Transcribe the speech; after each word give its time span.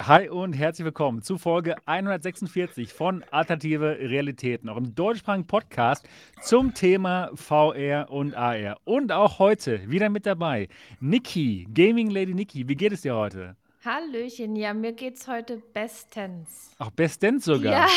Hi 0.00 0.28
und 0.28 0.52
herzlich 0.52 0.84
willkommen 0.84 1.22
zu 1.22 1.38
Folge 1.38 1.74
146 1.84 2.92
von 2.92 3.24
Alternative 3.30 3.98
Realitäten, 3.98 4.68
eurem 4.68 4.94
deutschsprachigen 4.94 5.46
Podcast 5.46 6.08
zum 6.40 6.72
Thema 6.72 7.30
VR 7.34 8.08
und 8.08 8.34
AR. 8.34 8.78
Und 8.84 9.10
auch 9.10 9.38
heute 9.40 9.90
wieder 9.90 10.08
mit 10.08 10.24
dabei 10.24 10.68
Niki, 11.00 11.66
Gaming 11.74 12.10
Lady 12.10 12.32
Niki. 12.32 12.68
Wie 12.68 12.76
geht 12.76 12.92
es 12.92 13.02
dir 13.02 13.16
heute? 13.16 13.56
Hallöchen, 13.84 14.56
ja, 14.56 14.72
mir 14.72 14.92
geht's 14.92 15.26
heute 15.26 15.60
bestens. 15.74 16.70
Auch 16.78 16.90
bestens 16.92 17.44
sogar? 17.44 17.72
Ja, 17.72 17.88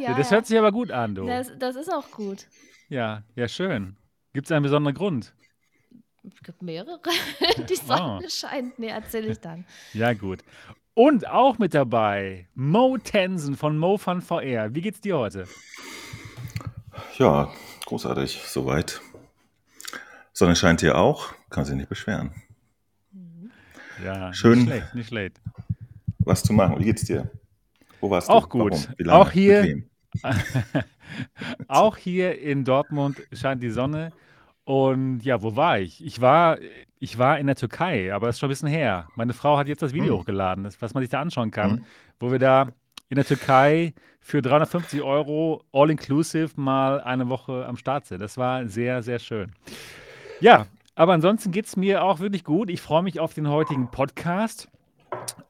ja. 0.00 0.16
Das 0.16 0.30
hört 0.30 0.46
sich 0.46 0.58
aber 0.58 0.72
gut 0.72 0.90
an, 0.90 1.14
du. 1.14 1.26
Das, 1.26 1.52
das 1.58 1.76
ist 1.76 1.92
auch 1.92 2.10
gut. 2.10 2.46
Ja, 2.88 3.22
ja, 3.36 3.46
schön. 3.46 3.96
Gibt 4.32 4.46
es 4.46 4.52
einen 4.52 4.62
besonderen 4.62 4.94
Grund? 4.94 5.34
Es 6.24 6.40
gibt 6.42 6.62
mehrere. 6.62 7.00
Die 7.68 7.76
Sonne 7.76 8.20
oh. 8.24 8.28
scheint. 8.28 8.78
Nee, 8.78 8.88
erzähle 8.88 9.32
ich 9.32 9.38
dann. 9.38 9.64
Ja, 9.92 10.12
gut. 10.14 10.40
Und 10.94 11.26
auch 11.26 11.58
mit 11.58 11.72
dabei 11.72 12.48
Mo 12.54 12.98
Tensen 12.98 13.56
von 13.56 13.78
Mo 13.78 13.96
Fun 13.96 14.20
VR. 14.20 14.74
Wie 14.74 14.82
geht's 14.82 15.00
dir 15.00 15.16
heute? 15.16 15.46
Ja, 17.16 17.50
großartig, 17.86 18.42
soweit. 18.46 19.00
Sonne 20.34 20.54
scheint 20.54 20.80
hier 20.80 20.98
auch, 20.98 21.34
kann 21.48 21.64
sich 21.64 21.76
nicht 21.76 21.88
beschweren. 21.88 22.34
Ja, 24.04 24.32
Schön. 24.32 24.58
Nicht 24.60 24.68
schlecht, 24.68 24.94
nicht 24.94 25.08
schlecht. 25.08 25.40
Was 26.18 26.42
zu 26.42 26.52
machen. 26.52 26.78
Wie 26.78 26.84
geht's 26.84 27.04
dir? 27.04 27.30
Wo 28.00 28.10
warst 28.10 28.28
auch 28.28 28.46
du? 28.46 28.62
Auch 28.62 28.70
gut. 28.70 28.88
Auch 29.08 29.30
hier, 29.30 29.82
auch 31.68 31.96
hier 31.96 32.38
in 32.38 32.64
Dortmund 32.64 33.22
scheint 33.32 33.62
die 33.62 33.70
Sonne. 33.70 34.12
Und 34.64 35.20
ja, 35.20 35.42
wo 35.42 35.56
war 35.56 35.78
ich? 35.80 36.04
Ich 36.04 36.20
war, 36.20 36.58
ich 37.02 37.18
war 37.18 37.40
in 37.40 37.48
der 37.48 37.56
Türkei, 37.56 38.14
aber 38.14 38.28
das 38.28 38.36
ist 38.36 38.40
schon 38.40 38.46
ein 38.46 38.50
bisschen 38.50 38.68
her. 38.68 39.08
Meine 39.16 39.32
Frau 39.32 39.58
hat 39.58 39.66
jetzt 39.66 39.82
das 39.82 39.92
Video 39.92 40.14
hm. 40.14 40.20
hochgeladen, 40.20 40.62
das, 40.62 40.80
was 40.80 40.94
man 40.94 41.02
sich 41.02 41.10
da 41.10 41.20
anschauen 41.20 41.50
kann, 41.50 41.78
hm. 41.78 41.84
wo 42.20 42.30
wir 42.30 42.38
da 42.38 42.68
in 43.08 43.16
der 43.16 43.24
Türkei 43.24 43.92
für 44.20 44.40
350 44.40 45.02
Euro 45.02 45.64
all-inclusive 45.72 46.50
mal 46.54 47.00
eine 47.00 47.28
Woche 47.28 47.66
am 47.66 47.76
Start 47.76 48.06
sind. 48.06 48.20
Das 48.22 48.38
war 48.38 48.68
sehr, 48.68 49.02
sehr 49.02 49.18
schön. 49.18 49.50
Ja, 50.38 50.66
aber 50.94 51.14
ansonsten 51.14 51.50
geht 51.50 51.66
es 51.66 51.76
mir 51.76 52.04
auch 52.04 52.20
wirklich 52.20 52.44
gut. 52.44 52.70
Ich 52.70 52.80
freue 52.80 53.02
mich 53.02 53.18
auf 53.18 53.34
den 53.34 53.48
heutigen 53.48 53.90
Podcast. 53.90 54.68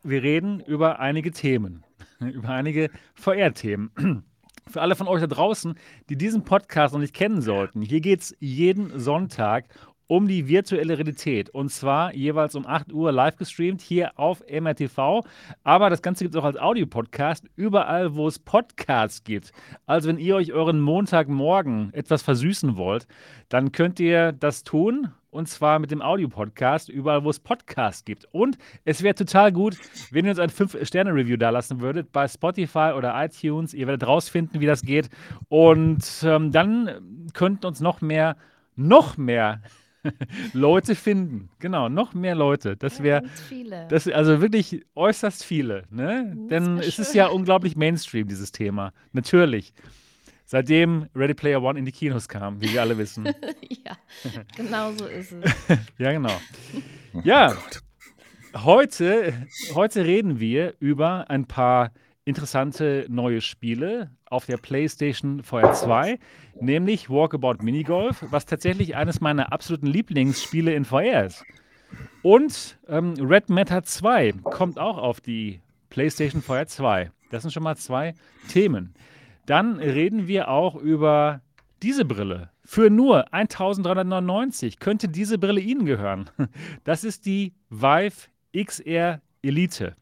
Wir 0.02 0.22
reden 0.22 0.60
über 0.60 1.00
einige 1.00 1.32
Themen, 1.32 1.84
über 2.20 2.48
einige 2.48 2.88
VR-Themen 3.14 4.24
für 4.70 4.80
alle 4.80 4.96
von 4.96 5.06
euch 5.06 5.20
da 5.20 5.26
draußen, 5.26 5.74
die 6.08 6.16
diesen 6.16 6.44
Podcast 6.44 6.94
noch 6.94 7.00
nicht 7.00 7.14
kennen 7.14 7.42
sollten, 7.42 7.82
hier 7.82 8.00
geht 8.00 8.20
es 8.20 8.36
jeden 8.40 8.98
Sonntag 8.98 9.66
um 10.12 10.28
die 10.28 10.46
virtuelle 10.46 10.98
Realität. 10.98 11.48
Und 11.48 11.70
zwar 11.70 12.14
jeweils 12.14 12.54
um 12.54 12.66
8 12.66 12.92
Uhr 12.92 13.12
live 13.12 13.36
gestreamt 13.36 13.80
hier 13.80 14.18
auf 14.18 14.42
MRTV. 14.46 15.24
Aber 15.64 15.88
das 15.88 16.02
Ganze 16.02 16.22
gibt 16.22 16.34
es 16.34 16.38
auch 16.38 16.44
als 16.44 16.58
Audiopodcast, 16.58 17.46
überall, 17.56 18.14
wo 18.14 18.28
es 18.28 18.38
Podcasts 18.38 19.24
gibt. 19.24 19.52
Also, 19.86 20.10
wenn 20.10 20.18
ihr 20.18 20.36
euch 20.36 20.52
euren 20.52 20.82
Montagmorgen 20.82 21.94
etwas 21.94 22.20
versüßen 22.20 22.76
wollt, 22.76 23.06
dann 23.48 23.72
könnt 23.72 24.00
ihr 24.00 24.32
das 24.32 24.64
tun 24.64 25.08
und 25.30 25.48
zwar 25.48 25.78
mit 25.78 25.90
dem 25.90 26.02
Audio-Podcast, 26.02 26.90
überall, 26.90 27.24
wo 27.24 27.30
es 27.30 27.40
Podcasts 27.40 28.04
gibt. 28.04 28.26
Und 28.32 28.58
es 28.84 29.02
wäre 29.02 29.14
total 29.14 29.50
gut, 29.50 29.78
wenn 30.10 30.26
ihr 30.26 30.32
uns 30.32 30.40
ein 30.40 30.50
5-Sterne-Review 30.50 31.38
da 31.38 31.48
lassen 31.48 31.80
würdet 31.80 32.12
bei 32.12 32.28
Spotify 32.28 32.92
oder 32.94 33.14
iTunes. 33.16 33.72
Ihr 33.72 33.86
werdet 33.86 34.06
rausfinden, 34.06 34.60
wie 34.60 34.66
das 34.66 34.82
geht. 34.82 35.08
Und 35.48 36.04
ähm, 36.22 36.52
dann 36.52 37.30
könnten 37.32 37.64
uns 37.64 37.80
noch 37.80 38.02
mehr, 38.02 38.36
noch 38.76 39.16
mehr 39.16 39.62
Leute 40.52 40.94
finden. 40.94 41.48
Genau, 41.58 41.88
noch 41.88 42.14
mehr 42.14 42.34
Leute. 42.34 42.76
Das 42.76 43.02
wäre. 43.02 43.22
Das, 43.88 44.08
also 44.08 44.40
wirklich 44.40 44.84
äußerst 44.94 45.44
viele. 45.44 45.84
Ne? 45.90 46.32
Denn 46.50 46.78
es 46.78 46.98
ist 46.98 47.14
ja 47.14 47.28
unglaublich 47.28 47.76
Mainstream, 47.76 48.28
dieses 48.28 48.52
Thema. 48.52 48.92
Natürlich. 49.12 49.72
Seitdem 50.44 51.06
Ready 51.14 51.34
Player 51.34 51.62
One 51.62 51.78
in 51.78 51.86
die 51.86 51.92
Kinos 51.92 52.28
kam, 52.28 52.60
wie 52.60 52.72
wir 52.74 52.82
alle 52.82 52.98
wissen. 52.98 53.24
ja, 53.84 53.96
genau 54.54 54.92
so 54.92 55.06
ist 55.06 55.32
es. 55.32 55.50
ja, 55.98 56.12
genau. 56.12 56.38
Ja, 57.24 57.56
heute, 58.56 59.32
heute 59.74 60.04
reden 60.04 60.40
wir 60.40 60.74
über 60.78 61.30
ein 61.30 61.46
paar 61.46 61.90
interessante 62.24 63.06
neue 63.08 63.40
Spiele 63.40 64.10
auf 64.26 64.46
der 64.46 64.56
PlayStation 64.56 65.42
VR 65.42 65.72
2, 65.72 66.18
nämlich 66.60 67.10
Walkabout 67.10 67.62
Minigolf, 67.62 68.24
was 68.30 68.46
tatsächlich 68.46 68.96
eines 68.96 69.20
meiner 69.20 69.52
absoluten 69.52 69.86
Lieblingsspiele 69.86 70.72
in 70.72 70.84
VR 70.84 71.26
ist. 71.26 71.44
Und 72.22 72.78
ähm, 72.88 73.14
Red 73.14 73.50
Matter 73.50 73.82
2 73.82 74.32
kommt 74.44 74.78
auch 74.78 74.98
auf 74.98 75.20
die 75.20 75.60
PlayStation 75.90 76.42
VR 76.42 76.66
2. 76.66 77.10
Das 77.30 77.42
sind 77.42 77.50
schon 77.50 77.62
mal 77.62 77.76
zwei 77.76 78.14
Themen. 78.48 78.94
Dann 79.46 79.78
reden 79.78 80.28
wir 80.28 80.48
auch 80.48 80.76
über 80.76 81.40
diese 81.82 82.04
Brille. 82.04 82.50
Für 82.64 82.90
nur 82.90 83.32
1399 83.34 84.78
könnte 84.78 85.08
diese 85.08 85.38
Brille 85.38 85.60
Ihnen 85.60 85.84
gehören. 85.84 86.30
Das 86.84 87.04
ist 87.04 87.26
die 87.26 87.54
Vive 87.70 88.28
XR 88.56 89.20
Elite. 89.42 89.96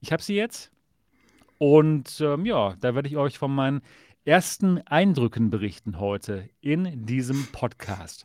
Ich 0.00 0.12
habe 0.12 0.22
sie 0.22 0.34
jetzt 0.34 0.70
und 1.58 2.20
ähm, 2.20 2.46
ja, 2.46 2.74
da 2.80 2.94
werde 2.94 3.08
ich 3.08 3.16
euch 3.16 3.38
von 3.38 3.54
meinen 3.54 3.82
ersten 4.24 4.78
Eindrücken 4.86 5.50
berichten 5.50 6.00
heute 6.00 6.48
in 6.60 7.06
diesem 7.06 7.46
Podcast. 7.52 8.24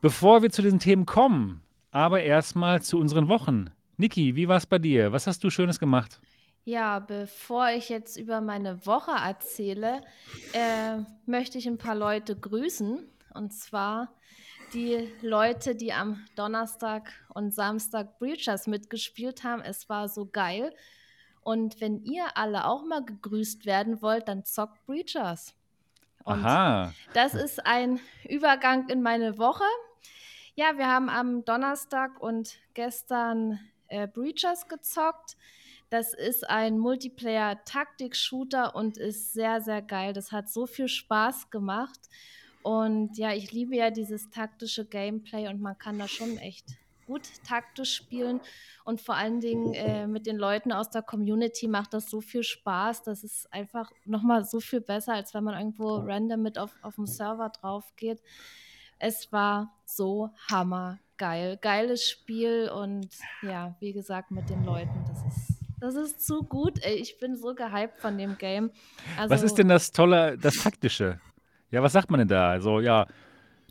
Bevor 0.00 0.42
wir 0.42 0.50
zu 0.50 0.62
diesen 0.62 0.78
Themen 0.78 1.06
kommen, 1.06 1.62
aber 1.90 2.22
erstmal 2.22 2.82
zu 2.82 2.98
unseren 2.98 3.28
Wochen. 3.28 3.70
Niki, 3.96 4.36
wie 4.36 4.48
war 4.48 4.56
es 4.56 4.66
bei 4.66 4.78
dir? 4.78 5.12
Was 5.12 5.26
hast 5.26 5.42
du 5.44 5.50
Schönes 5.50 5.78
gemacht? 5.78 6.20
Ja, 6.64 7.00
bevor 7.00 7.70
ich 7.70 7.88
jetzt 7.88 8.16
über 8.16 8.40
meine 8.40 8.86
Woche 8.86 9.10
erzähle, 9.12 10.00
äh, 10.52 10.98
möchte 11.26 11.58
ich 11.58 11.66
ein 11.66 11.78
paar 11.78 11.96
Leute 11.96 12.36
grüßen. 12.36 13.00
Und 13.34 13.52
zwar 13.52 14.12
die 14.72 15.08
Leute, 15.22 15.74
die 15.74 15.92
am 15.92 16.24
Donnerstag 16.36 17.12
und 17.28 17.52
Samstag 17.52 18.18
Breachers 18.18 18.66
mitgespielt 18.66 19.44
haben. 19.44 19.60
Es 19.60 19.88
war 19.88 20.08
so 20.08 20.26
geil. 20.26 20.72
Und 21.42 21.80
wenn 21.80 22.04
ihr 22.04 22.36
alle 22.36 22.66
auch 22.66 22.84
mal 22.84 23.04
gegrüßt 23.04 23.66
werden 23.66 24.00
wollt, 24.00 24.28
dann 24.28 24.44
zockt 24.44 24.84
Breachers. 24.86 25.54
Und 26.24 26.44
Aha. 26.44 26.92
Das 27.14 27.34
ist 27.34 27.66
ein 27.66 28.00
Übergang 28.28 28.88
in 28.88 29.02
meine 29.02 29.38
Woche. 29.38 29.64
Ja, 30.54 30.76
wir 30.76 30.86
haben 30.86 31.08
am 31.08 31.44
Donnerstag 31.44 32.20
und 32.20 32.58
gestern 32.74 33.58
äh, 33.88 34.06
Breachers 34.06 34.68
gezockt. 34.68 35.36
Das 35.90 36.14
ist 36.14 36.48
ein 36.48 36.78
Multiplayer-Taktik-Shooter 36.78 38.74
und 38.74 38.96
ist 38.96 39.32
sehr, 39.32 39.60
sehr 39.60 39.82
geil. 39.82 40.12
Das 40.12 40.32
hat 40.32 40.48
so 40.48 40.66
viel 40.66 40.88
Spaß 40.88 41.50
gemacht. 41.50 42.00
Und 42.62 43.18
ja, 43.18 43.32
ich 43.32 43.52
liebe 43.52 43.76
ja 43.76 43.90
dieses 43.90 44.30
taktische 44.30 44.86
Gameplay 44.86 45.48
und 45.48 45.60
man 45.60 45.76
kann 45.76 45.98
da 45.98 46.06
schon 46.06 46.38
echt 46.38 46.76
gut 47.12 47.28
taktisch 47.46 47.94
spielen. 47.94 48.40
Und 48.84 49.00
vor 49.00 49.14
allen 49.14 49.40
Dingen 49.40 49.74
äh, 49.74 50.06
mit 50.06 50.26
den 50.26 50.36
Leuten 50.36 50.72
aus 50.72 50.88
der 50.90 51.02
Community 51.02 51.68
macht 51.68 51.92
das 51.92 52.08
so 52.08 52.20
viel 52.20 52.42
Spaß. 52.42 53.02
Das 53.02 53.22
ist 53.22 53.52
einfach 53.52 53.90
nochmal 54.06 54.44
so 54.44 54.60
viel 54.60 54.80
besser, 54.80 55.12
als 55.12 55.34
wenn 55.34 55.44
man 55.44 55.58
irgendwo 55.58 55.96
random 55.96 56.42
mit 56.42 56.58
auf, 56.58 56.74
auf 56.80 56.94
dem 56.94 57.06
Server 57.06 57.50
drauf 57.50 57.92
geht. 57.96 58.22
Es 58.98 59.30
war 59.30 59.74
so 59.84 60.30
hammergeil. 60.50 61.58
Geiles 61.60 62.08
Spiel 62.08 62.70
und 62.74 63.08
ja, 63.42 63.76
wie 63.80 63.92
gesagt, 63.92 64.30
mit 64.30 64.48
den 64.48 64.64
Leuten, 64.64 65.04
das 65.06 65.18
ist 65.26 65.52
das 65.80 65.96
ist 65.96 66.24
zu 66.24 66.44
gut, 66.44 66.78
ey. 66.84 66.94
Ich 66.94 67.18
bin 67.18 67.34
so 67.34 67.56
gehypt 67.56 67.98
von 67.98 68.16
dem 68.16 68.38
Game. 68.38 68.70
Also, 69.18 69.34
was 69.34 69.42
ist 69.42 69.58
denn 69.58 69.66
das 69.66 69.90
Tolle, 69.90 70.38
das 70.38 70.62
Taktische? 70.62 71.18
Ja, 71.72 71.82
was 71.82 71.92
sagt 71.92 72.08
man 72.08 72.20
denn 72.20 72.28
da? 72.28 72.50
Also, 72.50 72.78
ja, 72.78 73.08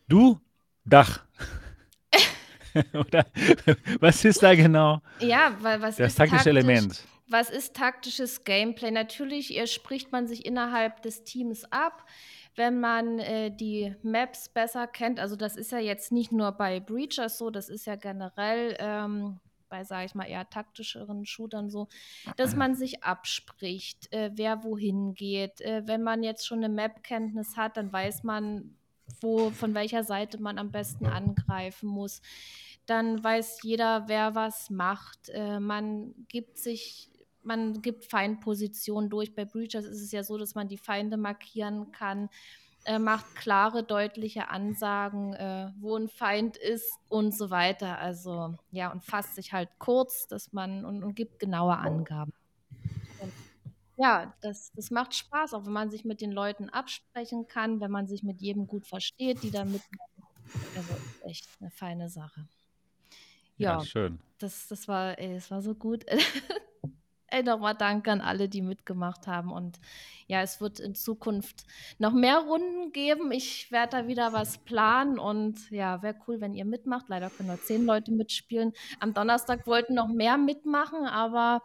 du, 0.10 0.38
Dach. 0.84 1.24
Oder 2.94 3.26
was 4.00 4.24
ist 4.26 4.44
da 4.44 4.56
genau? 4.56 5.02
Ja, 5.20 5.56
weil 5.62 5.82
was 5.82 5.98
das 5.98 6.12
ist 6.12 6.16
taktische 6.18 6.44
taktisch, 6.46 6.64
Element? 6.66 7.04
Was 7.28 7.50
ist 7.50 7.76
taktisches 7.76 8.44
Gameplay? 8.44 8.92
Natürlich 8.92 9.60
spricht 9.72 10.12
man 10.12 10.28
sich 10.28 10.46
innerhalb 10.46 11.02
des 11.02 11.24
Teams 11.24 11.66
ab 11.72 12.06
wenn 12.56 12.80
man 12.80 13.20
äh, 13.20 13.50
die 13.50 13.96
Maps 14.04 14.50
besser 14.50 14.88
kennt. 14.88 15.20
Also 15.20 15.36
das 15.36 15.56
ist 15.56 15.72
ja 15.72 15.80
jetzt 15.80 16.12
nicht 16.12 16.32
nur 16.32 16.52
bei 16.52 16.80
Breachers 16.80 17.38
so, 17.38 17.50
das 17.50 17.70
ist 17.70 17.86
ja 17.86 17.96
generell 17.96 18.76
ähm, 18.80 19.40
bei, 19.70 19.86
sage 19.86 20.06
ich 20.06 20.16
mal, 20.16 20.26
eher 20.26 20.50
taktischeren 20.50 21.26
Shootern 21.26 21.70
so, 21.70 21.88
dass 22.36 22.56
man 22.56 22.76
sich 22.76 23.04
abspricht, 23.04 24.12
äh, 24.12 24.32
wer 24.34 24.64
wohin 24.64 25.14
geht. 25.14 25.62
Äh, 25.62 25.84
wenn 25.86 26.04
man 26.04 26.24
jetzt 26.24 26.46
schon 26.46 26.58
eine 26.58 26.74
Map-Kenntnis 26.74 27.56
hat, 27.56 27.78
dann 27.78 27.92
weiß 27.92 28.24
man, 28.24 28.76
wo, 29.22 29.50
von 29.52 29.74
welcher 29.74 30.04
Seite 30.04 30.42
man 30.42 30.58
am 30.58 30.72
besten 30.72 31.06
angreifen 31.06 31.88
muss. 31.88 32.22
Dann 32.86 33.24
weiß 33.24 33.64
jeder, 33.64 34.08
wer 34.08 34.36
was 34.36 34.70
macht. 34.70 35.30
Äh, 35.30 35.60
man 35.60 36.14
gibt 36.28 36.58
sich 36.58 37.10
man 37.44 37.82
gibt 37.82 38.06
Feindpositionen 38.06 39.10
durch. 39.10 39.34
Bei 39.34 39.46
Breachers 39.46 39.86
ist 39.86 40.02
es 40.02 40.12
ja 40.12 40.24
so, 40.24 40.38
dass 40.38 40.54
man 40.54 40.68
die 40.68 40.78
Feinde 40.78 41.18
markieren 41.18 41.92
kann 41.92 42.30
äh, 42.86 43.00
macht 43.00 43.36
klare, 43.36 43.84
deutliche 43.84 44.50
Ansagen, 44.50 45.34
äh, 45.34 45.72
wo 45.80 45.96
ein 45.96 46.10
Feind 46.10 46.58
ist 46.58 47.00
und 47.10 47.36
so 47.36 47.50
weiter. 47.50 48.00
Also 48.00 48.56
ja, 48.72 48.92
und 48.92 49.04
fasst 49.04 49.36
sich 49.36 49.54
halt 49.54 49.70
kurz, 49.78 50.28
dass 50.28 50.54
man 50.54 50.86
und, 50.86 51.04
und 51.04 51.16
gibt 51.16 51.40
genaue 51.40 51.78
Angaben. 51.78 52.34
Ja, 54.02 54.34
das, 54.42 54.72
das 54.74 54.90
macht 54.90 55.14
Spaß, 55.14 55.54
auch 55.54 55.66
wenn 55.66 55.74
man 55.74 55.92
sich 55.92 56.06
mit 56.06 56.22
den 56.22 56.32
Leuten 56.32 56.70
absprechen 56.70 57.48
kann, 57.48 57.80
wenn 57.82 57.92
man 57.92 58.08
sich 58.08 58.24
mit 58.24 58.42
jedem 58.42 58.66
gut 58.66 58.88
versteht, 58.88 59.44
die 59.44 59.52
da 59.52 59.64
mitmachen. 59.64 60.24
Also 60.76 60.96
echt 61.22 61.48
eine 61.60 61.70
feine 61.70 62.10
Sache. 62.10 62.48
Ja, 63.58 63.80
Ja, 63.80 63.80
schön. 63.80 64.20
das, 64.40 64.68
das 64.68 64.88
war, 64.88 65.20
ey, 65.20 65.36
das 65.36 65.52
war 65.52 65.62
so 65.62 65.76
gut. 65.76 66.06
Ey, 67.34 67.44
nochmal 67.44 67.76
Dank 67.76 68.10
an 68.10 68.20
alle, 68.20 68.50
die 68.50 68.62
mitgemacht 68.62 69.26
haben. 69.26 69.54
Und 69.54 69.80
ja, 70.28 70.42
es 70.42 70.60
wird 70.60 70.82
in 70.82 70.96
Zukunft 70.96 71.64
noch 71.98 72.12
mehr 72.12 72.40
Runden 72.40 72.92
geben. 72.92 73.32
Ich 73.32 73.72
werde 73.72 74.00
da 74.00 74.08
wieder 74.08 74.34
was 74.34 74.58
planen 74.58 75.18
und 75.18 75.72
ja, 75.72 76.02
wäre 76.02 76.18
cool, 76.28 76.42
wenn 76.42 76.54
ihr 76.54 76.66
mitmacht. 76.66 77.08
Leider 77.08 77.30
können 77.30 77.48
nur 77.48 77.62
zehn 77.62 77.86
Leute 77.86 78.12
mitspielen. 78.12 78.74
Am 79.00 79.14
Donnerstag 79.14 79.66
wollten 79.66 79.94
noch 79.94 80.10
mehr 80.10 80.38
mitmachen, 80.38 81.06
aber 81.06 81.62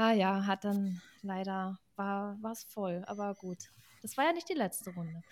ah 0.00 0.12
ja, 0.12 0.46
hat 0.46 0.64
dann 0.64 1.00
leider 1.22 1.78
war 1.96 2.38
es 2.50 2.64
voll. 2.64 3.04
Aber 3.06 3.34
gut, 3.34 3.58
das 4.02 4.16
war 4.16 4.24
ja 4.24 4.32
nicht 4.32 4.48
die 4.48 4.54
letzte 4.54 4.90
Runde. 4.94 5.22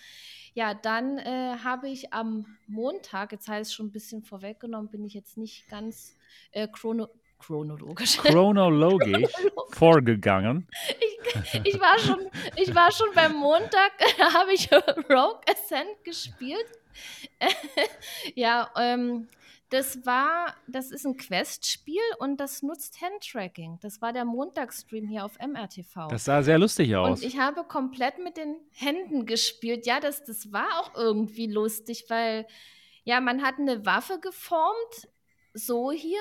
Ja, 0.52 0.74
dann 0.74 1.18
äh, 1.18 1.56
habe 1.64 1.88
ich 1.88 2.12
am 2.12 2.58
Montag, 2.66 3.32
jetzt 3.32 3.48
heißt 3.48 3.70
es 3.70 3.74
schon 3.74 3.86
ein 3.86 3.92
bisschen 3.92 4.22
vorweggenommen, 4.22 4.90
bin 4.90 5.04
ich 5.04 5.14
jetzt 5.14 5.38
nicht 5.38 5.68
ganz 5.68 6.16
äh, 6.52 6.68
chrono 6.68 7.08
chronologisch. 7.38 8.16
Chronologisch 8.22 9.30
vorgegangen. 9.70 10.66
Ich, 10.98 11.60
ich, 11.64 11.80
war 11.80 11.96
schon, 12.00 12.28
ich 12.56 12.74
war 12.74 12.90
schon 12.90 13.06
beim 13.14 13.36
Montag, 13.36 13.92
habe 14.34 14.52
ich 14.52 14.70
Rogue 15.08 15.40
Ascent 15.48 16.02
gespielt. 16.02 16.66
ja, 18.34 18.68
ähm, 18.76 19.28
das 19.70 20.06
war, 20.06 20.54
das 20.66 20.90
ist 20.90 21.04
ein 21.06 21.16
Quest-Spiel 21.16 22.00
und 22.18 22.38
das 22.38 22.62
nutzt 22.62 23.00
Handtracking. 23.02 23.78
Das 23.80 24.00
war 24.00 24.12
der 24.12 24.24
Montagsstream 24.24 25.06
hier 25.06 25.24
auf 25.24 25.38
MRTV. 25.38 26.08
Das 26.08 26.24
sah 26.24 26.42
sehr 26.42 26.58
lustig 26.58 26.96
aus. 26.96 27.20
Und 27.20 27.26
ich 27.26 27.38
habe 27.38 27.64
komplett 27.64 28.18
mit 28.18 28.36
den 28.36 28.56
Händen 28.70 29.26
gespielt. 29.26 29.86
Ja, 29.86 30.00
das, 30.00 30.24
das 30.24 30.52
war 30.52 30.80
auch 30.80 30.94
irgendwie 30.94 31.46
lustig, 31.46 32.06
weil 32.08 32.46
ja, 33.04 33.20
man 33.20 33.42
hat 33.42 33.58
eine 33.58 33.84
Waffe 33.84 34.18
geformt, 34.20 35.08
so 35.52 35.92
hier. 35.92 36.20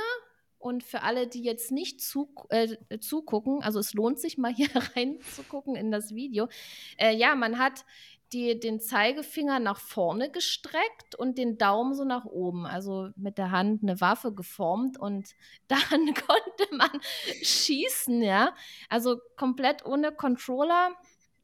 Und 0.60 0.84
für 0.84 1.04
alle, 1.04 1.28
die 1.28 1.44
jetzt 1.44 1.72
nicht 1.72 2.02
zu, 2.02 2.34
äh, 2.50 2.76
zugucken, 3.00 3.62
also 3.62 3.80
es 3.80 3.94
lohnt 3.94 4.20
sich 4.20 4.38
mal 4.38 4.54
hier 4.54 4.70
reinzugucken 4.96 5.76
in 5.76 5.92
das 5.92 6.16
Video. 6.16 6.50
Äh, 6.98 7.16
ja, 7.16 7.36
man 7.36 7.60
hat 7.60 7.86
die, 8.34 8.60
den 8.60 8.80
Zeigefinger 8.80 9.60
nach 9.60 9.80
vorne 9.80 10.30
gestreckt 10.32 11.16
und 11.18 11.38
den 11.38 11.58
Daumen 11.58 11.94
so 11.94 12.04
nach 12.04 12.26
oben, 12.26 12.66
also 12.66 13.10
mit 13.16 13.38
der 13.38 13.52
Hand 13.52 13.84
eine 13.84 14.00
Waffe 14.02 14.34
geformt 14.34 15.00
und 15.00 15.30
dann 15.68 15.80
konnte 15.90 16.76
man 16.76 17.02
schießen, 17.42 18.22
ja. 18.22 18.54
Also 18.90 19.20
komplett 19.36 19.86
ohne 19.86 20.12
Controller. 20.12 20.92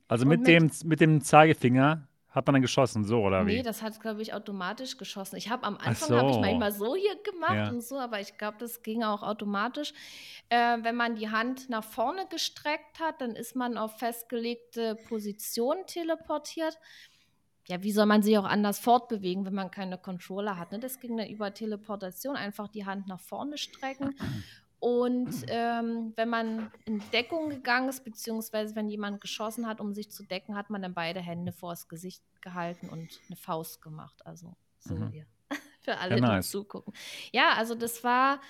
Also 0.08 0.26
mit, 0.26 0.42
mit 0.42 0.48
dem, 0.48 0.72
mit 0.86 1.00
dem 1.00 1.22
Zeigefinger 1.22 2.08
hat 2.34 2.48
man 2.48 2.54
dann 2.56 2.62
geschossen, 2.64 3.06
so 3.06 3.22
oder 3.22 3.46
wie? 3.46 3.58
Nee, 3.58 3.62
das 3.62 3.84
hat, 3.84 4.00
glaube 4.02 4.24
ich, 4.24 4.34
automatisch 4.34 4.98
geschossen. 4.98 5.36
Ich 5.36 5.50
habe 5.50 5.64
am 5.66 5.78
Anfang 5.78 6.10
so. 6.10 6.18
habe 6.18 6.32
ich 6.32 6.38
manchmal 6.38 6.72
so 6.72 6.96
hier 6.96 7.16
gemacht 7.24 7.56
ja. 7.56 7.70
und 7.70 7.82
so, 7.82 8.00
aber 8.00 8.20
ich 8.20 8.38
glaube, 8.38 8.58
das 8.60 8.82
ging 8.82 9.04
auch 9.04 9.22
automatisch. 9.22 9.94
Äh, 10.50 10.80
wenn 10.82 10.96
man 10.96 11.16
die 11.16 11.30
Hand 11.30 11.70
nach 11.70 11.84
vorne 11.84 12.26
gestreckt 12.28 13.00
hat, 13.00 13.22
dann 13.22 13.36
ist 13.36 13.56
man 13.56 13.78
auf 13.78 14.00
festgelegte 14.00 14.96
Positionen 15.08 15.86
teleportiert. 15.86 16.80
Ja, 17.68 17.82
wie 17.84 17.92
soll 17.92 18.08
man 18.08 18.24
sich 18.24 18.38
auch 18.38 18.46
anders 18.46 18.80
fortbewegen, 18.80 19.46
wenn 19.46 19.54
man 19.54 19.70
keine 19.70 20.00
Controller 20.00 20.58
hat? 20.58 20.72
Ne? 20.72 20.80
Das 20.80 21.00
ging 21.00 21.16
dann 21.16 21.30
über 21.30 21.54
Teleportation, 21.54 22.36
einfach 22.36 22.68
die 22.68 22.86
Hand 22.86 23.08
nach 23.08 23.22
vorne 23.22 23.60
strecken. 23.60 24.16
Und 24.84 25.46
ähm, 25.48 26.12
wenn 26.18 26.28
man 26.28 26.70
in 26.84 27.02
Deckung 27.14 27.50
gegangen 27.50 27.88
ist, 27.88 28.04
beziehungsweise 28.04 28.76
wenn 28.76 28.90
jemand 28.90 29.22
geschossen 29.22 29.66
hat, 29.66 29.80
um 29.80 29.94
sich 29.94 30.12
zu 30.12 30.24
decken, 30.24 30.58
hat 30.58 30.70
man 30.70 30.82
dann 30.82 30.94
beide 30.94 31.22
Hände 31.22 31.54
vors 31.54 31.88
Gesicht 31.88 32.22
gehalten 32.42 32.90
und 32.90 33.22
eine 33.28 33.38
Faust 33.38 33.82
gemacht. 33.82 34.26
Also 34.26 34.58
so 34.80 34.96
mhm. 34.96 35.10
hier. 35.10 35.26
Für 35.84 36.00
alle, 36.00 36.16
ja, 36.16 36.22
nice. 36.22 36.48
die 36.48 36.52
zugucken. 36.52 36.94
Ja, 37.32 37.54
also 37.54 37.76
das 37.76 38.04
war 38.04 38.42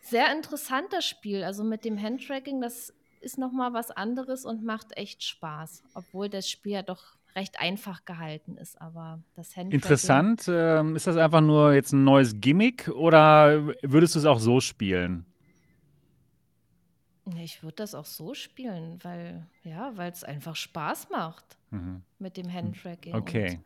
sehr 0.00 0.32
interessant, 0.32 0.94
das 0.94 1.04
Spiel. 1.04 1.44
Also 1.44 1.62
mit 1.62 1.84
dem 1.84 2.00
Handtracking, 2.00 2.62
das 2.62 2.94
ist 3.20 3.36
nochmal 3.36 3.74
was 3.74 3.90
anderes 3.90 4.46
und 4.46 4.64
macht 4.64 4.96
echt 4.96 5.22
Spaß. 5.22 5.82
Obwohl 5.92 6.30
das 6.30 6.48
Spiel 6.48 6.72
ja 6.72 6.82
doch 6.82 7.17
recht 7.34 7.60
einfach 7.60 8.04
gehalten 8.04 8.56
ist, 8.56 8.80
aber 8.80 9.20
das 9.34 9.56
Handtracking. 9.56 9.72
Interessant. 9.72 10.44
Ähm, 10.48 10.96
ist 10.96 11.06
das 11.06 11.16
einfach 11.16 11.40
nur 11.40 11.74
jetzt 11.74 11.92
ein 11.92 12.04
neues 12.04 12.40
Gimmick 12.40 12.88
oder 12.88 13.66
würdest 13.82 14.14
du 14.14 14.18
es 14.18 14.24
auch 14.24 14.40
so 14.40 14.60
spielen? 14.60 15.24
Ich 17.36 17.62
würde 17.62 17.76
das 17.76 17.94
auch 17.94 18.06
so 18.06 18.34
spielen, 18.34 18.98
weil 19.02 19.46
ja, 19.62 19.96
weil 19.96 20.10
es 20.10 20.24
einfach 20.24 20.56
Spaß 20.56 21.10
macht 21.10 21.58
mhm. 21.70 22.02
mit 22.18 22.36
dem 22.36 22.52
Handtracking. 22.52 23.14
Okay. 23.14 23.60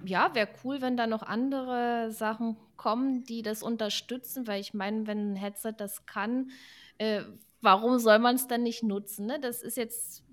Und, 0.00 0.08
ja, 0.08 0.34
wäre 0.34 0.48
cool, 0.64 0.80
wenn 0.80 0.96
da 0.96 1.06
noch 1.06 1.22
andere 1.22 2.10
Sachen 2.10 2.56
kommen, 2.76 3.24
die 3.24 3.42
das 3.42 3.62
unterstützen, 3.62 4.46
weil 4.46 4.60
ich 4.60 4.74
meine, 4.74 5.06
wenn 5.06 5.32
ein 5.32 5.36
Headset 5.36 5.74
das 5.76 6.06
kann, 6.06 6.50
äh, 6.98 7.22
warum 7.60 7.98
soll 7.98 8.18
man 8.18 8.36
es 8.36 8.46
dann 8.46 8.62
nicht 8.62 8.82
nutzen? 8.82 9.26
Ne? 9.26 9.38
Das 9.40 9.62
ist 9.62 9.76
jetzt 9.76 10.23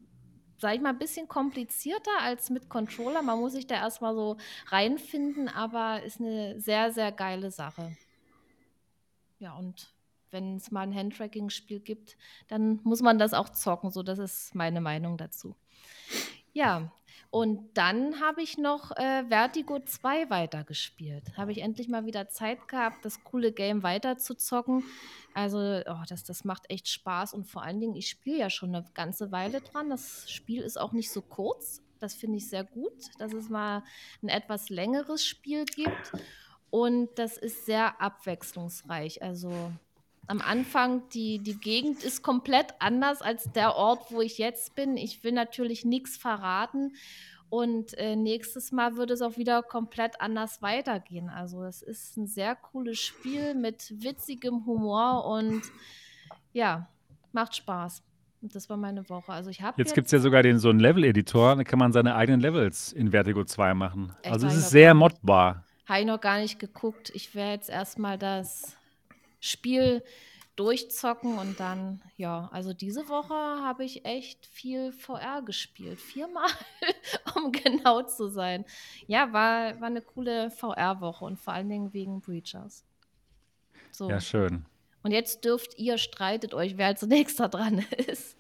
sage 0.62 0.76
ich 0.76 0.82
mal, 0.82 0.90
ein 0.90 1.00
bisschen 1.00 1.28
komplizierter 1.28 2.12
als 2.22 2.50
mit 2.50 2.70
Controller. 2.70 3.22
Man 3.24 3.40
muss 3.40 3.54
sich 3.54 3.68
da 3.68 3.76
erstmal 3.76 4.16
so 4.16 4.38
reinfinden, 4.68 5.50
aber 5.50 6.04
ist 6.04 6.22
eine 6.22 6.60
sehr, 6.60 6.92
sehr 6.92 7.12
geile 7.12 7.52
Sache. 7.52 7.98
Ja, 9.40 9.56
und 9.58 9.92
wenn 10.30 10.58
es 10.58 10.72
mal 10.72 10.82
ein 10.82 10.96
Handtracking-Spiel 10.96 11.80
gibt, 11.80 12.16
dann 12.48 12.80
muss 12.84 13.02
man 13.02 13.18
das 13.18 13.34
auch 13.34 13.50
zocken. 13.50 13.90
So, 13.90 14.04
das 14.04 14.20
ist 14.20 14.54
meine 14.54 14.82
Meinung 14.82 15.18
dazu. 15.18 15.56
Ja, 16.54 16.92
und 17.32 17.78
dann 17.78 18.20
habe 18.20 18.42
ich 18.42 18.58
noch 18.58 18.92
äh, 18.98 19.24
Vertigo 19.30 19.80
2 19.80 20.30
weitergespielt. 20.30 21.38
Habe 21.38 21.54
ich 21.54 21.62
endlich 21.62 21.88
mal 21.88 22.06
wieder 22.06 22.28
Zeit 22.28 22.68
gehabt, 22.68 23.06
das 23.06 23.24
coole 23.24 23.54
Game 23.54 23.84
weiter 23.84 24.18
zu 24.18 24.36
zocken. 24.36 24.84
Also, 25.34 25.58
oh, 25.58 26.04
das, 26.10 26.26
das 26.26 26.44
macht 26.44 26.70
echt 26.70 26.90
Spaß 26.90 27.34
und 27.34 27.46
vor 27.46 27.64
allen 27.64 27.80
Dingen, 27.80 27.96
ich 27.96 28.10
spiele 28.10 28.38
ja 28.38 28.50
schon 28.50 28.76
eine 28.76 28.86
ganze 28.94 29.32
Weile 29.32 29.62
dran. 29.62 29.90
Das 29.90 30.30
Spiel 30.30 30.62
ist 30.62 30.78
auch 30.78 30.92
nicht 30.92 31.10
so 31.10 31.22
kurz. 31.22 31.82
Das 32.02 32.16
finde 32.16 32.38
ich 32.38 32.50
sehr 32.50 32.66
gut, 32.66 32.92
dass 33.18 33.32
es 33.32 33.48
mal 33.48 33.84
ein 34.22 34.28
etwas 34.28 34.70
längeres 34.70 35.26
Spiel 35.26 35.64
gibt. 35.64 36.12
Und 36.70 37.10
das 37.16 37.38
ist 37.38 37.66
sehr 37.66 38.02
abwechslungsreich. 38.02 39.22
Also 39.22 39.72
am 40.28 40.42
Anfang, 40.42 41.08
die, 41.10 41.40
die 41.40 41.60
Gegend 41.60 42.04
ist 42.04 42.24
komplett 42.24 42.74
anders 42.80 43.22
als 43.22 43.52
der 43.52 43.76
Ort, 43.76 44.12
wo 44.12 44.22
ich 44.22 44.38
jetzt 44.38 44.76
bin. 44.76 44.98
Ich 44.98 45.24
will 45.24 45.32
natürlich 45.32 45.84
nichts 45.86 46.18
verraten. 46.18 46.94
Und 47.50 47.98
äh, 47.98 48.16
nächstes 48.16 48.72
Mal 48.72 48.96
wird 48.96 49.12
es 49.12 49.22
auch 49.22 49.36
wieder 49.36 49.62
komplett 49.62 50.22
anders 50.22 50.62
weitergehen. 50.62 51.30
Also 51.30 51.64
es 51.64 51.82
ist 51.82 52.16
ein 52.16 52.26
sehr 52.26 52.56
cooles 52.56 52.98
Spiel 52.98 53.56
mit 53.56 53.94
witzigem 54.02 54.66
Humor 54.66 55.26
und 55.26 55.62
ja, 56.54 56.88
macht 57.34 57.58
Spaß. 57.58 58.04
Und 58.42 58.56
das 58.56 58.70
war 58.70 58.78
meine 58.78 59.08
Woche. 59.10 59.34
Also 59.34 59.50
ich 59.50 59.60
jetzt, 59.60 59.78
jetzt 59.78 59.94
gibt 59.94 60.06
es 60.06 60.12
ja 60.12 60.20
sogar 60.20 60.44
den, 60.44 60.60
so 60.60 60.70
einen 60.70 60.80
Level-Editor, 60.80 61.58
da 61.58 61.64
kann 61.66 61.78
man 61.78 61.92
seine 61.92 62.16
eigenen 62.16 62.40
Levels 62.40 62.94
in 62.94 63.12
Vertigo 63.12 63.44
2 63.44 63.74
machen. 63.74 64.16
Echt, 64.22 64.34
also 64.34 64.48
es 64.48 64.56
ist 64.56 64.70
sehr 64.70 64.94
modbar. 64.94 65.66
Habe 65.88 66.00
ich 66.00 66.06
noch 66.06 66.22
gar 66.22 66.40
nicht 66.40 66.58
geguckt. 66.58 67.12
Ich 67.14 67.36
werde 67.36 67.52
jetzt 67.52 67.70
erstmal 67.70 68.18
das 68.18 68.78
Spiel 69.42 70.02
durchzocken 70.56 71.38
und 71.38 71.60
dann, 71.60 72.02
ja, 72.18 72.48
also 72.52 72.72
diese 72.74 73.10
Woche 73.10 73.34
habe 73.34 73.84
ich 73.84 74.06
echt 74.06 74.46
viel 74.46 74.92
VR 74.92 75.42
gespielt. 75.42 76.00
Viermal, 76.00 76.50
um 77.36 77.52
genau 77.52 78.04
zu 78.04 78.30
sein. 78.30 78.64
Ja, 79.08 79.34
war, 79.34 79.82
war 79.82 79.88
eine 79.88 80.02
coole 80.02 80.52
VR-Woche 80.52 81.26
und 81.26 81.40
vor 81.40 81.54
allen 81.54 81.68
Dingen 81.68 81.94
wegen 81.94 82.22
Breachers. 82.22 82.86
So. 83.92 84.10
Ja, 84.10 84.22
schön. 84.22 84.66
Und 85.04 85.12
jetzt 85.12 85.44
dürft 85.46 85.78
ihr, 85.80 85.98
streitet 85.98 86.54
euch, 86.54 86.78
wer 86.78 86.88
als 86.88 87.02
nächster 87.02 87.50
dran 87.50 87.80
ist. 88.08 88.38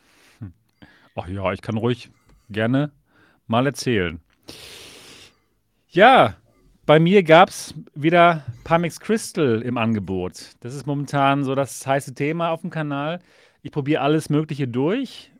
Ach 1.15 1.27
ja, 1.27 1.51
ich 1.51 1.61
kann 1.61 1.77
ruhig 1.77 2.09
gerne 2.49 2.91
mal 3.47 3.65
erzählen. 3.65 4.21
Ja, 5.89 6.37
bei 6.85 6.99
mir 6.99 7.23
gab 7.23 7.49
es 7.49 7.73
wieder 7.93 8.45
Pimax 8.63 8.99
Crystal 8.99 9.61
im 9.61 9.77
Angebot. 9.77 10.51
Das 10.61 10.73
ist 10.73 10.87
momentan 10.87 11.43
so 11.43 11.55
das 11.55 11.85
heiße 11.85 12.13
Thema 12.13 12.49
auf 12.49 12.61
dem 12.61 12.69
Kanal. 12.69 13.19
Ich 13.61 13.71
probiere 13.71 14.01
alles 14.01 14.29
Mögliche 14.29 14.67
durch. 14.67 15.31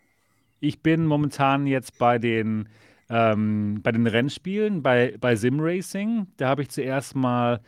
Ich 0.59 0.81
bin 0.81 1.05
momentan 1.05 1.65
jetzt 1.65 1.97
bei 1.97 2.19
den, 2.19 2.69
ähm, 3.09 3.79
bei 3.81 3.91
den 3.91 4.05
Rennspielen, 4.05 4.83
bei, 4.83 5.15
bei 5.19 5.35
Sim 5.35 5.59
Racing. 5.59 6.27
Da 6.37 6.49
habe 6.49 6.61
ich 6.61 6.69
zuerst 6.69 7.15
mal 7.15 7.61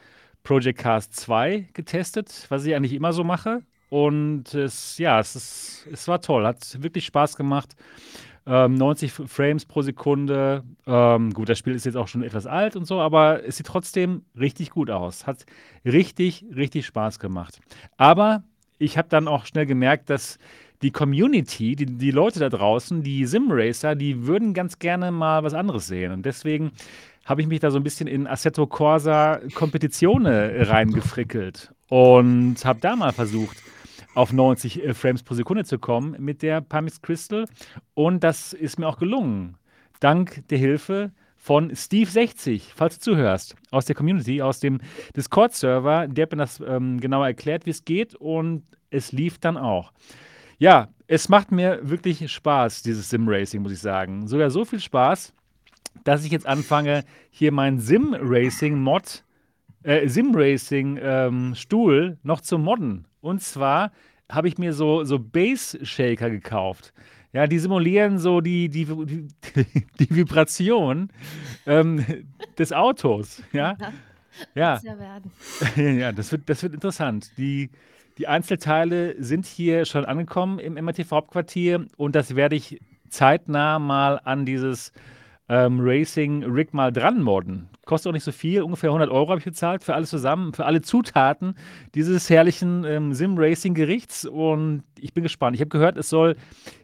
Project 0.44 0.80
Cast 0.80 1.15
2 1.15 1.70
getestet, 1.74 2.46
was 2.50 2.65
ich 2.65 2.75
eigentlich 2.75 2.94
immer 2.94 3.13
so 3.13 3.24
mache. 3.24 3.62
Und 3.89 4.53
es, 4.53 4.98
ja, 4.98 5.20
es, 5.20 5.36
ist, 5.36 5.88
es 5.92 6.08
war 6.08 6.22
toll, 6.22 6.46
hat 6.46 6.82
wirklich 6.82 7.06
Spaß 7.06 7.36
gemacht. 7.36 7.75
Ähm, 8.45 8.75
90 8.75 9.12
Frames 9.12 9.65
pro 9.65 9.81
Sekunde. 9.81 10.63
Ähm, 10.85 11.33
gut, 11.33 11.50
das 11.50 11.57
Spiel 11.57 11.73
ist 11.73 11.85
jetzt 11.85 11.95
auch 11.95 12.07
schon 12.07 12.23
etwas 12.23 12.45
alt 12.45 12.75
und 12.75 12.85
so, 12.85 13.00
aber 13.00 13.45
es 13.45 13.57
sieht 13.57 13.67
trotzdem 13.67 14.23
richtig 14.38 14.71
gut 14.71 14.89
aus. 14.89 15.25
Hat 15.25 15.45
richtig, 15.85 16.45
richtig 16.53 16.85
Spaß 16.85 17.19
gemacht. 17.19 17.59
Aber 17.97 18.43
ich 18.79 18.97
habe 18.97 19.07
dann 19.09 19.27
auch 19.27 19.45
schnell 19.45 19.65
gemerkt, 19.65 20.09
dass 20.09 20.38
die 20.81 20.91
Community, 20.91 21.75
die, 21.75 21.85
die 21.85 22.12
Leute 22.12 22.39
da 22.39 22.50
draußen, 22.50 23.01
die 23.01 23.25
Simracer, 23.25 23.95
die 23.95 24.27
würden 24.27 24.53
ganz 24.53 24.79
gerne 24.79 25.12
mal 25.12 25.43
was 25.43 25.53
anderes 25.53 25.88
sehen. 25.88 26.12
Und 26.12 26.25
deswegen 26.25 26.71
habe 27.25 27.41
ich 27.41 27.47
mich 27.47 27.62
da 27.62 27.71
so 27.71 27.77
ein 27.77 27.83
bisschen 27.83 28.07
in 28.07 28.27
Assetto 28.27 28.67
Corsa 28.67 29.39
Kompetitione 29.53 30.67
reingefrickelt 30.67 31.73
und 31.88 32.57
habe 32.65 32.79
da 32.81 32.97
mal 32.97 33.13
versucht, 33.13 33.57
auf 34.13 34.34
90 34.34 34.84
äh, 34.84 34.93
Frames 34.93 35.24
pro 35.24 35.34
Sekunde 35.34 35.65
zu 35.65 35.79
kommen 35.79 36.15
mit 36.20 36.41
der 36.41 36.62
Pimax 36.62 37.01
Crystal. 37.01 37.46
Und 37.93 38.24
das 38.24 38.53
ist 38.53 38.79
mir 38.79 38.88
auch 38.88 38.98
gelungen. 38.98 39.58
Dank 40.00 40.48
der 40.50 40.58
Hilfe 40.58 41.12
von 41.36 41.72
Steve60, 41.72 42.72
falls 42.74 43.00
du 43.00 43.12
zuhörst, 43.12 43.55
aus 43.72 43.86
der 43.86 43.96
Community, 43.96 44.41
aus 44.41 44.60
dem 44.60 44.79
Discord-Server. 45.15 46.08
Der 46.08 46.24
hat 46.24 46.32
mir 46.32 46.38
das 46.38 46.62
ähm, 46.65 47.00
genauer 47.00 47.27
erklärt, 47.27 47.65
wie 47.65 47.72
es 47.72 47.84
geht 47.84 48.15
und 48.15 48.63
es 48.91 49.12
lief 49.12 49.39
dann 49.39 49.58
auch. 49.58 49.91
Ja, 50.58 50.88
es 51.08 51.27
macht 51.27 51.51
mir 51.51 51.79
wirklich 51.82 52.32
Spaß, 52.32 52.84
dieses 52.84 53.10
Sim-Racing, 53.10 53.62
muss 53.62 53.74
ich 53.74 53.79
sagen. 53.79 54.27
Sogar 54.27 54.50
so 54.51 54.63
viel 54.63 54.79
Spaß, 54.79 55.34
dass 56.05 56.24
ich 56.24 56.32
jetzt 56.32 56.48
anfange, 56.48 57.03
hier 57.29 57.51
meinen 57.51 57.79
Sim-Racing-Mod, 57.79 59.25
äh, 59.84 60.08
Sim-Racing-Stuhl 60.08 62.03
ähm, 62.03 62.17
noch 62.24 62.39
zu 62.39 62.58
modden. 62.58 63.05
Und 63.24 63.42
zwar 63.42 63.92
habe 64.30 64.50
ich 64.50 64.58
mir 64.58 64.74
so, 64.74 65.06
so 65.06 65.18
Bass-Shaker 65.18 66.30
gekauft. 66.30 66.94
Ja, 67.32 67.48
die 67.48 67.58
simulieren 67.58 68.20
so 68.20 68.42
die, 68.42 68.70
die, 68.70 68.86
die, 68.86 69.27
die 70.00 70.15
Vibration 70.15 71.10
ähm, 71.65 72.06
des 72.60 72.74
Autos. 72.74 73.42
Ja, 73.53 73.75
ja. 74.56 74.80
Ja, 74.84 75.06
ja 75.82 76.12
das, 76.12 76.32
wird, 76.32 76.50
das 76.50 76.62
wird 76.63 76.74
interessant. 76.74 77.32
Die, 77.38 77.70
die 78.18 78.27
Einzelteile 78.27 79.15
sind 79.22 79.46
hier 79.46 79.86
schon 79.86 80.06
angekommen 80.06 80.60
im 80.60 80.74
MRTV-Hauptquartier 80.74 81.88
und 81.98 82.15
das 82.15 82.36
werde 82.36 82.56
ich 82.56 82.82
zeitnah 83.10 83.80
mal 83.80 84.20
an 84.24 84.46
dieses 84.46 84.92
ähm, 85.50 85.79
Racing 85.81 86.43
Rig 86.43 86.73
mal 86.73 86.91
dran 86.91 87.21
modden. 87.21 87.69
Kostet 87.85 88.09
auch 88.09 88.13
nicht 88.13 88.23
so 88.23 88.31
viel, 88.31 88.62
ungefähr 88.62 88.89
100 88.89 89.09
Euro 89.09 89.29
habe 89.29 89.39
ich 89.39 89.45
bezahlt 89.45 89.83
für 89.83 89.93
alles 89.93 90.09
zusammen, 90.09 90.53
für 90.53 90.65
alle 90.65 90.81
Zutaten 90.81 91.55
dieses 91.95 92.29
herrlichen 92.29 92.85
ähm, 92.85 93.13
Sim-Racing-Gerichts 93.13 94.25
und 94.25 94.83
ich 95.00 95.13
bin 95.13 95.23
gespannt. 95.23 95.55
Ich 95.55 95.62
habe 95.62 95.69
gehört, 95.69 95.97
es 95.97 96.09
soll 96.09 96.38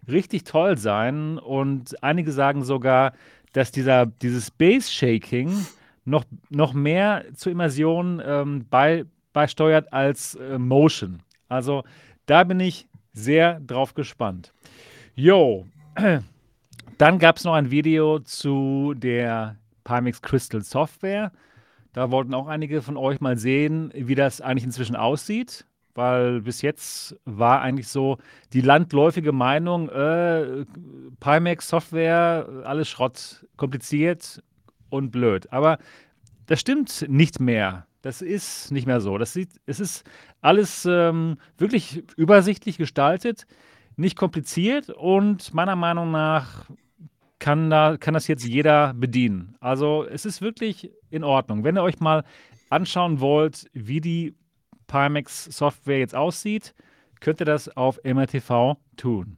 richtig 0.10 0.44
toll 0.44 0.78
sein 0.78 1.38
und 1.38 2.04
einige 2.04 2.32
sagen 2.32 2.64
sogar, 2.64 3.14
dass 3.54 3.72
dieser, 3.72 4.06
dieses 4.06 4.52
Base-Shaking 4.52 5.66
noch, 6.06 6.26
noch 6.50 6.74
mehr 6.74 7.26
zur 7.36 7.52
Immersion 7.52 8.22
ähm, 8.26 8.66
bei, 8.70 9.06
beisteuert 9.32 9.94
als 9.94 10.36
äh, 10.36 10.60
Motion. 10.60 11.22
Also 11.48 11.84
da 12.26 12.44
bin 12.44 12.60
ich 12.60 12.88
sehr 13.14 13.60
drauf 13.62 13.94
gespannt. 13.94 14.54
Jo, 15.16 15.66
dann 17.00 17.18
gab 17.18 17.38
es 17.38 17.46
noch 17.46 17.54
ein 17.54 17.72
Video 17.72 18.20
zu 18.20 18.94
der 18.94 19.56
Pimax 19.86 20.22
Crystal 20.22 20.62
Software. 20.62 21.32
Da 21.94 22.12
wollten 22.12 22.34
auch 22.34 22.48
einige 22.48 22.82
von 22.82 22.98
euch 22.98 23.22
mal 23.22 23.38
sehen, 23.38 23.92
wie 23.96 24.16
das 24.16 24.42
eigentlich 24.42 24.66
inzwischen 24.66 24.98
aussieht, 24.98 25.66
weil 25.96 26.42
bis 26.42 26.62
jetzt 26.62 27.16
war 27.24 27.62
eigentlich 27.62 27.88
so 27.88 28.18
die 28.52 28.60
landläufige 28.60 29.32
Meinung, 29.32 29.88
äh, 29.88 30.66
Pimax 31.22 31.70
Software, 31.70 32.46
alles 32.66 32.90
Schrott, 32.90 33.46
kompliziert 33.56 34.44
und 34.90 35.12
blöd. 35.12 35.48
Aber 35.54 35.78
das 36.48 36.60
stimmt 36.60 37.06
nicht 37.08 37.40
mehr. 37.40 37.88
Das 38.02 38.22
ist 38.22 38.74
nicht 38.74 38.88
mehr 38.88 39.00
so. 39.00 39.18
Das 39.18 39.32
sieht, 39.32 39.52
es 39.66 39.80
ist 39.80 40.04
alles 40.42 40.86
ähm, 40.86 41.38
wirklich 41.58 42.04
übersichtlich 42.18 42.78
gestaltet, 42.78 43.48
nicht 43.96 44.18
kompliziert 44.18 44.90
und 44.90 45.54
meiner 45.54 45.78
Meinung 45.78 46.12
nach 46.12 46.66
kann, 47.40 47.70
da, 47.70 47.98
kann 47.98 48.14
das 48.14 48.28
jetzt 48.28 48.46
jeder 48.46 48.94
bedienen. 48.94 49.56
Also 49.60 50.06
es 50.06 50.26
ist 50.26 50.42
wirklich 50.42 50.92
in 51.10 51.24
Ordnung. 51.24 51.64
Wenn 51.64 51.78
ihr 51.78 51.84
euch 51.84 52.00
mal 52.00 52.24
anschauen 52.70 53.20
wollt, 53.20 53.70
wie 53.74 54.02
die 54.02 54.36
Pimax 54.88 55.46
Software 55.46 56.00
jetzt 56.00 56.16
aussieht, 56.16 56.76
könnt 57.20 57.42
ihr 57.42 57.46
das 57.46 57.76
auf 57.76 58.00
MRTV 58.04 58.78
tun. 58.98 59.38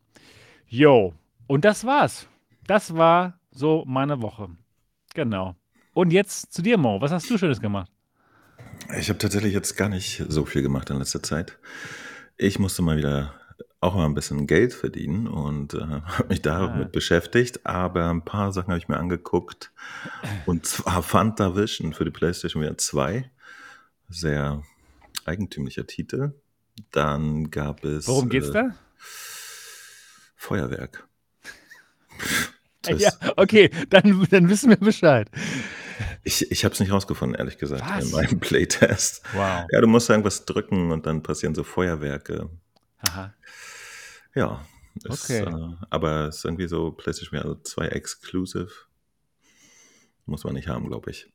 Jo, 0.67 1.13
und 1.47 1.65
das 1.65 1.85
war's. 1.85 2.27
Das 2.67 2.95
war 2.95 3.39
so 3.51 3.83
meine 3.85 4.21
Woche. 4.21 4.49
Genau. 5.13 5.55
Und 5.93 6.11
jetzt 6.11 6.53
zu 6.53 6.61
dir, 6.61 6.77
Mo. 6.77 7.01
Was 7.01 7.11
hast 7.11 7.29
du 7.29 7.37
Schönes 7.37 7.59
gemacht? 7.59 7.91
Ich 8.97 9.09
habe 9.09 9.19
tatsächlich 9.19 9.53
jetzt 9.53 9.75
gar 9.75 9.89
nicht 9.89 10.23
so 10.27 10.45
viel 10.45 10.61
gemacht 10.61 10.89
in 10.89 10.97
letzter 10.97 11.21
Zeit. 11.21 11.57
Ich 12.37 12.59
musste 12.59 12.81
mal 12.81 12.97
wieder 12.97 13.33
auch 13.81 13.95
mal 13.95 14.05
ein 14.05 14.13
bisschen 14.13 14.45
Geld 14.45 14.73
verdienen 14.73 15.27
und 15.27 15.73
äh, 15.73 15.79
habe 16.05 16.29
mich 16.29 16.41
damit 16.41 16.87
ah. 16.87 16.89
beschäftigt, 16.89 17.65
aber 17.65 18.09
ein 18.09 18.23
paar 18.23 18.53
Sachen 18.53 18.69
habe 18.69 18.77
ich 18.77 18.87
mir 18.87 18.97
angeguckt. 18.97 19.71
Und 20.45 20.65
zwar 20.65 21.03
Fanta 21.03 21.55
Vision 21.55 21.93
für 21.93 22.05
die 22.05 22.11
PlayStation 22.11 22.63
VR 22.63 22.77
2. 22.77 23.29
Sehr 24.07 24.63
eigentümlicher 25.25 25.87
Titel. 25.87 26.33
Dann 26.91 27.49
gab 27.49 27.83
es. 27.83 28.07
Worum 28.07 28.29
geht's 28.29 28.49
äh, 28.49 28.53
da? 28.53 28.75
Feuerwerk. 30.37 31.07
Ja, 32.97 33.11
okay, 33.35 33.69
dann, 33.89 34.25
dann 34.31 34.49
wissen 34.49 34.71
wir 34.71 34.75
Bescheid. 34.75 35.29
Ich, 36.23 36.49
ich 36.51 36.65
habe 36.65 36.73
es 36.73 36.79
nicht 36.79 36.91
rausgefunden, 36.91 37.37
ehrlich 37.37 37.59
gesagt, 37.59 37.83
Was? 37.87 38.05
in 38.05 38.11
meinem 38.11 38.39
Playtest. 38.39 39.21
Wow. 39.33 39.67
Ja, 39.71 39.81
du 39.81 39.85
musst 39.85 40.09
irgendwas 40.09 40.45
drücken 40.45 40.91
und 40.91 41.05
dann 41.05 41.21
passieren 41.21 41.53
so 41.53 41.63
Feuerwerke. 41.63 42.49
Aha. 43.01 43.33
Ja, 44.35 44.65
ist, 45.03 45.23
okay. 45.23 45.43
Äh, 45.43 45.75
aber 45.89 46.27
es 46.27 46.37
ist 46.37 46.45
irgendwie 46.45 46.67
so 46.67 46.91
PlayStation 46.91 47.39
VR 47.39 47.63
2 47.63 47.87
Exclusive. 47.87 48.71
Muss 50.25 50.43
man 50.43 50.53
nicht 50.53 50.67
haben, 50.67 50.87
glaube 50.87 51.11
ich. 51.11 51.31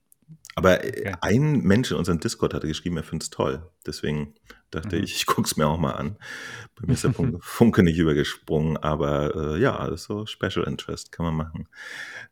Aber 0.54 0.82
äh, 0.84 0.88
okay. 0.88 1.14
ein 1.20 1.60
Mensch 1.60 1.90
in 1.90 1.98
unserem 1.98 2.18
Discord 2.18 2.54
hatte 2.54 2.66
geschrieben, 2.66 2.96
er 2.96 3.02
findet 3.02 3.24
es 3.24 3.30
toll. 3.30 3.70
Deswegen 3.86 4.34
dachte 4.70 4.96
mhm. 4.96 5.04
ich, 5.04 5.16
ich 5.16 5.26
gucke 5.26 5.42
es 5.42 5.56
mir 5.56 5.66
auch 5.66 5.78
mal 5.78 5.92
an. 5.92 6.16
Bei 6.74 6.86
mir 6.86 6.94
ist 6.94 7.04
der 7.04 7.12
Funke 7.40 7.82
nicht 7.82 7.98
übergesprungen, 7.98 8.76
aber 8.78 9.34
äh, 9.36 9.60
ja, 9.60 9.86
ist 9.88 10.04
so 10.04 10.24
Special 10.26 10.66
Interest, 10.66 11.12
kann 11.12 11.26
man 11.26 11.34
machen. 11.34 11.68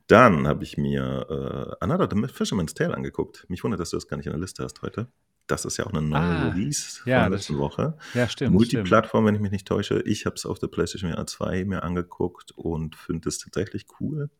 Dann 0.07 0.47
habe 0.47 0.64
ich 0.64 0.79
mir 0.79 1.26
äh, 1.29 1.85
Another 1.85 2.09
The 2.11 2.26
Fisherman's 2.29 2.75
Tale 2.75 2.95
angeguckt. 2.95 3.47
Mich 3.49 3.62
wundert, 3.62 3.81
dass 3.81 3.91
du 3.91 3.97
das 3.97 4.09
gar 4.09 4.17
nicht 4.17 4.26
in 4.26 4.33
der 4.33 4.41
Liste 4.41 4.64
hast 4.64 4.81
heute. 4.83 5.09
Das 5.47 5.65
ist 5.65 5.77
ja 5.77 5.87
auch 5.87 5.93
eine 5.93 6.01
neue 6.01 6.21
ah, 6.21 6.49
Release 6.49 7.01
ja, 7.05 7.25
von 7.25 7.33
letzten 7.33 7.59
Woche. 7.59 7.99
Ja, 8.15 8.29
stimmt. 8.29 8.55
Multiplattform, 8.55 9.27
wenn 9.27 9.35
ich 9.35 9.41
mich 9.41 9.51
nicht 9.51 9.69
täusche. 9.69 10.01
Ich 10.07 10.25
habe 10.25 10.37
es 10.37 10.47
auf 10.47 10.59
der 10.59 10.69
PlayStation 10.69 11.13
VR 11.13 11.27
2 11.27 11.65
mir 11.65 11.83
angeguckt 11.83 12.53
und 12.53 12.97
finde 12.97 13.29
es 13.29 13.39
tatsächlich 13.39 13.87
cool. 14.01 14.31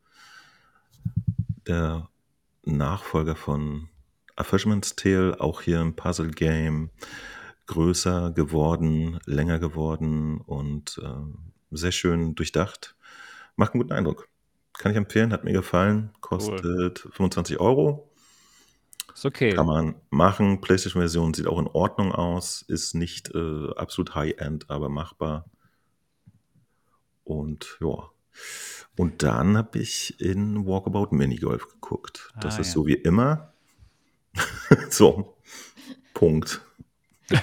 Der 1.67 2.09
Nachfolger 2.65 3.37
von 3.37 3.89
A 4.37 4.45
Fisherman's 4.45 4.97
Tale, 4.97 5.41
auch 5.41 5.61
hier 5.61 5.81
ein 5.81 5.95
Puzzle-Game, 5.95 6.91
größer 7.67 8.33
geworden, 8.33 9.19
länger 9.27 9.59
geworden 9.59 10.41
und 10.41 11.01
äh, 11.03 11.77
sehr 11.77 11.93
schön 11.93 12.35
durchdacht. 12.35 12.97
Macht 13.57 13.75
einen 13.75 13.83
guten 13.83 13.93
Eindruck. 13.93 14.29
Kann 14.73 14.91
ich 14.91 14.99
empfehlen, 14.99 15.33
hat 15.33 15.45
mir 15.45 15.53
gefallen. 15.53 16.11
Kostet 16.21 17.05
cool. 17.05 17.13
25 17.13 17.61
Euro. 17.61 18.11
Ist 19.15 19.25
okay. 19.25 19.55
Kann 19.55 19.67
man 19.67 19.95
machen. 20.11 20.61
PlayStation-Version 20.61 21.35
sieht 21.35 21.47
auch 21.47 21.59
in 21.61 21.69
Ordnung 21.69 22.13
aus. 22.13 22.63
Ist 22.63 22.95
nicht 22.95 23.33
äh, 23.35 23.71
absolut 23.77 24.15
High-End, 24.15 24.71
aber 24.71 24.89
machbar. 24.89 25.45
Und 27.23 27.79
ja. 27.81 28.11
Und 28.97 29.23
dann 29.23 29.57
habe 29.57 29.79
ich 29.79 30.21
in 30.21 30.67
Walkabout 30.67 31.09
Minigolf 31.13 31.69
geguckt. 31.69 32.33
Das 32.41 32.57
ah, 32.57 32.61
ist 32.61 32.69
ja. 32.69 32.73
so 32.75 32.87
wie 32.87 32.95
immer. 32.95 33.53
so, 34.91 35.37
Punkt. 36.13 36.61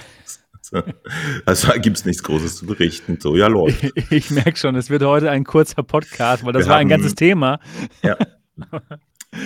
Also 1.44 1.68
da 1.68 1.76
gibt 1.76 1.98
es 1.98 2.06
nichts 2.06 2.22
Großes 2.22 2.56
zu 2.56 2.64
berichten. 2.64 3.18
So, 3.20 3.36
ja, 3.36 3.46
läuft. 3.46 3.82
Ich, 3.94 4.10
ich 4.10 4.30
merke 4.30 4.56
schon, 4.56 4.74
es 4.74 4.88
wird 4.88 5.02
heute 5.02 5.30
ein 5.30 5.44
kurzer 5.44 5.82
Podcast, 5.82 6.46
weil 6.46 6.54
das 6.54 6.62
Wir 6.62 6.68
war 6.68 6.76
haben, 6.76 6.82
ein 6.82 6.88
ganzes 6.88 7.14
Thema. 7.14 7.60
Ja. 8.02 8.16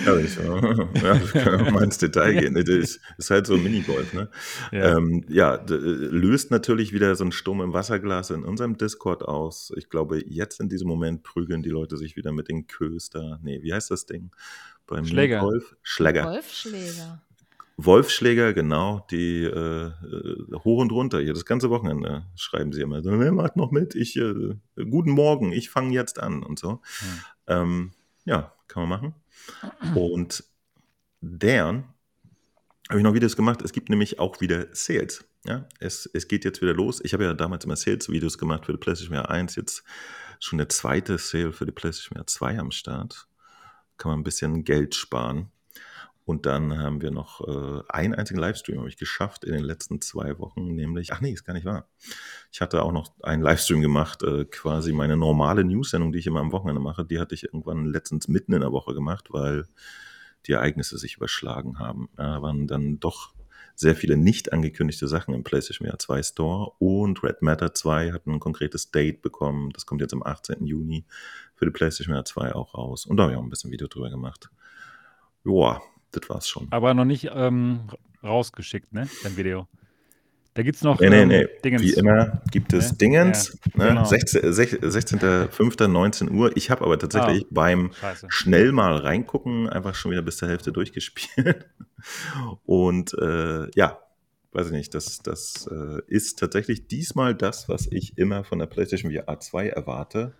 Ja, 0.05 0.17
ich, 0.17 0.35
ja, 1.01 1.13
das 1.17 1.31
kann 1.31 1.61
auch 1.61 1.71
mal 1.71 1.83
ins 1.83 1.97
Detail 1.97 2.33
gehen. 2.33 2.55
Das 2.55 2.67
ist, 2.67 2.99
ist 3.17 3.29
halt 3.29 3.47
so 3.47 3.53
ein 3.53 3.63
Minigolf. 3.63 4.13
Ne? 4.13 4.29
Ja, 4.71 4.97
ähm, 4.97 5.23
ja 5.29 5.63
löst 5.67 6.51
natürlich 6.51 6.91
wieder 6.91 7.15
so 7.15 7.23
ein 7.23 7.31
Sturm 7.31 7.61
im 7.61 7.73
Wasserglas 7.73 8.29
in 8.29 8.43
unserem 8.43 8.77
Discord 8.77 9.23
aus. 9.23 9.71
Ich 9.77 9.89
glaube, 9.89 10.21
jetzt 10.27 10.59
in 10.59 10.67
diesem 10.67 10.87
Moment 10.87 11.23
prügeln 11.23 11.63
die 11.63 11.69
Leute 11.69 11.95
sich 11.95 12.17
wieder 12.17 12.33
mit 12.33 12.49
den 12.49 12.67
Köster. 12.67 13.39
Nee, 13.43 13.61
wie 13.63 13.73
heißt 13.73 13.89
das 13.89 14.05
Ding? 14.05 14.31
Beim 14.87 15.05
Schläger. 15.05 15.41
Minigolf? 15.41 15.77
Schläger. 15.83 16.25
Wolfschläger. 16.25 17.21
Wolfschläger, 17.79 18.53
genau, 18.53 19.05
die 19.11 19.43
äh, 19.43 19.91
hoch 20.63 20.81
und 20.81 20.91
runter, 20.91 21.19
hier 21.19 21.33
das 21.33 21.45
ganze 21.45 21.69
Wochenende 21.69 22.25
schreiben 22.35 22.73
sie 22.73 22.81
immer. 22.81 23.03
So, 23.03 23.19
wer 23.19 23.31
macht 23.31 23.55
noch 23.55 23.69
mit? 23.69 23.93
Ich, 23.93 24.17
äh, 24.17 24.55
guten 24.89 25.11
Morgen, 25.11 25.51
ich 25.51 25.69
fange 25.69 25.93
jetzt 25.93 26.19
an 26.19 26.41
und 26.41 26.57
so. 26.57 26.81
Ja. 27.47 27.61
Ähm, 27.61 27.91
ja, 28.25 28.51
kann 28.67 28.81
man 28.81 28.89
machen. 28.89 29.15
Und 29.95 30.43
der 31.21 31.83
habe 32.89 32.99
ich 32.99 33.03
noch 33.03 33.13
Videos 33.13 33.35
gemacht. 33.35 33.61
Es 33.61 33.73
gibt 33.73 33.89
nämlich 33.89 34.19
auch 34.19 34.39
wieder 34.41 34.67
Sales. 34.73 35.25
Ja, 35.45 35.67
es, 35.79 36.09
es 36.13 36.27
geht 36.27 36.45
jetzt 36.45 36.61
wieder 36.61 36.73
los. 36.73 36.99
Ich 37.03 37.13
habe 37.13 37.23
ja 37.23 37.33
damals 37.33 37.65
immer 37.65 37.75
Sales-Videos 37.75 38.37
gemacht 38.37 38.65
für 38.65 38.73
die 38.73 38.77
PlayStation 38.77 39.17
1. 39.17 39.55
Jetzt 39.55 39.83
schon 40.39 40.57
der 40.57 40.69
zweite 40.69 41.17
Sale 41.17 41.53
für 41.53 41.65
die 41.65 41.71
PlayStation 41.71 42.21
2 42.25 42.59
am 42.59 42.71
Start. 42.71 43.27
Kann 43.97 44.11
man 44.11 44.19
ein 44.19 44.23
bisschen 44.23 44.63
Geld 44.63 44.95
sparen. 44.95 45.51
Und 46.27 46.45
dann 46.45 46.77
haben 46.77 47.01
wir 47.01 47.09
noch 47.09 47.39
äh, 47.47 47.83
einen 47.87 48.13
einzigen 48.13 48.37
Livestream 48.37 48.79
habe 48.79 48.89
ich 48.89 48.97
geschafft 48.97 49.45
in 49.45 49.53
den 49.53 49.63
letzten 49.63 50.01
zwei 50.01 50.37
Wochen, 50.39 50.75
nämlich, 50.75 51.13
ach 51.13 51.21
nee, 51.21 51.31
ist 51.31 51.45
gar 51.45 51.53
nicht 51.53 51.63
wahr. 51.63 51.87
Ich 52.51 52.59
hatte 52.59 52.83
auch 52.83 52.91
noch 52.91 53.13
einen 53.23 53.41
Livestream 53.41 53.79
gemacht, 53.79 54.23
äh, 54.23 54.43
quasi 54.43 54.91
meine 54.91 55.15
normale 55.15 55.63
News-Sendung, 55.63 56.11
die 56.11 56.19
ich 56.19 56.27
immer 56.27 56.41
am 56.41 56.51
Wochenende 56.51 56.81
mache, 56.81 57.05
die 57.05 57.17
hatte 57.17 57.33
ich 57.33 57.45
irgendwann 57.45 57.85
letztens 57.85 58.27
mitten 58.27 58.51
in 58.51 58.59
der 58.59 58.73
Woche 58.73 58.93
gemacht, 58.93 59.29
weil 59.29 59.67
die 60.47 60.51
Ereignisse 60.51 60.97
sich 60.97 61.15
überschlagen 61.15 61.79
haben. 61.79 62.09
Da 62.17 62.41
waren 62.41 62.67
dann 62.67 62.99
doch 62.99 63.33
sehr 63.75 63.95
viele 63.95 64.17
nicht 64.17 64.51
angekündigte 64.51 65.07
Sachen 65.07 65.33
im 65.33 65.45
PlayStation 65.45 65.87
VR 65.87 65.97
2 65.97 66.23
Store 66.23 66.73
und 66.79 67.23
Red 67.23 67.41
Matter 67.41 67.73
2 67.73 68.11
hat 68.11 68.27
ein 68.27 68.41
konkretes 68.41 68.91
Date 68.91 69.21
bekommen. 69.21 69.69
Das 69.69 69.85
kommt 69.85 70.01
jetzt 70.01 70.13
am 70.13 70.23
18. 70.23 70.65
Juni 70.65 71.05
für 71.55 71.63
die 71.63 71.71
PlayStation 71.71 72.13
VR 72.13 72.25
2 72.25 72.53
auch 72.53 72.73
raus. 72.73 73.05
Und 73.05 73.15
da 73.15 73.23
habe 73.23 73.31
ich 73.31 73.39
auch 73.39 73.43
ein 73.43 73.49
bisschen 73.49 73.71
Video 73.71 73.87
drüber 73.87 74.09
gemacht. 74.09 74.49
Joa, 75.45 75.81
das 76.11 76.29
war's 76.29 76.47
schon. 76.47 76.67
Aber 76.71 76.93
noch 76.93 77.05
nicht 77.05 77.29
ähm, 77.33 77.81
rausgeschickt, 78.23 78.93
ne? 78.93 79.09
Dein 79.23 79.37
Video. 79.37 79.67
Da 80.57 80.63
gibt 80.63 80.77
es 80.77 80.81
noch 80.81 80.99
nee, 80.99 81.09
nee, 81.09 81.21
ähm, 81.21 81.27
nee. 81.27 81.47
Dingens. 81.63 81.83
Wie 81.83 81.93
immer 81.93 82.41
gibt 82.49 82.73
es 82.73 82.91
ne? 82.91 82.97
Dingens. 82.97 83.59
Ja, 83.75 83.83
ne? 83.83 83.89
genau. 83.89 84.03
16.05. 84.03 84.89
16, 84.89 85.91
19 85.91 86.31
Uhr. 86.31 86.57
Ich 86.57 86.71
habe 86.71 86.83
aber 86.83 86.97
tatsächlich 86.97 87.43
oh, 87.43 87.49
beim 87.51 87.91
Scheiße. 87.93 88.25
schnell 88.29 88.71
mal 88.71 88.95
reingucken 88.95 89.69
einfach 89.69 89.93
schon 89.93 90.11
wieder 90.11 90.23
bis 90.23 90.37
zur 90.37 90.47
Hälfte 90.49 90.71
durchgespielt. 90.71 91.67
Und 92.65 93.13
äh, 93.21 93.69
ja, 93.75 93.99
weiß 94.51 94.65
ich 94.67 94.71
nicht, 94.71 94.95
das, 94.95 95.19
das 95.19 95.69
äh, 95.71 96.01
ist 96.07 96.39
tatsächlich 96.39 96.87
diesmal 96.87 97.35
das, 97.35 97.69
was 97.69 97.87
ich 97.91 98.17
immer 98.17 98.43
von 98.43 98.57
der 98.57 98.65
PlayStation 98.65 99.11
VR 99.11 99.39
2 99.39 99.69
erwarte, 99.69 100.33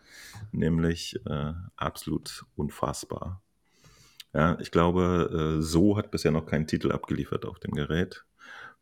nämlich 0.51 1.19
äh, 1.27 1.53
absolut 1.75 2.43
unfassbar. 2.55 3.43
Ja, 4.37 4.57
ich 4.61 4.71
glaube, 4.71 5.57
äh, 5.57 5.61
so 5.61 5.97
hat 5.97 6.11
bisher 6.11 6.31
noch 6.31 6.45
kein 6.45 6.67
Titel 6.67 6.93
abgeliefert 6.93 7.45
auf 7.45 7.59
dem 7.59 7.71
Gerät 7.71 8.23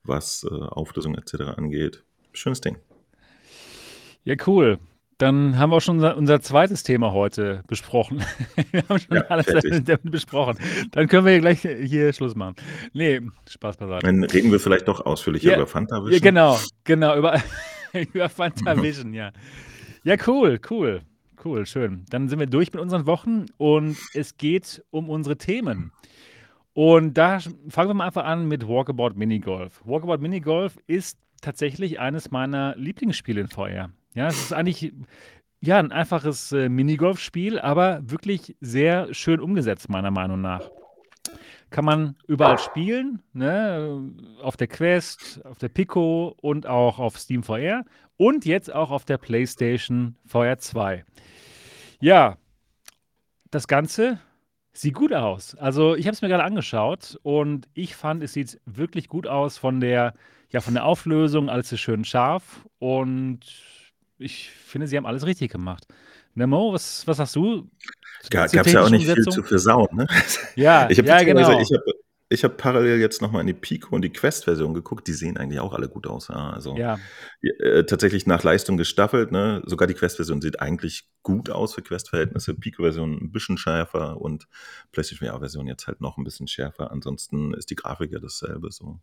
was 0.07 0.45
äh, 0.49 0.53
Auflösung 0.53 1.15
etc. 1.15 1.57
angeht. 1.57 2.03
Schönes 2.33 2.61
Ding. 2.61 2.77
Ja, 4.23 4.35
cool. 4.47 4.79
Dann 5.17 5.57
haben 5.57 5.69
wir 5.69 5.77
auch 5.77 5.81
schon 5.81 6.03
unser, 6.03 6.41
zweites 6.41 6.83
Thema 6.83 7.13
heute 7.13 7.63
besprochen. 7.67 8.21
wir 8.71 8.83
haben 8.89 8.99
schon 8.99 9.15
ja, 9.15 9.23
alles 9.27 9.45
damit 9.85 10.11
besprochen. 10.11 10.57
Dann 10.91 11.07
können 11.07 11.25
wir 11.25 11.39
gleich 11.39 11.61
hier 11.61 12.11
Schluss 12.11 12.35
machen. 12.35 12.55
Nee, 12.91 13.21
Spaß 13.49 13.77
beiseite. 13.77 14.05
Dann 14.05 14.23
reden 14.25 14.51
wir 14.51 14.59
vielleicht 14.59 14.89
doch 14.89 15.05
ausführlicher 15.05 15.51
ja, 15.51 15.55
über 15.55 15.67
Fantavision. 15.67 16.11
Ja, 16.11 16.19
genau, 16.19 16.59
genau, 16.83 17.17
über, 17.17 17.41
über 17.93 18.27
Fantavision, 18.27 19.13
ja. 19.13 19.31
Ja, 20.03 20.17
cool, 20.27 20.59
cool, 20.69 21.01
cool, 21.45 21.65
schön. 21.65 22.05
Dann 22.09 22.27
sind 22.27 22.39
wir 22.39 22.47
durch 22.47 22.73
mit 22.73 22.81
unseren 22.81 23.05
Wochen 23.05 23.45
und 23.57 23.97
es 24.13 24.37
geht 24.37 24.83
um 24.89 25.09
unsere 25.09 25.37
Themen. 25.37 25.91
Und 26.73 27.13
da 27.13 27.39
fangen 27.69 27.89
wir 27.89 27.93
mal 27.93 28.07
einfach 28.07 28.25
an 28.25 28.47
mit 28.47 28.67
Walkabout 28.67 29.13
Minigolf. 29.15 29.81
Walkabout 29.85 30.17
Minigolf 30.17 30.77
ist 30.87 31.17
tatsächlich 31.41 31.99
eines 31.99 32.31
meiner 32.31 32.75
Lieblingsspiele 32.75 33.41
in 33.41 33.47
VR. 33.47 33.91
Ja, 34.13 34.27
es 34.27 34.41
ist 34.41 34.53
eigentlich 34.53 34.91
ja, 35.61 35.79
ein 35.79 35.91
einfaches 35.91 36.51
äh, 36.51 36.69
Minigolf-Spiel, 36.69 37.59
aber 37.59 38.01
wirklich 38.03 38.55
sehr 38.61 39.13
schön 39.13 39.39
umgesetzt, 39.39 39.89
meiner 39.89 40.11
Meinung 40.11 40.41
nach. 40.41 40.69
Kann 41.69 41.85
man 41.85 42.15
überall 42.27 42.59
spielen, 42.59 43.21
ne? 43.33 44.13
auf 44.41 44.57
der 44.57 44.67
Quest, 44.67 45.41
auf 45.45 45.57
der 45.57 45.69
Pico 45.69 46.35
und 46.41 46.67
auch 46.67 46.99
auf 46.99 47.17
Steam 47.17 47.43
VR 47.43 47.83
und 48.17 48.45
jetzt 48.45 48.73
auch 48.73 48.91
auf 48.91 49.05
der 49.05 49.17
PlayStation 49.17 50.15
VR 50.25 50.57
2. 50.57 51.03
Ja, 51.99 52.37
das 53.51 53.67
Ganze 53.67 54.19
Sieht 54.77 54.93
gut 54.93 55.13
aus. 55.13 55.55
Also 55.55 55.95
ich 55.95 56.05
habe 56.05 56.15
es 56.15 56.21
mir 56.21 56.27
gerade 56.27 56.43
angeschaut 56.43 57.17
und 57.23 57.69
ich 57.73 57.95
fand, 57.95 58.21
es 58.21 58.33
sieht 58.33 58.59
wirklich 58.65 59.07
gut 59.07 59.25
aus 59.25 59.57
von 59.57 59.79
der, 59.79 60.13
ja, 60.51 60.59
von 60.59 60.73
der 60.73 60.83
Auflösung, 60.83 61.49
alles 61.49 61.71
ist 61.71 61.79
schön 61.79 62.03
scharf 62.03 62.67
und 62.79 63.39
ich 64.17 64.49
finde, 64.49 64.87
sie 64.87 64.97
haben 64.97 65.05
alles 65.05 65.25
richtig 65.25 65.49
gemacht. 65.49 65.85
Nemo, 66.33 66.73
was, 66.73 67.07
was 67.07 67.17
sagst 67.17 67.37
du? 67.37 67.69
Gab 68.29 68.53
es 68.53 68.73
ja 68.73 68.83
auch 68.83 68.89
nicht 68.89 69.09
viel 69.09 69.23
zu 69.23 69.43
versauen, 69.43 69.87
ne? 69.93 70.07
Ja, 70.57 70.89
ich 70.89 70.97
ja, 70.97 71.23
genau. 71.23 71.57
Ich 71.61 71.71
habe 71.71 71.93
ich 72.27 72.43
habe 72.43 72.55
parallel 72.55 72.99
jetzt 72.99 73.21
nochmal 73.21 73.41
in 73.41 73.47
die 73.47 73.53
Pico 73.53 73.95
und 73.95 74.01
die 74.01 74.11
Quest-Version 74.11 74.73
geguckt. 74.73 75.07
Die 75.07 75.13
sehen 75.13 75.37
eigentlich 75.37 75.59
auch 75.59 75.73
alle 75.73 75.87
gut 75.87 76.07
aus. 76.07 76.29
Ja. 76.29 76.49
Also 76.49 76.75
ja. 76.75 76.97
Äh, 77.41 77.83
tatsächlich 77.83 78.25
nach 78.25 78.43
Leistung 78.43 78.77
gestaffelt. 78.77 79.31
Ne? 79.31 79.61
Sogar 79.65 79.87
die 79.87 79.93
Quest-Version 79.93 80.41
sieht 80.41 80.59
eigentlich 80.59 81.07
gut 81.21 81.51
aus 81.51 81.75
für 81.75 81.83
Quest-Verhältnisse. 81.83 82.55
Pico-Version 82.55 83.19
ein 83.21 83.31
bisschen 83.31 83.57
schärfer 83.57 84.19
und 84.19 84.47
PlayStation 84.91 85.29
VR-Version 85.29 85.67
jetzt 85.67 85.85
halt 85.85 86.01
noch 86.01 86.17
ein 86.17 86.23
bisschen 86.23 86.47
schärfer. 86.47 86.91
Ansonsten 86.91 87.53
ist 87.53 87.69
die 87.69 87.75
Grafik 87.75 88.11
ja 88.11 88.19
dasselbe. 88.19 88.71
So 88.71 88.99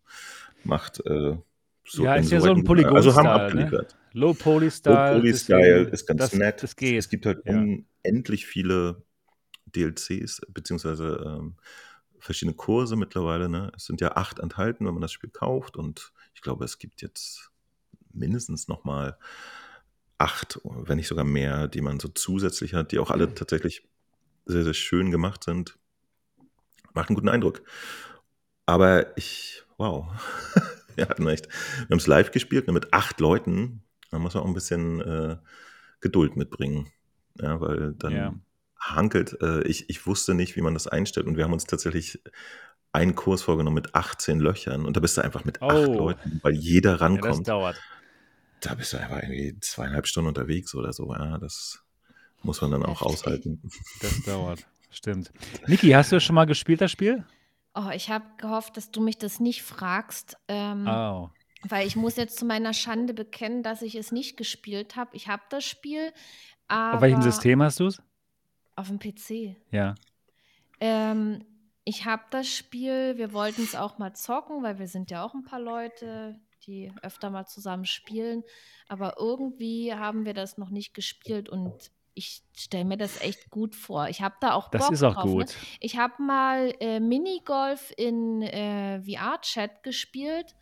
macht 0.64 1.04
äh, 1.06 1.36
so 1.84 2.04
ja, 2.04 2.16
ist 2.16 2.30
ja 2.30 2.40
so 2.40 2.52
ein 2.52 2.64
Polygon-Style. 2.64 2.96
Also 2.96 3.14
haben 3.14 3.24
ne? 3.24 3.32
abgeliefert. 3.32 3.96
Ne? 4.14 4.20
Low 4.20 4.34
Poly-Style. 4.34 5.14
Low 5.14 5.20
Poly-Style 5.20 5.82
ist 5.90 6.06
ganz 6.06 6.20
das, 6.20 6.34
nett. 6.34 6.62
Das 6.62 6.74
geht. 6.74 6.98
Es 6.98 7.08
gibt 7.08 7.26
halt 7.26 7.42
ja. 7.44 7.52
unendlich 7.52 8.46
viele 8.46 9.02
DLCs, 9.66 10.42
beziehungsweise 10.48 11.24
ähm, 11.24 11.56
verschiedene 12.22 12.56
Kurse 12.56 12.96
mittlerweile. 12.96 13.48
Ne? 13.48 13.72
Es 13.76 13.84
sind 13.84 14.00
ja 14.00 14.12
acht 14.12 14.38
enthalten, 14.38 14.86
wenn 14.86 14.94
man 14.94 15.02
das 15.02 15.12
Spiel 15.12 15.30
kauft. 15.30 15.76
Und 15.76 16.12
ich 16.34 16.40
glaube, 16.40 16.64
es 16.64 16.78
gibt 16.78 17.02
jetzt 17.02 17.50
mindestens 18.12 18.68
nochmal 18.68 19.18
acht, 20.18 20.60
wenn 20.64 20.98
nicht 20.98 21.08
sogar 21.08 21.24
mehr, 21.24 21.66
die 21.66 21.80
man 21.80 21.98
so 21.98 22.08
zusätzlich 22.08 22.74
hat, 22.74 22.92
die 22.92 23.00
auch 23.00 23.10
alle 23.10 23.34
tatsächlich 23.34 23.88
sehr, 24.46 24.62
sehr 24.62 24.74
schön 24.74 25.10
gemacht 25.10 25.42
sind. 25.42 25.78
Macht 26.94 27.08
einen 27.08 27.16
guten 27.16 27.28
Eindruck. 27.28 27.62
Aber 28.66 29.16
ich, 29.16 29.64
wow, 29.76 30.06
wir 30.94 31.08
hatten 31.08 31.26
echt, 31.26 31.48
wir 31.48 31.88
haben 31.90 31.98
es 31.98 32.06
live 32.06 32.30
gespielt 32.30 32.68
ne, 32.68 32.72
mit 32.72 32.92
acht 32.92 33.18
Leuten. 33.18 33.82
Da 34.10 34.18
muss 34.20 34.34
man 34.34 34.44
auch 34.44 34.48
ein 34.48 34.54
bisschen 34.54 35.00
äh, 35.00 35.38
Geduld 36.00 36.36
mitbringen. 36.36 36.92
Ja, 37.40 37.60
weil 37.60 37.94
dann 37.94 38.12
ja 38.12 38.34
hankelt. 38.82 39.40
Äh, 39.40 39.62
ich, 39.62 39.88
ich 39.88 40.06
wusste 40.06 40.34
nicht, 40.34 40.56
wie 40.56 40.60
man 40.60 40.74
das 40.74 40.86
einstellt. 40.86 41.26
Und 41.26 41.36
wir 41.36 41.44
haben 41.44 41.52
uns 41.52 41.64
tatsächlich 41.64 42.22
einen 42.92 43.14
Kurs 43.14 43.42
vorgenommen 43.42 43.74
mit 43.74 43.94
18 43.94 44.40
Löchern. 44.40 44.84
Und 44.84 44.96
da 44.96 45.00
bist 45.00 45.16
du 45.16 45.22
einfach 45.22 45.44
mit 45.44 45.62
oh. 45.62 45.66
acht 45.66 45.86
Leuten, 45.86 46.40
weil 46.42 46.54
jeder 46.54 47.00
rankommt. 47.00 47.24
Ja, 47.24 47.30
das 47.30 47.42
dauert. 47.42 47.80
Da 48.60 48.74
bist 48.74 48.92
du 48.92 48.98
einfach 48.98 49.22
irgendwie 49.22 49.58
zweieinhalb 49.60 50.06
Stunden 50.06 50.28
unterwegs 50.28 50.74
oder 50.74 50.92
so. 50.92 51.12
Ja, 51.12 51.38
das 51.38 51.82
muss 52.42 52.60
man 52.60 52.70
dann 52.70 52.84
auch 52.84 53.02
aushalten. 53.02 53.60
Das 54.00 54.22
dauert, 54.22 54.66
stimmt. 54.90 55.32
Niki, 55.66 55.90
hast 55.90 56.12
du 56.12 56.20
schon 56.20 56.34
mal 56.34 56.44
gespielt, 56.44 56.80
das 56.80 56.90
Spiel? 56.90 57.24
Oh, 57.74 57.88
ich 57.94 58.10
habe 58.10 58.24
gehofft, 58.36 58.76
dass 58.76 58.90
du 58.90 59.00
mich 59.00 59.18
das 59.18 59.40
nicht 59.40 59.62
fragst. 59.62 60.36
Ähm, 60.48 60.86
oh. 60.86 61.30
Weil 61.62 61.86
ich 61.86 61.96
muss 61.96 62.16
jetzt 62.16 62.38
zu 62.38 62.44
meiner 62.44 62.72
Schande 62.72 63.14
bekennen, 63.14 63.62
dass 63.62 63.82
ich 63.82 63.94
es 63.94 64.12
nicht 64.12 64.36
gespielt 64.36 64.96
habe. 64.96 65.10
Ich 65.16 65.28
habe 65.28 65.42
das 65.48 65.64
Spiel. 65.64 66.12
Aber 66.68 66.96
Auf 66.96 67.02
welchem 67.02 67.22
System 67.22 67.62
hast 67.62 67.80
du 67.80 67.86
es? 67.86 68.02
Auf 68.74 68.88
dem 68.88 68.98
PC. 68.98 69.56
Ja. 69.70 69.94
Ähm, 70.80 71.44
ich 71.84 72.04
habe 72.04 72.22
das 72.30 72.48
Spiel, 72.48 73.16
wir 73.18 73.32
wollten 73.32 73.62
es 73.62 73.74
auch 73.74 73.98
mal 73.98 74.14
zocken, 74.14 74.62
weil 74.62 74.78
wir 74.78 74.88
sind 74.88 75.10
ja 75.10 75.24
auch 75.24 75.34
ein 75.34 75.44
paar 75.44 75.60
Leute, 75.60 76.40
die 76.66 76.92
öfter 77.02 77.30
mal 77.30 77.46
zusammen 77.46 77.84
spielen. 77.84 78.44
Aber 78.88 79.16
irgendwie 79.18 79.94
haben 79.94 80.24
wir 80.24 80.34
das 80.34 80.58
noch 80.58 80.70
nicht 80.70 80.94
gespielt 80.94 81.48
und 81.48 81.90
ich 82.14 82.42
stelle 82.56 82.84
mir 82.84 82.98
das 82.98 83.20
echt 83.20 83.50
gut 83.50 83.74
vor. 83.74 84.08
Ich 84.08 84.20
habe 84.20 84.34
da 84.40 84.52
auch 84.52 84.68
Bock 84.68 84.80
Das 84.80 84.90
ist 84.90 85.02
auch 85.02 85.14
drauf. 85.14 85.24
Ne? 85.24 85.30
gut. 85.32 85.46
Ne? 85.48 85.54
Ich 85.80 85.96
habe 85.96 86.22
mal 86.22 86.74
äh, 86.80 87.00
Minigolf 87.00 87.92
in 87.96 88.42
äh, 88.42 89.00
VR-Chat 89.02 89.82
gespielt 89.82 90.54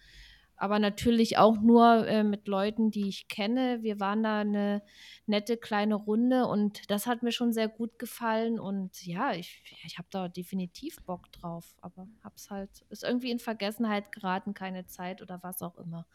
aber 0.61 0.79
natürlich 0.79 1.39
auch 1.39 1.59
nur 1.59 2.07
äh, 2.07 2.23
mit 2.23 2.47
Leuten, 2.47 2.91
die 2.91 3.09
ich 3.09 3.29
kenne. 3.29 3.79
Wir 3.81 3.99
waren 3.99 4.23
da 4.23 4.41
eine 4.41 4.83
nette 5.25 5.57
kleine 5.57 5.95
Runde 5.95 6.47
und 6.47 6.91
das 6.91 7.07
hat 7.07 7.23
mir 7.23 7.33
schon 7.33 7.53
sehr 7.53 7.69
gut 7.69 7.99
gefallen 7.99 8.61
und 8.61 9.05
ja, 9.07 9.33
ich, 9.33 9.63
ich 9.87 9.97
habe 9.97 10.09
da 10.11 10.29
definitiv 10.29 10.97
Bock 11.07 11.33
drauf, 11.33 11.75
aber 11.81 12.07
hab's 12.23 12.51
halt, 12.51 12.71
ist 12.91 13.05
irgendwie 13.05 13.31
in 13.31 13.39
Vergessenheit 13.39 14.13
geraten, 14.13 14.53
keine 14.53 14.87
Zeit 14.87 15.23
oder 15.23 15.43
was 15.43 15.63
auch 15.63 15.79
immer. 15.79 16.07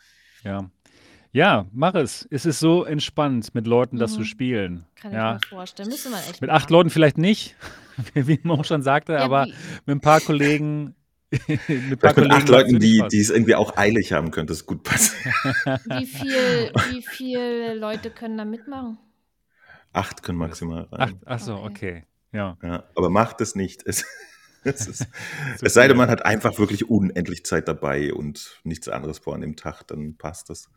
Ja. 0.44 0.70
Ja, 1.32 1.66
mach 1.74 1.96
es. 1.96 2.26
Es 2.32 2.46
ist 2.46 2.60
so 2.60 2.86
entspannt, 2.86 3.54
mit 3.56 3.68
Leuten 3.68 3.98
das 3.98 4.14
zu 4.14 4.20
mhm. 4.20 4.26
spielen. 4.26 4.86
Kann 4.96 5.12
ja. 5.12 5.36
ich 5.36 5.42
mir 5.42 5.48
vorstellen. 5.58 5.90
Müsste 5.90 6.10
man 6.10 6.20
echt 6.22 6.40
Mit 6.40 6.50
acht 6.50 6.70
Leuten 6.70 6.90
vielleicht 6.90 7.18
nicht, 7.18 7.56
wie 8.14 8.40
Mo 8.44 8.64
schon 8.64 8.84
sagte, 8.84 9.14
ja, 9.14 9.20
aber 9.20 9.48
wie? 9.48 9.54
mit 9.86 9.98
ein 9.98 10.02
paar 10.02 10.22
Kollegen 10.22 10.96
mit, 11.32 11.90
mit 11.90 12.04
acht 12.04 12.50
Leuten, 12.50 12.80
die, 12.80 13.04
die 13.12 13.20
es 13.20 13.30
irgendwie 13.30 13.56
auch 13.56 13.78
eilig 13.78 14.14
haben, 14.14 14.32
könnte 14.32 14.54
es 14.54 14.66
gut 14.66 14.84
passen. 14.84 15.16
wie, 15.86 16.06
viel, 16.06 16.72
wie 16.92 17.02
viele 17.02 17.74
Leute 17.74 18.12
können 18.12 18.38
da 18.38 18.46
mitmachen? 18.46 18.98
Acht 19.94 20.24
können 20.24 20.38
maximal 20.38 20.84
rein. 20.92 21.02
Acht, 21.02 21.28
achso, 21.28 21.56
okay. 21.56 21.66
okay. 21.66 22.04
Ja. 22.32 22.58
ja. 22.62 22.84
Aber 22.96 23.10
macht 23.10 23.42
es 23.42 23.56
nicht. 23.56 23.84
Es 23.86 24.06
es, 24.66 24.88
ist, 24.88 25.08
es 25.62 25.74
sei 25.74 25.88
denn, 25.88 25.98
man 25.98 26.10
hat 26.10 26.26
einfach 26.26 26.58
wirklich 26.60 26.90
unendlich 26.90 27.46
Zeit 27.46 27.68
dabei 27.68 28.14
und 28.14 28.60
nichts 28.64 28.90
anderes 28.90 29.20
vor 29.20 29.36
an 29.36 29.42
dem 29.42 29.56
Tag, 29.56 29.84
dann 29.88 30.18
passt 30.18 30.50
das. 30.50 30.70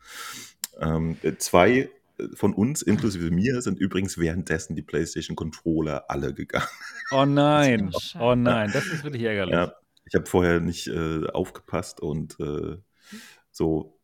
Ähm, 0.79 1.17
zwei 1.39 1.89
von 2.33 2.53
uns, 2.53 2.81
inklusive 2.81 3.31
mir, 3.31 3.61
sind 3.61 3.79
übrigens 3.79 4.17
währenddessen 4.17 4.75
die 4.75 4.81
PlayStation 4.81 5.35
Controller 5.35 6.09
alle 6.09 6.33
gegangen. 6.33 6.67
Oh 7.11 7.25
nein, 7.25 7.91
oh 8.19 8.35
nein, 8.35 8.69
das 8.73 8.85
ist 8.87 9.03
wirklich 9.03 9.23
ärgerlich. 9.23 9.53
Ja, 9.53 9.73
ich 10.09 10.15
habe 10.15 10.25
vorher 10.25 10.59
nicht 10.59 10.87
äh, 10.87 11.27
aufgepasst 11.27 11.99
und 12.01 12.39
äh, 12.39 12.77
so 13.51 13.99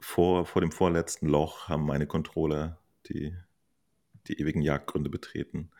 vor, 0.00 0.46
vor 0.46 0.62
dem 0.62 0.70
vorletzten 0.70 1.26
Loch 1.26 1.68
haben 1.68 1.84
meine 1.84 2.06
Controller 2.06 2.78
die, 3.06 3.34
die 4.28 4.40
ewigen 4.40 4.62
Jagdgründe 4.62 5.10
betreten. 5.10 5.70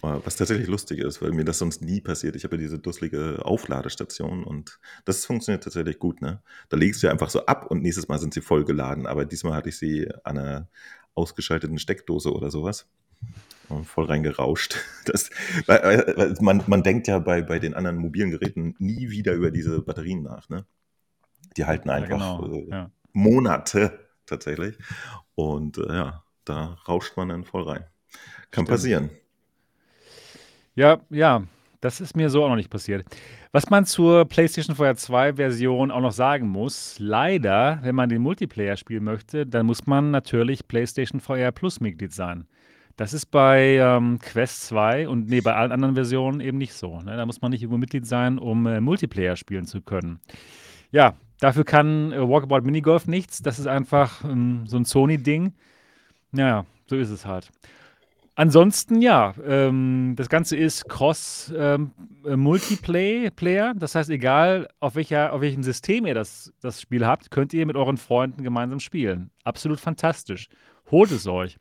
Was 0.00 0.36
tatsächlich 0.36 0.68
lustig 0.68 1.00
ist, 1.00 1.20
weil 1.22 1.32
mir 1.32 1.44
das 1.44 1.58
sonst 1.58 1.82
nie 1.82 2.00
passiert. 2.00 2.36
Ich 2.36 2.44
habe 2.44 2.54
ja 2.54 2.62
diese 2.62 2.78
dusselige 2.78 3.44
Aufladestation 3.44 4.44
und 4.44 4.78
das 5.04 5.24
funktioniert 5.24 5.64
tatsächlich 5.64 5.98
gut. 5.98 6.22
Ne? 6.22 6.40
Da 6.68 6.76
legst 6.76 7.02
du 7.02 7.08
einfach 7.08 7.30
so 7.30 7.46
ab 7.46 7.68
und 7.68 7.82
nächstes 7.82 8.06
Mal 8.06 8.20
sind 8.20 8.32
sie 8.32 8.40
voll 8.40 8.64
geladen. 8.64 9.06
Aber 9.06 9.24
diesmal 9.24 9.54
hatte 9.54 9.70
ich 9.70 9.78
sie 9.78 10.08
an 10.22 10.38
einer 10.38 10.68
ausgeschalteten 11.14 11.80
Steckdose 11.80 12.32
oder 12.32 12.52
sowas. 12.52 12.86
Voll 13.84 14.06
reingerauscht. 14.06 14.76
Das, 15.08 15.30
man, 16.42 16.62
man 16.66 16.82
denkt 16.82 17.06
ja 17.06 17.18
bei, 17.18 17.40
bei 17.40 17.58
den 17.58 17.72
anderen 17.72 17.96
mobilen 17.96 18.30
Geräten 18.30 18.74
nie 18.78 19.08
wieder 19.08 19.32
über 19.32 19.50
diese 19.50 19.80
Batterien 19.80 20.22
nach. 20.22 20.50
Ne? 20.50 20.66
Die 21.56 21.64
halten 21.64 21.88
einfach 21.88 22.10
ja, 22.10 22.36
genau. 22.36 22.54
äh, 22.54 22.68
ja. 22.68 22.90
Monate 23.14 23.98
tatsächlich. 24.26 24.76
Und 25.34 25.78
äh, 25.78 25.94
ja, 25.94 26.24
da 26.44 26.76
rauscht 26.86 27.16
man 27.16 27.30
dann 27.30 27.44
voll 27.44 27.62
rein. 27.62 27.84
Kann 28.50 28.64
Stimmt. 28.64 28.68
passieren. 28.68 29.10
Ja, 30.74 31.00
ja, 31.08 31.42
das 31.80 32.00
ist 32.02 32.16
mir 32.16 32.28
so 32.28 32.44
auch 32.44 32.50
noch 32.50 32.56
nicht 32.56 32.70
passiert. 32.70 33.06
Was 33.52 33.70
man 33.70 33.86
zur 33.86 34.26
PlayStation 34.26 34.76
4 34.76 34.94
2 34.94 35.34
Version 35.34 35.90
auch 35.90 36.00
noch 36.00 36.12
sagen 36.12 36.48
muss, 36.48 36.96
leider, 36.98 37.78
wenn 37.82 37.94
man 37.94 38.10
den 38.10 38.20
Multiplayer 38.20 38.76
spielen 38.76 39.04
möchte, 39.04 39.46
dann 39.46 39.64
muss 39.64 39.86
man 39.86 40.10
natürlich 40.10 40.68
PlayStation 40.68 41.20
VR 41.20 41.50
Plus 41.50 41.80
Mitglied 41.80 42.12
sein. 42.12 42.46
Das 42.98 43.12
ist 43.12 43.26
bei 43.26 43.76
ähm, 43.76 44.18
Quest 44.18 44.66
2 44.66 45.08
und 45.08 45.28
nee, 45.28 45.40
bei 45.40 45.54
allen 45.54 45.70
anderen 45.70 45.94
Versionen 45.94 46.40
eben 46.40 46.58
nicht 46.58 46.74
so. 46.74 47.00
Ne? 47.00 47.16
Da 47.16 47.24
muss 47.26 47.40
man 47.40 47.52
nicht 47.52 47.62
irgendwo 47.62 47.78
Mitglied 47.78 48.08
sein, 48.08 48.38
um 48.38 48.66
äh, 48.66 48.80
Multiplayer 48.80 49.36
spielen 49.36 49.66
zu 49.66 49.82
können. 49.82 50.18
Ja, 50.90 51.14
dafür 51.38 51.64
kann 51.64 52.10
äh, 52.10 52.28
Walkabout 52.28 52.62
Minigolf 52.62 53.06
nichts. 53.06 53.40
Das 53.40 53.60
ist 53.60 53.68
einfach 53.68 54.24
ähm, 54.24 54.64
so 54.66 54.76
ein 54.76 54.84
Sony-Ding. 54.84 55.52
Naja, 56.32 56.66
so 56.86 56.96
ist 56.96 57.10
es 57.10 57.24
halt. 57.24 57.50
Ansonsten 58.34 59.00
ja, 59.00 59.32
ähm, 59.46 60.14
das 60.16 60.28
Ganze 60.28 60.56
ist 60.56 60.88
Cross-Multiplayer. 60.88 63.70
Ähm, 63.70 63.78
das 63.78 63.94
heißt, 63.94 64.10
egal 64.10 64.66
auf, 64.80 64.96
welcher, 64.96 65.32
auf 65.32 65.40
welchem 65.40 65.62
System 65.62 66.04
ihr 66.04 66.14
das, 66.14 66.52
das 66.60 66.80
Spiel 66.80 67.06
habt, 67.06 67.30
könnt 67.30 67.54
ihr 67.54 67.64
mit 67.64 67.76
euren 67.76 67.96
Freunden 67.96 68.42
gemeinsam 68.42 68.80
spielen. 68.80 69.30
Absolut 69.44 69.78
fantastisch. 69.78 70.48
Holt 70.90 71.12
es 71.12 71.28
euch. 71.28 71.58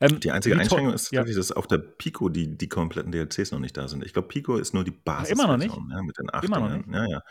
Ähm, 0.00 0.20
die 0.20 0.30
einzige 0.30 0.56
Einschränkung 0.56 0.94
ist 0.94 1.10
ja. 1.10 1.24
dass 1.24 1.50
auf 1.52 1.66
der 1.66 1.78
Pico 1.78 2.28
die, 2.28 2.56
die 2.56 2.68
kompletten 2.68 3.10
DLCs 3.10 3.50
noch 3.50 3.58
nicht 3.58 3.76
da 3.76 3.88
sind. 3.88 4.04
Ich 4.04 4.12
glaube, 4.12 4.28
Pico 4.28 4.56
ist 4.56 4.72
nur 4.72 4.84
die 4.84 4.92
Basis. 4.92 5.30
Immer 5.30 5.48
noch 5.48 5.56
nicht? 5.56 5.74
Ja, 5.74 6.02
mit 6.02 6.16
den 6.18 6.32
acht. 6.32 6.44
Immer 6.44 6.60
noch 6.60 6.70
nicht? 6.70 6.88
Ja, 6.88 7.06
ja. 7.08 7.22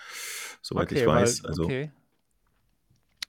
Soweit 0.61 0.91
okay, 0.91 1.01
ich 1.01 1.07
weiß. 1.07 1.43
Weil, 1.43 1.49
also, 1.49 1.63
okay. 1.63 1.91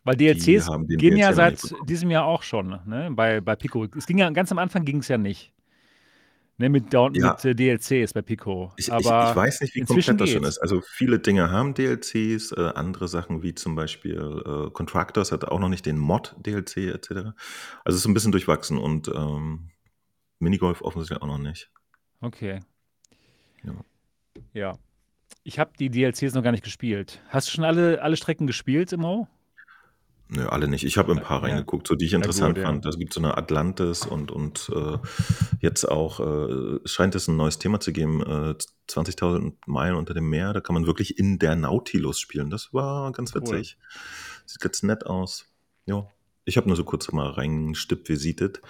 Weil 0.02 0.16
DLCs 0.16 0.66
gehen 0.86 0.98
DLC 0.98 1.18
ja 1.18 1.32
seit 1.32 1.60
diesem 1.86 2.10
Jahr 2.10 2.24
auch 2.24 2.42
schon, 2.42 2.80
ne? 2.86 3.10
Bei, 3.12 3.40
bei 3.40 3.54
Pico. 3.54 3.86
Es 3.96 4.06
ging 4.06 4.18
ja 4.18 4.30
ganz 4.30 4.50
am 4.50 4.58
Anfang 4.58 4.84
ging 4.84 4.98
es 4.98 5.08
ja 5.08 5.18
nicht. 5.18 5.52
Ne, 6.60 6.68
mit, 6.68 6.92
ja. 6.92 7.08
mit 7.08 7.44
äh, 7.44 7.54
DLCs 7.54 8.12
bei 8.12 8.20
Pico. 8.20 8.72
Ich, 8.76 8.88
ich, 8.88 8.94
ich, 8.98 9.04
weiß 9.06 9.60
nicht, 9.60 9.76
wie 9.76 9.82
komplett 9.82 10.20
das 10.20 10.30
schon 10.30 10.42
ist. 10.42 10.58
Also 10.58 10.80
viele 10.80 11.20
Dinge 11.20 11.52
haben 11.52 11.72
DLCs, 11.72 12.50
äh, 12.50 12.72
andere 12.74 13.06
Sachen 13.06 13.44
wie 13.44 13.54
zum 13.54 13.76
Beispiel 13.76 14.16
äh, 14.16 14.70
Contractors 14.72 15.30
hat 15.30 15.44
auch 15.44 15.60
noch 15.60 15.68
nicht 15.68 15.86
den 15.86 15.98
Mod-DLC 15.98 16.88
etc. 16.88 17.10
Also 17.10 17.34
es 17.86 17.94
ist 17.94 18.06
ein 18.06 18.14
bisschen 18.14 18.32
durchwachsen 18.32 18.76
und 18.76 19.06
ähm, 19.06 19.70
Minigolf 20.40 20.82
offensichtlich 20.82 21.22
auch 21.22 21.28
noch 21.28 21.38
nicht. 21.38 21.70
Okay. 22.20 22.58
Ja. 23.62 23.74
ja. 24.52 24.78
Ich 25.44 25.60
habe 25.60 25.70
die 25.78 25.90
DLCs 25.90 26.34
noch 26.34 26.42
gar 26.42 26.50
nicht 26.50 26.64
gespielt. 26.64 27.22
Hast 27.28 27.46
du 27.46 27.52
schon 27.52 27.64
alle, 27.64 28.02
alle 28.02 28.16
Strecken 28.16 28.48
gespielt 28.48 28.92
im 28.92 29.00
Mo? 29.02 29.28
Nö, 30.30 30.46
alle 30.46 30.68
nicht. 30.68 30.84
Ich 30.84 30.98
habe 30.98 31.12
ein 31.12 31.22
paar 31.22 31.42
ja. 31.42 31.48
reingeguckt, 31.48 31.86
so 31.86 31.94
die 31.94 32.04
ich 32.04 32.12
interessant 32.12 32.56
gut, 32.56 32.64
fand. 32.64 32.84
Ja. 32.84 32.90
Es 32.90 32.98
gibt 32.98 33.14
so 33.14 33.20
eine 33.20 33.38
Atlantis 33.38 34.04
und, 34.04 34.30
und 34.30 34.70
äh, 34.74 34.98
jetzt 35.60 35.86
auch 35.86 36.20
äh, 36.20 36.80
scheint 36.84 37.14
es 37.14 37.28
ein 37.28 37.36
neues 37.36 37.58
Thema 37.58 37.80
zu 37.80 37.92
geben, 37.92 38.20
äh, 38.20 38.54
20.000 38.90 39.54
Meilen 39.66 39.96
unter 39.96 40.12
dem 40.12 40.28
Meer. 40.28 40.52
Da 40.52 40.60
kann 40.60 40.74
man 40.74 40.86
wirklich 40.86 41.18
in 41.18 41.38
der 41.38 41.56
Nautilus 41.56 42.20
spielen. 42.20 42.50
Das 42.50 42.74
war 42.74 43.10
ganz 43.12 43.34
witzig. 43.34 43.78
Cool. 43.78 44.42
Sieht 44.46 44.60
ganz 44.60 44.82
nett 44.82 45.06
aus. 45.06 45.46
Ja, 45.86 46.06
ich 46.44 46.56
habe 46.58 46.66
nur 46.66 46.76
so 46.76 46.84
kurz 46.84 47.10
mal 47.12 47.30
reinstipp 47.30 48.08
visitet. 48.08 48.60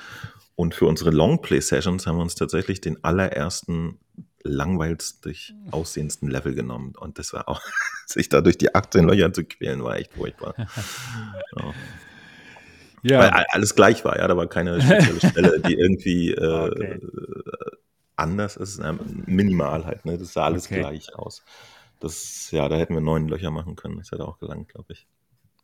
Und 0.55 0.75
für 0.75 0.87
unsere 0.87 1.11
Longplay-Sessions 1.11 2.07
haben 2.07 2.17
wir 2.17 2.23
uns 2.23 2.35
tatsächlich 2.35 2.81
den 2.81 3.03
allerersten 3.05 3.99
langweiligst 4.43 5.29
aussehendsten 5.71 6.31
Level 6.31 6.55
genommen. 6.55 6.95
Und 6.99 7.19
das 7.19 7.33
war 7.33 7.49
auch, 7.49 7.61
sich 8.07 8.29
da 8.29 8.41
durch 8.41 8.59
die 8.59 8.75
18 8.75 9.07
Löcher 9.07 9.33
zu 9.33 9.45
quälen, 9.45 9.83
war 9.83 9.97
echt 9.97 10.13
furchtbar. 10.15 10.55
ja. 11.57 11.73
ja. 13.03 13.21
Weil 13.21 13.47
alles 13.51 13.75
gleich 13.75 14.05
war, 14.05 14.19
ja, 14.19 14.29
da 14.29 14.37
war 14.37 14.47
keine 14.47 14.81
spezielle 14.81 15.21
Stelle, 15.31 15.61
die 15.61 15.75
irgendwie 15.75 16.33
äh, 16.33 16.71
okay. 16.71 17.01
anders 18.17 18.57
ist. 18.57 18.81
Minimal 19.27 19.85
halt, 19.85 20.05
ne? 20.05 20.19
Das 20.19 20.33
sah 20.33 20.45
alles 20.45 20.67
okay. 20.67 20.81
gleich 20.81 21.15
aus. 21.15 21.45
Das, 22.01 22.51
ja, 22.53 22.69
da 22.69 22.77
hätten 22.77 22.95
wir 22.95 23.01
neun 23.01 23.29
Löcher 23.29 23.51
machen 23.51 23.75
können. 23.75 23.99
Das 23.99 24.13
hätte 24.13 24.25
auch 24.25 24.39
gelangt, 24.39 24.69
glaube 24.69 24.93
ich. 24.93 25.07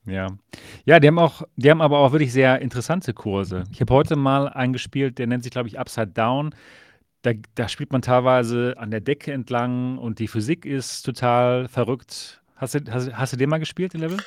Ja. 0.07 0.37
Ja, 0.85 1.01
die 1.01 1.09
haben 1.09 1.19
auch, 1.19 1.43
die 1.57 1.71
haben 1.71 1.81
aber 1.81 1.99
auch 1.99 2.13
wirklich 2.13 2.33
sehr 2.33 2.61
interessante 2.61 3.15
Kurse. 3.15 3.65
Ich 3.73 3.81
habe 3.81 3.95
heute 3.95 4.17
mal 4.17 4.49
eingespielt, 4.49 5.19
der 5.19 5.27
nennt 5.27 5.45
sich, 5.45 5.53
glaube 5.53 5.69
ich, 5.69 5.79
Upside 5.79 6.09
Down. 6.09 6.55
Da, 7.25 7.33
da 7.55 7.69
spielt 7.71 7.91
man 7.91 8.03
teilweise 8.03 8.75
an 8.77 8.91
der 8.91 9.01
Decke 9.01 9.33
entlang 9.33 9.97
und 9.97 10.19
die 10.19 10.29
Physik 10.29 10.67
ist 10.67 11.05
total 11.05 11.69
verrückt. 11.69 12.43
Hast 12.55 12.75
du, 12.75 12.81
hast, 12.91 13.15
hast 13.15 13.33
du 13.33 13.39
den 13.39 13.49
mal 13.49 13.57
gespielt, 13.57 13.95
den 13.95 14.03
Level? 14.03 14.19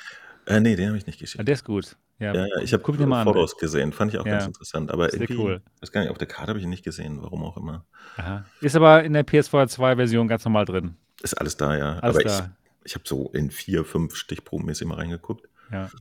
Äh, 0.48 0.62
nee, 0.62 0.76
den 0.76 0.88
habe 0.88 0.98
ich 0.98 1.06
nicht 1.06 1.20
gespielt. 1.20 1.42
Ah, 1.42 1.44
der 1.44 1.54
ist 1.54 1.64
gut. 1.64 1.96
Ja, 2.18 2.34
ja, 2.34 2.48
ja 2.48 2.62
ich 2.64 2.74
habe 2.74 2.84
Fotos 2.84 3.54
an. 3.54 3.60
gesehen, 3.60 3.94
fand 3.94 4.14
ich 4.14 4.20
auch 4.20 4.26
ja, 4.26 4.32
ganz 4.32 4.48
interessant. 4.48 4.90
Aber 4.90 5.14
irgendwie, 5.14 5.38
cool. 5.38 5.62
weiß 5.82 5.92
gar 5.92 6.02
nicht, 6.02 6.10
auf 6.10 6.18
der 6.18 6.28
Karte 6.28 6.50
habe 6.50 6.58
ich 6.58 6.64
ihn 6.64 6.72
nicht 6.72 6.84
gesehen, 6.84 7.22
warum 7.22 7.44
auch 7.44 7.56
immer. 7.58 7.86
Aha. 8.16 8.46
Ist 8.62 8.76
aber 8.76 9.04
in 9.04 9.14
der 9.14 9.24
PS4 9.24 9.68
2-Version 9.68 10.28
ganz 10.28 10.44
normal 10.44 10.66
drin. 10.66 10.96
Ist 11.22 11.36
alles 11.36 11.56
da, 11.56 11.78
ja. 11.78 12.00
Alles 12.00 12.16
aber 12.16 12.24
da. 12.24 12.52
ich, 12.84 12.92
ich 12.92 12.96
habe 12.96 13.04
so 13.08 13.30
in 13.32 13.52
vier, 13.52 13.86
fünf 13.86 14.16
Stichprobenmäßig 14.16 14.88
mal 14.88 14.96
reingeguckt. 14.96 15.48
Ja. 15.72 15.92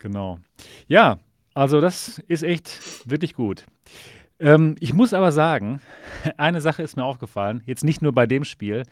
Genau. 0.00 0.38
Ja, 0.86 1.18
also 1.54 1.80
das 1.80 2.18
ist 2.28 2.42
echt 2.42 3.08
wirklich 3.08 3.34
gut. 3.34 3.64
Ähm, 4.40 4.76
ich 4.80 4.94
muss 4.94 5.12
aber 5.12 5.32
sagen, 5.32 5.80
eine 6.36 6.60
Sache 6.60 6.82
ist 6.82 6.96
mir 6.96 7.04
aufgefallen, 7.04 7.62
jetzt 7.66 7.84
nicht 7.84 8.02
nur 8.02 8.12
bei 8.12 8.26
dem 8.26 8.44
Spiel, 8.44 8.84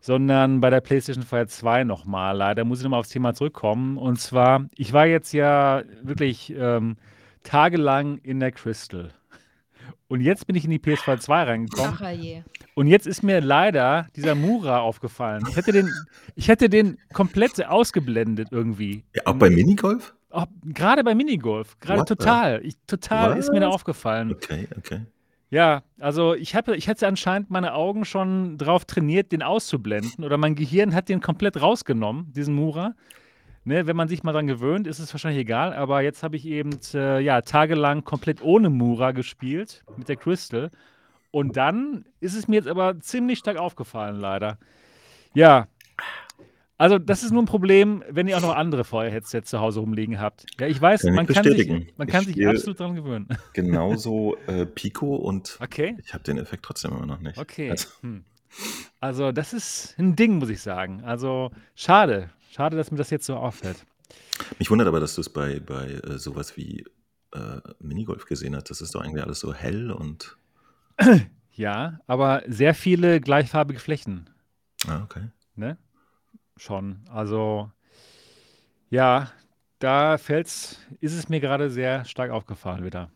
sondern 0.00 0.60
bei 0.60 0.70
der 0.70 0.80
PlayStation 0.80 1.24
4 1.24 1.48
2 1.48 1.84
nochmal. 1.84 2.36
Leider 2.36 2.64
muss 2.64 2.78
ich 2.78 2.84
nochmal 2.84 3.00
aufs 3.00 3.08
Thema 3.08 3.34
zurückkommen. 3.34 3.96
Und 3.96 4.20
zwar, 4.20 4.66
ich 4.76 4.92
war 4.92 5.06
jetzt 5.06 5.32
ja 5.32 5.82
wirklich 6.02 6.52
ähm, 6.56 6.96
tagelang 7.42 8.18
in 8.18 8.40
der 8.40 8.52
Crystal. 8.52 9.10
Und 10.08 10.20
jetzt 10.22 10.46
bin 10.46 10.56
ich 10.56 10.64
in 10.64 10.70
die 10.70 10.78
PS4 10.78 11.18
2 11.18 11.42
reingekommen. 11.42 11.98
Ach, 12.00 12.10
je. 12.10 12.42
Und 12.74 12.86
jetzt 12.86 13.06
ist 13.06 13.22
mir 13.22 13.40
leider 13.40 14.06
dieser 14.16 14.34
Mura 14.34 14.80
aufgefallen. 14.80 15.44
Ich 15.50 15.56
hätte 15.56 15.72
den, 15.72 15.90
ich 16.34 16.48
hätte 16.48 16.68
den 16.68 16.98
komplett 17.12 17.64
ausgeblendet 17.66 18.48
irgendwie. 18.50 19.04
Ja, 19.14 19.22
auch 19.26 19.34
bei 19.34 19.50
Minigolf? 19.50 20.14
Oh, 20.30 20.44
gerade 20.62 21.04
bei 21.04 21.14
Minigolf, 21.14 21.78
gerade 21.80 22.04
total. 22.04 22.60
Ich, 22.64 22.76
total 22.86 23.30
What? 23.30 23.38
ist 23.38 23.50
mir 23.50 23.60
da 23.60 23.68
aufgefallen. 23.68 24.32
Okay, 24.32 24.68
okay. 24.76 25.00
Ja, 25.50 25.82
also 25.98 26.34
ich, 26.34 26.54
hab, 26.54 26.68
ich 26.68 26.88
hatte 26.88 27.06
anscheinend 27.06 27.50
meine 27.50 27.72
Augen 27.72 28.04
schon 28.04 28.58
drauf 28.58 28.84
trainiert, 28.84 29.32
den 29.32 29.42
auszublenden. 29.42 30.24
Oder 30.24 30.36
mein 30.36 30.54
Gehirn 30.54 30.94
hat 30.94 31.08
den 31.08 31.20
komplett 31.20 31.60
rausgenommen, 31.60 32.32
diesen 32.34 32.54
Mura. 32.54 32.94
Ne, 33.64 33.86
wenn 33.86 33.96
man 33.96 34.08
sich 34.08 34.22
mal 34.22 34.32
dran 34.32 34.46
gewöhnt, 34.46 34.86
ist 34.86 34.98
es 34.98 35.12
wahrscheinlich 35.12 35.40
egal. 35.40 35.72
Aber 35.72 36.02
jetzt 36.02 36.22
habe 36.22 36.36
ich 36.36 36.46
eben 36.46 36.78
äh, 36.94 37.20
ja, 37.20 37.40
tagelang 37.40 38.04
komplett 38.04 38.42
ohne 38.42 38.70
Mura 38.70 39.12
gespielt 39.12 39.84
mit 39.96 40.08
der 40.08 40.16
Crystal. 40.16 40.70
Und 41.30 41.56
dann 41.56 42.04
ist 42.20 42.34
es 42.34 42.48
mir 42.48 42.56
jetzt 42.56 42.68
aber 42.68 43.00
ziemlich 43.00 43.38
stark 43.38 43.56
aufgefallen, 43.56 44.16
leider. 44.16 44.58
Ja, 45.34 45.66
also, 46.78 46.98
das 46.98 47.24
ist 47.24 47.32
nur 47.32 47.42
ein 47.42 47.46
Problem, 47.46 48.04
wenn 48.08 48.28
ihr 48.28 48.36
auch 48.36 48.42
noch 48.42 48.54
andere 48.54 48.84
Feuerheadsets 48.84 49.50
zu 49.50 49.58
Hause 49.58 49.80
rumliegen 49.80 50.20
habt. 50.20 50.46
Ja, 50.60 50.68
ich 50.68 50.80
weiß, 50.80 51.02
kann 51.02 51.14
man, 51.14 51.26
kann 51.26 51.42
sich, 51.42 51.92
man 51.96 52.06
kann 52.06 52.24
sich 52.24 52.46
absolut 52.46 52.78
dran 52.78 52.94
gewöhnen. 52.94 53.28
Genauso 53.52 54.36
äh, 54.46 54.64
Pico 54.64 55.16
und 55.16 55.58
okay. 55.60 55.96
ich 56.04 56.14
habe 56.14 56.22
den 56.22 56.38
Effekt 56.38 56.64
trotzdem 56.64 56.92
immer 56.92 57.06
noch 57.06 57.18
nicht. 57.18 57.36
Okay. 57.36 57.72
Also. 57.72 57.88
Hm. 58.02 58.24
also, 59.00 59.32
das 59.32 59.52
ist 59.52 59.96
ein 59.98 60.14
Ding, 60.14 60.38
muss 60.38 60.50
ich 60.50 60.62
sagen. 60.62 61.02
Also, 61.02 61.50
schade. 61.74 62.30
Schade, 62.52 62.76
dass 62.76 62.92
mir 62.92 62.96
das 62.96 63.10
jetzt 63.10 63.26
so 63.26 63.34
auffällt. 63.34 63.84
Mich 64.60 64.70
wundert 64.70 64.86
aber, 64.86 65.00
dass 65.00 65.16
du 65.16 65.20
es 65.20 65.28
bei, 65.28 65.58
bei 65.58 65.86
äh, 65.86 66.18
sowas 66.18 66.56
wie 66.56 66.84
äh, 67.32 67.60
Minigolf 67.80 68.24
gesehen 68.24 68.54
hast. 68.54 68.70
Das 68.70 68.80
ist 68.80 68.94
doch 68.94 69.00
eigentlich 69.00 69.24
alles 69.24 69.40
so 69.40 69.52
hell 69.52 69.90
und. 69.90 70.36
Ja, 71.58 71.98
aber 72.06 72.44
sehr 72.46 72.72
viele 72.72 73.20
gleichfarbige 73.20 73.80
Flächen. 73.80 74.30
Ah, 74.86 75.02
okay. 75.02 75.30
Ne? 75.56 75.76
Schon. 76.58 76.98
Also, 77.08 77.70
ja, 78.90 79.30
da 79.78 80.18
fällt's, 80.18 80.78
ist 81.00 81.14
es 81.14 81.28
mir 81.28 81.40
gerade 81.40 81.70
sehr 81.70 82.04
stark 82.04 82.30
aufgefallen 82.30 82.84
wieder. 82.84 83.10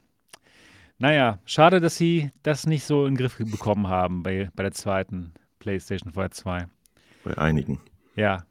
Naja, 0.99 1.41
schade, 1.45 1.81
dass 1.81 1.97
sie 1.97 2.31
das 2.45 2.67
nicht 2.67 2.85
so 2.85 3.07
in 3.07 3.15
den 3.15 3.19
Griff 3.19 3.37
bekommen 3.39 3.89
haben 3.89 4.23
bei, 4.23 4.51
bei 4.55 4.63
der 4.63 4.73
zweiten 4.73 5.33
PlayStation 5.59 6.13
2. 6.15 6.69
Bei 7.25 7.39
einigen. 7.39 7.81
Ja, 8.15 8.47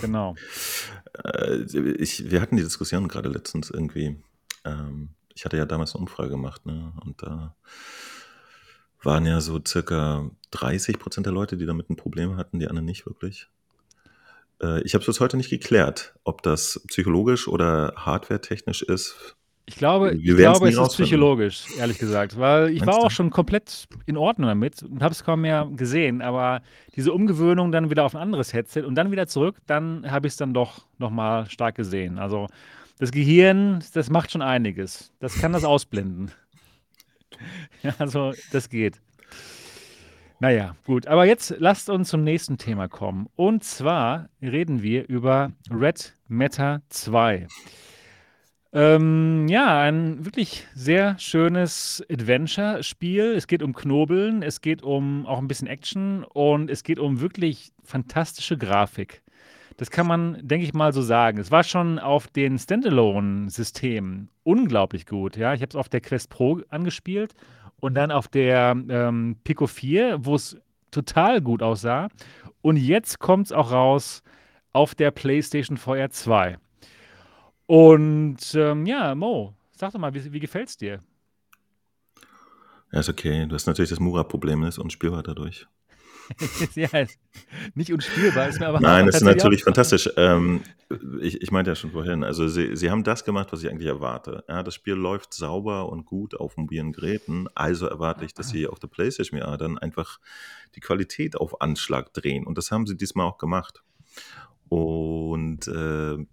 genau. 0.00 0.34
äh, 1.24 1.58
ich, 1.58 2.28
wir 2.30 2.40
hatten 2.40 2.56
die 2.56 2.64
Diskussion 2.64 3.06
gerade 3.06 3.28
letztens 3.28 3.70
irgendwie. 3.70 4.16
Ähm, 4.64 5.10
ich 5.34 5.44
hatte 5.44 5.56
ja 5.56 5.66
damals 5.66 5.94
eine 5.94 6.02
Umfrage 6.02 6.30
gemacht, 6.30 6.66
ne? 6.66 6.92
Und 7.04 7.22
da 7.22 7.54
waren 9.02 9.26
ja 9.26 9.40
so 9.40 9.60
circa 9.64 10.30
30 10.50 10.98
Prozent 10.98 11.26
der 11.26 11.32
Leute, 11.32 11.56
die 11.56 11.66
damit 11.66 11.90
ein 11.90 11.96
Problem 11.96 12.36
hatten, 12.36 12.58
die 12.58 12.66
anderen 12.66 12.86
nicht 12.86 13.06
wirklich. 13.06 13.48
Äh, 14.62 14.82
ich 14.82 14.94
habe 14.94 15.02
es 15.02 15.06
bis 15.06 15.20
heute 15.20 15.36
nicht 15.36 15.50
geklärt, 15.50 16.14
ob 16.24 16.42
das 16.42 16.82
psychologisch 16.88 17.48
oder 17.48 17.94
hardware-technisch 17.96 18.82
ist. 18.82 19.36
Ich 19.66 19.76
glaube, 19.76 20.14
ich 20.14 20.36
glaube 20.36 20.68
es 20.68 20.76
ist 20.76 20.88
psychologisch, 20.90 21.64
ehrlich 21.78 21.98
gesagt, 21.98 22.38
weil 22.38 22.68
ich 22.68 22.80
Meinst 22.80 22.86
war 22.86 22.98
auch 22.98 23.08
du? 23.08 23.14
schon 23.14 23.30
komplett 23.30 23.86
in 24.04 24.18
Ordnung 24.18 24.48
damit 24.48 24.82
und 24.82 25.02
habe 25.02 25.12
es 25.12 25.24
kaum 25.24 25.40
mehr 25.40 25.66
gesehen, 25.74 26.20
aber 26.20 26.60
diese 26.96 27.14
Umgewöhnung 27.14 27.72
dann 27.72 27.88
wieder 27.88 28.04
auf 28.04 28.14
ein 28.14 28.20
anderes 28.20 28.52
Headset 28.52 28.82
und 28.82 28.94
dann 28.94 29.10
wieder 29.10 29.26
zurück, 29.26 29.56
dann 29.66 30.10
habe 30.10 30.26
ich 30.26 30.34
es 30.34 30.36
dann 30.36 30.52
doch 30.52 30.86
nochmal 30.98 31.48
stark 31.48 31.76
gesehen. 31.76 32.18
Also 32.18 32.46
das 32.98 33.10
Gehirn, 33.10 33.82
das 33.94 34.10
macht 34.10 34.32
schon 34.32 34.42
einiges. 34.42 35.12
Das 35.18 35.40
kann 35.40 35.54
das 35.54 35.64
ausblenden. 35.64 36.30
ja, 37.82 37.94
also 37.98 38.34
das 38.52 38.68
geht. 38.68 39.00
Naja, 40.44 40.76
gut. 40.84 41.06
Aber 41.06 41.24
jetzt 41.24 41.54
lasst 41.58 41.88
uns 41.88 42.10
zum 42.10 42.22
nächsten 42.22 42.58
Thema 42.58 42.86
kommen. 42.86 43.30
Und 43.34 43.64
zwar 43.64 44.28
reden 44.42 44.82
wir 44.82 45.08
über 45.08 45.52
Red 45.70 46.12
Matter 46.28 46.82
2. 46.90 47.46
Ähm, 48.74 49.48
ja, 49.48 49.80
ein 49.80 50.22
wirklich 50.26 50.66
sehr 50.74 51.18
schönes 51.18 52.04
Adventure-Spiel. 52.12 53.32
Es 53.34 53.46
geht 53.46 53.62
um 53.62 53.72
Knobeln, 53.72 54.42
es 54.42 54.60
geht 54.60 54.82
um 54.82 55.24
auch 55.24 55.38
ein 55.38 55.48
bisschen 55.48 55.66
Action 55.66 56.24
und 56.24 56.68
es 56.68 56.82
geht 56.82 56.98
um 56.98 57.22
wirklich 57.22 57.72
fantastische 57.82 58.58
Grafik. 58.58 59.22
Das 59.78 59.90
kann 59.90 60.06
man, 60.06 60.46
denke 60.46 60.66
ich 60.66 60.74
mal, 60.74 60.92
so 60.92 61.00
sagen. 61.00 61.38
Es 61.38 61.50
war 61.50 61.64
schon 61.64 61.98
auf 61.98 62.28
den 62.28 62.58
Standalone-Systemen 62.58 64.28
unglaublich 64.42 65.06
gut. 65.06 65.38
Ja, 65.38 65.54
ich 65.54 65.62
habe 65.62 65.70
es 65.70 65.76
auf 65.76 65.88
der 65.88 66.02
Quest 66.02 66.28
Pro 66.28 66.60
angespielt 66.68 67.34
und 67.84 67.92
dann 67.92 68.10
auf 68.10 68.28
der 68.28 68.74
ähm, 68.88 69.36
Pico 69.44 69.66
4, 69.66 70.24
wo 70.24 70.36
es 70.36 70.56
total 70.90 71.42
gut 71.42 71.62
aussah. 71.62 72.08
Und 72.62 72.78
jetzt 72.78 73.18
kommt 73.18 73.48
es 73.48 73.52
auch 73.52 73.72
raus 73.72 74.22
auf 74.72 74.94
der 74.94 75.10
PlayStation 75.10 75.76
VR 75.76 76.08
2. 76.08 76.56
Und 77.66 78.54
ähm, 78.54 78.86
ja, 78.86 79.14
Mo, 79.14 79.52
sag 79.76 79.92
doch 79.92 80.00
mal, 80.00 80.14
wie, 80.14 80.32
wie 80.32 80.40
gefällt 80.40 80.70
es 80.70 80.78
dir? 80.78 81.00
Ja, 82.90 83.00
ist 83.00 83.10
okay. 83.10 83.44
Du 83.44 83.54
hast 83.54 83.66
natürlich 83.66 83.90
das 83.90 84.00
Mura-Problem, 84.00 84.64
ist 84.64 84.78
unspielbar 84.78 85.22
dadurch. 85.22 85.66
ja, 86.74 86.88
nicht 87.74 87.92
unspielbar, 87.92 88.48
ist 88.48 88.60
mir 88.60 88.68
aber 88.68 88.80
Nein, 88.80 89.06
das 89.06 89.16
ist 89.16 89.22
natürlich 89.22 89.62
auch. 89.62 89.66
fantastisch. 89.66 90.08
Ähm, 90.16 90.62
ich, 91.20 91.42
ich 91.42 91.50
meinte 91.50 91.70
ja 91.70 91.74
schon 91.74 91.92
vorhin, 91.92 92.24
also 92.24 92.48
sie, 92.48 92.76
sie 92.76 92.90
haben 92.90 93.04
das 93.04 93.24
gemacht, 93.24 93.48
was 93.52 93.62
ich 93.62 93.70
eigentlich 93.70 93.88
erwarte. 93.88 94.44
Ja, 94.48 94.62
das 94.62 94.74
Spiel 94.74 94.94
läuft 94.94 95.34
sauber 95.34 95.88
und 95.88 96.06
gut 96.06 96.34
auf 96.34 96.56
mobilen 96.56 96.92
Geräten, 96.92 97.46
also 97.54 97.86
erwarte 97.86 98.24
ich, 98.24 98.34
dass 98.34 98.48
sie 98.48 98.66
auf 98.66 98.78
der 98.78 98.88
PlayStation 98.88 99.40
VR 99.40 99.56
dann 99.58 99.78
einfach 99.78 100.18
die 100.74 100.80
Qualität 100.80 101.36
auf 101.36 101.60
Anschlag 101.60 102.12
drehen. 102.12 102.46
Und 102.46 102.58
das 102.58 102.70
haben 102.70 102.86
sie 102.86 102.96
diesmal 102.96 103.26
auch 103.26 103.38
gemacht. 103.38 103.82
Und 104.68 105.68
äh, 105.68 106.24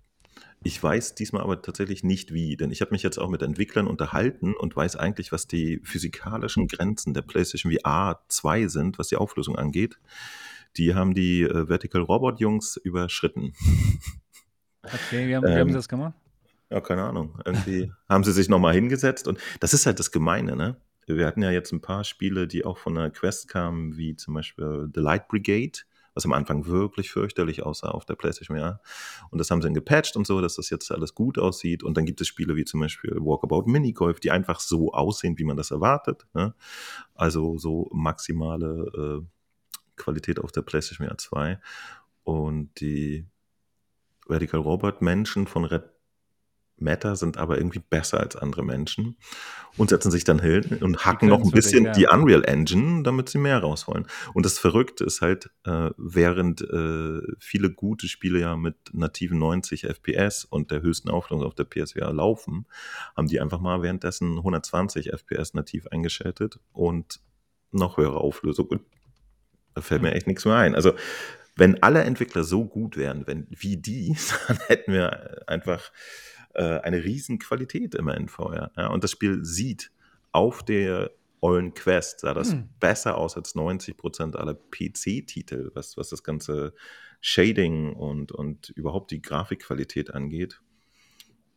ich 0.63 0.81
weiß 0.81 1.15
diesmal 1.15 1.41
aber 1.41 1.61
tatsächlich 1.61 2.03
nicht 2.03 2.33
wie, 2.33 2.55
denn 2.55 2.71
ich 2.71 2.81
habe 2.81 2.91
mich 2.91 3.01
jetzt 3.01 3.17
auch 3.17 3.29
mit 3.29 3.41
Entwicklern 3.41 3.87
unterhalten 3.87 4.53
und 4.53 4.75
weiß 4.75 4.95
eigentlich, 4.95 5.31
was 5.31 5.47
die 5.47 5.81
physikalischen 5.83 6.67
Grenzen 6.67 7.13
der 7.13 7.23
PlayStation 7.23 7.73
VR 7.73 8.21
2 8.27 8.67
sind, 8.67 8.99
was 8.99 9.07
die 9.07 9.15
Auflösung 9.15 9.55
angeht. 9.55 9.99
Die 10.77 10.93
haben 10.93 11.13
die 11.13 11.41
äh, 11.41 11.65
Vertical 11.65 12.01
Robot 12.01 12.39
Jungs 12.39 12.77
überschritten. 12.77 13.53
Okay, 14.83 15.27
wie 15.27 15.35
haben, 15.35 15.43
wie 15.43 15.49
haben 15.49 15.67
sie 15.67 15.73
ähm, 15.73 15.75
das 15.75 15.87
gemacht? 15.87 16.15
Ja, 16.71 16.81
keine 16.81 17.03
Ahnung. 17.03 17.39
Irgendwie 17.45 17.91
haben 18.09 18.23
sie 18.23 18.31
sich 18.31 18.49
nochmal 18.49 18.73
hingesetzt 18.73 19.27
und 19.27 19.37
das 19.59 19.75
ist 19.75 19.85
halt 19.85 19.99
das 19.99 20.11
Gemeine, 20.11 20.55
ne? 20.55 20.75
Wir 21.05 21.27
hatten 21.27 21.43
ja 21.43 21.51
jetzt 21.51 21.71
ein 21.71 21.81
paar 21.81 22.03
Spiele, 22.03 22.47
die 22.47 22.65
auch 22.65 22.79
von 22.79 22.95
der 22.95 23.11
Quest 23.11 23.47
kamen, 23.47 23.95
wie 23.97 24.15
zum 24.15 24.33
Beispiel 24.33 24.89
The 24.91 24.99
Light 24.99 25.27
Brigade 25.27 25.81
was 26.13 26.25
am 26.25 26.33
Anfang 26.33 26.65
wirklich 26.65 27.11
fürchterlich 27.11 27.63
aussah 27.63 27.89
auf 27.89 28.05
der 28.05 28.15
PlayStation 28.15 28.57
ja. 28.57 28.79
Und 29.29 29.39
das 29.39 29.49
haben 29.49 29.61
sie 29.61 29.67
dann 29.67 29.73
gepatcht 29.73 30.15
und 30.17 30.27
so, 30.27 30.41
dass 30.41 30.55
das 30.55 30.69
jetzt 30.69 30.91
alles 30.91 31.15
gut 31.15 31.37
aussieht. 31.37 31.83
Und 31.83 31.95
dann 31.95 32.05
gibt 32.05 32.21
es 32.21 32.27
Spiele 32.27 32.55
wie 32.55 32.65
zum 32.65 32.81
Beispiel 32.81 33.15
Walkabout 33.15 33.69
Minigolf, 33.69 34.19
die 34.19 34.31
einfach 34.31 34.59
so 34.59 34.91
aussehen, 34.91 35.37
wie 35.37 35.43
man 35.43 35.57
das 35.57 35.71
erwartet. 35.71 36.25
Ne? 36.33 36.53
Also 37.15 37.57
so 37.57 37.89
maximale 37.93 39.21
äh, 39.21 39.25
Qualität 39.95 40.39
auf 40.39 40.51
der 40.51 40.63
PlayStation 40.63 41.07
2. 41.17 41.59
Und 42.23 42.79
die 42.81 43.25
Radical 44.27 44.59
Robot 44.59 45.01
Menschen 45.01 45.47
von 45.47 45.65
Red 45.65 45.83
Matter 46.81 47.15
sind 47.15 47.37
aber 47.37 47.57
irgendwie 47.57 47.79
besser 47.79 48.19
als 48.19 48.35
andere 48.35 48.63
Menschen 48.63 49.17
und 49.77 49.89
setzen 49.89 50.11
sich 50.11 50.23
dann 50.23 50.39
hin 50.39 50.79
und 50.81 51.05
hacken 51.05 51.29
noch 51.29 51.43
ein 51.43 51.51
bisschen 51.51 51.85
ja. 51.85 51.91
die 51.91 52.07
Unreal 52.07 52.43
Engine, 52.43 53.03
damit 53.03 53.29
sie 53.29 53.37
mehr 53.37 53.59
rausholen. 53.59 54.05
Und 54.33 54.45
das 54.45 54.59
Verrückte 54.59 55.03
ist 55.05 55.21
halt, 55.21 55.49
äh, 55.65 55.91
während 55.97 56.61
äh, 56.61 57.21
viele 57.39 57.71
gute 57.71 58.07
Spiele 58.07 58.39
ja 58.39 58.55
mit 58.57 58.75
nativen 58.91 59.39
90 59.39 59.85
FPS 59.85 60.45
und 60.45 60.71
der 60.71 60.81
höchsten 60.81 61.09
Auflösung 61.09 61.45
auf 61.45 61.55
der 61.55 61.65
PSVR 61.65 62.11
laufen, 62.11 62.65
haben 63.15 63.27
die 63.27 63.39
einfach 63.39 63.59
mal 63.59 63.81
währenddessen 63.81 64.37
120 64.37 65.11
FPS 65.11 65.53
nativ 65.53 65.87
eingeschaltet 65.87 66.59
und 66.73 67.19
noch 67.71 67.97
höhere 67.97 68.19
Auflösung. 68.19 68.67
Und 68.67 68.81
da 69.73 69.81
fällt 69.81 70.01
mir 70.01 70.13
echt 70.13 70.27
nichts 70.27 70.45
mehr 70.45 70.57
ein. 70.57 70.75
Also 70.75 70.93
wenn 71.55 71.81
alle 71.83 72.03
Entwickler 72.03 72.43
so 72.43 72.65
gut 72.65 72.97
wären, 72.97 73.27
wenn, 73.27 73.47
wie 73.49 73.77
die, 73.77 74.17
dann 74.47 74.57
hätten 74.67 74.93
wir 74.93 75.47
einfach 75.47 75.91
äh, 76.55 76.79
eine 76.79 77.03
riesen 77.03 77.39
Qualität 77.39 77.95
immer 77.95 78.15
in 78.15 78.27
VR. 78.27 78.71
Ja? 78.77 78.87
Und 78.87 79.03
das 79.03 79.11
Spiel 79.11 79.43
sieht 79.43 79.91
auf 80.31 80.63
der 80.63 81.11
ollen 81.41 81.73
Quest 81.73 82.19
sah 82.19 82.33
das 82.33 82.51
hm. 82.51 82.69
besser 82.79 83.17
aus 83.17 83.35
als 83.35 83.55
90 83.55 83.97
Prozent 83.97 84.35
aller 84.35 84.53
PC-Titel, 84.53 85.71
was, 85.73 85.97
was 85.97 86.09
das 86.09 86.23
ganze 86.23 86.73
Shading 87.19 87.93
und, 87.93 88.31
und 88.31 88.69
überhaupt 88.69 89.11
die 89.11 89.21
Grafikqualität 89.21 90.13
angeht. 90.13 90.61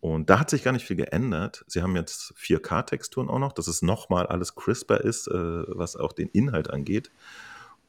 Und 0.00 0.28
da 0.28 0.38
hat 0.38 0.50
sich 0.50 0.64
gar 0.64 0.72
nicht 0.72 0.87
viel 0.87 0.96
geändert. 0.96 1.64
Sie 1.66 1.83
haben 1.83 1.96
jetzt 1.96 2.35
4K-Texturen 2.37 3.28
auch 3.28 3.38
noch, 3.38 3.52
dass 3.52 3.68
es 3.68 3.80
nochmal 3.80 4.26
alles 4.26 4.54
crisper 4.54 5.00
ist, 5.00 5.28
äh, 5.28 5.33
was 5.33 5.96
auch 5.96 6.12
den 6.12 6.28
Inhalt 6.28 6.70
angeht. 6.70 7.11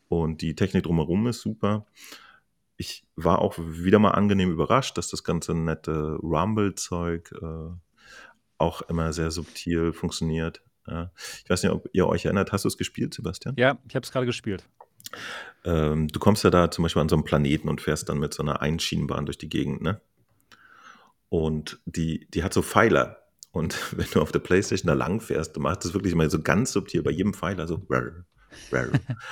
Und 0.07 0.41
die 0.41 0.55
Technik 0.55 0.83
drumherum 0.83 1.27
ist 1.27 1.41
super 1.41 1.85
ich 2.77 3.05
war 3.15 3.39
auch 3.39 3.55
wieder 3.57 3.99
mal 3.99 4.11
angenehm 4.11 4.51
überrascht, 4.51 4.97
dass 4.97 5.09
das 5.09 5.23
ganze 5.23 5.53
nette 5.53 6.17
Rumble-Zeug 6.21 7.31
äh, 7.41 7.71
auch 8.57 8.81
immer 8.83 9.13
sehr 9.13 9.31
subtil 9.31 9.93
funktioniert. 9.93 10.61
Ja. 10.87 11.11
Ich 11.43 11.49
weiß 11.49 11.63
nicht, 11.63 11.71
ob 11.71 11.89
ihr 11.93 12.07
euch 12.07 12.25
erinnert. 12.25 12.51
Hast 12.51 12.65
du 12.65 12.67
es 12.67 12.77
gespielt, 12.77 13.13
Sebastian? 13.13 13.55
Ja, 13.57 13.77
ich 13.87 13.95
habe 13.95 14.03
es 14.03 14.11
gerade 14.11 14.25
gespielt. 14.25 14.67
Ähm, 15.63 16.07
du 16.07 16.19
kommst 16.19 16.43
ja 16.43 16.49
da 16.49 16.69
zum 16.69 16.83
Beispiel 16.83 17.01
an 17.01 17.09
so 17.09 17.15
einem 17.15 17.23
Planeten 17.23 17.69
und 17.69 17.81
fährst 17.81 18.09
dann 18.09 18.19
mit 18.19 18.33
so 18.33 18.43
einer 18.43 18.61
Einschienenbahn 18.61 19.25
durch 19.25 19.37
die 19.37 19.49
Gegend, 19.49 19.81
ne? 19.81 20.01
Und 21.29 21.79
die, 21.85 22.27
die 22.33 22.43
hat 22.43 22.53
so 22.53 22.61
Pfeiler. 22.61 23.23
Und 23.51 23.77
wenn 23.97 24.07
du 24.13 24.21
auf 24.21 24.31
der 24.31 24.39
Playstation 24.39 24.87
da 24.87 24.93
lang 24.93 25.21
fährst, 25.21 25.55
du 25.55 25.59
machst 25.59 25.85
das 25.85 25.93
wirklich 25.93 26.13
immer 26.13 26.29
so 26.29 26.41
ganz 26.41 26.71
subtil 26.71 27.03
bei 27.03 27.11
jedem 27.11 27.33
Pfeiler 27.33 27.67
so. 27.67 27.85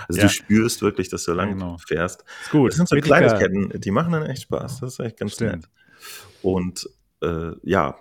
Also 0.08 0.20
ja. 0.20 0.28
du 0.28 0.30
spürst 0.30 0.82
wirklich, 0.82 1.10
dass 1.10 1.24
du 1.26 1.34
lang 1.34 1.54
genau. 1.54 1.78
fährst. 1.78 2.24
Ist 2.44 2.52
gut. 2.52 2.72
Das 2.72 2.78
sind 2.78 2.90
so 2.90 2.96
Kleinigkeiten, 2.98 3.80
die 3.80 3.92
machen 3.92 4.12
dann 4.12 4.24
echt 4.24 4.44
Spaß. 4.44 4.82
Das 4.82 4.94
ist 4.94 5.00
echt 5.00 5.18
ganz 5.18 5.34
Stimmt. 5.34 5.52
nett. 5.54 5.70
Und 6.42 6.90
äh, 7.22 7.52
ja, 7.64 7.98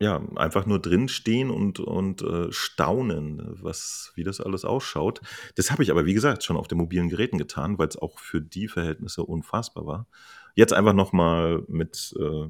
ja, 0.00 0.20
einfach 0.36 0.66
nur 0.66 0.80
drinstehen 0.80 1.50
und, 1.50 1.78
und 1.78 2.22
äh, 2.22 2.50
staunen, 2.50 3.56
was, 3.62 4.12
wie 4.16 4.24
das 4.24 4.40
alles 4.40 4.64
ausschaut. 4.64 5.20
Das 5.54 5.70
habe 5.70 5.82
ich 5.82 5.90
aber, 5.90 6.04
wie 6.04 6.14
gesagt, 6.14 6.42
schon 6.42 6.56
auf 6.56 6.68
den 6.68 6.78
mobilen 6.78 7.08
Geräten 7.08 7.38
getan, 7.38 7.78
weil 7.78 7.88
es 7.88 7.96
auch 7.96 8.18
für 8.18 8.40
die 8.40 8.68
Verhältnisse 8.68 9.22
unfassbar 9.22 9.86
war. 9.86 10.06
Jetzt 10.56 10.72
einfach 10.72 10.92
nochmal 10.92 11.62
mit 11.68 12.14
äh, 12.18 12.48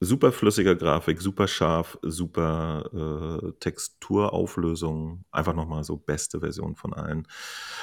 super 0.00 0.32
flüssiger 0.32 0.74
Grafik, 0.74 1.20
super 1.20 1.48
scharf, 1.48 1.98
super 2.02 3.42
äh, 3.42 3.52
Texturauflösung. 3.58 5.24
Einfach 5.30 5.54
nochmal 5.54 5.84
so 5.84 5.96
beste 5.96 6.40
Version 6.40 6.76
von 6.76 6.94
allen. 6.94 7.26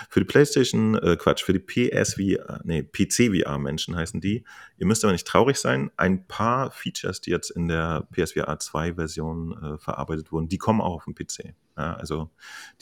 Für 0.10 0.22
die 0.22 0.26
PlayStation, 0.26 0.96
äh, 0.96 1.18
Quatsch, 1.18 1.44
für 1.44 1.54
die 1.54 1.60
PSVR, 1.60 2.62
nee, 2.64 2.84
PC-VR-Menschen 2.84 3.96
heißen 3.96 4.22
die. 4.22 4.46
Ihr 4.78 4.86
müsst 4.86 5.04
aber 5.04 5.14
nicht 5.14 5.28
traurig 5.28 5.58
sein. 5.58 5.92
Ein 5.98 6.28
paar 6.28 6.72
Features, 6.72 7.22
die 7.22 7.32
jetzt 7.32 7.50
in 7.50 7.68
der 7.68 8.08
PSVR 8.12 8.58
2-Version 8.60 9.64
äh, 9.64 9.78
verarbeitet 9.78 10.32
wurden, 10.32 10.48
die 10.48 10.58
kommen 10.58 10.82
auch 10.82 10.96
auf 10.96 11.06
dem 11.06 11.16
PC. 11.16 11.54
Ja, 11.78 11.96
also 11.96 12.32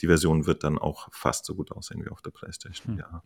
die 0.00 0.06
Version 0.06 0.46
wird 0.46 0.62
dann 0.62 0.78
auch 0.78 1.08
fast 1.10 1.44
so 1.44 1.54
gut 1.56 1.72
aussehen 1.72 2.04
wie 2.04 2.10
auf 2.10 2.22
der 2.22 2.30
PlayStation 2.30 2.96
hm. 2.96 3.02
VR. 3.02 3.22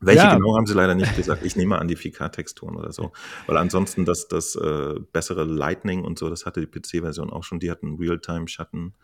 Welche 0.00 0.24
ja. 0.24 0.34
genau 0.34 0.56
haben 0.56 0.66
sie 0.66 0.74
leider 0.74 0.94
nicht 0.94 1.16
gesagt. 1.16 1.44
Ich 1.44 1.56
nehme 1.56 1.78
an 1.78 1.88
die 1.88 1.96
4K-Texturen 1.96 2.76
oder 2.76 2.92
so. 2.92 3.12
Weil 3.46 3.56
ansonsten 3.56 4.04
das, 4.04 4.28
das 4.28 4.56
äh, 4.56 4.94
bessere 5.12 5.44
Lightning 5.44 6.04
und 6.04 6.18
so, 6.18 6.28
das 6.30 6.46
hatte 6.46 6.60
die 6.60 6.66
PC-Version 6.66 7.30
auch 7.30 7.44
schon. 7.44 7.60
Die 7.60 7.70
hatten 7.70 7.96
Realtime-Schatten. 7.96 8.94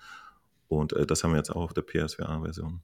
Und 0.69 0.93
äh, 0.93 1.07
das 1.07 1.25
haben 1.25 1.33
wir 1.33 1.39
jetzt 1.39 1.51
auch 1.51 1.63
auf 1.63 1.75
der 1.75 1.83
PSVR-Version. 1.83 2.81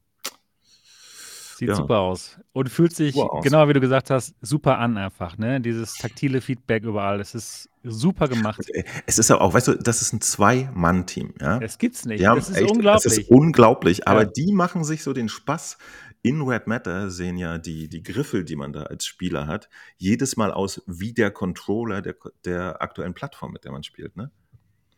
Sieht 1.56 1.68
ja. 1.68 1.76
super 1.76 2.00
aus. 2.00 2.36
Und 2.52 2.68
fühlt 2.68 2.96
sich, 2.96 3.14
wow. 3.14 3.42
genau 3.42 3.68
wie 3.68 3.72
du 3.74 3.80
gesagt 3.80 4.10
hast, 4.10 4.34
super 4.40 4.78
an 4.78 4.96
einfach. 4.96 5.38
Ne? 5.38 5.60
Dieses 5.60 5.94
taktile 5.94 6.40
Feedback 6.40 6.82
überall. 6.82 7.20
Es 7.20 7.34
ist 7.34 7.68
super 7.84 8.26
gemacht. 8.26 8.60
Es 9.06 9.18
ist 9.18 9.30
auch, 9.30 9.54
weißt 9.54 9.68
du, 9.68 9.74
das 9.74 10.02
ist 10.02 10.12
ein 10.12 10.20
Zwei-Mann-Team. 10.20 11.34
Ja? 11.40 11.58
Das 11.60 11.78
gibt's 11.78 12.04
nicht. 12.04 12.24
Das 12.24 12.50
ist 12.50 12.56
echt, 12.56 12.70
unglaublich. 12.70 13.04
Das 13.04 13.18
ist 13.18 13.30
unglaublich. 13.30 14.08
Aber 14.08 14.22
ja. 14.22 14.30
die 14.30 14.52
machen 14.52 14.82
sich 14.82 15.02
so 15.02 15.12
den 15.12 15.28
Spaß, 15.28 15.78
in 16.24 16.40
Red 16.40 16.66
Matter 16.66 17.10
sehen 17.10 17.37
ja 17.37 17.58
die, 17.58 17.87
die 17.87 18.02
Griffel, 18.02 18.44
die 18.44 18.56
man 18.56 18.72
da 18.72 18.84
als 18.84 19.04
Spieler 19.04 19.46
hat, 19.46 19.68
jedes 19.98 20.38
Mal 20.38 20.52
aus 20.52 20.82
wie 20.87 21.12
der 21.12 21.30
Controller 21.30 22.00
der, 22.00 22.16
der 22.46 22.80
aktuellen 22.80 23.12
Plattform, 23.12 23.52
mit 23.52 23.64
der 23.64 23.72
man 23.72 23.82
spielt. 23.82 24.16
Ne? 24.16 24.30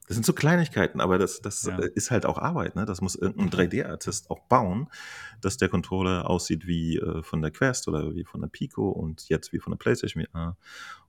Das 0.07 0.15
sind 0.15 0.25
so 0.25 0.33
Kleinigkeiten, 0.33 1.01
aber 1.01 1.19
das, 1.19 1.41
das 1.41 1.65
ja. 1.65 1.81
Äh, 1.81 1.91
ist 1.97 2.13
halt 2.13 2.27
auch 2.27 2.39
Arbeit. 2.39 2.77
Ne? 2.77 2.85
Das 2.85 3.01
muss 3.01 3.17
irgendein 3.17 3.51
3D-Artist 3.51 4.31
auch 4.31 4.39
bauen, 4.43 4.89
dass 5.41 5.57
der 5.57 5.69
Controller 5.69 6.31
aussieht 6.31 6.69
wie 6.69 6.99
äh, 6.99 7.25
von 7.25 7.43
der 7.43 7.51
Quest 7.51 7.89
oder 7.89 8.15
wie 8.15 8.25
von 8.25 8.41
der 8.41 8.49
Pico 8.49 8.89
und 8.89 9.29
jetzt 9.29 9.53
wie 9.53 9.59
von 9.59 9.73
der 9.73 9.79
PlayStation 9.79 10.25
VR. 10.25 10.57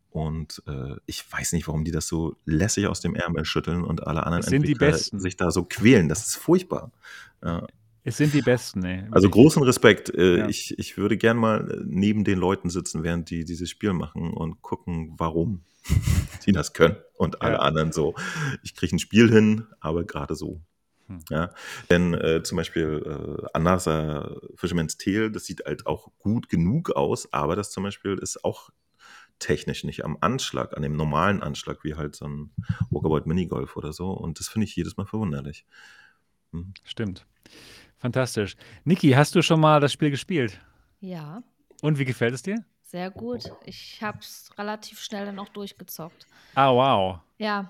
Und 0.10 0.63
äh, 0.65 0.95
ich 1.06 1.32
weiß 1.32 1.53
nicht, 1.53 1.67
warum 1.67 1.84
die 1.84 1.91
das 1.91 2.08
so 2.08 2.36
lässig 2.45 2.88
aus 2.88 3.01
dem 3.01 3.13
Ärmel 3.13 3.45
schütteln 3.45 3.84
und 3.84 4.08
alle 4.08 4.25
anderen 4.25 4.51
Entwickler 4.51 4.97
sich 4.97 5.38
da 5.38 5.51
so 5.51 5.63
quälen. 5.63 6.10
Das 6.10 6.25
ist 6.25 6.38
furchtbar. 6.38 6.91
Ja. 7.43 7.67
Es 8.08 8.15
sind 8.15 8.34
die 8.34 8.41
Besten, 8.41 8.86
ey. 8.86 9.04
Also 9.12 9.30
großen 9.30 9.62
Respekt. 9.63 10.15
Äh, 10.15 10.38
ja. 10.38 10.48
ich, 10.48 10.80
ich 10.80 10.96
würde 10.96 11.17
gern 11.17 11.36
mal 11.36 11.70
äh, 11.70 11.84
neben 11.84 12.24
den 12.24 12.39
Leuten 12.39 12.70
sitzen, 12.70 13.04
während 13.04 13.30
die 13.30 13.43
dieses 13.43 13.70
Spiel 13.70 13.91
machen 13.91 14.32
und 14.32 14.62
gucken, 14.62 15.13
warum 15.17 15.65
die 16.46 16.54
das 16.54 16.72
können. 16.72 16.96
Und 17.17 17.41
alle 17.41 17.56
ja. 17.56 17.60
anderen 17.60 17.91
so. 17.91 18.15
Ich 18.63 18.76
kriege 18.76 18.96
ein 18.96 19.00
Spiel 19.00 19.30
hin, 19.30 19.67
aber 19.82 20.06
gerade 20.06 20.36
so. 20.36 20.62
Hm. 21.08 21.20
Ja, 21.30 21.54
denn 21.89 22.13
äh, 22.13 22.43
zum 22.43 22.56
Beispiel 22.56 23.04
äh, 23.43 23.46
Anasa 23.52 24.38
Fisherman's 24.56 24.98
Tale, 24.98 25.30
das 25.30 25.43
sieht 25.43 25.65
halt 25.65 25.86
auch 25.86 26.10
gut 26.17 26.48
genug 26.48 26.91
aus, 26.91 27.34
aber 27.34 27.58
das 27.58 27.72
zum 27.72 27.84
Beispiel 27.84 28.17
ist 28.20 28.46
auch 28.46 28.70
technisch 29.39 29.84
nicht 29.84 30.06
am 30.06 30.17
Anschlag, 30.22 30.78
an 30.78 30.82
dem 30.82 30.96
normalen 30.96 31.43
Anschlag, 31.43 31.84
wie 31.84 31.96
halt 31.96 32.15
so 32.15 32.26
ein 32.26 32.52
Walkabout 32.89 33.28
Minigolf 33.28 33.76
oder 33.76 33.91
so. 33.91 34.12
Und 34.12 34.39
das 34.39 34.48
finde 34.48 34.63
ich 34.63 34.78
jedes 34.78 34.96
Mal 34.96 35.06
verwunderlich. 35.06 35.65
Hm. 36.54 36.74
Stimmt. 36.86 37.26
Fantastisch. 37.97 38.55
Niki, 38.83 39.12
hast 39.12 39.33
du 39.36 39.41
schon 39.41 39.60
mal 39.60 39.79
das 39.79 39.91
Spiel 39.93 40.12
gespielt? 40.12 40.60
Ja. 40.99 41.41
Und 41.81 41.97
wie 41.97 42.05
gefällt 42.05 42.33
es 42.33 42.43
dir? 42.43 42.63
Sehr 42.83 43.12
gut. 43.12 43.51
Ich 43.65 44.01
habe 44.01 44.19
es 44.19 44.49
relativ 44.57 44.99
schnell 44.99 45.25
dann 45.25 45.39
auch 45.39 45.49
durchgezockt. 45.49 46.25
Ah, 46.55 46.71
wow. 46.71 47.19
Ja. 47.38 47.69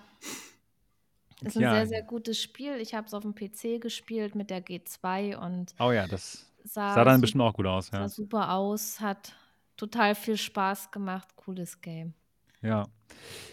Es 1.41 1.49
ist 1.49 1.57
ein 1.57 1.63
ja. 1.63 1.73
sehr, 1.73 1.87
sehr 1.87 2.03
gutes 2.03 2.41
Spiel. 2.41 2.75
Ich 2.77 2.93
habe 2.93 3.07
es 3.07 3.13
auf 3.13 3.23
dem 3.23 3.35
PC 3.35 3.81
gespielt 3.81 4.35
mit 4.35 4.49
der 4.49 4.63
G2 4.63 5.37
und. 5.37 5.73
Oh 5.79 5.91
ja, 5.91 6.07
das 6.07 6.45
sah, 6.63 6.93
sah 6.93 7.03
dann 7.03 7.21
bestimmt 7.21 7.43
auch 7.43 7.53
gut 7.53 7.65
aus. 7.65 7.91
Ja. 7.91 7.99
Sah 7.99 8.09
super 8.09 8.51
aus, 8.53 8.99
hat 8.99 9.33
total 9.75 10.15
viel 10.15 10.37
Spaß 10.37 10.91
gemacht. 10.91 11.35
Cooles 11.35 11.79
Game. 11.81 12.13
Ja. 12.61 12.87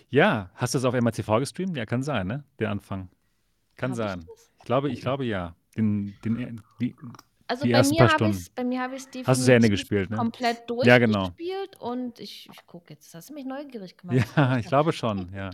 Ja, 0.09 0.51
hast 0.55 0.75
du 0.75 0.79
es 0.79 0.85
auf 0.85 0.95
MATV 0.95 1.39
gestreamt? 1.41 1.77
Ja, 1.77 1.87
kann 1.87 2.03
sein, 2.03 2.27
ne? 2.27 2.45
Der 2.59 2.71
Anfang. 2.71 3.09
Kann 3.77 3.91
hab 3.91 3.97
sein. 3.97 4.21
Ich, 4.21 4.43
ich, 4.59 4.65
glaube, 4.65 4.91
ich 4.91 5.01
glaube 5.01 5.25
ja 5.25 5.55
den, 5.77 6.15
den, 6.25 6.61
die, 6.81 6.95
also 7.47 7.65
die 7.65 7.73
bei, 7.73 7.83
mir 7.83 8.09
Stunden. 8.09 8.47
bei 8.55 8.65
mir 8.65 8.81
habe 8.81 8.95
ich 8.95 9.01
es 9.01 9.07
definitiv 9.07 9.29
Hast 9.29 9.47
du 9.47 9.53
Ende 9.53 9.69
gespielt, 9.69 10.11
ne? 10.11 10.17
komplett 10.17 10.69
durchgespielt 10.69 10.87
ja, 10.87 10.99
genau. 10.99 11.31
und 11.79 12.19
ich, 12.19 12.49
ich 12.51 12.67
gucke 12.67 12.95
jetzt, 12.95 13.15
hast 13.15 13.31
du 13.31 13.35
mich 13.35 13.45
neugierig 13.45 13.97
gemacht. 13.99 14.27
Ja, 14.37 14.57
ich 14.57 14.67
glaube 14.67 14.93
schon, 14.93 15.31
ja. 15.35 15.51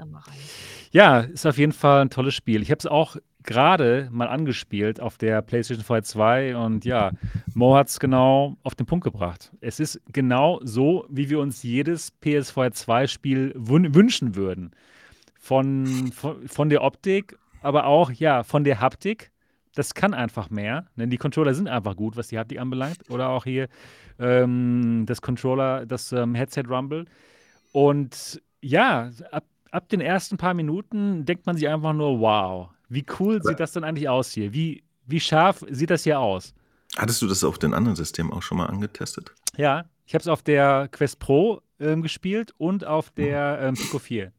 Ja, 0.92 1.20
ist 1.20 1.46
auf 1.46 1.59
jeden 1.59 1.72
Fall 1.72 2.02
ein 2.02 2.11
tolles 2.11 2.35
Spiel. 2.35 2.62
Ich 2.62 2.70
habe 2.70 2.78
es 2.78 2.87
auch 2.87 3.16
gerade 3.42 4.09
mal 4.12 4.28
angespielt 4.28 5.00
auf 5.00 5.18
der 5.18 5.42
PlayStation 5.42 5.85
4 5.85 6.02
2 6.02 6.56
und 6.56 6.85
ja, 6.85 7.11
Mo 7.54 7.74
hat 7.74 7.88
es 7.88 7.98
genau 7.98 8.56
auf 8.62 8.74
den 8.74 8.87
Punkt 8.87 9.04
gebracht. 9.04 9.50
Es 9.61 9.80
ist 9.80 10.00
genau 10.12 10.61
so, 10.62 11.06
wie 11.09 11.28
wir 11.28 11.40
uns 11.40 11.62
jedes 11.62 12.12
PS4 12.22 12.72
2 12.72 13.06
Spiel 13.09 13.52
wünschen 13.56 14.37
würden. 14.37 14.72
Von, 15.42 16.12
von, 16.12 16.46
von 16.46 16.68
der 16.68 16.83
Optik, 16.83 17.38
aber 17.62 17.87
auch 17.87 18.12
ja, 18.12 18.42
von 18.42 18.62
der 18.62 18.78
Haptik 18.78 19.30
das 19.74 19.94
kann 19.94 20.14
einfach 20.14 20.50
mehr, 20.50 20.87
denn 20.96 21.11
die 21.11 21.16
Controller 21.16 21.54
sind 21.54 21.68
einfach 21.68 21.96
gut, 21.96 22.16
was 22.16 22.28
die 22.28 22.38
Haptik 22.38 22.59
anbelangt. 22.59 23.09
Oder 23.09 23.28
auch 23.28 23.44
hier 23.44 23.68
ähm, 24.18 25.04
das 25.06 25.22
Controller, 25.22 25.87
das 25.87 26.12
ähm, 26.12 26.35
Headset 26.35 26.64
Rumble. 26.68 27.04
Und 27.72 28.42
ja, 28.61 29.11
ab, 29.30 29.44
ab 29.70 29.88
den 29.88 30.00
ersten 30.00 30.37
paar 30.37 30.54
Minuten 30.54 31.24
denkt 31.24 31.46
man 31.46 31.56
sich 31.56 31.68
einfach 31.68 31.92
nur, 31.92 32.20
wow, 32.20 32.68
wie 32.88 33.04
cool 33.18 33.42
sieht 33.42 33.61
das 33.61 33.72
denn 33.72 33.85
eigentlich 33.85 34.09
aus 34.09 34.33
hier? 34.33 34.52
Wie, 34.52 34.83
wie 35.06 35.20
scharf 35.20 35.64
sieht 35.70 35.90
das 35.90 36.02
hier 36.02 36.18
aus? 36.18 36.52
Hattest 36.96 37.22
du 37.22 37.28
das 37.28 37.44
auf 37.44 37.59
den 37.59 37.72
anderen 37.72 37.94
Systemen 37.94 38.33
auch 38.33 38.42
schon 38.42 38.59
mal 38.59 38.66
angetestet? 38.66 39.33
Ja, 39.56 39.85
ich 40.06 40.14
habe 40.14 40.22
es 40.22 40.28
auf 40.28 40.42
der 40.42 40.88
Quest 40.90 41.20
Pro 41.20 41.62
ähm, 41.78 42.02
gespielt 42.02 42.52
und 42.59 42.85
auf 42.85 43.11
der 43.11 43.61
ähm, 43.62 43.74
Pico 43.74 44.00
4. 44.00 44.33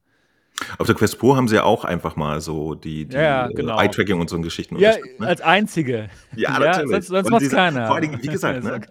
Auf 0.78 0.88
der 0.88 0.96
Quest 0.96 1.20
Pro 1.20 1.36
haben 1.36 1.48
sie 1.48 1.56
ja 1.56 1.64
auch 1.64 1.86
einfach 1.86 2.16
mal 2.16 2.42
so 2.42 2.76
die, 2.76 3.06
die 3.06 3.16
ja, 3.16 3.50
äh, 3.50 3.54
genau. 3.54 3.80
Eye-Tracking 3.80 4.20
und 4.20 4.30
so 4.30 4.40
Geschichten. 4.42 4.78
Ja, 4.78 4.94
ne? 5.20 5.28
als 5.28 5.42
einzige. 5.42 6.10
Ja, 6.36 6.58
natürlich. 6.60 6.90
sonst 6.90 7.08
sonst 7.08 7.30
macht 7.30 7.50
keiner. 7.50 7.88
Vor 7.88 7.96
allem, 7.98 8.22
wie 8.22 8.28
gesagt, 8.28 8.64
ne, 8.64 8.82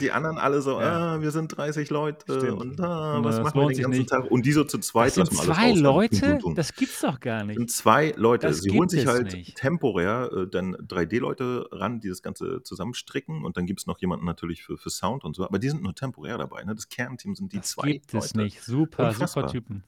die 0.00 0.10
anderen 0.10 0.38
alle 0.38 0.60
so, 0.60 0.80
ja. 0.80 1.14
ah, 1.14 1.20
wir 1.20 1.30
sind 1.30 1.56
30 1.56 1.90
Leute 1.90 2.24
Stimmt. 2.38 2.60
und 2.60 2.80
ah, 2.80 3.18
was 3.22 3.40
machen 3.40 3.60
wir 3.60 3.68
den 3.68 3.82
ganzen 3.82 3.98
nicht. 3.98 4.10
Tag? 4.10 4.30
Und 4.30 4.46
die 4.46 4.52
so 4.52 4.64
zu 4.64 4.78
zweit 4.78 5.16
das 5.16 5.28
sind 5.28 5.32
zwei 5.32 5.72
Leute? 5.72 6.38
Das 6.54 6.74
gibt's 6.74 7.00
doch 7.00 7.20
gar 7.20 7.44
nicht. 7.44 7.56
Das 7.56 7.56
sind 7.56 7.70
zwei 7.70 8.14
Leute. 8.16 8.46
Das 8.46 8.60
sie 8.60 8.70
holen 8.70 8.88
sich 8.88 9.06
halt 9.06 9.32
nicht. 9.32 9.56
temporär 9.56 10.30
äh, 10.32 10.46
dann 10.48 10.74
3D-Leute 10.76 11.68
ran, 11.72 12.00
die 12.00 12.08
das 12.08 12.22
Ganze 12.22 12.62
zusammenstricken 12.62 13.44
und 13.44 13.56
dann 13.56 13.66
gibt 13.66 13.80
es 13.80 13.86
noch 13.86 13.98
jemanden 14.00 14.26
natürlich 14.26 14.62
für, 14.62 14.76
für 14.76 14.90
Sound 14.90 15.24
und 15.24 15.36
so, 15.36 15.44
aber 15.44 15.58
die 15.58 15.68
sind 15.68 15.82
nur 15.82 15.94
temporär 15.94 16.38
dabei. 16.38 16.64
Ne? 16.64 16.74
Das 16.74 16.88
Kernteam 16.88 17.34
sind 17.34 17.52
die 17.52 17.58
das 17.58 17.70
zwei 17.70 17.92
gibt 17.92 18.12
Leute. 18.12 18.26
es 18.26 18.34
nicht. 18.34 18.62
Super, 18.62 19.08
Unfassbar. 19.08 19.48
super 19.48 19.52
Typen. 19.52 19.84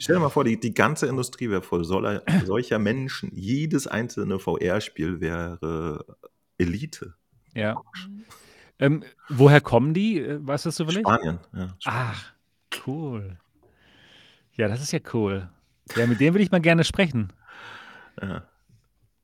Stell 0.00 0.16
dir 0.16 0.20
mal 0.20 0.30
vor, 0.30 0.44
die, 0.44 0.58
die 0.58 0.74
ganze 0.74 1.06
Industrie 1.06 1.50
wäre 1.50 1.62
voll 1.62 1.84
solcher, 1.84 2.22
solcher 2.44 2.78
Menschen. 2.78 3.30
Jedes 3.34 3.86
einzelne 3.86 4.38
VR-Spiel 4.38 5.20
wäre 5.20 6.04
Elite. 6.58 7.14
Ja. 7.54 7.80
Ähm, 8.78 9.04
woher 9.28 9.60
kommen 9.60 9.94
die? 9.94 10.20
Äh, 10.20 10.38
weißt 10.46 10.64
du 10.64 10.68
das 10.68 10.76
zufällig? 10.76 11.00
Spanien, 11.00 11.38
ja. 11.52 11.74
Spanien. 11.78 12.12
Ach, 12.14 12.32
cool. 12.86 13.38
Ja, 14.52 14.68
das 14.68 14.82
ist 14.82 14.92
ja 14.92 15.00
cool. 15.12 15.48
Ja, 15.94 16.06
mit 16.06 16.20
dem 16.20 16.34
würde 16.34 16.42
ich 16.42 16.50
mal 16.50 16.60
gerne 16.60 16.84
sprechen. 16.84 17.32
Ja. 18.20 18.42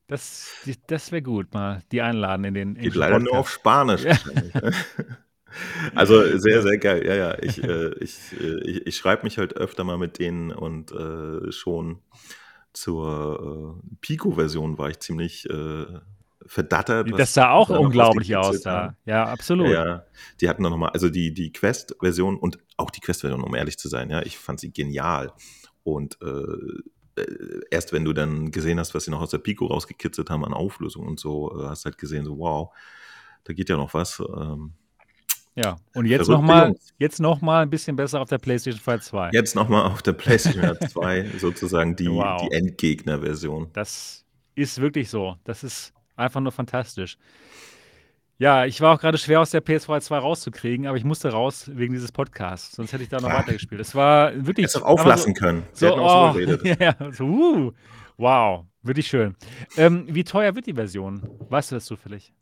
Das, 0.06 0.54
das 0.86 1.10
wäre 1.10 1.22
gut, 1.22 1.54
mal 1.54 1.82
die 1.90 2.02
einladen 2.02 2.44
in 2.44 2.54
den. 2.54 2.76
In 2.76 2.82
Geht 2.82 2.94
leider 2.94 3.18
nur 3.18 3.38
auf 3.38 3.50
Spanisch. 3.50 4.04
Ja. 4.04 4.18
Also 5.94 6.38
sehr, 6.38 6.62
sehr 6.62 6.78
geil. 6.78 7.06
Ja, 7.06 7.14
ja. 7.14 7.38
Ich, 7.42 7.62
äh, 7.62 7.94
ich, 8.00 8.18
äh, 8.40 8.60
ich, 8.64 8.86
ich 8.86 8.96
schreibe 8.96 9.24
mich 9.24 9.38
halt 9.38 9.56
öfter 9.56 9.84
mal 9.84 9.98
mit 9.98 10.18
denen 10.18 10.52
und 10.52 10.92
äh, 10.92 11.52
schon 11.52 12.00
zur 12.72 13.78
äh, 13.82 13.96
Pico-Version 14.00 14.78
war 14.78 14.90
ich 14.90 15.00
ziemlich 15.00 15.48
äh, 15.48 15.86
verdattert. 16.46 17.08
Das 17.18 17.34
sah 17.34 17.50
auch 17.50 17.68
unglaublich 17.68 18.34
aus 18.36 18.62
da. 18.62 18.96
Ja, 19.04 19.26
absolut. 19.26 19.68
Ja, 19.68 19.84
ja. 19.84 20.04
Die 20.40 20.48
hatten 20.48 20.62
noch 20.62 20.76
mal, 20.76 20.88
also 20.88 21.08
die, 21.08 21.34
die 21.34 21.52
Quest-Version 21.52 22.36
und 22.38 22.58
auch 22.76 22.90
die 22.90 23.00
Quest-Version, 23.00 23.42
um 23.42 23.54
ehrlich 23.54 23.78
zu 23.78 23.88
sein, 23.88 24.10
ja, 24.10 24.22
ich 24.22 24.38
fand 24.38 24.60
sie 24.60 24.72
genial. 24.72 25.32
Und 25.84 26.18
äh, 26.22 27.22
erst 27.70 27.92
wenn 27.92 28.04
du 28.04 28.12
dann 28.12 28.50
gesehen 28.50 28.78
hast, 28.78 28.94
was 28.94 29.04
sie 29.04 29.10
noch 29.10 29.20
aus 29.20 29.30
der 29.30 29.38
Pico 29.38 29.66
rausgekitzelt 29.66 30.30
haben 30.30 30.44
an 30.44 30.54
Auflösung 30.54 31.06
und 31.06 31.20
so, 31.20 31.52
hast 31.68 31.84
halt 31.84 31.98
gesehen, 31.98 32.24
so 32.24 32.38
wow, 32.38 32.70
da 33.44 33.52
geht 33.52 33.68
ja 33.68 33.76
noch 33.76 33.92
was. 33.94 34.20
Ähm, 34.20 34.72
ja, 35.54 35.76
und 35.94 36.06
jetzt 36.06 36.28
nochmal 36.28 36.74
noch 37.18 37.42
ein 37.42 37.70
bisschen 37.70 37.96
besser 37.96 38.20
auf 38.20 38.28
der 38.28 38.38
PlayStation 38.38 38.80
4 38.80 39.00
2. 39.00 39.30
Jetzt 39.32 39.54
nochmal 39.54 39.90
auf 39.90 40.02
der 40.02 40.14
PlayStation 40.14 40.76
2 40.88 41.32
sozusagen 41.38 41.94
die, 41.94 42.08
wow. 42.08 42.40
die 42.40 42.54
Endgegner-Version. 42.54 43.68
Das 43.74 44.24
ist 44.54 44.80
wirklich 44.80 45.10
so. 45.10 45.36
Das 45.44 45.62
ist 45.62 45.92
einfach 46.16 46.40
nur 46.40 46.52
fantastisch. 46.52 47.18
Ja, 48.38 48.64
ich 48.64 48.80
war 48.80 48.94
auch 48.94 49.00
gerade 49.00 49.18
schwer 49.18 49.40
aus 49.40 49.50
der 49.50 49.62
PS2 49.62 50.00
2 50.00 50.18
rauszukriegen, 50.18 50.86
aber 50.86 50.96
ich 50.96 51.04
musste 51.04 51.28
raus 51.28 51.70
wegen 51.74 51.92
dieses 51.92 52.10
Podcasts. 52.10 52.74
Sonst 52.74 52.92
hätte 52.92 53.02
ich 53.02 53.10
da 53.10 53.20
noch 53.20 53.30
ah. 53.30 53.38
weitergespielt. 53.38 53.80
Es 53.80 53.94
war 53.94 54.34
wirklich. 54.34 54.64
Hättest 54.64 54.76
du 54.76 54.84
auflassen 54.84 55.34
so, 55.34 55.40
können. 55.40 55.62
So, 55.72 55.96
oh, 55.96 56.36
ja, 56.80 56.96
so, 57.12 57.24
uh, 57.24 57.72
wow, 58.16 58.64
wirklich 58.82 59.06
schön. 59.06 59.36
Ähm, 59.76 60.06
wie 60.08 60.24
teuer 60.24 60.54
wird 60.54 60.66
die 60.66 60.74
Version? 60.74 61.22
Weißt 61.50 61.70
du 61.70 61.76
das 61.76 61.84
zufällig? 61.84 62.32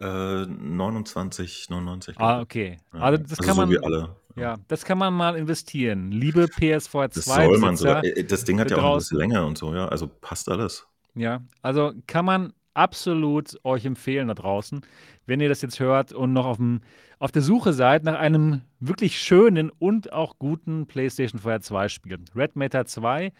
Äh, 0.00 0.04
29,99. 0.04 2.14
Ah, 2.16 2.40
okay. 2.40 2.78
Also 2.92 3.22
das 3.22 3.38
also 3.38 3.42
kann 3.42 3.54
so 3.54 3.60
man. 3.62 3.70
Wie 3.70 3.78
alle. 3.78 4.16
Ja, 4.36 4.56
das 4.68 4.84
kann 4.84 4.98
man 4.98 5.14
mal 5.14 5.36
investieren. 5.36 6.10
Liebe 6.10 6.44
PS4 6.44 6.80
2. 6.80 7.08
Das 7.08 7.24
soll 7.24 7.58
man 7.58 7.76
so. 7.76 7.88
Äh, 7.88 8.24
das 8.24 8.44
Ding 8.44 8.60
hat 8.60 8.70
ja 8.70 8.76
auch 8.76 8.92
ein 8.92 8.98
bisschen 8.98 9.18
länger 9.18 9.46
und 9.46 9.56
so, 9.56 9.74
ja. 9.74 9.88
Also 9.88 10.08
passt 10.08 10.48
alles. 10.48 10.86
Ja, 11.14 11.40
also 11.62 11.92
kann 12.06 12.26
man 12.26 12.52
absolut 12.74 13.58
euch 13.64 13.86
empfehlen 13.86 14.28
da 14.28 14.34
draußen, 14.34 14.82
wenn 15.24 15.40
ihr 15.40 15.48
das 15.48 15.62
jetzt 15.62 15.80
hört 15.80 16.12
und 16.12 16.34
noch 16.34 16.44
auf, 16.44 16.58
dem, 16.58 16.82
auf 17.18 17.32
der 17.32 17.40
Suche 17.40 17.72
seid 17.72 18.04
nach 18.04 18.18
einem 18.18 18.60
wirklich 18.80 19.18
schönen 19.18 19.70
und 19.70 20.12
auch 20.12 20.38
guten 20.38 20.86
PlayStation 20.86 21.40
4 21.40 21.62
2 21.62 21.88
Spiel. 21.88 22.18
Red 22.34 22.54
Matter 22.54 22.84
2 22.84 23.32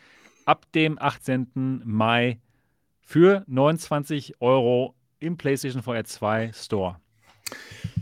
ab 0.47 0.65
dem 0.75 0.99
18. 0.99 1.83
Mai 1.85 2.41
für 3.03 3.45
29 3.47 4.41
Euro 4.41 4.95
im 5.27 5.37
PlayStation 5.37 5.83
4 5.83 6.05
2 6.05 6.53
Store. 6.53 7.01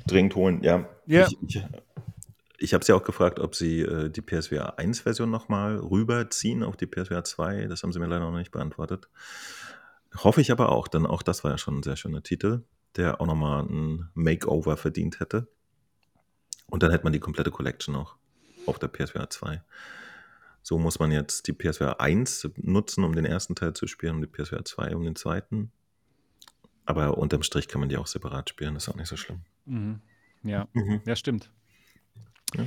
Dringend 0.07 0.35
holen, 0.37 0.63
ja. 0.63 0.89
ja. 1.07 1.27
Ich, 1.27 1.57
ich, 1.57 1.65
ich 2.59 2.75
habe 2.75 2.85
sie 2.85 2.93
auch 2.93 3.03
gefragt, 3.03 3.41
ob 3.41 3.55
sie 3.55 3.81
äh, 3.81 4.11
die 4.11 4.23
PSVR 4.23 4.79
1-Version 4.79 5.31
nochmal 5.31 5.77
rüberziehen 5.77 6.63
auf 6.63 6.77
die 6.77 6.87
PSVR 6.87 7.25
2. 7.25 7.67
Das 7.67 7.83
haben 7.83 7.93
sie 7.93 7.99
mir 7.99 8.07
leider 8.07 8.31
noch 8.31 8.39
nicht 8.39 8.53
beantwortet. 8.53 9.09
Hoffe 10.17 10.41
ich 10.41 10.53
aber 10.53 10.71
auch, 10.71 10.89
denn 10.89 11.07
auch 11.07 11.23
das 11.23 11.43
war 11.43 11.51
ja 11.51 11.59
schon 11.59 11.79
ein 11.79 11.83
sehr 11.83 11.97
schöner 11.97 12.23
Titel, 12.23 12.63
der 12.97 13.21
auch 13.21 13.27
nochmal 13.27 13.65
ein 13.65 14.09
Makeover 14.15 14.77
verdient 14.77 15.21
hätte. 15.21 15.49
Und 16.67 16.83
dann 16.83 16.91
hätte 16.91 17.05
man 17.05 17.13
die 17.13 17.21
komplette 17.21 17.51
Collection 17.51 17.97
auch 17.97 18.17
auf 18.67 18.79
der 18.79 18.89
PSVR 18.89 19.29
2. 19.29 19.63
So 20.63 20.79
muss 20.79 20.99
man 20.99 21.11
jetzt 21.11 21.47
die 21.47 21.53
PSVR 21.53 22.01
1 22.01 22.49
nutzen, 22.57 23.05
um 23.05 23.15
den 23.15 23.27
ersten 23.27 23.55
Teil 23.55 23.75
zu 23.75 23.87
spielen, 23.87 24.17
und 24.17 24.21
die 24.23 24.27
PSVR 24.27 24.65
2 24.65 24.97
um 24.97 25.05
den 25.05 25.17
zweiten. 25.17 25.73
Aber 26.87 27.17
unterm 27.19 27.43
Strich 27.43 27.69
kann 27.69 27.81
man 27.81 27.89
die 27.89 27.97
auch 27.97 28.07
separat 28.07 28.51
spielen, 28.51 28.77
ist 28.77 28.89
auch 28.89 28.97
nicht 28.97 29.09
so 29.09 29.17
schlimm. 29.17 29.41
Mhm. 29.65 30.01
Ja, 30.43 30.69
mhm. 30.73 31.01
ja, 31.07 31.17
stimmt. 31.17 31.51
Ja. 32.55 32.65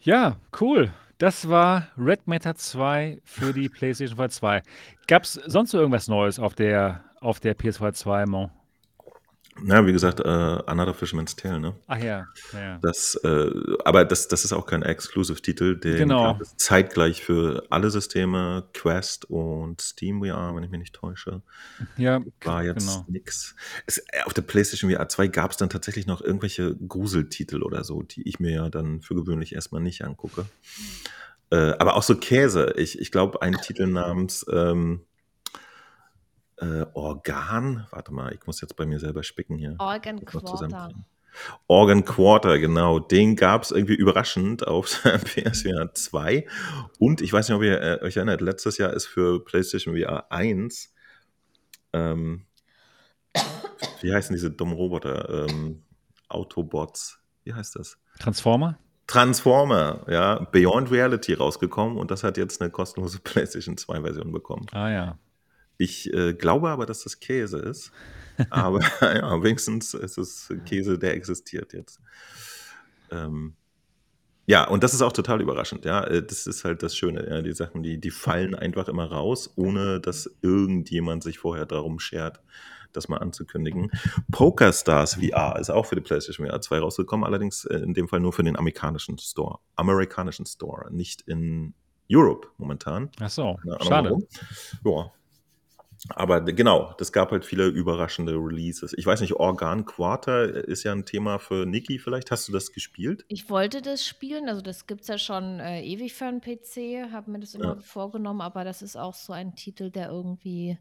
ja, 0.00 0.36
cool. 0.60 0.92
Das 1.18 1.48
war 1.48 1.88
Red 1.96 2.26
Matter 2.26 2.54
2 2.54 3.20
für 3.24 3.52
die 3.52 3.68
PlayStation 3.70 4.16
4 4.16 4.30
2. 4.30 4.62
Gab 5.06 5.24
es 5.24 5.34
sonst 5.34 5.74
irgendwas 5.74 6.08
Neues 6.08 6.38
auf 6.38 6.54
der, 6.54 7.04
auf 7.20 7.40
der 7.40 7.56
PS4 7.56 7.92
2, 7.92 8.26
Mon? 8.26 8.50
Na, 9.62 9.86
wie 9.86 9.92
gesagt, 9.92 10.20
äh, 10.20 10.28
Another 10.28 10.94
Fisherman's 10.94 11.36
Tale, 11.36 11.60
ne? 11.60 11.74
Ach 11.86 11.98
ja, 11.98 12.26
ja. 12.52 12.78
Das, 12.82 13.14
äh, 13.22 13.50
aber 13.84 14.04
das, 14.04 14.28
das 14.28 14.44
ist 14.44 14.52
auch 14.52 14.66
kein 14.66 14.82
Exclusive-Titel, 14.82 15.76
den 15.76 15.96
genau. 15.96 16.38
zeitgleich 16.56 17.22
für 17.22 17.64
alle 17.70 17.90
Systeme, 17.90 18.64
Quest 18.74 19.30
und 19.30 19.80
Steam 19.80 20.24
VR, 20.24 20.54
wenn 20.54 20.64
ich 20.64 20.70
mich 20.70 20.80
nicht 20.80 20.94
täusche. 20.94 21.42
Ja, 21.96 22.20
war 22.42 22.64
jetzt 22.64 22.86
genau. 22.86 23.04
nix. 23.08 23.54
Es, 23.86 23.98
äh, 23.98 24.22
auf 24.24 24.34
der 24.34 24.42
PlayStation 24.42 24.90
VR 24.90 25.08
2 25.08 25.28
gab 25.28 25.52
es 25.52 25.56
dann 25.56 25.70
tatsächlich 25.70 26.06
noch 26.06 26.20
irgendwelche 26.20 26.74
Gruseltitel 26.76 27.62
oder 27.62 27.84
so, 27.84 28.02
die 28.02 28.28
ich 28.28 28.40
mir 28.40 28.50
ja 28.50 28.68
dann 28.68 29.02
für 29.02 29.14
gewöhnlich 29.14 29.54
erstmal 29.54 29.80
nicht 29.80 30.04
angucke. 30.04 30.46
Äh, 31.50 31.74
aber 31.78 31.96
auch 31.96 32.02
so 32.02 32.16
Käse. 32.16 32.74
Ich, 32.76 32.98
ich 32.98 33.12
glaube, 33.12 33.40
ein 33.40 33.54
Titel 33.54 33.86
namens 33.86 34.44
ähm, 34.50 35.02
äh, 36.64 36.86
Organ, 36.94 37.86
warte 37.90 38.12
mal, 38.12 38.32
ich 38.32 38.46
muss 38.46 38.60
jetzt 38.60 38.76
bei 38.76 38.86
mir 38.86 38.98
selber 38.98 39.22
spicken 39.22 39.56
hier. 39.58 39.76
Organ 39.78 40.24
Quarter. 40.24 40.90
Organ 41.66 42.04
Quarter, 42.04 42.58
genau. 42.58 43.00
Den 43.00 43.36
gab 43.36 43.62
es 43.62 43.70
irgendwie 43.70 43.94
überraschend 43.94 44.66
auf 44.66 45.02
PSVR 45.24 45.92
2. 45.92 46.46
Und 46.98 47.20
ich 47.20 47.32
weiß 47.32 47.48
nicht, 47.48 47.56
ob 47.56 47.62
ihr 47.62 47.80
äh, 47.80 48.00
euch 48.02 48.16
erinnert, 48.16 48.40
letztes 48.40 48.78
Jahr 48.78 48.92
ist 48.92 49.06
für 49.06 49.44
PlayStation 49.44 49.96
VR 49.96 50.30
1, 50.30 50.94
ähm, 51.92 52.46
wie 54.00 54.12
heißen 54.12 54.34
diese 54.34 54.50
dummen 54.50 54.74
Roboter? 54.74 55.46
Ähm, 55.48 55.82
Autobots, 56.28 57.20
wie 57.44 57.52
heißt 57.52 57.76
das? 57.76 57.98
Transformer? 58.18 58.78
Transformer, 59.06 60.04
ja, 60.08 60.46
Beyond 60.50 60.90
Reality 60.90 61.34
rausgekommen 61.34 61.98
und 61.98 62.10
das 62.10 62.24
hat 62.24 62.38
jetzt 62.38 62.60
eine 62.62 62.70
kostenlose 62.70 63.18
PlayStation 63.24 63.76
2 63.76 64.00
Version 64.00 64.32
bekommen. 64.32 64.66
Ah 64.72 64.90
ja. 64.90 65.18
Ich 65.76 66.12
äh, 66.12 66.34
glaube 66.34 66.70
aber, 66.70 66.86
dass 66.86 67.04
das 67.04 67.20
Käse 67.20 67.58
ist. 67.58 67.92
Aber 68.50 68.80
ja, 69.00 69.42
wenigstens 69.42 69.94
ist 69.94 70.18
es 70.18 70.52
Käse, 70.66 70.98
der 70.98 71.14
existiert 71.14 71.72
jetzt. 71.72 72.00
Ähm, 73.10 73.54
ja, 74.46 74.68
und 74.68 74.84
das 74.84 74.92
ist 74.92 75.00
auch 75.00 75.12
total 75.12 75.40
überraschend. 75.40 75.84
Ja, 75.84 76.04
äh, 76.04 76.22
das 76.22 76.46
ist 76.46 76.64
halt 76.64 76.82
das 76.82 76.96
Schöne. 76.96 77.26
Ja, 77.28 77.40
die 77.40 77.52
Sachen, 77.52 77.82
die, 77.82 77.98
die 77.98 78.10
fallen 78.10 78.54
einfach 78.54 78.88
immer 78.88 79.10
raus, 79.10 79.52
ohne 79.56 80.00
dass 80.00 80.30
irgendjemand 80.42 81.22
sich 81.22 81.38
vorher 81.38 81.66
darum 81.66 81.98
schert, 81.98 82.40
das 82.92 83.08
mal 83.08 83.18
anzukündigen. 83.18 83.90
Poker 84.30 84.72
Stars 84.72 85.14
VR 85.14 85.58
ist 85.58 85.70
auch 85.70 85.86
für 85.86 85.96
die 85.96 86.02
PlayStation 86.02 86.46
VR 86.46 86.60
2 86.60 86.78
rausgekommen, 86.78 87.24
allerdings 87.24 87.64
äh, 87.64 87.78
in 87.78 87.94
dem 87.94 88.06
Fall 88.06 88.20
nur 88.20 88.32
für 88.32 88.44
den 88.44 88.56
amerikanischen 88.56 89.18
Store. 89.18 89.58
Amerikanischen 89.76 90.46
Store, 90.46 90.92
nicht 90.92 91.22
in 91.22 91.74
Europe 92.10 92.48
momentan. 92.58 93.10
Ach 93.20 93.30
so, 93.30 93.58
schade. 93.80 94.16
Ja, 94.84 95.10
aber 96.10 96.42
genau, 96.42 96.94
das 96.98 97.12
gab 97.12 97.30
halt 97.30 97.46
viele 97.46 97.66
überraschende 97.66 98.34
Releases. 98.34 98.92
Ich 98.96 99.06
weiß 99.06 99.22
nicht, 99.22 99.34
Organ 99.34 99.86
Quarter 99.86 100.66
ist 100.68 100.82
ja 100.82 100.92
ein 100.92 101.06
Thema 101.06 101.38
für 101.38 101.64
Niki 101.64 101.98
vielleicht. 101.98 102.30
Hast 102.30 102.46
du 102.46 102.52
das 102.52 102.72
gespielt? 102.72 103.24
Ich 103.28 103.48
wollte 103.48 103.80
das 103.80 104.04
spielen, 104.04 104.48
also 104.48 104.60
das 104.60 104.86
gibt 104.86 105.00
es 105.02 105.08
ja 105.08 105.16
schon 105.16 105.60
äh, 105.60 105.82
ewig 105.82 106.12
für 106.12 106.26
einen 106.26 106.42
PC, 106.42 107.10
habe 107.10 107.30
mir 107.30 107.40
das 107.40 107.54
immer 107.54 107.76
ja. 107.76 107.80
vorgenommen, 107.80 108.42
aber 108.42 108.64
das 108.64 108.82
ist 108.82 108.96
auch 108.96 109.14
so 109.14 109.32
ein 109.32 109.54
Titel, 109.54 109.90
der 109.90 110.10
irgendwie 110.10 110.78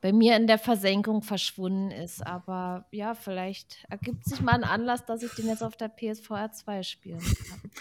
bei 0.00 0.12
mir 0.12 0.36
in 0.36 0.46
der 0.46 0.58
Versenkung 0.58 1.22
verschwunden 1.22 1.90
ist. 1.90 2.26
Aber 2.26 2.86
ja, 2.90 3.14
vielleicht 3.14 3.84
ergibt 3.90 4.24
sich 4.24 4.40
mal 4.40 4.54
ein 4.54 4.64
Anlass, 4.64 5.04
dass 5.04 5.22
ich 5.22 5.32
den 5.32 5.48
jetzt 5.48 5.62
auf 5.62 5.76
der 5.76 5.88
PSVR 5.88 6.50
2 6.50 6.82
spielen 6.82 7.20
kann. 7.20 7.70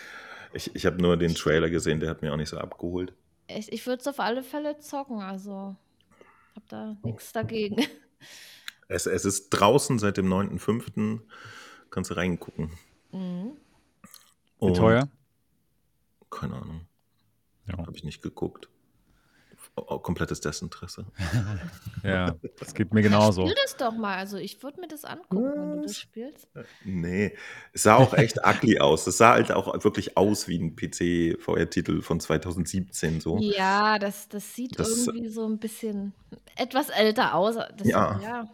Ich, 0.54 0.76
ich 0.76 0.86
habe 0.86 1.02
nur 1.02 1.16
den 1.16 1.34
Trailer 1.34 1.70
gesehen, 1.70 2.02
der 2.02 2.10
hat 2.10 2.22
mir 2.22 2.34
auch 2.34 2.36
nicht 2.38 2.50
so 2.50 2.58
abgeholt. 2.58 3.14
Ich, 3.48 3.72
ich 3.72 3.88
würde 3.88 4.02
es 4.02 4.08
auf 4.08 4.20
alle 4.20 4.44
Fälle 4.44 4.78
zocken, 4.80 5.22
also 5.22 5.78
habe 6.56 6.66
da 6.68 6.98
nichts 7.04 7.32
dagegen. 7.32 7.78
Es, 8.88 9.06
es 9.06 9.24
ist 9.24 9.52
draußen 9.52 10.00
seit 10.00 10.18
dem 10.18 10.28
9.5. 10.28 11.22
Kannst 11.90 12.12
du 12.12 12.16
reingucken. 12.16 12.72
Mhm. 13.14 13.54
Wie 14.60 14.74
teuer? 14.74 15.10
Keine 16.30 16.56
Ahnung. 16.56 16.82
Ja. 17.68 17.78
Habe 17.78 17.96
ich 17.96 18.04
nicht 18.04 18.22
geguckt 18.22 18.68
komplettes 19.76 20.42
Desinteresse. 20.42 21.06
ja, 22.04 22.36
das 22.60 22.74
geht 22.74 22.94
mir 22.94 23.02
genauso. 23.02 23.44
Spiel 23.44 23.56
das 23.64 23.78
doch 23.78 23.94
mal. 23.94 24.18
Also 24.18 24.38
ich 24.38 24.62
würde 24.64 24.82
mir 24.82 24.88
das 24.88 25.06
angucken, 25.06 25.44
Was? 25.44 25.56
wenn 25.56 25.76
du 25.78 25.82
das 25.84 25.98
spielst. 25.98 26.50
Nee, 26.84 27.36
es 27.74 27.84
sah 27.84 27.96
auch 27.96 28.14
echt 28.14 28.40
ugly 28.46 28.80
aus. 28.80 29.08
Es 29.08 29.18
sah 29.18 29.32
halt 29.32 29.52
auch 29.52 29.84
wirklich 29.84 30.18
aus 30.18 30.48
wie 30.48 30.60
ein 30.60 30.76
PC-VR-Titel 30.76 32.02
von 32.02 32.20
2017 32.20 33.22
so. 33.22 33.38
Ja, 33.40 33.98
das, 33.98 34.28
das 34.28 34.54
sieht 34.54 34.78
das, 34.78 35.08
irgendwie 35.08 35.30
so 35.30 35.48
ein 35.48 35.58
bisschen 35.58 36.14
etwas 36.56 36.90
älter 36.90 37.36
aus. 37.36 37.56
Das, 37.56 37.88
ja. 37.88 38.20
ja. 38.22 38.50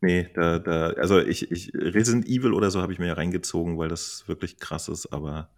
Nee, 0.00 0.28
da, 0.34 0.58
da, 0.58 0.88
also 0.90 1.18
ich, 1.18 1.50
ich, 1.50 1.72
Resident 1.74 2.26
Evil 2.28 2.52
oder 2.52 2.70
so 2.70 2.82
habe 2.82 2.92
ich 2.92 2.98
mir 2.98 3.06
ja 3.06 3.14
reingezogen, 3.14 3.78
weil 3.78 3.88
das 3.88 4.24
wirklich 4.26 4.58
krass 4.58 4.88
ist, 4.88 5.06
aber. 5.06 5.48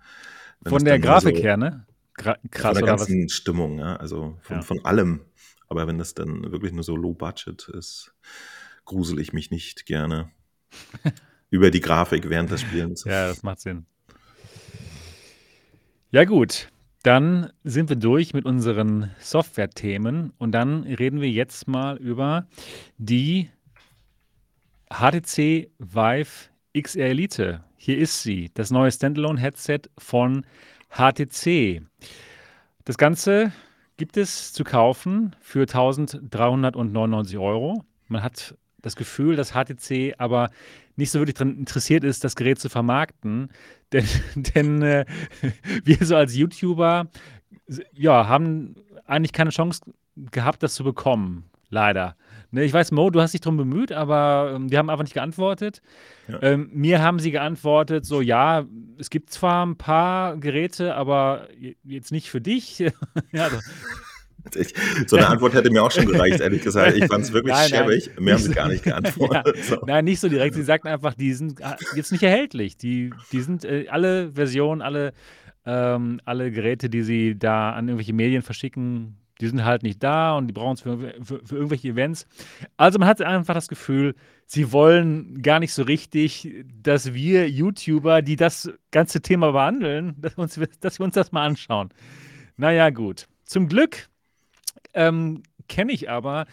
Von 0.65 0.85
der 0.85 1.01
Grafik 1.01 1.37
so, 1.37 1.43
her, 1.43 1.57
ne? 1.57 1.85
Krass. 2.17 2.39
Von 2.51 2.75
der 2.75 2.83
ganzen 2.83 3.25
was? 3.25 3.33
Stimmung, 3.33 3.79
ja, 3.79 3.97
also 3.97 4.37
von, 4.41 4.57
ja. 4.57 4.63
von 4.63 4.85
allem. 4.85 5.21
Aber 5.69 5.87
wenn 5.87 5.99
das 5.99 6.15
dann 6.15 6.51
wirklich 6.53 6.73
nur 6.73 6.85
so 6.85 6.97
low 6.97 7.13
budget 7.13 7.69
ist, 7.69 8.15
grusel 8.85 9.19
ich 9.19 9.33
mich 9.33 9.51
nicht 9.51 9.87
gerne 9.87 10.31
über 11.51 11.71
die 11.71 11.81
Grafik 11.81 12.29
während 12.29 12.51
des 12.51 12.61
Spielens. 12.63 13.05
Ja, 13.05 13.29
das 13.29 13.43
macht 13.43 13.61
Sinn. 13.61 13.87
Ja, 16.11 16.25
gut. 16.25 16.71
Dann 17.03 17.53
sind 17.63 17.89
wir 17.89 17.97
durch 17.97 18.35
mit 18.35 18.45
unseren 18.47 19.13
Software-Themen 19.21 20.33
und 20.39 20.53
dann 20.53 20.83
reden 20.83 21.21
wir 21.21 21.31
jetzt 21.31 21.69
mal 21.69 21.97
über 21.99 22.49
die 22.99 23.49
HTC 24.91 25.71
Vive 25.79 26.51
XR 26.77 27.07
Elite. 27.07 27.65
Hier 27.77 27.99
ist 27.99 28.23
sie, 28.23 28.51
das 28.55 28.71
neue 28.71 28.91
Standalone-Headset 28.91 29.83
von 29.99 30.43
HTC. 30.43 30.47
Das 32.85 32.97
Ganze 32.97 33.53
gibt 33.99 34.17
es 34.17 34.53
zu 34.53 34.65
kaufen 34.65 35.37
für 35.41 35.63
1399 35.63 37.37
Euro. 37.39 37.85
Man 38.09 38.23
hat 38.23 38.57
das 38.81 38.97
Gefühl, 38.97 39.37
dass 39.37 39.53
HTC 39.53 40.15
aber 40.19 40.51
nicht 40.97 41.11
so 41.11 41.19
wirklich 41.19 41.35
daran 41.35 41.59
interessiert 41.59 42.03
ist, 42.03 42.25
das 42.25 42.35
Gerät 42.35 42.59
zu 42.59 42.69
vermarkten. 42.69 43.51
Denn, 43.93 44.07
denn 44.35 44.83
äh, 44.83 45.05
wir 45.85 45.99
so 46.01 46.17
als 46.17 46.35
YouTuber 46.35 47.09
ja, 47.93 48.27
haben 48.27 48.75
eigentlich 49.05 49.33
keine 49.33 49.51
Chance 49.51 49.83
gehabt, 50.17 50.63
das 50.63 50.75
zu 50.75 50.83
bekommen. 50.83 51.45
Leider. 51.69 52.17
Ne, 52.57 52.65
ich 52.65 52.73
weiß, 52.73 52.91
Mo, 52.91 53.11
du 53.11 53.21
hast 53.21 53.35
dich 53.35 53.43
darum 53.43 53.59
bemüht, 53.59 53.93
aber 53.93 54.55
ähm, 54.57 54.71
wir 54.71 54.79
haben 54.79 54.89
einfach 54.89 55.05
nicht 55.05 55.13
geantwortet. 55.13 55.83
Ja. 56.27 56.43
Ähm, 56.43 56.71
mir 56.73 57.03
haben 57.03 57.19
sie 57.19 57.31
geantwortet, 57.31 58.07
so 58.07 58.23
ja, 58.23 58.65
es 58.99 59.11
gibt 59.11 59.29
zwar 59.29 59.67
ein 59.67 59.77
paar 59.77 60.39
Geräte, 60.39 60.95
aber 60.95 61.49
jetzt 61.85 62.13
nicht 62.13 62.31
für 62.31 62.41
dich. 62.41 62.79
ja, 63.33 63.51
so 65.07 65.17
eine 65.19 65.27
Antwort 65.27 65.53
hätte 65.53 65.69
mir 65.69 65.83
auch 65.83 65.91
schon 65.91 66.07
gereicht, 66.07 66.41
ehrlich 66.41 66.63
gesagt. 66.63 66.97
Ich 66.97 67.05
fand 67.05 67.25
es 67.25 67.33
wirklich 67.35 67.53
nein, 67.53 67.69
schäbig. 67.69 68.11
Mir 68.19 68.33
haben 68.33 68.43
sie 68.43 68.55
gar 68.55 68.69
nicht 68.69 68.85
geantwortet. 68.85 69.55
Ja, 69.57 69.63
so. 69.63 69.85
Nein, 69.87 70.07
nicht 70.07 70.21
so 70.21 70.31
direkt. 70.31 70.55
Sie 70.55 70.63
sagten 70.63 70.89
einfach, 70.89 71.13
die 71.13 71.35
sind 71.35 71.61
äh, 71.61 71.75
jetzt 71.95 72.11
nicht 72.11 72.23
erhältlich. 72.23 72.79
Die, 72.79 73.11
die 73.33 73.43
sind 73.43 73.67
äh, 73.67 73.89
alle 73.91 74.33
Versionen, 74.33 74.81
alle, 74.81 75.13
ähm, 75.67 76.23
alle 76.25 76.51
Geräte, 76.51 76.89
die 76.89 77.03
sie 77.03 77.39
da 77.39 77.73
an 77.73 77.89
irgendwelche 77.89 78.15
Medien 78.15 78.41
verschicken, 78.41 79.19
die 79.41 79.49
sind 79.49 79.65
halt 79.65 79.83
nicht 79.83 80.03
da 80.03 80.37
und 80.37 80.47
die 80.47 80.53
brauchen 80.53 80.75
es 80.75 80.81
für, 80.81 80.99
für, 81.23 81.41
für, 81.45 81.57
irgendwelche 81.57 81.89
Events. 81.89 82.27
Also 82.77 82.99
man 82.99 83.09
hat 83.09 83.21
einfach 83.21 83.55
das 83.55 83.69
Gefühl, 83.69 84.15
sie 84.47 84.73
wollen 84.73 85.43
gar 85.43 85.61
nicht 85.61 85.73
so 85.73 85.83
richtig, 85.83 86.65
dass 86.83 87.13
wir 87.13 87.49
YouTuber, 87.49 88.23
die 88.23 88.37
das 88.37 88.71
ganze 88.91 89.21
Thema 89.21 89.53
behandeln, 89.53 90.15
dass 90.19 90.37
wir 90.37 90.43
uns, 90.43 90.61
dass 90.81 90.99
wir 90.99 91.05
uns 91.05 91.15
das 91.15 91.33
mal 91.33 91.45
anschauen. 91.45 91.91
Naja, 92.57 92.91
gut. 92.91 93.29
Zum 93.45 93.69
Glück 93.69 94.09
ähm, 94.95 95.43
kenne 95.69 95.93
ich 95.93 96.09
aber 96.09 96.47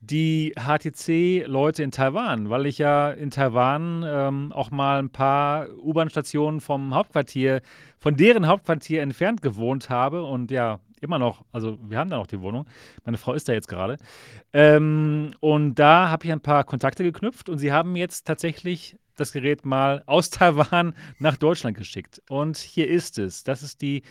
die 0.00 0.54
HTC-Leute 0.56 1.82
in 1.82 1.90
Taiwan, 1.90 2.48
weil 2.48 2.66
ich 2.66 2.78
ja 2.78 3.10
in 3.10 3.30
Taiwan 3.30 4.02
ähm, 4.06 4.52
auch 4.52 4.70
mal 4.70 4.98
ein 4.98 5.10
paar 5.10 5.68
U-Bahn-Stationen 5.78 6.60
vom 6.60 6.94
Hauptquartier, 6.94 7.60
von 7.98 8.16
deren 8.16 8.46
Hauptquartier 8.46 9.02
entfernt 9.02 9.42
gewohnt 9.42 9.90
habe 9.90 10.24
und 10.24 10.50
ja, 10.50 10.80
immer 11.02 11.18
noch, 11.18 11.44
also 11.52 11.78
wir 11.82 11.98
haben 11.98 12.10
da 12.10 12.16
noch 12.16 12.26
die 12.26 12.40
Wohnung. 12.40 12.66
Meine 13.04 13.18
Frau 13.18 13.34
ist 13.34 13.48
da 13.48 13.52
jetzt 13.52 13.68
gerade. 13.68 13.98
Ähm, 14.52 15.34
und 15.40 15.74
da 15.74 16.08
habe 16.08 16.24
ich 16.24 16.32
ein 16.32 16.40
paar 16.40 16.64
Kontakte 16.64 17.02
geknüpft 17.02 17.48
und 17.48 17.58
sie 17.58 17.72
haben 17.72 17.94
jetzt 17.96 18.26
tatsächlich 18.26 18.96
das 19.16 19.32
Gerät 19.32 19.66
mal 19.66 20.02
aus 20.06 20.30
Taiwan 20.30 20.94
nach 21.18 21.36
Deutschland 21.36 21.76
geschickt. 21.76 22.22
Und 22.30 22.56
hier 22.56 22.88
ist 22.88 23.18
es. 23.18 23.44
Das 23.44 23.62
ist 23.62 23.82
die, 23.82 24.02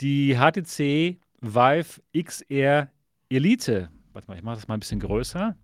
die 0.00 0.36
HTC 0.36 1.18
Vive 1.40 2.00
XR 2.16 2.90
Elite. 3.28 3.90
Warte 4.18 4.32
mal, 4.32 4.36
ich 4.36 4.42
mache 4.42 4.56
das 4.56 4.66
mal 4.66 4.74
ein 4.74 4.80
bisschen 4.80 4.98
größer, 4.98 5.56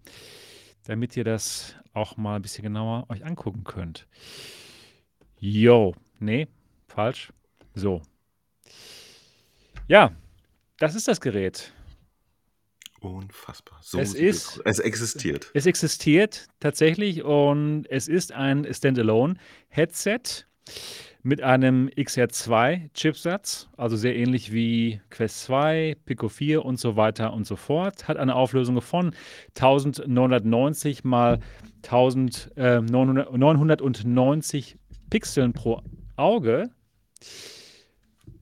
damit 0.84 1.16
ihr 1.16 1.24
das 1.24 1.74
auch 1.92 2.16
mal 2.16 2.36
ein 2.36 2.42
bisschen 2.42 2.62
genauer 2.62 3.04
euch 3.08 3.24
angucken 3.24 3.64
könnt. 3.64 4.06
Jo, 5.40 5.92
nee, 6.20 6.46
falsch. 6.86 7.32
So. 7.74 8.00
Ja, 9.88 10.12
das 10.78 10.94
ist 10.94 11.08
das 11.08 11.20
Gerät. 11.20 11.72
Unfassbar. 13.00 13.80
So 13.82 13.98
es, 13.98 14.14
ist, 14.14 14.62
es 14.64 14.78
existiert. 14.78 15.50
Es 15.52 15.66
existiert 15.66 16.46
tatsächlich 16.60 17.24
und 17.24 17.86
es 17.90 18.06
ist 18.06 18.30
ein 18.30 18.72
Standalone-Headset 18.72 20.46
mit 21.24 21.42
einem 21.42 21.88
XR2-Chipsatz, 21.88 23.68
also 23.78 23.96
sehr 23.96 24.14
ähnlich 24.14 24.52
wie 24.52 25.00
Quest 25.08 25.44
2, 25.44 25.96
Pico 26.04 26.28
4 26.28 26.62
und 26.62 26.78
so 26.78 26.96
weiter 26.96 27.32
und 27.32 27.46
so 27.46 27.56
fort. 27.56 28.06
Hat 28.06 28.18
eine 28.18 28.34
Auflösung 28.34 28.82
von 28.82 29.14
1990 29.56 31.02
mal 31.02 31.38
1990 31.82 34.76
Pixeln 35.08 35.54
pro 35.54 35.80
Auge. 36.16 36.68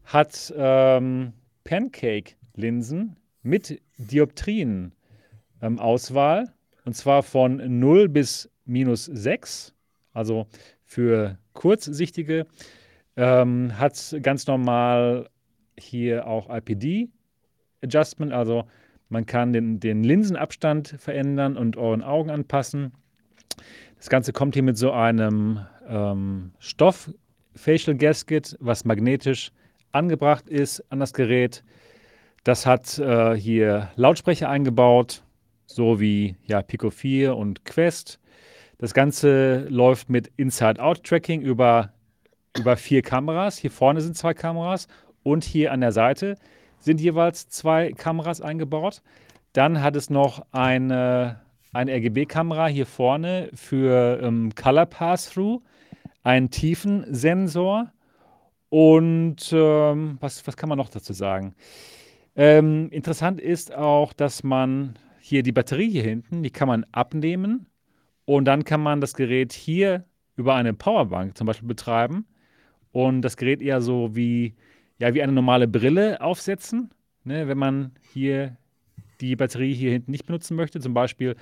Hat 0.04 0.52
ähm, 0.56 1.34
Pancake-Linsen 1.62 3.14
mit 3.42 3.80
Dioptrien-Auswahl. 3.98 6.40
Ähm, 6.40 6.48
und 6.84 6.94
zwar 6.94 7.22
von 7.22 7.78
0 7.78 8.08
bis 8.08 8.50
minus 8.64 9.04
6, 9.04 9.72
also 10.12 10.48
für 10.84 11.38
Kurzsichtige. 11.52 12.46
Ähm, 13.16 13.78
hat 13.78 14.16
ganz 14.22 14.46
normal 14.46 15.28
hier 15.78 16.26
auch 16.26 16.48
IPD-Adjustment, 16.48 18.32
also 18.32 18.64
man 19.08 19.26
kann 19.26 19.52
den, 19.52 19.78
den 19.78 20.04
Linsenabstand 20.04 20.94
verändern 20.98 21.58
und 21.58 21.76
euren 21.76 22.02
Augen 22.02 22.30
anpassen. 22.30 22.92
Das 23.98 24.08
Ganze 24.08 24.32
kommt 24.32 24.54
hier 24.54 24.62
mit 24.62 24.78
so 24.78 24.92
einem 24.92 25.60
ähm, 25.86 26.52
Stoff 26.58 27.12
Facial 27.54 27.96
Gasket, 27.96 28.56
was 28.58 28.86
magnetisch 28.86 29.52
angebracht 29.92 30.48
ist 30.48 30.82
an 30.90 30.98
das 30.98 31.12
Gerät. 31.12 31.62
Das 32.44 32.64
hat 32.64 32.98
äh, 32.98 33.36
hier 33.36 33.90
Lautsprecher 33.96 34.48
eingebaut, 34.48 35.22
so 35.66 36.00
wie 36.00 36.36
ja, 36.44 36.62
Pico 36.62 36.90
4 36.90 37.36
und 37.36 37.64
Quest. 37.64 38.18
Das 38.82 38.94
Ganze 38.94 39.68
läuft 39.68 40.10
mit 40.10 40.32
Inside-Out-Tracking 40.36 41.40
über, 41.40 41.92
über 42.58 42.76
vier 42.76 43.00
Kameras. 43.00 43.56
Hier 43.56 43.70
vorne 43.70 44.00
sind 44.00 44.16
zwei 44.16 44.34
Kameras 44.34 44.88
und 45.22 45.44
hier 45.44 45.70
an 45.70 45.82
der 45.82 45.92
Seite 45.92 46.36
sind 46.80 47.00
jeweils 47.00 47.48
zwei 47.48 47.92
Kameras 47.92 48.40
eingebaut. 48.40 49.00
Dann 49.52 49.80
hat 49.80 49.94
es 49.94 50.10
noch 50.10 50.44
eine, 50.50 51.42
eine 51.72 51.92
RGB-Kamera 51.92 52.66
hier 52.66 52.86
vorne 52.86 53.50
für 53.54 54.18
ähm, 54.20 54.52
Color 54.56 54.86
Pass-Through, 54.86 55.62
einen 56.24 56.50
Tiefensensor 56.50 57.92
und 58.68 59.48
ähm, 59.52 60.16
was, 60.18 60.44
was 60.44 60.56
kann 60.56 60.68
man 60.68 60.78
noch 60.78 60.88
dazu 60.88 61.12
sagen? 61.12 61.54
Ähm, 62.34 62.88
interessant 62.90 63.40
ist 63.40 63.72
auch, 63.72 64.12
dass 64.12 64.42
man 64.42 64.98
hier 65.20 65.44
die 65.44 65.52
Batterie 65.52 65.88
hier 65.88 66.02
hinten, 66.02 66.42
die 66.42 66.50
kann 66.50 66.66
man 66.66 66.84
abnehmen 66.90 67.68
und 68.24 68.44
dann 68.44 68.64
kann 68.64 68.80
man 68.80 69.00
das 69.00 69.14
Gerät 69.14 69.52
hier 69.52 70.04
über 70.36 70.54
eine 70.54 70.74
Powerbank 70.74 71.36
zum 71.36 71.46
Beispiel 71.46 71.68
betreiben 71.68 72.26
und 72.92 73.22
das 73.22 73.36
Gerät 73.36 73.62
eher 73.62 73.80
so 73.80 74.14
wie, 74.14 74.54
ja, 74.98 75.14
wie 75.14 75.22
eine 75.22 75.32
normale 75.32 75.68
Brille 75.68 76.20
aufsetzen. 76.20 76.90
Ne, 77.24 77.46
wenn 77.46 77.58
man 77.58 77.92
hier 78.12 78.56
die 79.20 79.36
Batterie 79.36 79.74
hier 79.74 79.92
hinten 79.92 80.10
nicht 80.10 80.26
benutzen 80.26 80.56
möchte, 80.56 80.80
zum 80.80 80.92
Beispiel, 80.92 81.36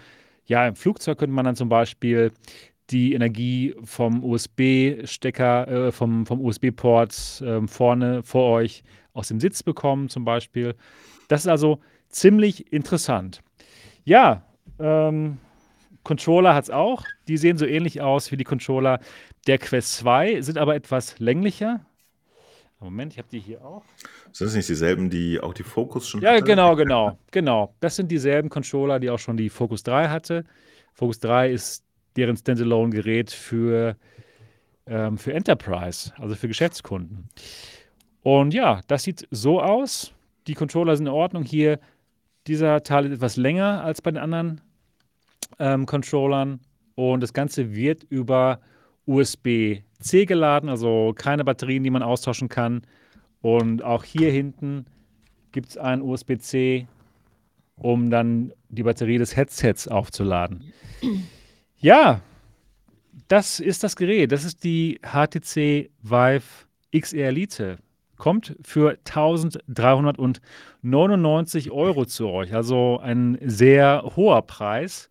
ja, 0.45 0.69
im 0.69 0.77
Flugzeug 0.77 1.19
könnte 1.19 1.35
man 1.35 1.47
dann 1.47 1.57
zum 1.57 1.71
Beispiel 1.71 2.33
die 2.91 3.15
Energie 3.15 3.75
vom 3.85 4.23
USB-Stecker, 4.25 5.69
äh, 5.69 5.93
vom, 5.93 6.27
vom 6.27 6.41
USB-Port 6.45 7.41
äh, 7.41 7.67
vorne 7.67 8.23
vor 8.23 8.51
euch 8.53 8.83
aus 9.13 9.29
dem 9.29 9.41
Sitz 9.41 9.63
bekommen, 9.63 10.09
zum 10.09 10.25
Beispiel. 10.25 10.75
Das 11.29 11.43
ist 11.43 11.49
also 11.49 11.81
ziemlich 12.09 12.73
interessant. 12.73 13.41
Ja, 14.05 14.45
ähm, 14.79 15.39
Controller 16.05 16.55
hat 16.55 16.65
es 16.65 16.71
auch. 16.71 17.05
Die 17.29 17.37
sehen 17.37 17.59
so 17.59 17.67
ähnlich 17.67 18.01
aus 18.01 18.33
wie 18.33 18.37
die 18.37 18.45
Controller 18.45 19.01
der 19.47 19.59
Quest 19.59 19.97
2, 19.99 20.41
sind 20.43 20.59
aber 20.59 20.75
etwas 20.75 21.19
länglicher. 21.19 21.85
Moment, 22.79 23.13
ich 23.13 23.19
habe 23.19 23.29
die 23.31 23.41
hier 23.41 23.63
auch. 23.63 23.85
Sind 24.33 24.47
das 24.47 24.55
nicht 24.55 24.69
dieselben, 24.69 25.11
die 25.11 25.39
auch 25.39 25.53
die 25.53 25.63
Focus 25.63 26.09
schon 26.09 26.23
Ja, 26.23 26.33
hatte? 26.33 26.45
genau, 26.45 26.77
genau, 26.77 27.19
genau. 27.31 27.75
Das 27.81 27.97
sind 27.97 28.11
dieselben 28.11 28.49
Controller, 28.49 28.99
die 28.99 29.11
auch 29.11 29.19
schon 29.19 29.37
die 29.37 29.51
Focus 29.51 29.83
3 29.83 30.09
hatte. 30.09 30.45
Focus 30.95 31.21
3 31.21 31.51
ist 31.51 31.85
deren 32.17 32.37
Standalone-Gerät 32.37 33.31
für, 33.31 33.97
ähm, 34.87 35.19
für 35.19 35.35
Enterprise, 35.35 36.13
also 36.17 36.35
für 36.35 36.49
Geschäftskunden. 36.49 37.29
Und 38.23 38.55
ja, 38.55 38.81
das 38.87 39.03
sieht 39.03 39.29
so 39.31 39.61
aus. 39.61 40.13
Die 40.47 40.55
Controller 40.55 40.97
sind 40.97 41.07
in 41.07 41.13
Ordnung. 41.13 41.45
Hier, 41.45 41.79
dieser 42.47 42.83
Teil 42.83 43.07
ist 43.07 43.13
etwas 43.13 43.37
länger 43.37 43.85
als 43.85 44.01
bei 44.01 44.11
den 44.11 44.19
anderen 44.19 44.63
ähm, 45.61 45.87
Controllern. 45.87 46.61
Und 46.97 47.23
das 47.23 47.33
Ganze 47.33 47.75
wird 47.75 48.03
über 48.03 48.61
USB-C 49.07 50.27
geladen, 50.27 50.69
also 50.69 51.15
keine 51.17 51.45
Batterien, 51.45 51.85
die 51.85 51.91
man 51.91 52.03
austauschen 52.03 52.49
kann. 52.49 52.83
Und 53.41 53.83
auch 53.83 54.05
hier 54.05 54.31
hinten 54.31 54.85
gibt 55.53 55.71
es 55.71 55.79
ein 55.79 56.03
USB-C, 56.03 56.87
um 57.77 58.11
dann 58.11 58.53
die 58.69 58.83
Batterie 58.83 59.17
des 59.19 59.37
Headsets 59.37 59.87
aufzuladen. 59.89 60.73
Ja, 61.79 62.21
das 63.29 63.61
ist 63.61 63.85
das 63.85 63.97
Gerät. 63.97 64.33
Das 64.33 64.45
ist 64.45 64.65
die 64.65 65.01
HTC 65.03 65.91
Vive 66.03 66.43
XR 66.95 67.29
Elite. 67.29 67.79
Kommt 68.17 68.57
für 68.63 68.99
1399 69.07 71.71
Euro 71.71 72.05
zu 72.05 72.29
euch. 72.29 72.55
Also 72.55 73.01
ein 73.03 73.39
sehr 73.43 74.13
hoher 74.15 74.43
Preis, 74.43 75.09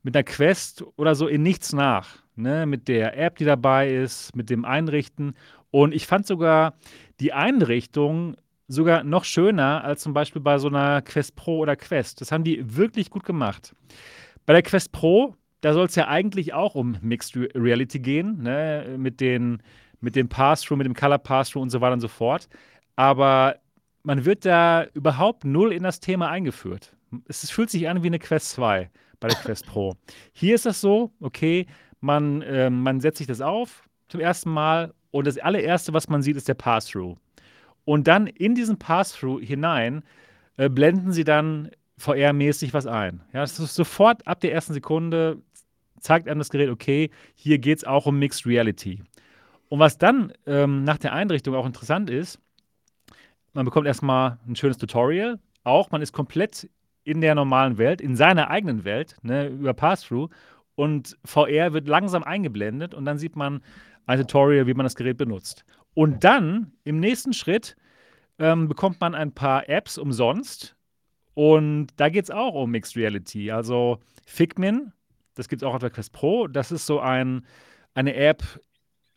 mit 0.02 0.16
einer 0.16 0.24
Quest 0.24 0.84
oder 0.96 1.14
so 1.14 1.28
in 1.28 1.44
nichts 1.44 1.74
nach. 1.74 2.20
Ne? 2.36 2.66
Mit 2.66 2.88
der 2.88 3.18
App, 3.18 3.38
die 3.38 3.46
dabei 3.46 3.94
ist, 3.94 4.36
mit 4.36 4.50
dem 4.50 4.64
Einrichten. 4.64 5.36
Und 5.72 5.94
ich 5.94 6.08
fand 6.08 6.26
sogar 6.26 6.74
die 7.20 7.34
Einrichtung 7.34 8.38
sogar 8.70 9.04
noch 9.04 9.26
schöner 9.26 9.84
als 9.84 10.02
zum 10.02 10.14
Beispiel 10.14 10.42
bei 10.42 10.58
so 10.60 10.68
einer 10.68 11.02
Quest 11.02 11.36
Pro 11.36 11.58
oder 11.58 11.76
Quest. 11.76 12.22
Das 12.22 12.32
haben 12.32 12.44
die 12.44 12.78
wirklich 12.78 13.10
gut 13.10 13.26
gemacht. 13.26 13.76
Bei 14.46 14.54
der 14.54 14.62
Quest 14.62 14.92
Pro, 14.92 15.36
da 15.62 15.74
soll 15.74 15.88
es 15.88 15.96
ja 15.96 16.08
eigentlich 16.08 16.54
auch 16.54 16.76
um 16.76 16.96
Mixed 17.02 17.36
Reality 17.56 18.00
gehen, 18.00 18.44
ne? 18.44 18.96
mit, 18.98 19.20
den, 19.20 19.62
mit 20.00 20.16
dem 20.16 20.30
Pass-Through, 20.30 20.78
mit 20.78 20.86
dem 20.86 20.94
Color 20.94 21.18
Pass-Through 21.18 21.64
und 21.64 21.70
so 21.72 21.82
weiter 21.82 21.94
und 21.94 22.00
so 22.00 22.08
fort. 22.08 22.48
Aber 22.96 23.56
man 24.04 24.24
wird 24.24 24.46
da 24.46 24.86
überhaupt 24.94 25.46
null 25.46 25.74
in 25.74 25.84
das 25.84 26.00
Thema 26.00 26.30
eingeführt. 26.30 26.96
Es 27.28 27.50
fühlt 27.50 27.72
sich 27.72 27.90
an 27.90 28.04
wie 28.04 28.08
eine 28.08 28.20
Quest 28.20 28.52
2 28.52 28.90
bei 29.20 29.28
der 29.28 29.38
Quest 29.38 29.66
Pro. 29.66 29.96
Hier 30.32 30.56
ist 30.56 30.68
das 30.68 30.80
so, 30.80 31.12
okay, 31.20 31.66
man, 32.02 32.44
äh, 32.44 32.70
man 32.70 33.02
setzt 33.02 33.18
sich 33.18 33.28
das 33.28 33.42
auf 33.42 33.90
zum 34.08 34.22
ersten 34.22 34.52
Mal 34.52 34.94
und 35.12 35.26
das 35.26 35.40
allererste, 35.40 35.92
was 35.94 36.08
man 36.08 36.22
sieht, 36.22 36.38
ist 36.38 36.48
der 36.48 36.54
Pass-Through. 36.54 37.18
Und 37.90 38.08
dann 38.08 38.28
in 38.28 38.54
diesen 38.54 38.78
Pass-Through 38.78 39.42
hinein 39.42 40.04
äh, 40.58 40.70
blenden 40.70 41.12
sie 41.12 41.24
dann 41.24 41.72
VR-mäßig 41.98 42.72
was 42.72 42.86
ein. 42.86 43.24
Ja, 43.34 43.42
das 43.42 43.58
ist 43.58 43.74
sofort 43.74 44.28
ab 44.28 44.42
der 44.42 44.54
ersten 44.54 44.74
Sekunde 44.74 45.42
zeigt 46.00 46.28
einem 46.28 46.38
das 46.38 46.52
Gerät, 46.52 46.70
okay, 46.70 47.10
hier 47.34 47.58
geht 47.58 47.80
es 47.80 47.84
auch 47.86 48.06
um 48.06 48.20
Mixed 48.20 48.46
Reality. 48.46 49.02
Und 49.70 49.80
was 49.80 49.98
dann 49.98 50.32
ähm, 50.46 50.84
nach 50.84 51.00
der 51.00 51.14
Einrichtung 51.14 51.56
auch 51.56 51.66
interessant 51.66 52.12
ist, 52.12 52.40
man 53.54 53.66
bekommt 53.66 53.88
erstmal 53.88 54.38
ein 54.48 54.56
schönes 54.56 54.78
Tutorial. 54.78 55.40
Auch 55.64 55.90
man 55.90 56.04
ist 56.04 56.14
komplett 56.14 56.70
in 57.06 57.22
der 57.22 57.34
normalen 57.34 57.80
Welt, 57.80 58.02
in 58.02 58.16
seiner 58.16 58.52
eigenen 58.52 58.84
Welt, 58.84 59.16
ne, 59.24 59.48
über 59.48 59.74
Pass-Through. 59.74 60.30
Und 60.76 61.18
VR 61.26 61.74
wird 61.74 61.88
langsam 61.88 62.22
eingeblendet 62.22 62.94
und 62.94 63.06
dann 63.06 63.18
sieht 63.18 63.36
man 63.36 63.64
ein 64.06 64.20
Tutorial, 64.20 64.68
wie 64.68 64.76
man 64.76 64.84
das 64.84 64.96
Gerät 64.96 65.18
benutzt. 65.18 65.66
Und 65.94 66.24
dann 66.24 66.74
im 66.84 67.00
nächsten 67.00 67.34
Schritt 67.34 67.76
ähm, 68.38 68.68
bekommt 68.68 69.00
man 69.02 69.16
ein 69.16 69.34
paar 69.34 69.68
Apps 69.70 69.98
umsonst. 69.98 70.76
Und 71.34 71.88
da 71.98 72.10
geht 72.10 72.26
es 72.26 72.32
auch 72.32 72.54
um 72.54 72.72
Mixed 72.72 72.96
Reality. 72.96 73.52
Also 73.52 74.00
Figmin, 74.26 74.92
das 75.36 75.48
gibt 75.48 75.62
es 75.62 75.68
auch 75.68 75.74
auf 75.74 75.82
der 75.82 75.90
Quest 75.90 76.12
Pro. 76.12 76.48
Das 76.48 76.72
ist 76.72 76.86
so 76.86 77.00
ein, 77.00 77.46
eine 77.94 78.16
App, 78.16 78.44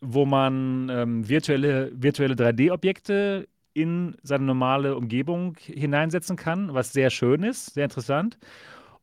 wo 0.01 0.25
man 0.25 0.89
ähm, 0.89 1.29
virtuelle, 1.29 1.91
virtuelle 1.95 2.35
3D-Objekte 2.35 3.49
in 3.75 4.17
seine 4.23 4.45
normale 4.45 4.97
Umgebung 4.97 5.57
hineinsetzen 5.61 6.37
kann, 6.37 6.75
was 6.75 6.93
sehr 6.93 7.11
schön 7.11 7.43
ist, 7.43 7.75
sehr 7.75 7.85
interessant. 7.85 8.39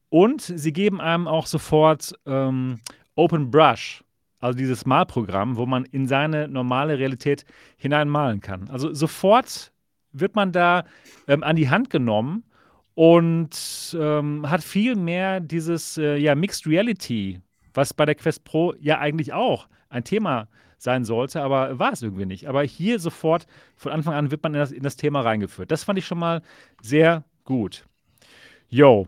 Und 0.10 0.42
sie 0.42 0.74
geben 0.74 1.02
einem 1.02 1.28
auch 1.28 1.46
sofort 1.46 2.14
ähm, 2.26 2.80
Open 3.16 3.52
Brush, 3.52 4.04
also 4.40 4.58
dieses 4.58 4.86
Malprogramm, 4.86 5.58
wo 5.58 5.66
man 5.66 5.86
in 5.86 6.08
seine 6.08 6.48
normale 6.48 6.98
Realität 6.98 7.46
hineinmalen 7.78 8.42
kann. 8.42 8.70
Also 8.70 8.94
sofort 8.94 9.72
wird 10.12 10.36
man 10.36 10.52
da 10.52 10.86
ähm, 11.28 11.44
an 11.44 11.56
die 11.56 11.70
Hand 11.70 11.90
genommen 11.90 12.44
und 12.96 13.98
ähm, 14.00 14.50
hat 14.50 14.64
viel 14.64 14.96
mehr 14.96 15.40
dieses 15.40 15.98
äh, 15.98 16.18
ja, 16.18 16.36
Mixed 16.36 16.68
Reality, 16.68 17.42
was 17.74 17.94
bei 17.94 18.06
der 18.06 18.16
Quest 18.16 18.44
Pro 18.44 18.74
ja 18.80 19.00
eigentlich 19.00 19.34
auch 19.34 19.68
ein 19.90 20.04
Thema 20.04 20.48
sein 20.78 21.04
sollte, 21.04 21.42
aber 21.42 21.78
war 21.78 21.92
es 21.92 22.02
irgendwie 22.02 22.26
nicht. 22.26 22.48
Aber 22.48 22.64
hier 22.64 23.00
sofort 23.00 23.46
von 23.76 23.92
Anfang 23.92 24.14
an 24.14 24.32
wird 24.32 24.44
man 24.44 24.54
in 24.54 24.60
das, 24.60 24.72
in 24.72 24.84
das 24.84 24.96
Thema 24.96 25.22
reingeführt. 25.22 25.72
Das 25.72 25.84
fand 25.84 26.00
ich 26.00 26.06
schon 26.06 26.20
mal 26.20 26.42
sehr 26.82 27.26
gut. 27.44 27.86
Jo. 28.70 29.08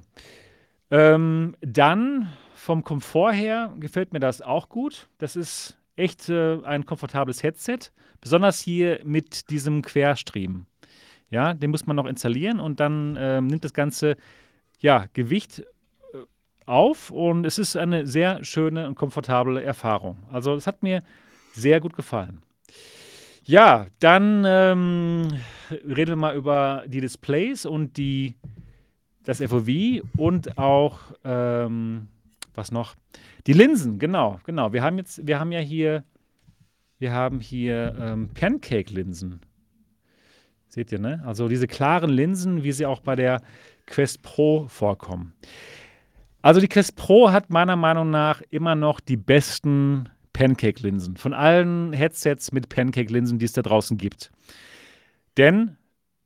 Ähm, 0.90 1.56
dann 1.62 2.28
vom 2.62 2.84
Komfort 2.84 3.34
her 3.34 3.74
gefällt 3.80 4.14
mir 4.14 4.20
das 4.20 4.43
auch 4.43 4.70
gut. 4.70 5.09
Das 5.18 5.36
ist 5.36 5.80
echt 5.95 6.30
äh, 6.30 6.59
ein 6.64 6.86
komfortables 6.86 7.41
Headset, 7.41 7.80
besonders 8.22 8.59
hier 8.59 8.99
mit 9.03 9.49
diesem 9.49 9.82
Querstream. 9.82 10.68
Ja, 11.32 11.55
den 11.55 11.72
muss 11.72 11.88
man 11.88 11.95
noch 11.95 12.05
installieren 12.05 12.59
und 12.59 12.80
dann 12.80 13.18
ähm, 13.20 13.47
nimmt 13.47 13.66
das 13.66 13.74
Ganze 13.74 14.16
ja, 14.80 15.07
Gewicht 15.14 15.62
äh, 15.62 16.18
auf 16.68 17.09
und 17.09 17.45
es 17.45 17.57
ist 17.57 17.76
eine 17.76 18.05
sehr 18.05 18.43
schöne 18.45 18.88
und 18.88 18.93
komfortable 18.93 19.64
Erfahrung. 19.64 20.18
Also 20.32 20.53
es 20.53 20.68
hat 20.68 20.84
mir 20.84 21.01
sehr 21.53 21.80
gut 21.80 21.95
gefallen. 21.95 22.43
Ja, 23.43 23.88
dann 23.99 24.43
ähm, 24.45 25.30
reden 25.72 26.12
wir 26.12 26.16
mal 26.16 26.36
über 26.36 26.84
die 26.86 27.01
Displays 27.01 27.66
und 27.66 27.97
die, 27.97 28.36
das 29.24 29.41
FOV 29.41 30.03
und 30.16 30.59
auch 30.59 30.99
ähm, 31.24 32.07
was 32.56 32.72
noch? 32.72 32.95
Die 33.47 33.54
Linsen, 33.54 33.99
genau, 33.99 34.39
genau. 34.45 34.74
Wir 34.74 34.84
haben 34.84 34.97
jetzt, 34.97 35.26
wir 35.26 35.39
haben 35.39 35.52
ja 35.52 35.60
hier, 35.60 36.04
wir 36.99 37.14
haben 37.14 37.39
hier 37.39 37.95
ähm, 37.99 38.30
Pancake-Linsen. 38.34 39.41
Seht 40.68 40.91
ihr, 40.91 40.99
ne? 40.99 41.22
Also 41.26 41.47
diese 41.47 41.68
klaren 41.68 42.10
Linsen, 42.10 42.64
wie 42.64 42.72
sie 42.72 42.86
auch 42.86 43.02
bei 43.02 43.16
der 43.16 43.41
Quest 43.88 44.22
Pro 44.22 44.68
vorkommen. 44.68 45.34
Also 46.41 46.62
die 46.62 46.70
Quest 46.70 46.95
Pro 46.95 47.32
hat 47.32 47.49
meiner 47.49 47.76
Meinung 47.76 48.10
nach 48.10 48.41
immer 48.49 48.76
noch 48.76 48.99
die 48.99 49.18
besten 49.18 50.10
Pancake-Linsen. 50.34 51.18
Von 51.18 51.34
allen 51.34 51.93
Headsets 51.93 52.52
mit 52.52 52.70
Pancake-Linsen, 52.70 53.38
die 53.38 53.45
es 53.45 53.54
da 53.54 53.62
draußen 53.62 53.97
gibt. 53.97 54.32
Denn 55.38 55.78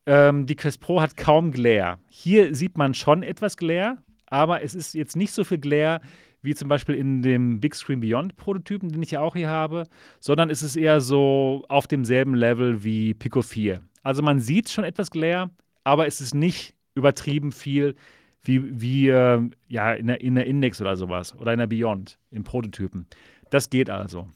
ähm, 0.05 0.45
die 0.45 0.55
Quest 0.55 0.79
Pro 0.79 1.01
hat 1.01 1.17
kaum 1.17 1.51
Glare. 1.51 1.97
Hier 2.07 2.55
sieht 2.55 2.77
man 2.77 2.93
schon 2.93 3.23
etwas 3.23 3.57
Glare, 3.57 3.97
aber 4.35 4.63
es 4.63 4.75
ist 4.75 4.93
jetzt 4.93 5.15
nicht 5.15 5.31
so 5.31 5.45
viel 5.45 5.59
Glare 5.59 6.01
wie 6.41 6.53
zum 6.53 6.67
Beispiel 6.67 6.95
in 6.95 7.21
dem 7.21 7.61
Big 7.61 7.73
Screen 7.73 8.01
Beyond 8.01 8.35
Prototypen, 8.35 8.91
den 8.91 9.01
ich 9.01 9.11
ja 9.11 9.21
auch 9.21 9.33
hier 9.33 9.49
habe, 9.49 9.87
sondern 10.19 10.49
es 10.49 10.61
ist 10.61 10.75
eher 10.75 10.99
so 10.99 11.63
auf 11.69 11.87
demselben 11.87 12.35
Level 12.35 12.83
wie 12.83 13.13
Pico 13.13 13.41
4. 13.41 13.81
Also 14.03 14.21
man 14.21 14.41
sieht 14.41 14.69
schon 14.69 14.83
etwas 14.83 15.09
Glare, 15.09 15.49
aber 15.85 16.05
es 16.05 16.19
ist 16.19 16.35
nicht 16.35 16.75
übertrieben 16.95 17.53
viel 17.53 17.95
wie, 18.43 18.81
wie 18.81 19.07
äh, 19.07 19.41
ja, 19.69 19.93
in 19.93 20.07
der, 20.07 20.19
in 20.19 20.35
der 20.35 20.45
Index 20.45 20.81
oder 20.81 20.97
sowas 20.97 21.33
oder 21.39 21.53
in 21.53 21.59
der 21.59 21.67
Beyond 21.67 22.19
im 22.29 22.43
Prototypen. 22.43 23.07
Das 23.49 23.69
geht 23.69 23.89
also. 23.89 24.27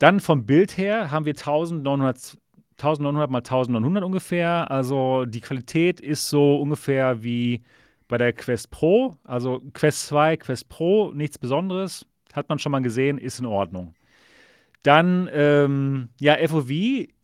Dann 0.00 0.18
vom 0.18 0.44
Bild 0.44 0.76
her 0.76 1.12
haben 1.12 1.24
wir 1.24 1.34
1900, 1.34 2.36
1900 2.78 3.30
mal 3.30 3.38
1900 3.38 4.02
ungefähr. 4.02 4.68
Also 4.72 5.24
die 5.24 5.40
Qualität 5.40 6.00
ist 6.00 6.28
so 6.28 6.60
ungefähr 6.60 7.22
wie 7.22 7.62
bei 8.10 8.18
der 8.18 8.34
Quest 8.34 8.70
Pro. 8.70 9.16
Also 9.24 9.62
Quest 9.72 10.08
2, 10.08 10.36
Quest 10.36 10.68
Pro, 10.68 11.12
nichts 11.12 11.38
Besonderes. 11.38 12.04
Hat 12.34 12.48
man 12.48 12.58
schon 12.58 12.72
mal 12.72 12.82
gesehen, 12.82 13.16
ist 13.16 13.40
in 13.40 13.46
Ordnung. 13.46 13.94
Dann, 14.82 15.28
ähm, 15.32 16.10
ja, 16.20 16.36
FOV 16.46 16.70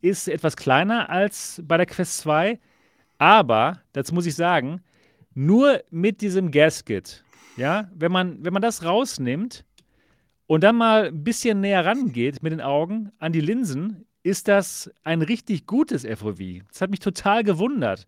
ist 0.00 0.28
etwas 0.28 0.56
kleiner 0.56 1.10
als 1.10 1.62
bei 1.64 1.76
der 1.76 1.86
Quest 1.86 2.18
2. 2.18 2.58
Aber, 3.18 3.82
dazu 3.92 4.14
muss 4.14 4.26
ich 4.26 4.34
sagen, 4.34 4.82
nur 5.34 5.82
mit 5.90 6.20
diesem 6.20 6.50
Gasket, 6.50 7.24
ja, 7.56 7.90
wenn 7.94 8.12
man, 8.12 8.44
wenn 8.44 8.52
man 8.52 8.62
das 8.62 8.84
rausnimmt, 8.84 9.64
und 10.46 10.62
dann 10.62 10.76
mal 10.76 11.08
ein 11.08 11.24
bisschen 11.24 11.60
näher 11.60 11.84
rangeht 11.84 12.40
mit 12.42 12.52
den 12.52 12.60
Augen 12.60 13.10
an 13.18 13.32
die 13.32 13.40
Linsen, 13.40 14.06
ist 14.22 14.46
das 14.46 14.90
ein 15.02 15.22
richtig 15.22 15.66
gutes 15.66 16.04
FOV. 16.04 16.38
Das 16.68 16.80
hat 16.80 16.90
mich 16.90 17.00
total 17.00 17.42
gewundert. 17.42 18.06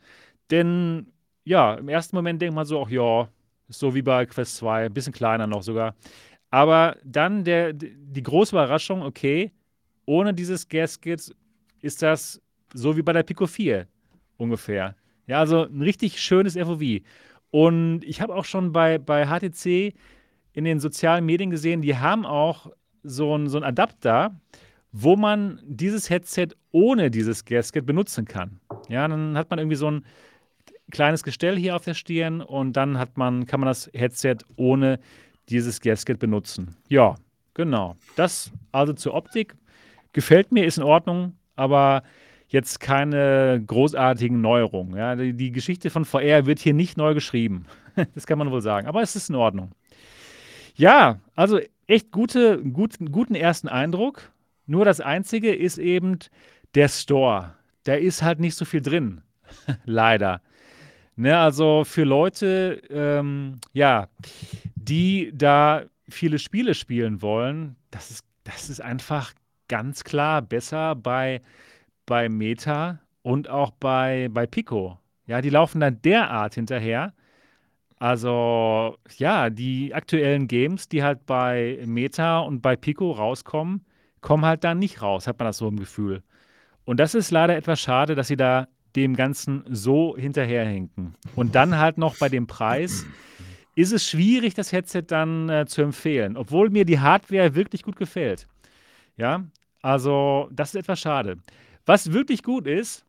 Denn 0.52 1.12
ja, 1.48 1.74
im 1.74 1.88
ersten 1.88 2.14
Moment 2.14 2.40
denkt 2.42 2.54
man 2.54 2.66
so, 2.66 2.82
ach 2.82 2.90
ja, 2.90 3.28
so 3.68 3.94
wie 3.94 4.02
bei 4.02 4.26
Quest 4.26 4.56
2, 4.56 4.86
ein 4.86 4.92
bisschen 4.92 5.12
kleiner 5.12 5.46
noch 5.46 5.62
sogar. 5.62 5.94
Aber 6.50 6.96
dann 7.04 7.44
der, 7.44 7.72
die 7.72 8.22
große 8.22 8.54
Überraschung, 8.54 9.02
okay, 9.02 9.52
ohne 10.06 10.34
dieses 10.34 10.68
Gasket 10.68 11.34
ist 11.80 12.02
das 12.02 12.40
so 12.74 12.96
wie 12.96 13.02
bei 13.02 13.12
der 13.12 13.22
Pico 13.22 13.46
4 13.46 13.86
ungefähr. 14.36 14.94
Ja, 15.26 15.40
also 15.40 15.64
ein 15.64 15.82
richtig 15.82 16.20
schönes 16.20 16.56
FOV. 16.56 17.02
Und 17.50 18.04
ich 18.04 18.20
habe 18.20 18.34
auch 18.34 18.44
schon 18.44 18.72
bei, 18.72 18.98
bei 18.98 19.26
HTC 19.26 19.94
in 20.52 20.64
den 20.64 20.80
sozialen 20.80 21.24
Medien 21.24 21.50
gesehen, 21.50 21.80
die 21.82 21.96
haben 21.96 22.26
auch 22.26 22.70
so 23.02 23.34
einen 23.34 23.48
so 23.48 23.60
Adapter, 23.60 24.38
wo 24.92 25.16
man 25.16 25.60
dieses 25.64 26.10
Headset 26.10 26.48
ohne 26.72 27.10
dieses 27.10 27.44
Gasket 27.44 27.86
benutzen 27.86 28.26
kann. 28.26 28.60
Ja, 28.88 29.06
dann 29.08 29.36
hat 29.36 29.50
man 29.50 29.58
irgendwie 29.58 29.76
so 29.76 29.90
ein 29.90 30.04
kleines 30.90 31.22
Gestell 31.22 31.56
hier 31.56 31.76
auf 31.76 31.84
der 31.84 31.94
Stirn 31.94 32.40
und 32.40 32.74
dann 32.74 32.98
hat 32.98 33.16
man, 33.16 33.46
kann 33.46 33.60
man 33.60 33.68
das 33.68 33.90
Headset 33.94 34.36
ohne 34.56 34.98
dieses 35.48 35.80
Gasket 35.80 36.18
benutzen. 36.18 36.76
Ja, 36.88 37.16
genau. 37.54 37.96
Das 38.16 38.50
also 38.72 38.92
zur 38.92 39.14
Optik. 39.14 39.56
Gefällt 40.12 40.52
mir, 40.52 40.64
ist 40.64 40.78
in 40.78 40.84
Ordnung, 40.84 41.34
aber 41.56 42.02
jetzt 42.48 42.80
keine 42.80 43.62
großartigen 43.66 44.40
Neuerungen. 44.40 44.96
Ja. 44.96 45.14
Die, 45.16 45.34
die 45.34 45.52
Geschichte 45.52 45.90
von 45.90 46.04
VR 46.04 46.46
wird 46.46 46.58
hier 46.58 46.74
nicht 46.74 46.96
neu 46.96 47.14
geschrieben. 47.14 47.66
das 48.14 48.26
kann 48.26 48.38
man 48.38 48.50
wohl 48.50 48.62
sagen. 48.62 48.86
Aber 48.86 49.02
es 49.02 49.16
ist 49.16 49.28
in 49.28 49.36
Ordnung. 49.36 49.72
Ja, 50.74 51.18
also 51.34 51.60
echt 51.86 52.12
gute, 52.12 52.62
gut, 52.62 52.94
guten 53.10 53.34
ersten 53.34 53.68
Eindruck. 53.68 54.32
Nur 54.66 54.84
das 54.84 55.00
Einzige 55.00 55.54
ist 55.54 55.78
eben 55.78 56.18
der 56.74 56.88
Store. 56.88 57.54
Da 57.84 57.94
ist 57.94 58.22
halt 58.22 58.38
nicht 58.38 58.54
so 58.54 58.64
viel 58.64 58.80
drin. 58.80 59.22
Leider. 59.84 60.40
Ne, 61.18 61.36
also 61.36 61.82
für 61.84 62.04
Leute, 62.04 62.80
ähm, 62.90 63.56
ja, 63.72 64.06
die 64.76 65.32
da 65.34 65.82
viele 66.08 66.38
Spiele 66.38 66.74
spielen 66.74 67.22
wollen, 67.22 67.74
das 67.90 68.12
ist, 68.12 68.24
das 68.44 68.70
ist 68.70 68.80
einfach 68.80 69.32
ganz 69.66 70.04
klar 70.04 70.42
besser 70.42 70.94
bei, 70.94 71.42
bei 72.06 72.28
Meta 72.28 73.00
und 73.22 73.48
auch 73.48 73.72
bei, 73.72 74.28
bei 74.30 74.46
Pico. 74.46 75.00
Ja, 75.26 75.40
die 75.40 75.50
laufen 75.50 75.80
dann 75.80 76.00
derart 76.02 76.54
hinterher. 76.54 77.12
Also, 77.96 78.96
ja, 79.16 79.50
die 79.50 79.92
aktuellen 79.92 80.46
Games, 80.46 80.88
die 80.88 81.02
halt 81.02 81.26
bei 81.26 81.80
Meta 81.84 82.38
und 82.38 82.60
bei 82.62 82.76
Pico 82.76 83.10
rauskommen, 83.10 83.84
kommen 84.20 84.46
halt 84.46 84.62
dann 84.62 84.78
nicht 84.78 85.02
raus, 85.02 85.26
hat 85.26 85.40
man 85.40 85.46
das 85.46 85.58
so 85.58 85.66
im 85.66 85.80
Gefühl. 85.80 86.22
Und 86.84 87.00
das 87.00 87.16
ist 87.16 87.32
leider 87.32 87.56
etwas 87.56 87.80
schade, 87.80 88.14
dass 88.14 88.28
sie 88.28 88.36
da 88.36 88.68
dem 88.96 89.16
Ganzen 89.16 89.64
so 89.68 90.16
hinterherhinken. 90.16 91.14
Und 91.34 91.54
dann 91.54 91.78
halt 91.78 91.98
noch 91.98 92.16
bei 92.16 92.28
dem 92.28 92.46
Preis 92.46 93.04
ist 93.74 93.92
es 93.92 94.08
schwierig, 94.08 94.54
das 94.54 94.72
Headset 94.72 95.04
dann 95.06 95.48
äh, 95.48 95.66
zu 95.66 95.82
empfehlen, 95.82 96.36
obwohl 96.36 96.70
mir 96.70 96.84
die 96.84 96.98
Hardware 96.98 97.54
wirklich 97.54 97.82
gut 97.82 97.96
gefällt. 97.96 98.48
Ja, 99.16 99.44
also 99.82 100.48
das 100.52 100.70
ist 100.70 100.80
etwas 100.80 101.00
schade. 101.00 101.38
Was 101.86 102.12
wirklich 102.12 102.42
gut 102.42 102.66
ist, 102.66 103.04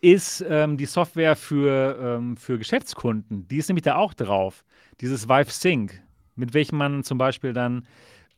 ist 0.00 0.44
ähm, 0.48 0.76
die 0.76 0.86
Software 0.86 1.36
für, 1.36 1.98
ähm, 2.00 2.36
für 2.36 2.58
Geschäftskunden. 2.58 3.46
Die 3.48 3.56
ist 3.56 3.68
nämlich 3.68 3.84
da 3.84 3.96
auch 3.96 4.14
drauf. 4.14 4.64
Dieses 5.00 5.28
Vive 5.28 5.50
Sync, 5.50 6.02
mit 6.36 6.54
welchem 6.54 6.78
man 6.78 7.04
zum 7.04 7.18
Beispiel 7.18 7.52
dann 7.52 7.86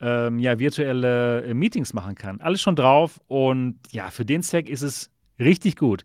ähm, 0.01 0.39
ja, 0.39 0.59
virtuelle 0.59 1.43
äh, 1.45 1.55
Meetings 1.55 1.93
machen 1.93 2.15
kann. 2.15 2.41
Alles 2.41 2.61
schon 2.61 2.77
drauf 2.77 3.21
und 3.29 3.79
ja, 3.91 4.11
für 4.11 4.25
den 4.25 4.43
Zweck 4.43 4.69
ist 4.69 4.83
es 4.83 5.11
richtig 5.39 5.77
gut. 5.77 6.05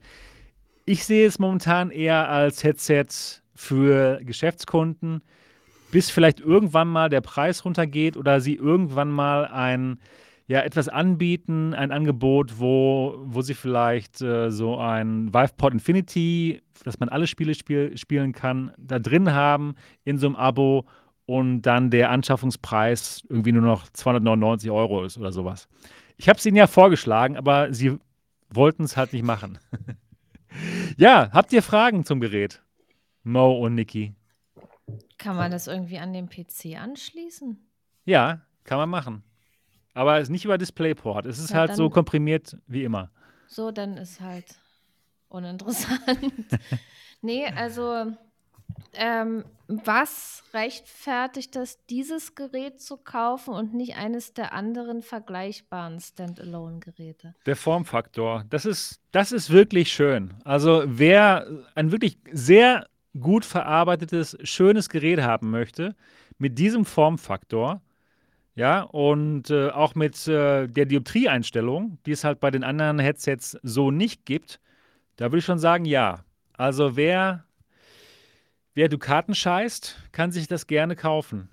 Ich 0.87 1.03
sehe 1.05 1.25
es 1.25 1.39
momentan 1.39 1.89
eher 1.89 2.29
als 2.29 2.63
Headset 2.63 3.07
für 3.55 4.19
Geschäftskunden, 4.23 5.23
bis 5.91 6.11
vielleicht 6.11 6.39
irgendwann 6.39 6.89
mal 6.89 7.09
der 7.09 7.21
Preis 7.21 7.65
runtergeht 7.65 8.17
oder 8.17 8.39
sie 8.39 8.53
irgendwann 8.53 9.09
mal 9.09 9.47
ein 9.47 9.99
ja, 10.47 10.61
etwas 10.61 10.87
anbieten, 10.87 11.73
ein 11.73 11.91
Angebot, 11.91 12.59
wo, 12.59 13.15
wo 13.23 13.41
sie 13.41 13.55
vielleicht 13.55 14.21
äh, 14.21 14.51
so 14.51 14.77
ein 14.77 15.33
VivePod 15.33 15.73
Infinity, 15.73 16.61
dass 16.83 16.99
man 16.99 17.09
alle 17.09 17.25
Spiele 17.25 17.55
spiel, 17.55 17.97
spielen 17.97 18.31
kann, 18.31 18.71
da 18.77 18.99
drin 18.99 19.33
haben 19.33 19.73
in 20.03 20.19
so 20.19 20.27
einem 20.27 20.35
Abo 20.35 20.85
und 21.25 21.63
dann 21.63 21.89
der 21.89 22.11
Anschaffungspreis 22.11 23.23
irgendwie 23.27 23.53
nur 23.53 23.63
noch 23.63 23.89
299 23.89 24.69
Euro 24.69 25.03
ist 25.03 25.17
oder 25.17 25.31
sowas. 25.31 25.67
Ich 26.17 26.29
habe 26.29 26.37
es 26.37 26.45
ihnen 26.45 26.57
ja 26.57 26.67
vorgeschlagen, 26.67 27.37
aber 27.37 27.73
sie 27.73 27.97
wollten 28.51 28.83
es 28.83 28.95
halt 28.97 29.13
nicht 29.13 29.25
machen. 29.25 29.57
Ja, 30.97 31.29
habt 31.31 31.53
ihr 31.53 31.61
Fragen 31.61 32.05
zum 32.05 32.19
Gerät? 32.19 32.61
Mo 33.23 33.57
und 33.57 33.75
Niki. 33.75 34.13
Kann 35.17 35.35
man 35.35 35.51
das 35.51 35.67
irgendwie 35.67 35.97
an 35.97 36.13
den 36.13 36.29
PC 36.29 36.77
anschließen? 36.79 37.57
Ja, 38.05 38.41
kann 38.63 38.77
man 38.77 38.89
machen. 38.89 39.23
Aber 39.93 40.17
es 40.17 40.23
ist 40.23 40.29
nicht 40.29 40.45
über 40.45 40.57
DisplayPort. 40.57 41.25
Es 41.25 41.39
ist 41.39 41.51
ja, 41.51 41.59
halt 41.59 41.75
so 41.75 41.89
komprimiert 41.89 42.57
wie 42.67 42.83
immer. 42.83 43.11
So, 43.47 43.71
dann 43.71 43.97
ist 43.97 44.19
halt 44.19 44.45
uninteressant. 45.29 46.35
nee, 47.21 47.45
also 47.47 48.13
ähm, 48.93 49.45
was 49.67 50.43
rechtfertigt 50.53 51.55
das, 51.55 51.83
dieses 51.87 52.35
Gerät 52.35 52.79
zu 52.79 52.97
kaufen 52.97 53.53
und 53.53 53.73
nicht 53.73 53.97
eines 53.97 54.33
der 54.33 54.53
anderen 54.53 55.01
vergleichbaren 55.01 55.99
Standalone-Geräte? 55.99 57.35
Der 57.45 57.55
Formfaktor. 57.55 58.45
Das 58.49 58.65
ist, 58.65 59.01
das 59.11 59.31
ist 59.31 59.49
wirklich 59.49 59.91
schön. 59.91 60.33
Also 60.43 60.83
wer 60.85 61.47
ein 61.73 61.91
wirklich 61.91 62.17
sehr 62.31 62.87
gut 63.19 63.45
verarbeitetes, 63.45 64.37
schönes 64.43 64.89
Gerät 64.89 65.21
haben 65.21 65.49
möchte, 65.49 65.95
mit 66.37 66.59
diesem 66.59 66.85
Formfaktor, 66.85 67.81
ja, 68.55 68.81
und 68.81 69.49
äh, 69.49 69.69
auch 69.69 69.95
mit 69.95 70.27
äh, 70.27 70.67
der 70.67 70.85
Dioptrieeinstellung, 70.85 71.97
die 72.05 72.11
es 72.11 72.23
halt 72.23 72.39
bei 72.39 72.51
den 72.51 72.63
anderen 72.63 72.99
Headsets 72.99 73.57
so 73.63 73.91
nicht 73.91 74.25
gibt, 74.25 74.59
da 75.17 75.25
würde 75.25 75.39
ich 75.39 75.45
schon 75.45 75.59
sagen, 75.59 75.85
ja. 75.85 76.23
Also 76.53 76.95
wer 76.95 77.44
Wer 78.75 78.89
Dukaten 78.89 79.33
scheißt, 79.33 79.95
kann 80.11 80.31
sich 80.31 80.47
das 80.47 80.67
gerne 80.67 80.97
kaufen. 80.97 81.49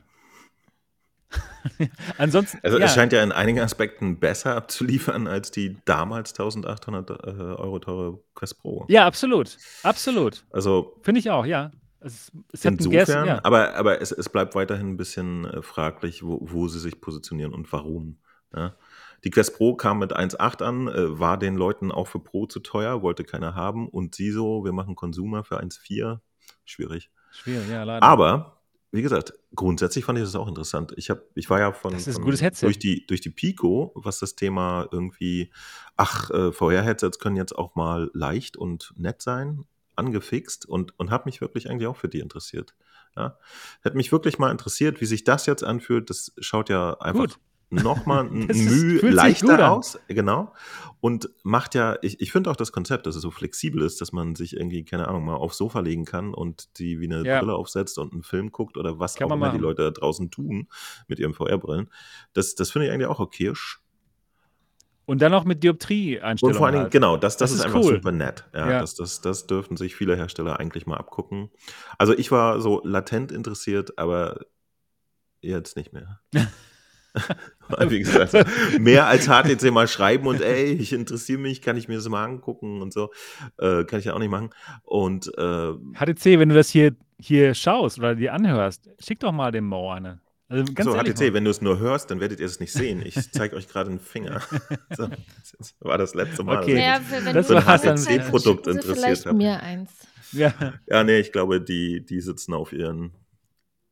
Ansonsten. 2.19 2.59
Also, 2.65 2.79
ja. 2.79 2.87
es 2.87 2.95
scheint 2.95 3.13
ja 3.13 3.23
in 3.23 3.31
einigen 3.31 3.61
Aspekten 3.61 4.19
besser 4.19 4.57
abzuliefern 4.57 5.29
als 5.29 5.53
die 5.53 5.79
damals 5.85 6.33
1800 6.33 7.11
äh, 7.11 7.15
Euro 7.15 7.79
teure 7.79 8.19
Quest 8.35 8.61
Pro. 8.61 8.85
Ja, 8.89 9.07
absolut. 9.07 9.57
Absolut. 9.85 10.45
Also. 10.51 10.99
Finde 11.03 11.21
ich 11.21 11.31
auch, 11.31 11.47
ja. 11.47 11.71
Es, 12.01 12.33
es 12.53 12.65
insofern, 12.65 12.91
Guess, 12.91 13.09
ja. 13.09 13.41
aber, 13.45 13.77
aber 13.77 14.03
es, 14.03 14.11
es 14.11 14.29
bleibt 14.29 14.57
weiterhin 14.57 14.89
ein 14.89 14.97
bisschen 14.97 15.45
äh, 15.45 15.63
fraglich, 15.63 16.25
wo, 16.25 16.41
wo 16.43 16.67
sie 16.67 16.81
sich 16.81 17.01
positionieren 17.01 17.55
und 17.55 17.73
warum. 17.73 18.19
Ja? 18.53 18.75
Die 19.23 19.31
Quest 19.31 19.57
Pro 19.57 19.77
kam 19.77 20.01
mit 20.01 20.13
1,8 20.13 20.65
an, 20.65 20.89
äh, 20.89 21.21
war 21.21 21.39
den 21.39 21.55
Leuten 21.55 21.93
auch 21.93 22.09
für 22.09 22.19
Pro 22.19 22.47
zu 22.47 22.59
teuer, 22.59 23.03
wollte 23.03 23.23
keiner 23.23 23.55
haben. 23.55 23.89
Und 23.89 24.17
sie 24.17 24.33
so, 24.33 24.65
wir 24.65 24.73
machen 24.73 24.97
Consumer 24.97 25.45
für 25.45 25.61
1,4 25.61 26.19
schwierig. 26.65 27.11
Schwierig, 27.33 27.69
ja, 27.69 27.85
leider. 27.85 28.05
Aber, 28.05 28.63
wie 28.91 29.03
gesagt, 29.03 29.33
grundsätzlich 29.55 30.05
fand 30.05 30.19
ich 30.19 30.25
das 30.25 30.37
auch 30.37 30.49
interessant. 30.49 30.93
Ich, 30.97 31.11
hab, 31.11 31.23
ich 31.35 31.49
war 31.49 31.61
ja 31.61 31.73
von, 31.73 31.93
das 31.93 32.07
ist 32.07 32.21
Headset. 32.41 32.67
Durch, 32.67 32.79
die, 32.79 33.07
durch 33.07 33.21
die 33.21 33.31
Pico, 33.31 33.93
was 33.95 34.19
das 34.19 34.35
Thema 34.35 34.89
irgendwie, 34.93 35.51
ach, 35.97 36.31
äh, 36.31 36.53
VR-Headsets 36.53 37.19
können 37.19 37.37
jetzt 37.37 37.57
auch 37.57 37.75
mal 37.75 38.11
leicht 38.13 38.57
und 38.57 38.93
nett 38.97 39.23
sein, 39.23 39.65
angefixt 39.97 40.67
und, 40.67 40.99
und 40.99 41.11
habe 41.11 41.25
mich 41.27 41.41
wirklich 41.41 41.71
eigentlich 41.71 41.87
auch 41.87 41.97
für 41.97 42.09
die 42.09 42.21
interessiert. 42.21 42.75
Ja. 43.17 43.39
Hätte 43.83 43.97
mich 43.97 44.11
wirklich 44.13 44.39
mal 44.39 44.51
interessiert, 44.51 45.01
wie 45.01 45.07
sich 45.07 45.25
das 45.25 45.47
jetzt 45.47 45.65
anfühlt. 45.65 46.09
Das 46.09 46.33
schaut 46.39 46.69
ja 46.69 46.95
einfach 47.01 47.21
Gut 47.21 47.39
nochmal 47.73 48.27
ein 48.27 48.47
Mühe 48.47 49.11
leichter 49.11 49.73
aus, 49.73 49.99
genau. 50.09 50.53
Und 51.01 51.31
macht 51.43 51.75
ja, 51.75 51.97
ich, 52.03 52.21
ich 52.21 52.31
finde 52.31 52.49
auch 52.51 52.57
das 52.57 52.71
Konzept, 52.71 53.07
dass 53.07 53.17
es 53.17 53.23
so 53.23 53.33
flexibel 53.33 53.83
ist, 53.83 54.01
dass 54.01 54.13
man 54.13 54.37
sich 54.37 54.55
irgendwie, 54.55 54.85
keine 54.85 55.09
Ahnung, 55.09 55.25
mal 55.25 55.35
aufs 55.35 55.57
Sofa 55.57 55.81
legen 55.81 56.05
kann 56.05 56.33
und 56.33 56.79
die 56.79 57.01
wie 57.01 57.07
eine 57.07 57.27
ja. 57.27 57.41
Brille 57.41 57.55
aufsetzt 57.55 57.99
und 57.99 58.13
einen 58.13 58.23
Film 58.23 58.53
guckt 58.53 58.77
oder 58.77 59.01
was 59.01 59.17
kann 59.17 59.29
auch 59.29 59.35
immer 59.35 59.51
die 59.51 59.59
Leute 59.59 59.83
da 59.83 59.91
draußen 59.91 60.31
tun 60.31 60.69
mit 61.09 61.19
ihren 61.19 61.35
VR-Brillen. 61.35 61.91
Das, 62.35 62.55
das 62.55 62.71
finde 62.71 62.87
ich 62.87 62.93
eigentlich 62.93 63.09
auch 63.09 63.19
okay. 63.19 63.53
Und 65.05 65.21
dann 65.21 65.33
noch 65.33 65.45
mit 65.45 65.65
Dioptrie-Einstellungen. 65.65 66.55
Und 66.55 66.59
vor 66.59 66.67
allen 66.67 66.75
Dingen, 66.75 66.85
halt. 66.85 66.93
genau, 66.93 67.17
das, 67.17 67.37
das, 67.37 67.51
das 67.51 67.53
ist, 67.53 67.59
ist, 67.59 67.67
einfach 67.67 67.81
cool. 67.81 67.97
super 67.97 68.13
nett. 68.13 68.45
Ja, 68.55 68.71
ja. 68.71 68.81
Das, 68.81 68.95
das, 68.95 69.21
das 69.21 69.49
dürften 69.49 69.77
sich 69.77 69.97
viele 69.97 70.17
Hersteller 70.17 70.61
eigentlich 70.61 70.87
mal 70.87 70.97
abgucken. 70.97 71.51
Also 71.99 72.17
ich 72.17 72.31
war 72.31 72.61
so 72.61 72.81
latent 72.85 73.33
interessiert, 73.33 73.99
aber 73.99 74.47
jetzt 75.41 75.77
nicht 75.77 75.93
mehr. 75.93 76.21
Wie 77.89 77.99
gesagt, 77.99 78.35
mehr 78.81 79.07
als 79.07 79.27
HTC 79.27 79.71
mal 79.71 79.89
schreiben 79.89 80.27
und 80.27 80.41
ey, 80.41 80.73
ich 80.73 80.93
interessiere 80.93 81.39
mich, 81.41 81.63
kann 81.63 81.77
ich 81.77 81.89
mir 81.89 81.97
das 81.97 82.09
mal 82.09 82.25
angucken 82.25 82.81
und 82.81 82.93
so. 82.93 83.11
Äh, 83.59 83.85
kann 83.85 83.99
ich 83.99 84.07
ja 84.07 84.15
auch 84.15 84.19
nicht 84.19 84.31
machen. 84.31 84.51
Und 84.83 85.29
äh, 85.37 85.73
HTC, 85.95 86.39
wenn 86.39 86.49
du 86.49 86.55
das 86.55 86.71
hier, 86.71 86.97
hier 87.19 87.55
schaust 87.55 87.99
oder 87.99 88.15
dir 88.15 88.33
anhörst, 88.33 88.89
schick 88.99 89.21
doch 89.21 89.33
mal 89.33 89.53
dem 89.53 89.67
Mo 89.67 89.91
eine. 89.91 90.21
Also 90.49 90.65
so, 90.83 90.95
ehrlich, 90.95 91.15
HTC, 91.15 91.33
wenn 91.33 91.45
du 91.45 91.51
es 91.51 91.63
nur 91.63 91.79
hörst, 91.79 92.11
dann 92.11 92.21
werdet 92.21 92.39
ihr 92.39 92.47
es 92.47 92.61
nicht 92.61 92.73
sehen. 92.73 93.03
Ich 93.05 93.15
zeige 93.33 93.57
euch 93.57 93.69
gerade 93.69 93.91
einen 93.91 94.01
Finger. 94.01 94.43
So, 94.95 95.09
das 95.59 95.75
war 95.81 95.97
das 95.97 96.15
letzte 96.15 96.43
Mal, 96.43 96.59
okay. 96.59 96.75
dass 96.75 97.01
ich 97.01 97.25
ja, 97.25 97.33
das 97.33 97.49
so 97.49 97.55
ein 97.57 97.97
HTC-Produkt 97.97 98.67
interessiert 98.67 99.25
habe. 99.25 99.37
mir 99.37 99.59
eins. 99.61 99.91
Ja. 100.33 100.53
ja, 100.87 101.05
nee, 101.05 101.19
ich 101.19 101.33
glaube, 101.33 101.63
die, 101.63 102.05
die 102.05 102.21
sitzen 102.21 102.53
auf 102.53 102.75
ihren 102.75 103.13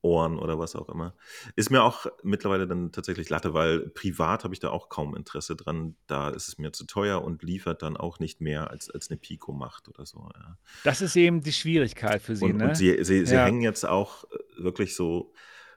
Ohren 0.02 0.38
oder 0.38 0.58
was 0.58 0.76
auch 0.76 0.88
immer. 0.88 1.14
Ist 1.56 1.70
mir 1.70 1.82
auch 1.82 2.06
mittlerweile 2.22 2.66
dann 2.66 2.90
tatsächlich 2.92 3.28
Latte, 3.28 3.52
weil 3.52 3.80
privat 3.90 4.44
habe 4.44 4.54
ich 4.54 4.60
da 4.60 4.70
auch 4.70 4.88
kaum 4.88 5.14
Interesse 5.14 5.56
dran. 5.56 5.94
Da 6.06 6.30
ist 6.30 6.48
es 6.48 6.58
mir 6.58 6.72
zu 6.72 6.86
teuer 6.86 7.22
und 7.22 7.42
liefert 7.42 7.82
dann 7.82 7.96
auch 7.96 8.18
nicht 8.18 8.40
mehr, 8.40 8.70
als, 8.70 8.90
als 8.90 9.10
eine 9.10 9.18
Pico 9.18 9.52
macht 9.52 9.88
oder 9.88 10.06
so. 10.06 10.28
Ja. 10.34 10.56
Das 10.84 11.02
ist 11.02 11.16
eben 11.16 11.42
die 11.42 11.52
Schwierigkeit 11.52 12.22
für 12.22 12.34
sie. 12.34 12.46
Und, 12.46 12.56
ne? 12.56 12.68
und 12.68 12.76
sie, 12.76 13.04
sie, 13.04 13.26
sie 13.26 13.34
ja. 13.34 13.44
hängen 13.44 13.62
jetzt 13.62 13.84
auch 13.84 14.24
äh, 14.24 14.62
wirklich 14.62 14.96
so 14.96 15.32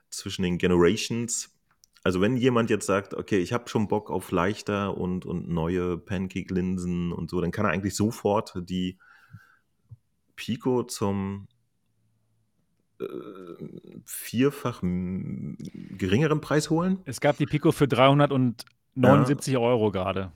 zwischen 0.08 0.42
den 0.42 0.58
Generations. 0.58 1.50
Also 2.02 2.20
wenn 2.20 2.36
jemand 2.36 2.70
jetzt 2.70 2.86
sagt, 2.86 3.14
okay, 3.14 3.38
ich 3.38 3.52
habe 3.52 3.68
schon 3.68 3.88
Bock 3.88 4.10
auf 4.10 4.30
leichter 4.30 4.96
und, 4.96 5.26
und 5.26 5.48
neue 5.48 5.98
Pancake-Linsen 5.98 7.12
und 7.12 7.30
so, 7.30 7.40
dann 7.40 7.50
kann 7.50 7.66
er 7.66 7.72
eigentlich 7.72 7.96
sofort 7.96 8.54
die 8.56 8.98
Pico 10.36 10.82
zum 10.82 11.48
vierfach 14.04 14.80
geringeren 14.82 16.40
Preis 16.40 16.70
holen. 16.70 16.98
Es 17.04 17.20
gab 17.20 17.36
die 17.36 17.46
Pico 17.46 17.72
für 17.72 17.88
379 17.88 19.54
ja. 19.54 19.58
Euro 19.58 19.90
gerade. 19.90 20.32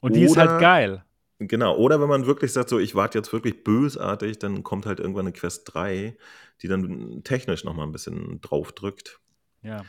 Und 0.00 0.16
die 0.16 0.20
Oder 0.20 0.30
ist 0.30 0.36
halt 0.36 0.60
geil. 0.60 1.04
Genau, 1.38 1.74
oder 1.76 2.00
wenn 2.00 2.08
man 2.08 2.26
wirklich 2.26 2.52
sagt, 2.52 2.68
so 2.68 2.78
ich 2.78 2.94
warte 2.94 3.16
jetzt 3.18 3.32
wirklich 3.32 3.64
bösartig, 3.64 4.38
dann 4.38 4.62
kommt 4.62 4.84
halt 4.84 5.00
irgendwann 5.00 5.26
eine 5.26 5.32
Quest 5.32 5.70
3, 5.72 6.16
die 6.60 6.68
dann 6.68 7.22
technisch 7.24 7.64
nochmal 7.64 7.86
ein 7.86 7.92
bisschen 7.92 8.42
draufdrückt. 8.42 9.20
Ja. 9.62 9.84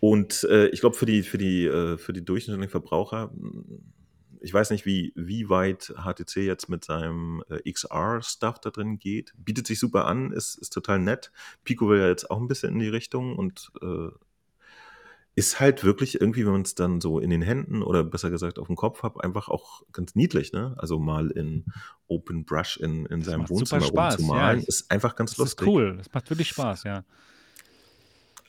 Und 0.00 0.44
äh, 0.44 0.68
ich 0.68 0.80
glaube, 0.80 0.96
für 0.96 1.04
die, 1.04 1.22
für, 1.22 1.38
die, 1.38 1.66
äh, 1.66 1.98
für 1.98 2.14
die 2.14 2.24
durchschnittlichen 2.24 2.70
Verbraucher, 2.70 3.30
ich 4.42 4.52
weiß 4.52 4.70
nicht, 4.70 4.84
wie, 4.84 5.12
wie 5.14 5.48
weit 5.48 5.94
HTC 5.96 6.38
jetzt 6.38 6.68
mit 6.68 6.84
seinem 6.84 7.42
äh, 7.48 7.70
XR-Stuff 7.70 8.58
da 8.58 8.70
drin 8.70 8.98
geht. 8.98 9.32
Bietet 9.36 9.66
sich 9.66 9.78
super 9.78 10.06
an, 10.06 10.32
ist, 10.32 10.56
ist 10.56 10.72
total 10.72 10.98
nett. 10.98 11.30
Pico 11.64 11.88
will 11.88 12.00
ja 12.00 12.08
jetzt 12.08 12.30
auch 12.30 12.40
ein 12.40 12.48
bisschen 12.48 12.72
in 12.72 12.80
die 12.80 12.88
Richtung 12.88 13.36
und 13.36 13.70
äh, 13.80 14.08
ist 15.34 15.60
halt 15.60 15.84
wirklich 15.84 16.20
irgendwie, 16.20 16.44
wenn 16.44 16.52
man 16.52 16.62
es 16.62 16.74
dann 16.74 17.00
so 17.00 17.18
in 17.18 17.30
den 17.30 17.40
Händen 17.40 17.82
oder 17.82 18.04
besser 18.04 18.30
gesagt 18.30 18.58
auf 18.58 18.66
dem 18.66 18.76
Kopf 18.76 19.02
hat, 19.02 19.22
einfach 19.22 19.48
auch 19.48 19.82
ganz 19.92 20.14
niedlich, 20.14 20.52
ne? 20.52 20.74
Also 20.76 20.98
mal 20.98 21.30
in 21.30 21.64
Open 22.06 22.44
Brush 22.44 22.76
in, 22.76 23.06
in 23.06 23.22
seinem 23.22 23.48
Wohnzimmer 23.48 23.86
rumzumalen, 23.86 24.60
ja, 24.60 24.66
ist 24.66 24.90
einfach 24.90 25.16
ganz 25.16 25.30
das 25.30 25.38
lustig. 25.38 25.66
Ist 25.66 25.72
cool, 25.72 25.96
das 25.96 26.12
macht 26.12 26.28
wirklich 26.28 26.48
Spaß, 26.48 26.84
ja. 26.84 27.04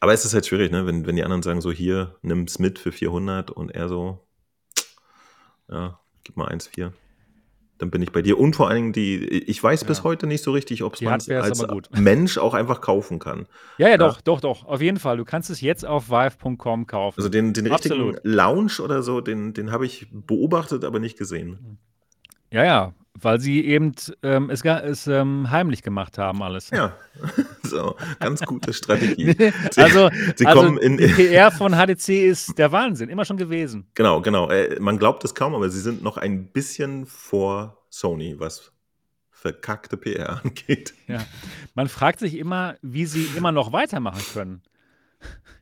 Aber 0.01 0.11
es 0.11 0.25
ist 0.25 0.33
halt 0.33 0.45
schwierig, 0.45 0.71
ne? 0.71 0.85
Wenn, 0.85 1.05
wenn 1.05 1.15
die 1.15 1.23
anderen 1.23 1.43
sagen, 1.43 1.61
so 1.61 1.71
hier, 1.71 2.17
nimm 2.21 2.43
es 2.43 2.59
mit 2.59 2.79
für 2.79 2.91
400 2.91 3.51
und 3.51 3.69
er 3.71 3.87
so, 3.87 4.19
ja, 5.69 5.99
gib 6.23 6.37
mal 6.37 6.49
1,4 6.49 6.91
dann 7.83 7.91
bin 7.91 8.01
ich 8.01 8.11
bei 8.11 8.21
dir. 8.21 8.39
Und 8.39 8.55
vor 8.55 8.69
allen 8.69 8.77
Dingen 8.77 8.93
die, 8.93 9.17
ich 9.17 9.61
weiß 9.61 9.81
ja. 9.81 9.87
bis 9.87 10.03
heute 10.03 10.25
nicht 10.25 10.43
so 10.43 10.51
richtig, 10.51 10.83
ob 10.83 10.95
es 10.95 11.01
man 11.01 11.13
als 11.13 11.65
Mensch 11.91 12.37
auch 12.37 12.53
einfach 12.53 12.81
kaufen 12.81 13.19
kann. 13.19 13.45
Ja, 13.77 13.89
ja, 13.89 13.97
doch, 13.97 14.21
doch, 14.21 14.41
doch, 14.41 14.65
auf 14.65 14.81
jeden 14.81 14.97
Fall. 14.97 15.17
Du 15.17 15.25
kannst 15.25 15.49
es 15.49 15.61
jetzt 15.61 15.85
auf 15.85 16.09
vive.com 16.09 16.87
kaufen. 16.87 17.19
Also 17.19 17.29
den, 17.29 17.53
den 17.53 17.67
richtigen 17.67 18.17
Lounge 18.23 18.79
oder 18.81 19.03
so, 19.03 19.21
den, 19.21 19.53
den 19.53 19.71
habe 19.71 19.85
ich 19.85 20.07
beobachtet, 20.11 20.85
aber 20.85 20.99
nicht 20.99 21.17
gesehen. 21.17 21.77
Ja, 22.51 22.63
ja, 22.63 22.93
weil 23.19 23.39
sie 23.39 23.65
eben 23.65 23.93
ähm, 24.23 24.49
es, 24.49 24.63
es 24.63 25.07
ähm, 25.07 25.49
heimlich 25.49 25.83
gemacht 25.83 26.17
haben, 26.17 26.41
alles. 26.41 26.69
Ja, 26.71 26.95
so, 27.63 27.95
ganz 28.19 28.41
gute 28.41 28.73
Strategie. 28.73 29.35
Sie, 29.71 29.81
also, 29.81 30.09
sie 30.35 30.45
also 30.45 30.61
kommen 30.61 30.77
in, 30.77 30.97
die 30.97 31.07
PR 31.07 31.51
von 31.51 31.73
HDC 31.73 32.09
ist 32.09 32.57
der 32.57 32.71
Wahnsinn, 32.71 33.09
immer 33.09 33.25
schon 33.25 33.37
gewesen. 33.37 33.87
Genau, 33.93 34.21
genau. 34.21 34.49
Äh, 34.49 34.79
man 34.79 34.97
glaubt 34.97 35.23
es 35.23 35.35
kaum, 35.35 35.53
aber 35.55 35.69
sie 35.69 35.79
sind 35.79 36.03
noch 36.03 36.17
ein 36.17 36.47
bisschen 36.47 37.05
vor 37.05 37.85
Sony, 37.89 38.35
was 38.39 38.71
verkackte 39.31 39.97
PR 39.97 40.41
angeht. 40.43 40.93
Ja, 41.07 41.25
man 41.75 41.87
fragt 41.87 42.19
sich 42.19 42.37
immer, 42.37 42.75
wie 42.81 43.05
sie 43.05 43.27
immer 43.35 43.51
noch 43.51 43.73
weitermachen 43.73 44.23
können. 44.33 44.61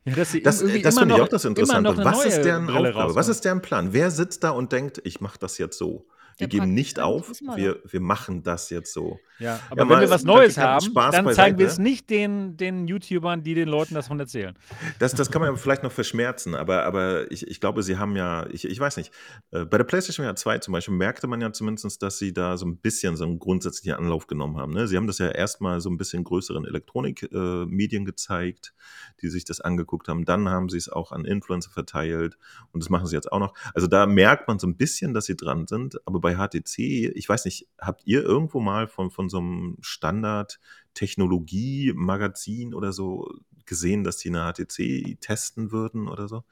Ja, 0.04 0.14
das 0.14 0.32
das, 0.32 0.58
das 0.58 0.98
finde 0.98 1.14
ich 1.14 1.20
auch 1.20 1.28
das 1.28 1.44
Interessante. 1.44 1.96
Was 2.04 2.24
ist 2.24 2.42
deren 2.42 2.68
Aufgabe? 2.68 3.14
Was 3.14 3.28
ist 3.28 3.44
deren 3.44 3.62
Plan? 3.62 3.92
Wer 3.92 4.10
sitzt 4.10 4.42
da 4.42 4.50
und 4.50 4.72
denkt, 4.72 5.00
ich 5.04 5.20
mache 5.20 5.38
das 5.38 5.58
jetzt 5.58 5.78
so? 5.78 6.06
Wir 6.38 6.48
geben 6.48 6.74
nicht 6.74 7.00
auf, 7.00 7.30
wir, 7.56 7.80
wir 7.84 8.00
machen 8.00 8.42
das 8.42 8.70
jetzt 8.70 8.92
so. 8.92 9.18
Ja, 9.38 9.60
aber 9.70 9.82
ja, 9.82 9.90
wenn 9.90 10.00
wir 10.00 10.10
was 10.10 10.24
Neues 10.24 10.56
haben, 10.56 10.84
Spaß 10.84 11.12
dann 11.12 11.32
zeigen 11.34 11.58
wir 11.58 11.66
es 11.66 11.78
nicht 11.78 12.10
den, 12.10 12.56
den 12.56 12.86
YouTubern, 12.86 13.42
die 13.42 13.54
den 13.54 13.68
Leuten 13.68 13.94
das 13.94 14.08
von 14.08 14.20
erzählen. 14.20 14.56
Das, 14.98 15.14
das 15.14 15.30
kann 15.30 15.42
man 15.42 15.56
vielleicht 15.56 15.82
noch 15.82 15.92
verschmerzen, 15.92 16.54
aber, 16.54 16.84
aber 16.84 17.30
ich, 17.30 17.46
ich 17.48 17.60
glaube, 17.60 17.82
sie 17.82 17.98
haben 17.98 18.16
ja, 18.16 18.46
ich, 18.50 18.64
ich 18.64 18.78
weiß 18.78 18.96
nicht, 18.96 19.12
äh, 19.50 19.64
bei 19.64 19.78
der 19.78 19.84
PlayStation 19.84 20.34
2 20.34 20.58
zum 20.58 20.72
Beispiel 20.72 20.94
merkte 20.94 21.26
man 21.26 21.40
ja 21.40 21.52
zumindest, 21.52 22.02
dass 22.02 22.18
sie 22.18 22.32
da 22.32 22.56
so 22.56 22.66
ein 22.66 22.76
bisschen 22.76 23.16
so 23.16 23.24
einen 23.24 23.38
grundsätzlichen 23.38 23.98
Anlauf 23.98 24.26
genommen 24.26 24.58
haben. 24.58 24.72
Ne? 24.72 24.86
Sie 24.86 24.96
haben 24.96 25.06
das 25.06 25.18
ja 25.18 25.28
erstmal 25.28 25.80
so 25.80 25.90
ein 25.90 25.96
bisschen 25.96 26.24
größeren 26.24 26.64
Elektronikmedien 26.64 28.02
äh, 28.02 28.06
gezeigt, 28.06 28.74
die 29.20 29.28
sich 29.28 29.44
das 29.44 29.60
angeguckt 29.60 30.08
haben. 30.08 30.24
Dann 30.24 30.48
haben 30.48 30.68
sie 30.68 30.78
es 30.78 30.88
auch 30.88 31.12
an 31.12 31.24
Influencer 31.24 31.70
verteilt 31.70 32.38
und 32.72 32.82
das 32.82 32.90
machen 32.90 33.06
sie 33.06 33.16
jetzt 33.16 33.32
auch 33.32 33.40
noch. 33.40 33.54
Also 33.74 33.86
da 33.86 34.06
merkt 34.06 34.48
man 34.48 34.58
so 34.58 34.66
ein 34.66 34.76
bisschen, 34.76 35.14
dass 35.14 35.26
sie 35.26 35.36
dran 35.36 35.66
sind, 35.66 35.96
aber 36.06 36.21
bei 36.22 36.36
HTC, 36.36 37.12
ich 37.14 37.28
weiß 37.28 37.44
nicht, 37.44 37.68
habt 37.78 38.06
ihr 38.06 38.22
irgendwo 38.22 38.60
mal 38.60 38.88
von, 38.88 39.10
von 39.10 39.28
so 39.28 39.36
einem 39.38 39.76
Standard-Technologie-Magazin 39.82 42.72
oder 42.72 42.94
so 42.94 43.28
gesehen, 43.66 44.04
dass 44.04 44.16
die 44.16 44.30
eine 44.30 44.50
HTC 44.50 45.20
testen 45.20 45.72
würden 45.72 46.08
oder 46.08 46.28
so? 46.28 46.44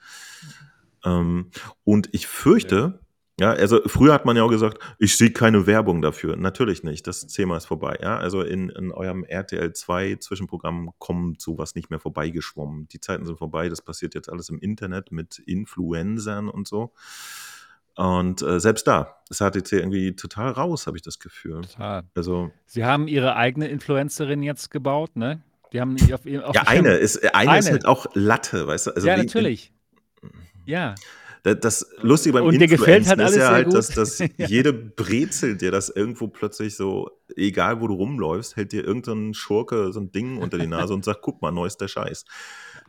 Ähm, 1.05 1.51
und 1.85 2.09
ich 2.12 2.27
fürchte, 2.27 3.01
ja. 3.39 3.55
ja. 3.55 3.59
also 3.59 3.81
früher 3.87 4.12
hat 4.12 4.27
man 4.27 4.37
ja 4.37 4.43
auch 4.43 4.51
gesagt, 4.51 4.79
ich 4.99 5.16
sehe 5.16 5.31
keine 5.31 5.66
Werbung 5.66 6.03
dafür. 6.03 6.37
Natürlich 6.37 6.83
nicht, 6.83 7.07
das 7.07 7.27
Thema 7.27 7.57
ist 7.57 7.66
vorbei. 7.66 7.99
Ja, 8.03 8.18
also 8.18 8.43
in, 8.43 8.68
in 8.71 8.93
eurem 8.93 9.25
RTL 9.25 9.73
2 9.73 10.16
Zwischenprogramm 10.16 10.91
kommt 10.99 11.41
sowas 11.41 11.75
nicht 11.75 11.91
mehr 11.91 12.01
vorbeigeschwommen. 12.01 12.89
Die 12.89 13.01
Zeiten 13.01 13.25
sind 13.25 13.39
vorbei, 13.39 13.68
das 13.68 13.83
passiert 13.83 14.14
jetzt 14.14 14.29
alles 14.29 14.49
im 14.49 14.59
Internet 14.59 15.12
mit 15.12 15.39
Influencern 15.39 16.49
und 16.49 16.68
so. 16.68 16.93
Und 18.01 18.40
äh, 18.40 18.59
selbst 18.61 18.86
da 18.86 19.18
ist 19.28 19.40
HTC 19.40 19.72
irgendwie 19.72 20.16
total 20.16 20.53
raus, 20.53 20.86
habe 20.86 20.96
ich 20.96 21.03
das 21.03 21.18
Gefühl. 21.18 21.61
Total. 21.61 22.05
Also, 22.14 22.51
Sie 22.64 22.86
haben 22.86 23.09
ihre 23.09 23.36
eigene 23.36 23.68
Influencerin 23.68 24.42
jetzt 24.42 24.70
gebaut, 24.70 25.16
ne? 25.16 25.42
Die 25.74 25.82
haben 25.82 25.96
auf, 26.11 26.20
auf 26.24 26.55
ja, 26.55 26.62
eine 26.64 26.94
ist, 26.94 27.22
eine, 27.34 27.51
eine, 27.51 27.59
ist 27.59 27.70
halt 27.70 27.84
auch 27.84 28.07
Latte, 28.14 28.66
weißt 28.66 28.86
du? 28.86 28.90
Also 28.92 29.07
ja, 29.07 29.16
wie, 29.16 29.20
natürlich. 29.20 29.74
Ja. 30.64 30.94
Das 31.42 31.90
Lustige 32.01 32.32
beim 32.32 32.46
und 32.46 32.59
gefällt 32.59 33.07
halt 33.07 33.20
ist 33.20 33.36
ja 33.36 33.51
halt, 33.51 33.72
dass, 33.72 33.88
dass 33.88 34.18
ja. 34.36 34.46
jede 34.46 34.72
Brezel 34.72 35.59
dir 35.59 35.70
das 35.70 35.90
irgendwo 35.90 36.28
plötzlich 36.28 36.76
so, 36.76 37.11
egal 37.36 37.82
wo 37.82 37.86
du 37.86 37.94
rumläufst, 37.94 38.57
hält 38.57 38.72
dir 38.72 38.82
irgendein 38.82 39.34
Schurke 39.34 39.92
so 39.92 40.01
ein 40.01 40.11
Ding 40.11 40.38
unter 40.38 40.57
die 40.57 40.66
Nase 40.66 40.94
und 40.94 41.05
sagt, 41.05 41.20
guck 41.20 41.42
mal, 41.42 41.51
neuester 41.51 41.86
Scheiß. 41.86 42.24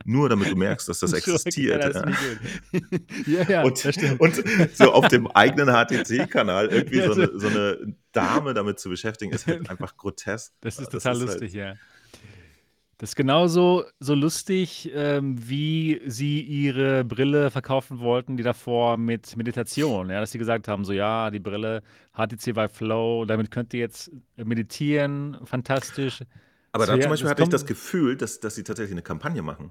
Nur 0.04 0.28
damit 0.28 0.50
du 0.50 0.56
merkst, 0.56 0.88
dass 0.88 1.00
das 1.00 1.12
existiert. 1.12 1.82
Ja, 1.82 1.90
das 1.90 2.02
ja. 3.26 3.48
ja, 3.48 3.62
und, 3.62 4.20
und, 4.20 4.42
so 4.76 4.92
auf 4.92 5.08
dem 5.08 5.26
eigenen 5.28 5.68
HTC-Kanal 5.68 6.68
irgendwie 6.68 7.02
so 7.02 7.12
eine, 7.12 7.30
so 7.38 7.48
eine, 7.48 7.94
Dame 8.12 8.52
damit 8.52 8.78
zu 8.78 8.90
beschäftigen, 8.90 9.32
ist 9.32 9.46
halt 9.46 9.70
einfach 9.70 9.96
grotesk. 9.96 10.52
Das 10.60 10.78
ist 10.78 10.90
total 10.90 11.14
das 11.14 11.22
ist 11.22 11.40
lustig, 11.40 11.54
halt, 11.54 11.54
ja. 11.54 11.74
Das 12.98 13.10
ist 13.10 13.16
genauso 13.16 13.84
so 13.98 14.14
lustig, 14.14 14.92
ähm, 14.94 15.36
wie 15.48 16.00
sie 16.06 16.40
ihre 16.40 17.04
Brille 17.04 17.50
verkaufen 17.50 17.98
wollten, 17.98 18.36
die 18.36 18.44
davor 18.44 18.96
mit 18.96 19.36
Meditation. 19.36 20.08
Ja, 20.10 20.20
dass 20.20 20.30
sie 20.30 20.38
gesagt 20.38 20.68
haben: 20.68 20.84
so 20.84 20.92
ja, 20.92 21.30
die 21.30 21.40
Brille 21.40 21.82
HTC 22.12 22.54
Vive 22.54 22.68
Flow, 22.68 23.24
damit 23.24 23.50
könnt 23.50 23.74
ihr 23.74 23.80
jetzt 23.80 24.12
meditieren, 24.36 25.38
fantastisch. 25.44 26.20
Aber 26.72 26.86
da 26.86 26.98
zum 26.98 27.10
Beispiel 27.10 27.30
hatte 27.30 27.42
ich 27.42 27.48
das 27.50 27.66
Gefühl, 27.66 28.16
dass, 28.16 28.40
dass 28.40 28.54
sie 28.54 28.64
tatsächlich 28.64 28.92
eine 28.92 29.02
Kampagne 29.02 29.42
machen. 29.42 29.70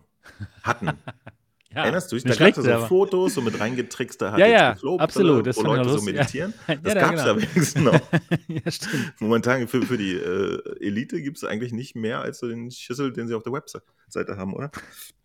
Hatten. 0.61 0.85
ja, 1.73 1.83
Erinnerst 1.83 2.11
du 2.11 2.15
dich? 2.15 2.23
Da 2.23 2.35
gab 2.35 2.55
es 2.55 2.63
so 2.63 2.71
aber. 2.71 2.87
Fotos, 2.87 3.33
so 3.33 3.41
mit 3.41 3.59
reingetrickster 3.59 4.37
ja, 4.37 4.45
ja, 4.45 4.77
absolut, 4.99 5.47
das 5.47 5.57
wo 5.57 5.63
Leute 5.63 5.89
so 5.89 6.01
meditieren. 6.01 6.53
Ja. 6.67 6.75
Das 6.75 6.93
ja, 6.93 7.01
gab 7.01 7.15
es 7.15 7.23
genau. 7.23 7.33
da 7.33 7.41
wenigstens 7.41 7.75
noch. 7.75 8.01
ja, 8.47 8.71
stimmt. 8.71 9.13
Momentan 9.19 9.67
für, 9.67 9.81
für 9.81 9.97
die 9.97 10.13
äh, 10.13 10.85
Elite 10.85 11.23
gibt 11.23 11.37
es 11.37 11.43
eigentlich 11.43 11.73
nicht 11.73 11.95
mehr 11.95 12.19
als 12.19 12.37
so 12.37 12.47
den 12.47 12.69
Schüssel, 12.69 13.11
den 13.11 13.27
sie 13.27 13.33
auf 13.33 13.41
der 13.41 13.53
Webseite 13.53 14.37
haben, 14.37 14.53
oder? 14.53 14.69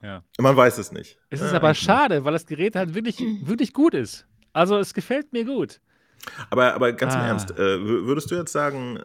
Ja. 0.02 0.24
Man 0.38 0.56
weiß 0.56 0.78
es 0.78 0.92
nicht. 0.92 1.18
Es 1.28 1.42
ist 1.42 1.52
aber 1.52 1.74
schade, 1.74 2.24
weil 2.24 2.32
das 2.32 2.46
Gerät 2.46 2.74
halt 2.74 2.94
wirklich, 2.94 3.22
wirklich 3.42 3.74
gut 3.74 3.92
ist. 3.92 4.26
Also 4.54 4.78
es 4.78 4.94
gefällt 4.94 5.34
mir 5.34 5.44
gut. 5.44 5.80
Aber, 6.48 6.72
aber 6.72 6.94
ganz 6.94 7.14
ah. 7.14 7.20
im 7.20 7.26
Ernst, 7.26 7.50
äh, 7.50 7.80
würdest 8.06 8.30
du 8.30 8.34
jetzt 8.34 8.52
sagen, 8.52 9.00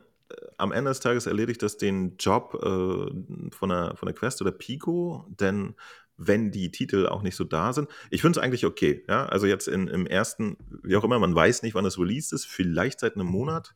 am 0.62 0.72
Ende 0.72 0.92
des 0.92 1.00
Tages 1.00 1.26
erledigt 1.26 1.64
das 1.64 1.78
den 1.78 2.18
Job 2.18 2.54
äh, 2.56 3.52
von, 3.52 3.70
der, 3.70 3.96
von 3.96 4.06
der 4.06 4.14
Quest 4.14 4.42
oder 4.42 4.52
Pico, 4.52 5.26
denn 5.28 5.76
wenn 6.18 6.52
die 6.52 6.70
Titel 6.72 7.08
auch 7.08 7.24
nicht 7.24 7.36
so 7.36 7.44
da 7.44 7.74
sind. 7.74 7.90
Ich 8.12 8.22
finde 8.22 8.40
es 8.40 8.44
eigentlich 8.44 8.66
okay. 8.66 9.04
Ja? 9.08 9.26
Also 9.26 9.48
jetzt 9.48 9.68
in, 9.68 9.88
im 9.88 10.06
ersten, 10.06 10.58
wie 10.84 10.96
auch 10.96 11.04
immer, 11.04 11.18
man 11.18 11.34
weiß 11.34 11.64
nicht, 11.64 11.74
wann 11.74 11.86
es 11.86 11.98
released 11.98 12.32
ist, 12.32 12.46
vielleicht 12.46 13.00
seit 13.00 13.16
einem 13.16 13.28
Monat. 13.28 13.74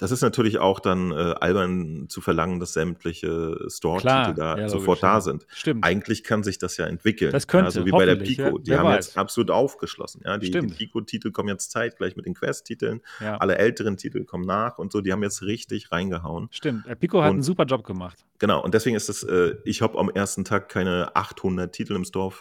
Das 0.00 0.12
ist 0.12 0.22
natürlich 0.22 0.58
auch 0.58 0.80
dann 0.80 1.12
äh, 1.12 1.14
albern 1.14 2.06
zu 2.08 2.22
verlangen, 2.22 2.58
dass 2.58 2.72
sämtliche 2.72 3.58
Store-Titel 3.68 4.34
da 4.34 4.56
ja, 4.56 4.68
sofort 4.70 5.02
da 5.02 5.20
sind. 5.20 5.46
Stimmt. 5.48 5.84
Eigentlich 5.84 6.24
kann 6.24 6.42
sich 6.42 6.56
das 6.56 6.78
ja 6.78 6.86
entwickeln. 6.86 7.32
Das 7.32 7.46
könnte, 7.46 7.66
ja, 7.66 7.70
so 7.70 7.84
wie 7.84 7.90
bei 7.90 8.06
der 8.06 8.16
Pico. 8.16 8.56
Die 8.56 8.74
haben 8.74 8.86
weiß. 8.86 9.06
jetzt 9.06 9.18
absolut 9.18 9.50
aufgeschlossen. 9.50 10.22
Ja, 10.24 10.38
die, 10.38 10.50
die 10.50 10.62
Pico-Titel 10.62 11.32
kommen 11.32 11.50
jetzt 11.50 11.70
zeitgleich 11.70 12.16
mit 12.16 12.24
den 12.24 12.32
Quest-Titeln. 12.32 13.02
Ja. 13.20 13.36
Alle 13.36 13.58
älteren 13.58 13.98
Titel 13.98 14.24
kommen 14.24 14.46
nach 14.46 14.78
und 14.78 14.90
so. 14.90 15.02
Die 15.02 15.12
haben 15.12 15.22
jetzt 15.22 15.42
richtig 15.42 15.92
reingehauen. 15.92 16.48
Stimmt. 16.50 16.86
Der 16.86 16.94
Pico 16.94 17.20
hat 17.20 17.28
und, 17.28 17.36
einen 17.36 17.42
super 17.42 17.66
Job 17.66 17.84
gemacht. 17.84 18.24
Genau. 18.38 18.64
Und 18.64 18.72
deswegen 18.72 18.96
ist 18.96 19.10
das, 19.10 19.22
äh, 19.22 19.56
ich 19.66 19.82
habe 19.82 19.98
am 19.98 20.08
ersten 20.08 20.46
Tag 20.46 20.70
keine 20.70 21.14
800 21.14 21.70
Titel 21.70 21.94
im 21.94 22.06
Store. 22.06 22.34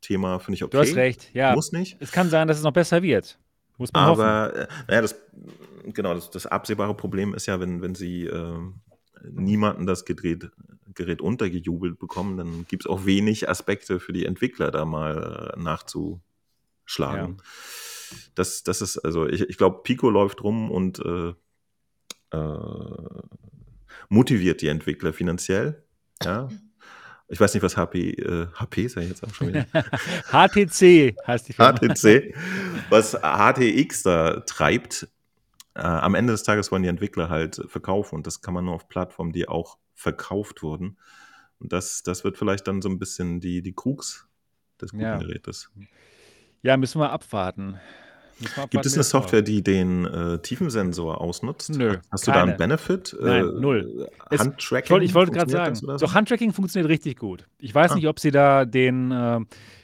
Thema 0.00 0.40
finde 0.40 0.56
ich 0.56 0.64
okay. 0.64 0.72
Du 0.72 0.78
hast 0.78 0.96
recht, 0.96 1.30
ja. 1.32 1.54
Muss 1.54 1.72
nicht. 1.72 1.96
Es 2.00 2.10
kann 2.10 2.28
sein, 2.28 2.48
dass 2.48 2.58
es 2.58 2.64
noch 2.64 2.72
besser 2.72 3.02
wird. 3.02 3.38
Muss 3.82 3.92
man 3.92 4.04
Aber, 4.04 4.44
hoffen. 4.46 4.60
Äh, 4.60 4.68
naja, 4.86 5.02
das 5.02 5.16
genau, 5.92 6.14
das, 6.14 6.30
das, 6.30 6.46
absehbare 6.46 6.94
Problem 6.94 7.34
ist 7.34 7.46
ja, 7.46 7.58
wenn, 7.58 7.82
wenn 7.82 7.96
sie 7.96 8.26
äh, 8.26 8.58
niemanden 9.28 9.86
das 9.86 10.04
Gerät, 10.04 10.52
Gerät 10.94 11.20
untergejubelt 11.20 11.98
bekommen, 11.98 12.36
dann 12.36 12.64
gibt 12.68 12.84
es 12.84 12.86
auch 12.86 13.06
wenig 13.06 13.48
Aspekte 13.48 13.98
für 13.98 14.12
die 14.12 14.24
Entwickler 14.24 14.70
da 14.70 14.84
mal 14.84 15.52
äh, 15.52 15.60
nachzuschlagen. 15.60 17.38
Ja. 17.38 18.22
Das, 18.36 18.62
das 18.62 18.82
ist, 18.82 18.98
also 18.98 19.26
ich, 19.26 19.40
ich 19.40 19.58
glaube, 19.58 19.80
Pico 19.82 20.10
läuft 20.10 20.44
rum 20.44 20.70
und 20.70 21.00
äh, 21.00 21.34
äh, 22.30 23.22
motiviert 24.08 24.62
die 24.62 24.68
Entwickler 24.68 25.12
finanziell. 25.12 25.82
Ja. 26.22 26.48
Ich 27.32 27.40
weiß 27.40 27.54
nicht, 27.54 27.62
was 27.62 27.78
HP, 27.78 28.10
äh, 28.10 28.46
HP 28.54 28.84
ist 28.84 28.96
ja 28.96 29.02
jetzt 29.02 29.24
auch 29.24 29.32
schon 29.32 29.48
wieder. 29.48 29.64
HTC 30.30 31.16
heißt 31.26 31.48
die 31.48 31.54
Firma. 31.54 31.78
HTC, 31.78 32.34
was 32.90 33.14
HTX 33.14 34.02
da 34.02 34.40
treibt. 34.40 35.08
Äh, 35.74 35.80
am 35.80 36.14
Ende 36.14 36.34
des 36.34 36.42
Tages 36.42 36.70
wollen 36.70 36.82
die 36.82 36.90
Entwickler 36.90 37.30
halt 37.30 37.62
verkaufen 37.68 38.16
und 38.16 38.26
das 38.26 38.42
kann 38.42 38.52
man 38.52 38.66
nur 38.66 38.74
auf 38.74 38.86
Plattformen, 38.86 39.32
die 39.32 39.48
auch 39.48 39.78
verkauft 39.94 40.62
wurden. 40.62 40.98
Und 41.58 41.72
das, 41.72 42.02
das 42.02 42.22
wird 42.22 42.36
vielleicht 42.36 42.68
dann 42.68 42.82
so 42.82 42.90
ein 42.90 42.98
bisschen 42.98 43.40
die, 43.40 43.62
die 43.62 43.72
Krux 43.72 44.28
des 44.78 44.90
guten 44.90 45.04
ja. 45.04 45.16
Gerätes. 45.16 45.70
Ja, 46.60 46.76
müssen 46.76 47.00
wir 47.00 47.12
abwarten. 47.12 47.80
Gibt 48.70 48.86
es 48.86 48.94
eine 48.94 49.02
Software, 49.02 49.42
die 49.42 49.62
den 49.62 50.04
äh, 50.04 50.38
Tiefensensor 50.38 51.20
ausnutzt? 51.20 51.70
Nö. 51.70 51.98
Hast 52.10 52.24
keine. 52.24 52.34
du 52.34 52.40
da 52.40 52.42
einen 52.50 52.56
Benefit? 52.56 53.16
Nein, 53.20 53.44
äh, 53.44 53.60
null. 53.60 54.08
Handtracking? 54.30 55.02
Ich 55.02 55.14
wollte 55.14 55.32
gerade 55.32 55.50
sagen, 55.50 55.74
so? 55.74 55.96
doch 55.96 56.14
Handtracking 56.14 56.52
funktioniert 56.52 56.90
richtig 56.90 57.18
gut. 57.18 57.46
Ich 57.58 57.74
weiß 57.74 57.92
ah. 57.92 57.94
nicht, 57.94 58.08
ob 58.08 58.20
sie 58.20 58.30
da 58.30 58.64
den, 58.64 59.10
äh, 59.10 59.40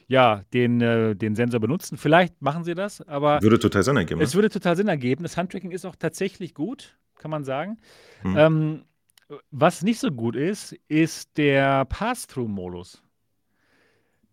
ja, 0.07 0.43
den, 0.53 0.81
äh, 0.81 1.15
den 1.15 1.35
Sensor 1.35 1.61
benutzen. 1.61 1.99
Vielleicht 1.99 2.41
machen 2.41 2.65
sie 2.65 2.75
das, 2.75 3.01
aber. 3.07 3.41
Würde 3.43 3.59
total 3.59 3.83
Sinn 3.83 3.97
ergeben. 3.97 4.21
Es 4.21 4.31
ne? 4.31 4.35
würde 4.37 4.51
total 4.51 4.77
Sinn 4.77 4.89
ergeben. 4.89 5.23
Das 5.23 5.37
Handtracking 5.37 5.71
ist 5.71 5.85
auch 5.85 5.97
tatsächlich 5.97 6.55
gut, 6.55 6.97
kann 7.19 7.31
man 7.31 7.45
sagen. 7.45 7.79
Hm. 8.23 8.37
Ähm, 8.37 8.83
was 9.51 9.83
nicht 9.83 10.01
so 10.01 10.11
gut 10.11 10.37
ist, 10.37 10.75
ist 10.89 11.37
der 11.37 11.85
Pass-Through-Modus. 11.85 13.03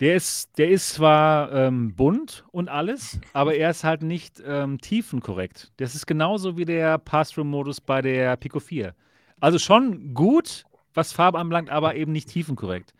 Der 0.01 0.15
ist, 0.15 0.57
der 0.57 0.69
ist 0.69 0.89
zwar 0.89 1.53
ähm, 1.53 1.95
bunt 1.95 2.43
und 2.51 2.67
alles, 2.67 3.17
aber 3.31 3.55
er 3.55 3.69
ist 3.69 3.85
halt 3.85 4.01
nicht 4.01 4.43
ähm, 4.45 4.81
tiefenkorrekt. 4.81 5.71
Das 5.77 5.95
ist 5.95 6.05
genauso 6.05 6.57
wie 6.57 6.65
der 6.65 6.97
Pass-Through-Modus 6.97 7.79
bei 7.79 8.01
der 8.01 8.35
Pico 8.35 8.59
4. 8.59 8.93
Also 9.39 9.57
schon 9.57 10.13
gut, 10.13 10.65
was 10.93 11.13
Farbe 11.13 11.39
anbelangt, 11.39 11.69
aber 11.69 11.95
eben 11.95 12.11
nicht 12.11 12.27
tiefenkorrekt. 12.27 12.93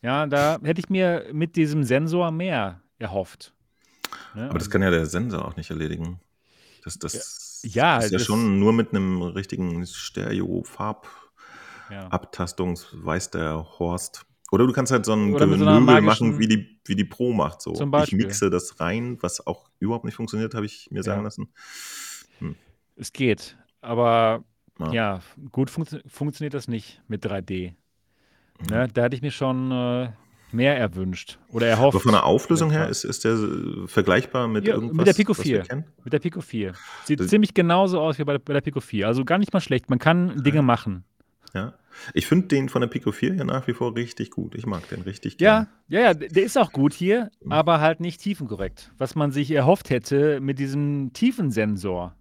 Ja, 0.00 0.26
da 0.26 0.60
hätte 0.62 0.80
ich 0.80 0.88
mir 0.88 1.26
mit 1.32 1.56
diesem 1.56 1.82
Sensor 1.82 2.30
mehr 2.30 2.82
erhofft. 2.98 3.52
Ne? 4.34 4.48
Aber 4.48 4.58
das 4.58 4.70
kann 4.70 4.82
ja 4.82 4.90
der 4.90 5.06
Sensor 5.06 5.44
auch 5.44 5.56
nicht 5.56 5.70
erledigen. 5.70 6.20
Das, 6.84 7.00
das 7.00 7.62
ja, 7.64 7.98
ist 7.98 8.12
ja 8.12 8.18
das 8.18 8.26
schon 8.26 8.60
nur 8.60 8.72
mit 8.72 8.90
einem 8.90 9.22
richtigen 9.22 9.84
Stereo-Farbabtastung, 9.84 12.76
ja. 12.76 12.82
weiß 12.92 13.32
der 13.32 13.66
Horst. 13.78 14.24
Oder 14.52 14.66
du 14.66 14.72
kannst 14.72 14.92
halt 14.92 15.04
so 15.04 15.12
ein 15.12 15.36
so 15.36 15.46
machen, 15.46 16.38
wie 16.38 16.46
die, 16.46 16.78
wie 16.84 16.94
die 16.94 17.04
Pro 17.04 17.32
macht. 17.32 17.62
So. 17.62 17.72
Ich 18.04 18.12
mixe 18.12 18.48
das 18.48 18.78
rein, 18.80 19.18
was 19.20 19.46
auch 19.46 19.68
überhaupt 19.80 20.04
nicht 20.04 20.14
funktioniert, 20.14 20.54
habe 20.54 20.66
ich 20.66 20.88
mir 20.90 21.02
sagen 21.02 21.20
ja. 21.20 21.24
lassen. 21.24 21.48
Hm. 22.38 22.54
Es 22.96 23.12
geht, 23.12 23.56
aber 23.80 24.44
ja, 24.78 24.92
ja 24.92 25.20
gut 25.50 25.70
fun 25.70 25.84
funktioniert 26.06 26.54
das 26.54 26.68
nicht 26.68 27.02
mit 27.08 27.26
3D. 27.26 27.72
Mhm. 28.60 28.66
Ne, 28.70 28.88
da 28.92 29.02
hätte 29.02 29.16
ich 29.16 29.22
mir 29.22 29.30
schon 29.30 29.70
äh, 29.72 30.10
mehr 30.52 30.78
erwünscht 30.78 31.38
oder 31.50 31.66
erhofft. 31.66 31.94
Aber 31.94 32.02
von 32.02 32.12
der 32.12 32.24
Auflösung 32.24 32.70
her 32.70 32.88
ist, 32.88 33.04
ist 33.04 33.24
der 33.24 33.36
vergleichbar 33.86 34.48
mit 34.48 34.66
ja, 34.66 34.74
irgendwas, 34.74 34.96
Mit 34.96 35.06
der 35.06 35.12
Pico 35.14 35.34
4. 35.34 35.64
Mit 36.04 36.12
der 36.12 36.18
Pico 36.18 36.40
4. 36.40 36.72
Sieht 37.04 37.20
das 37.20 37.28
ziemlich 37.28 37.52
genauso 37.52 38.00
aus 38.00 38.18
wie 38.18 38.24
bei 38.24 38.32
der, 38.34 38.38
bei 38.38 38.52
der 38.52 38.60
Pico 38.60 38.80
4. 38.80 39.06
Also 39.06 39.24
gar 39.24 39.38
nicht 39.38 39.52
mal 39.52 39.60
schlecht. 39.60 39.90
Man 39.90 39.98
kann 39.98 40.42
Dinge 40.42 40.62
machen. 40.62 41.04
Ja. 41.54 41.74
Ich 42.12 42.26
finde 42.26 42.48
den 42.48 42.68
von 42.68 42.80
der 42.80 42.88
Pico 42.88 43.12
4 43.12 43.34
ja 43.36 43.44
nach 43.44 43.66
wie 43.66 43.72
vor 43.72 43.94
richtig 43.96 44.30
gut. 44.30 44.54
Ich 44.54 44.66
mag 44.66 44.88
den 44.88 45.02
richtig 45.02 45.38
gerne. 45.38 45.68
Ja, 45.88 46.00
ja, 46.00 46.06
ja, 46.08 46.14
der 46.14 46.42
ist 46.42 46.58
auch 46.58 46.72
gut 46.72 46.92
hier, 46.92 47.30
aber 47.48 47.80
halt 47.80 48.00
nicht 48.00 48.20
tiefenkorrekt. 48.20 48.92
Was 48.98 49.14
man 49.14 49.30
sich 49.32 49.50
erhofft 49.50 49.90
hätte 49.90 50.40
mit 50.40 50.58
diesem 50.58 51.12
Tiefensensor. 51.12 52.14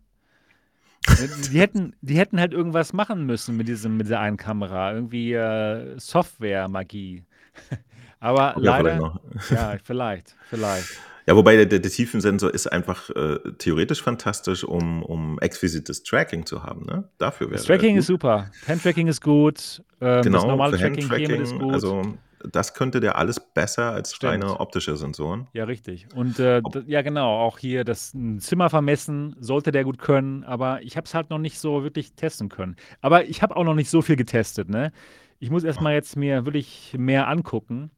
die, 1.51 1.59
hätten, 1.59 1.95
die 2.01 2.17
hätten 2.17 2.39
halt 2.39 2.53
irgendwas 2.53 2.93
machen 2.93 3.25
müssen 3.25 3.57
mit, 3.57 3.67
diesem, 3.67 3.97
mit 3.97 4.07
dieser 4.07 4.19
einen 4.19 4.37
Kamera. 4.37 4.93
Irgendwie 4.93 5.33
äh, 5.33 5.99
Software-Magie. 5.99 7.23
aber 8.19 8.55
ja, 8.57 8.77
leider. 8.77 9.21
Vielleicht 9.37 9.51
ja, 9.51 9.77
vielleicht, 9.83 10.35
vielleicht. 10.49 10.99
Ja, 11.27 11.35
wobei 11.35 11.55
der, 11.55 11.65
der, 11.65 11.79
der 11.79 11.91
Tiefensensor 11.91 12.53
ist 12.53 12.67
einfach 12.67 13.09
äh, 13.09 13.39
theoretisch 13.57 14.01
fantastisch, 14.01 14.63
um, 14.63 15.01
um 15.01 15.39
exquisites 15.39 16.03
Tracking 16.03 16.45
zu 16.45 16.63
haben. 16.63 16.85
Ne? 16.85 17.09
Dafür 17.17 17.47
wäre 17.47 17.57
Das 17.57 17.65
Tracking 17.65 17.97
ist 17.97 18.07
super. 18.07 18.51
Handtracking 18.67 19.07
ist 19.07 19.21
gut. 19.21 19.83
Ähm, 20.01 20.21
genau, 20.21 20.37
das 20.37 20.47
normale 20.47 20.77
Tracking 20.77 21.09
hiermit 21.09 21.41
ist 21.41 21.57
gut. 21.57 21.73
Also 21.73 22.03
das 22.51 22.75
könnte 22.75 22.99
der 22.99 23.17
alles 23.17 23.39
besser 23.39 23.91
als 23.91 24.13
Stimmt. 24.13 24.33
reine 24.33 24.59
optische 24.59 24.95
Sensoren. 24.97 25.47
Ja, 25.53 25.63
richtig. 25.63 26.07
Und 26.13 26.39
äh, 26.39 26.61
ja, 26.85 27.01
genau, 27.01 27.39
auch 27.39 27.57
hier 27.57 27.83
das 27.83 28.13
Zimmer 28.37 28.69
vermessen 28.69 29.35
sollte 29.39 29.71
der 29.71 29.83
gut 29.83 29.97
können, 29.97 30.43
aber 30.43 30.83
ich 30.83 30.95
habe 30.95 31.05
es 31.05 31.13
halt 31.13 31.31
noch 31.31 31.39
nicht 31.39 31.59
so 31.59 31.83
wirklich 31.83 32.13
testen 32.13 32.49
können. 32.49 32.75
Aber 33.01 33.25
ich 33.25 33.41
habe 33.41 33.55
auch 33.55 33.63
noch 33.63 33.73
nicht 33.73 33.89
so 33.89 34.01
viel 34.01 34.15
getestet, 34.15 34.69
ne? 34.69 34.91
Ich 35.39 35.49
muss 35.49 35.63
erstmal 35.63 35.93
jetzt 35.93 36.15
mir 36.15 36.45
wirklich 36.45 36.95
mehr 36.97 37.27
angucken 37.27 37.91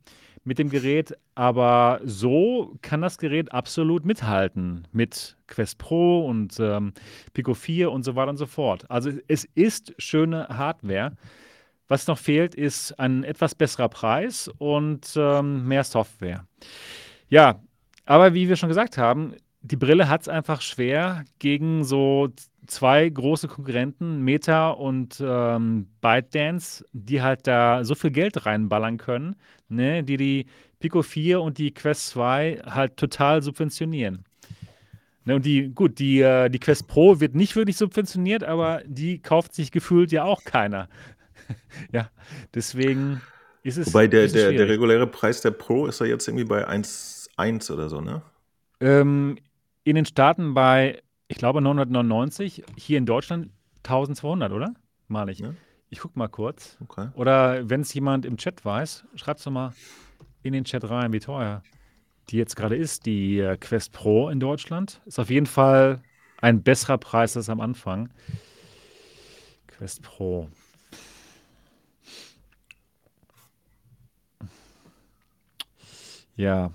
mit 0.47 0.59
dem 0.59 0.69
Gerät, 0.69 1.13
aber 1.35 1.99
so 2.05 2.73
kann 2.81 3.01
das 3.01 3.17
Gerät 3.17 3.51
absolut 3.51 4.05
mithalten 4.05 4.87
mit 4.93 5.35
Quest 5.47 5.77
Pro 5.77 6.25
und 6.25 6.57
ähm, 6.61 6.93
Pico 7.33 7.53
4 7.53 7.91
und 7.91 8.03
so 8.03 8.15
weiter 8.15 8.29
und 8.29 8.37
so 8.37 8.45
fort. 8.45 8.89
Also 8.89 9.11
es 9.27 9.43
ist 9.55 9.93
schöne 9.97 10.47
Hardware. 10.47 11.11
Was 11.89 12.07
noch 12.07 12.17
fehlt, 12.17 12.55
ist 12.55 12.97
ein 12.97 13.25
etwas 13.25 13.55
besserer 13.55 13.89
Preis 13.89 14.49
und 14.57 15.13
ähm, 15.17 15.67
mehr 15.67 15.83
Software. 15.83 16.47
Ja, 17.27 17.61
aber 18.05 18.33
wie 18.33 18.47
wir 18.47 18.55
schon 18.55 18.69
gesagt 18.69 18.97
haben, 18.97 19.35
die 19.67 19.75
Brille 19.75 20.09
hat 20.09 20.21
es 20.21 20.27
einfach 20.29 20.61
schwer 20.61 21.25
gegen 21.39 21.83
so 21.83 22.29
zwei 22.67 23.07
große 23.07 23.47
Konkurrenten, 23.47 24.21
Meta 24.21 24.69
und 24.69 25.21
ähm, 25.25 25.87
ByteDance, 26.01 26.85
die 26.93 27.21
halt 27.21 27.47
da 27.47 27.83
so 27.83 27.95
viel 27.95 28.11
Geld 28.11 28.45
reinballern 28.45 28.97
können, 28.97 29.35
ne, 29.69 30.03
die 30.03 30.17
die 30.17 30.45
Pico 30.79 31.01
4 31.01 31.41
und 31.41 31.57
die 31.57 31.73
Quest 31.73 32.09
2 32.09 32.61
halt 32.65 32.97
total 32.97 33.41
subventionieren. 33.41 34.25
Ne, 35.25 35.35
und 35.35 35.45
die, 35.45 35.69
gut, 35.69 35.99
die, 35.99 36.21
äh, 36.21 36.49
die 36.49 36.59
Quest 36.59 36.87
Pro 36.87 37.19
wird 37.19 37.35
nicht 37.35 37.55
wirklich 37.55 37.77
subventioniert, 37.77 38.43
aber 38.43 38.81
die 38.85 39.19
kauft 39.19 39.53
sich 39.53 39.71
gefühlt 39.71 40.11
ja 40.11 40.23
auch 40.23 40.43
keiner. 40.43 40.87
ja, 41.91 42.09
deswegen 42.53 43.21
ist 43.63 43.77
es. 43.77 43.87
Wobei 43.87 44.07
der, 44.07 44.27
der, 44.27 44.51
der 44.51 44.69
reguläre 44.69 45.07
Preis 45.07 45.41
der 45.41 45.51
Pro 45.51 45.87
ist 45.87 45.99
ja 45.99 46.05
jetzt 46.05 46.27
irgendwie 46.27 46.45
bei 46.45 46.67
1,1 46.67 47.71
oder 47.71 47.89
so, 47.89 48.01
ne? 48.01 48.21
Ähm, 48.79 49.37
in 49.89 49.95
den 49.95 50.05
Staaten 50.05 50.53
bei 50.53 51.01
ich 51.27 51.37
glaube 51.37 51.61
999, 51.61 52.63
hier 52.77 52.97
in 52.97 53.05
Deutschland 53.05 53.49
1200, 53.83 54.51
oder? 54.51 54.73
Mal 55.07 55.29
ich. 55.29 55.39
Ja. 55.39 55.53
Ich 55.89 55.99
guck 55.99 56.15
mal 56.15 56.27
kurz. 56.27 56.77
Okay. 56.81 57.09
Oder 57.15 57.69
wenn 57.69 57.81
es 57.81 57.93
jemand 57.93 58.25
im 58.25 58.37
Chat 58.37 58.63
weiß, 58.63 59.05
schreibt 59.15 59.39
es 59.39 59.45
doch 59.45 59.51
mal 59.51 59.73
in 60.43 60.53
den 60.53 60.63
Chat 60.63 60.89
rein, 60.89 61.11
wie 61.13 61.19
teuer 61.19 61.61
die 62.29 62.37
jetzt 62.37 62.55
gerade 62.55 62.75
ist, 62.75 63.05
die 63.05 63.39
äh, 63.39 63.57
Quest 63.57 63.93
Pro 63.93 64.29
in 64.29 64.39
Deutschland. 64.39 65.01
Ist 65.05 65.19
auf 65.19 65.29
jeden 65.29 65.45
Fall 65.45 66.01
ein 66.41 66.61
besserer 66.61 66.97
Preis 66.97 67.37
als 67.37 67.49
am 67.49 67.61
Anfang. 67.61 68.09
Quest 69.67 70.01
Pro. 70.01 70.49
Ja. 76.35 76.71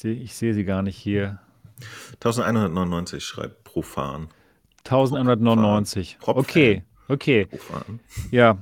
Ich 0.00 0.02
sehe 0.02 0.14
ich 0.14 0.34
seh 0.34 0.52
sie 0.54 0.64
gar 0.64 0.80
nicht 0.80 0.96
hier. 0.96 1.40
1199 2.14 3.22
schreibt 3.22 3.64
Profan. 3.64 4.28
1199. 4.78 6.16
Profan. 6.18 6.40
Okay, 6.40 6.82
okay. 7.08 7.44
Profan. 7.44 8.00
Ja, 8.30 8.56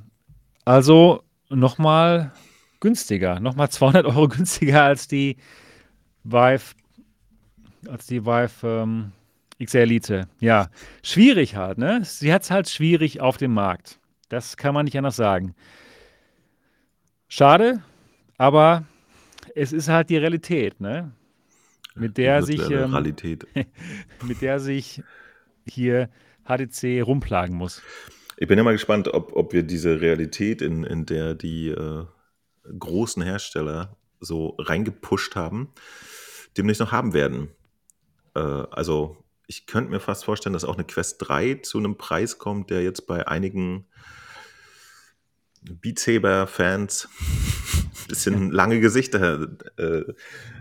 also 0.64 1.22
nochmal 1.48 2.32
günstiger, 2.80 3.38
nochmal 3.38 3.70
200 3.70 4.06
Euro 4.06 4.26
günstiger 4.28 4.82
als 4.82 5.06
die 5.06 5.36
Vive, 6.24 6.74
als 7.88 8.06
die 8.06 8.26
Vive 8.26 8.66
ähm, 8.66 9.12
XR 9.64 9.82
Elite. 9.82 10.28
Ja, 10.40 10.70
schwierig 11.04 11.54
halt, 11.54 11.78
ne? 11.78 12.00
Sie 12.02 12.32
hat 12.32 12.42
es 12.42 12.50
halt 12.50 12.68
schwierig 12.68 13.20
auf 13.20 13.36
dem 13.36 13.54
Markt. 13.54 14.00
Das 14.28 14.56
kann 14.56 14.74
man 14.74 14.86
nicht 14.86 14.98
anders 14.98 15.14
sagen. 15.14 15.54
Schade, 17.28 17.80
aber 18.38 18.86
es 19.54 19.72
ist 19.72 19.88
halt 19.88 20.10
die 20.10 20.16
Realität, 20.16 20.80
ne? 20.80 21.12
Mit 21.98 22.16
der 22.16 22.42
sich 22.42 22.70
ähm, 22.70 22.92
mit 24.22 24.42
der 24.42 24.60
sich 24.60 25.02
hier 25.66 26.08
HTC 26.44 27.02
rumplagen 27.02 27.56
muss. 27.56 27.82
Ich 28.36 28.48
bin 28.48 28.56
ja 28.56 28.64
mal 28.64 28.72
gespannt, 28.72 29.08
ob, 29.08 29.34
ob 29.34 29.52
wir 29.52 29.62
diese 29.62 30.00
Realität, 30.00 30.62
in, 30.62 30.84
in 30.84 31.06
der 31.06 31.34
die 31.34 31.68
äh, 31.68 32.04
großen 32.78 33.22
Hersteller 33.22 33.96
so 34.20 34.54
reingepusht 34.58 35.36
haben, 35.36 35.72
demnächst 36.56 36.80
noch 36.80 36.92
haben 36.92 37.12
werden. 37.14 37.48
Äh, 38.34 38.40
also 38.40 39.16
ich 39.46 39.66
könnte 39.66 39.90
mir 39.90 40.00
fast 40.00 40.24
vorstellen, 40.24 40.52
dass 40.52 40.64
auch 40.64 40.74
eine 40.74 40.84
Quest 40.84 41.16
3 41.26 41.54
zu 41.56 41.78
einem 41.78 41.96
Preis 41.96 42.38
kommt, 42.38 42.70
der 42.70 42.82
jetzt 42.82 43.06
bei 43.06 43.26
einigen 43.26 43.86
Beat 45.62 45.98
Saber-Fans 45.98 47.08
ein 47.20 47.90
bisschen 48.08 48.50
lange 48.50 48.80
Gesichter 48.80 49.48
äh, 49.76 50.02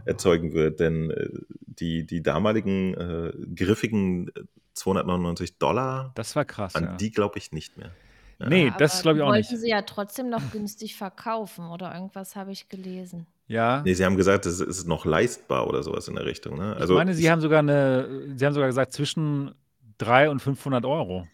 erzeugen 0.05 0.53
wird. 0.53 0.79
Denn 0.79 1.11
äh, 1.11 1.29
die, 1.59 2.05
die 2.05 2.21
damaligen 2.21 2.93
äh, 2.93 3.33
griffigen 3.55 4.31
299 4.73 5.57
Dollar, 5.57 6.11
das 6.15 6.35
war 6.35 6.45
krass. 6.45 6.75
An 6.75 6.83
ja. 6.83 6.95
die 6.95 7.11
glaube 7.11 7.37
ich 7.37 7.51
nicht 7.51 7.77
mehr. 7.77 7.91
Nee, 8.39 8.67
ja, 8.67 8.75
das 8.77 9.01
glaube 9.01 9.17
ich 9.17 9.23
auch 9.23 9.31
nicht. 9.31 9.49
Wollten 9.49 9.61
sie 9.61 9.69
ja 9.69 9.81
trotzdem 9.81 10.29
noch 10.29 10.51
günstig 10.51 10.95
verkaufen 10.95 11.65
oder 11.69 11.93
irgendwas 11.93 12.35
habe 12.35 12.51
ich 12.51 12.69
gelesen. 12.69 13.25
Ja. 13.47 13.81
Nee, 13.83 13.93
sie 13.93 14.05
haben 14.05 14.17
gesagt, 14.17 14.45
es 14.45 14.59
ist 14.59 14.87
noch 14.87 15.05
leistbar 15.05 15.67
oder 15.67 15.81
sowas 15.81 16.07
in 16.07 16.15
der 16.15 16.25
Richtung. 16.25 16.57
Ne? 16.57 16.75
Also, 16.75 16.93
ich 16.93 16.97
meine, 16.97 17.13
sie 17.13 17.31
haben 17.31 17.41
sogar 17.41 17.59
eine, 17.59 18.35
sie 18.35 18.45
haben 18.45 18.53
sogar 18.53 18.67
gesagt, 18.67 18.93
zwischen 18.93 19.55
300 19.97 20.31
und 20.31 20.39
500 20.41 20.85
Euro 20.85 21.27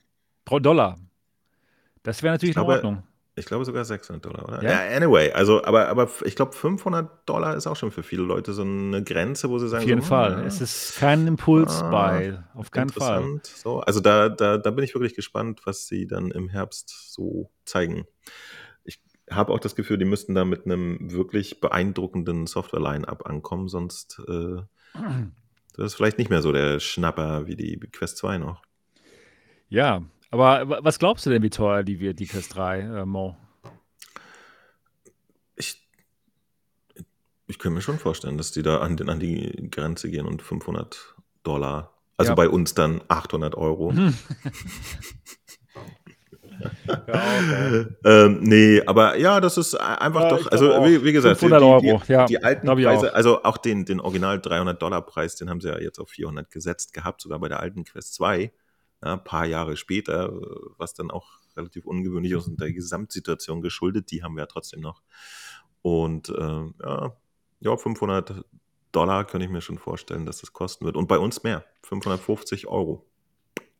pro 0.45 0.59
Dollar. 0.59 0.97
Das 2.03 2.21
wäre 2.23 2.35
natürlich 2.35 2.55
glaube, 2.55 2.73
in 2.73 2.77
Ordnung. 2.77 3.03
Ich 3.35 3.45
glaube 3.45 3.65
sogar 3.65 3.83
600 3.83 4.23
Dollar, 4.23 4.47
oder? 4.47 4.63
Ja, 4.63 4.85
ja 4.85 4.95
anyway, 4.95 5.31
also, 5.31 5.63
aber, 5.63 5.87
aber 5.87 6.07
ich 6.23 6.35
glaube 6.35 6.53
500 6.53 7.27
Dollar 7.27 7.55
ist 7.55 7.65
auch 7.65 7.75
schon 7.75 7.89
für 7.89 8.03
viele 8.03 8.21
Leute 8.21 8.53
so 8.53 8.61
eine 8.61 9.03
Grenze, 9.03 9.49
wo 9.49 9.57
sie 9.57 9.67
sagen, 9.67 9.83
auf 9.83 9.89
jeden 9.89 10.01
so, 10.01 10.07
Fall. 10.07 10.31
Ja, 10.33 10.45
es 10.45 10.61
ist 10.61 10.97
kein 10.99 11.25
Impuls 11.25 11.81
ah, 11.81 11.89
bei, 11.89 12.43
auf 12.53 12.69
keinen 12.69 12.89
Fall. 12.89 13.41
So, 13.43 13.79
also 13.79 14.01
da, 14.01 14.29
da, 14.29 14.57
da 14.57 14.71
bin 14.71 14.83
ich 14.83 14.93
wirklich 14.93 15.15
gespannt, 15.15 15.61
was 15.65 15.87
sie 15.87 16.05
dann 16.05 16.29
im 16.29 16.47
Herbst 16.47 17.11
so 17.11 17.49
zeigen. 17.65 18.05
Ich 18.83 18.99
habe 19.31 19.51
auch 19.51 19.59
das 19.59 19.75
Gefühl, 19.75 19.97
die 19.97 20.05
müssten 20.05 20.35
da 20.35 20.45
mit 20.45 20.65
einem 20.65 21.11
wirklich 21.11 21.59
beeindruckenden 21.59 22.45
Software-Line-Up 22.45 23.25
ankommen, 23.25 23.67
sonst 23.67 24.21
äh, 24.27 24.61
das 25.75 25.85
ist 25.85 25.95
vielleicht 25.95 26.19
nicht 26.19 26.29
mehr 26.29 26.43
so 26.43 26.51
der 26.51 26.79
Schnapper 26.79 27.47
wie 27.47 27.55
die 27.55 27.79
Quest 27.79 28.17
2 28.17 28.37
noch. 28.37 28.61
Ja, 29.69 30.03
aber 30.33 30.83
was 30.83 30.97
glaubst 30.97 31.25
du 31.25 31.29
denn, 31.29 31.43
wie 31.43 31.51
teuer 31.51 31.83
die 31.83 31.99
wird, 31.99 32.19
die 32.19 32.25
Quest 32.25 32.55
3, 32.55 32.79
äh, 32.79 33.05
Mo? 33.05 33.37
Ich, 35.55 35.87
ich 37.45 37.59
könnte 37.59 37.75
mir 37.75 37.81
schon 37.81 37.99
vorstellen, 37.99 38.39
dass 38.39 38.51
die 38.51 38.63
da 38.63 38.79
an, 38.79 38.97
an 39.07 39.19
die 39.19 39.69
Grenze 39.69 40.09
gehen 40.09 40.25
und 40.25 40.41
500 40.41 41.13
Dollar, 41.43 41.93
also 42.17 42.31
ja. 42.31 42.35
bei 42.35 42.49
uns 42.49 42.73
dann 42.73 43.01
800 43.09 43.53
Euro. 43.53 43.93
ja, 43.93 44.11
ähm, 48.03 48.39
nee, 48.41 48.81
aber 48.87 49.17
ja, 49.17 49.39
das 49.39 49.59
ist 49.59 49.75
einfach 49.75 50.21
ja, 50.21 50.29
doch, 50.29 50.51
also 50.51 50.83
wie, 50.83 51.03
wie, 51.03 51.13
gesagt, 51.13 51.37
500 51.37 51.61
die, 51.61 51.85
die, 51.85 51.91
Euro, 51.91 52.01
ja, 52.07 52.25
die 52.25 52.43
alten 52.43 52.65
Preise, 52.65 53.11
auch. 53.11 53.15
also 53.15 53.43
auch 53.43 53.57
den, 53.57 53.85
den 53.85 53.99
Original 53.99 54.41
300 54.41 54.81
Dollar 54.81 55.03
Preis, 55.03 55.35
den 55.35 55.51
haben 55.51 55.61
sie 55.61 55.69
ja 55.69 55.79
jetzt 55.79 55.99
auf 55.99 56.09
400 56.09 56.49
gesetzt 56.49 56.91
gehabt, 56.91 57.21
sogar 57.21 57.37
bei 57.37 57.49
der 57.49 57.59
alten 57.59 57.83
Quest 57.83 58.15
2 58.15 58.51
ja, 59.03 59.13
ein 59.13 59.23
paar 59.23 59.45
Jahre 59.45 59.77
später, 59.77 60.33
was 60.77 60.93
dann 60.93 61.11
auch 61.11 61.39
relativ 61.55 61.85
ungewöhnlich 61.85 62.31
ist 62.31 62.47
und 62.47 62.59
der 62.59 62.71
Gesamtsituation 62.71 63.61
geschuldet, 63.61 64.11
die 64.11 64.23
haben 64.23 64.35
wir 64.35 64.41
ja 64.41 64.47
trotzdem 64.47 64.81
noch. 64.81 65.01
Und 65.81 66.29
äh, 66.29 66.63
ja, 66.83 67.15
ja, 67.59 67.77
500 67.77 68.43
Dollar 68.91 69.25
könnte 69.25 69.45
ich 69.45 69.51
mir 69.51 69.61
schon 69.61 69.77
vorstellen, 69.77 70.25
dass 70.25 70.39
das 70.39 70.53
kosten 70.53 70.85
wird. 70.85 70.95
Und 70.95 71.07
bei 71.07 71.17
uns 71.17 71.43
mehr, 71.43 71.65
550 71.83 72.67
Euro. 72.67 73.05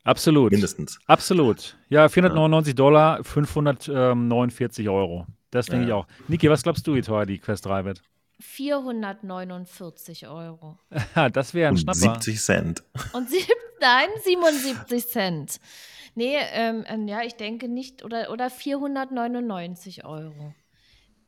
Absolut. 0.04 0.52
Mindestens. 0.52 1.00
Absolut. 1.06 1.78
Ja, 1.90 2.10
499 2.10 2.72
ja. 2.72 2.76
Dollar, 2.76 3.24
549 3.24 4.90
Euro. 4.90 5.28
Das 5.52 5.68
denke 5.68 5.88
ja. 5.88 5.88
ich 5.88 5.94
auch. 5.94 6.08
Niki, 6.28 6.50
was 6.50 6.64
glaubst 6.64 6.86
du, 6.88 6.96
wie 6.96 7.02
teuer 7.02 7.26
die 7.26 7.40
Quest 7.40 7.66
3 7.66 7.86
wird? 7.86 8.02
449 8.40 10.28
Euro. 10.28 10.78
das 11.34 11.54
wäre 11.54 11.70
ein 11.70 11.78
Schnapper. 11.78 11.98
70 11.98 12.42
Cent. 12.42 12.84
Und 13.14 13.30
sieb, 13.30 13.48
nein, 13.80 14.10
77 14.24 15.08
Cent. 15.08 15.60
Nee, 16.16 16.38
ähm, 16.52 16.84
ähm, 16.88 17.08
ja, 17.08 17.22
ich 17.22 17.36
denke 17.36 17.68
nicht, 17.68 18.04
oder, 18.04 18.32
oder 18.32 18.50
499 18.50 20.06
Euro. 20.06 20.56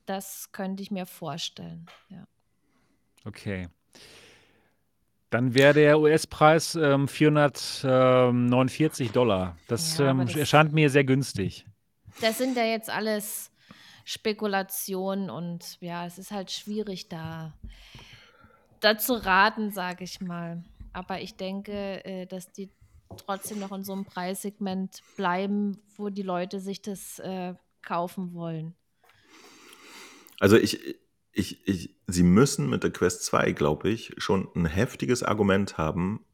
Das 0.05 0.51
könnte 0.51 0.83
ich 0.83 0.91
mir 0.91 1.05
vorstellen, 1.05 1.85
ja. 2.09 2.25
Okay. 3.25 3.69
Dann 5.31 5.55
wäre 5.55 5.73
der 5.73 5.99
US-Preis 5.99 6.75
ähm, 6.75 7.07
449 7.07 9.11
Dollar. 9.11 9.57
Das, 9.67 9.97
ja, 9.97 10.11
ähm, 10.11 10.19
das 10.19 10.35
erscheint 10.35 10.73
mir 10.73 10.91
sehr 10.91 11.03
günstig. 11.03 11.65
Das 12.21 12.37
sind 12.37 12.55
ja 12.55 12.63
jetzt 12.63 12.89
alles 12.89 13.51
Spekulation 14.05 15.29
und 15.31 15.81
ja, 15.81 16.05
es 16.05 16.19
ist 16.19 16.31
halt 16.31 16.51
schwierig 16.51 17.09
da, 17.09 17.53
da 18.79 18.97
zu 18.97 19.13
raten, 19.13 19.71
sage 19.71 20.03
ich 20.03 20.21
mal. 20.21 20.63
Aber 20.93 21.19
ich 21.19 21.35
denke, 21.35 22.05
äh, 22.05 22.27
dass 22.27 22.51
die 22.51 22.69
trotzdem 23.17 23.59
noch 23.59 23.71
in 23.71 23.83
so 23.83 23.93
einem 23.93 24.05
Preissegment 24.05 25.01
bleiben, 25.17 25.81
wo 25.97 26.09
die 26.09 26.21
Leute 26.21 26.59
sich 26.59 26.81
das 26.81 27.19
äh, 27.19 27.55
kaufen 27.81 28.33
wollen. 28.33 28.75
Also 30.39 30.57
ich, 30.57 30.97
ich, 31.31 31.67
ich, 31.67 31.95
sie 32.07 32.23
müssen 32.23 32.69
mit 32.69 32.83
der 32.83 32.91
Quest 32.91 33.25
2, 33.25 33.53
glaube 33.53 33.89
ich, 33.89 34.13
schon 34.17 34.47
ein 34.55 34.65
heftiges 34.65 35.23
Argument 35.23 35.77
haben, 35.77 36.25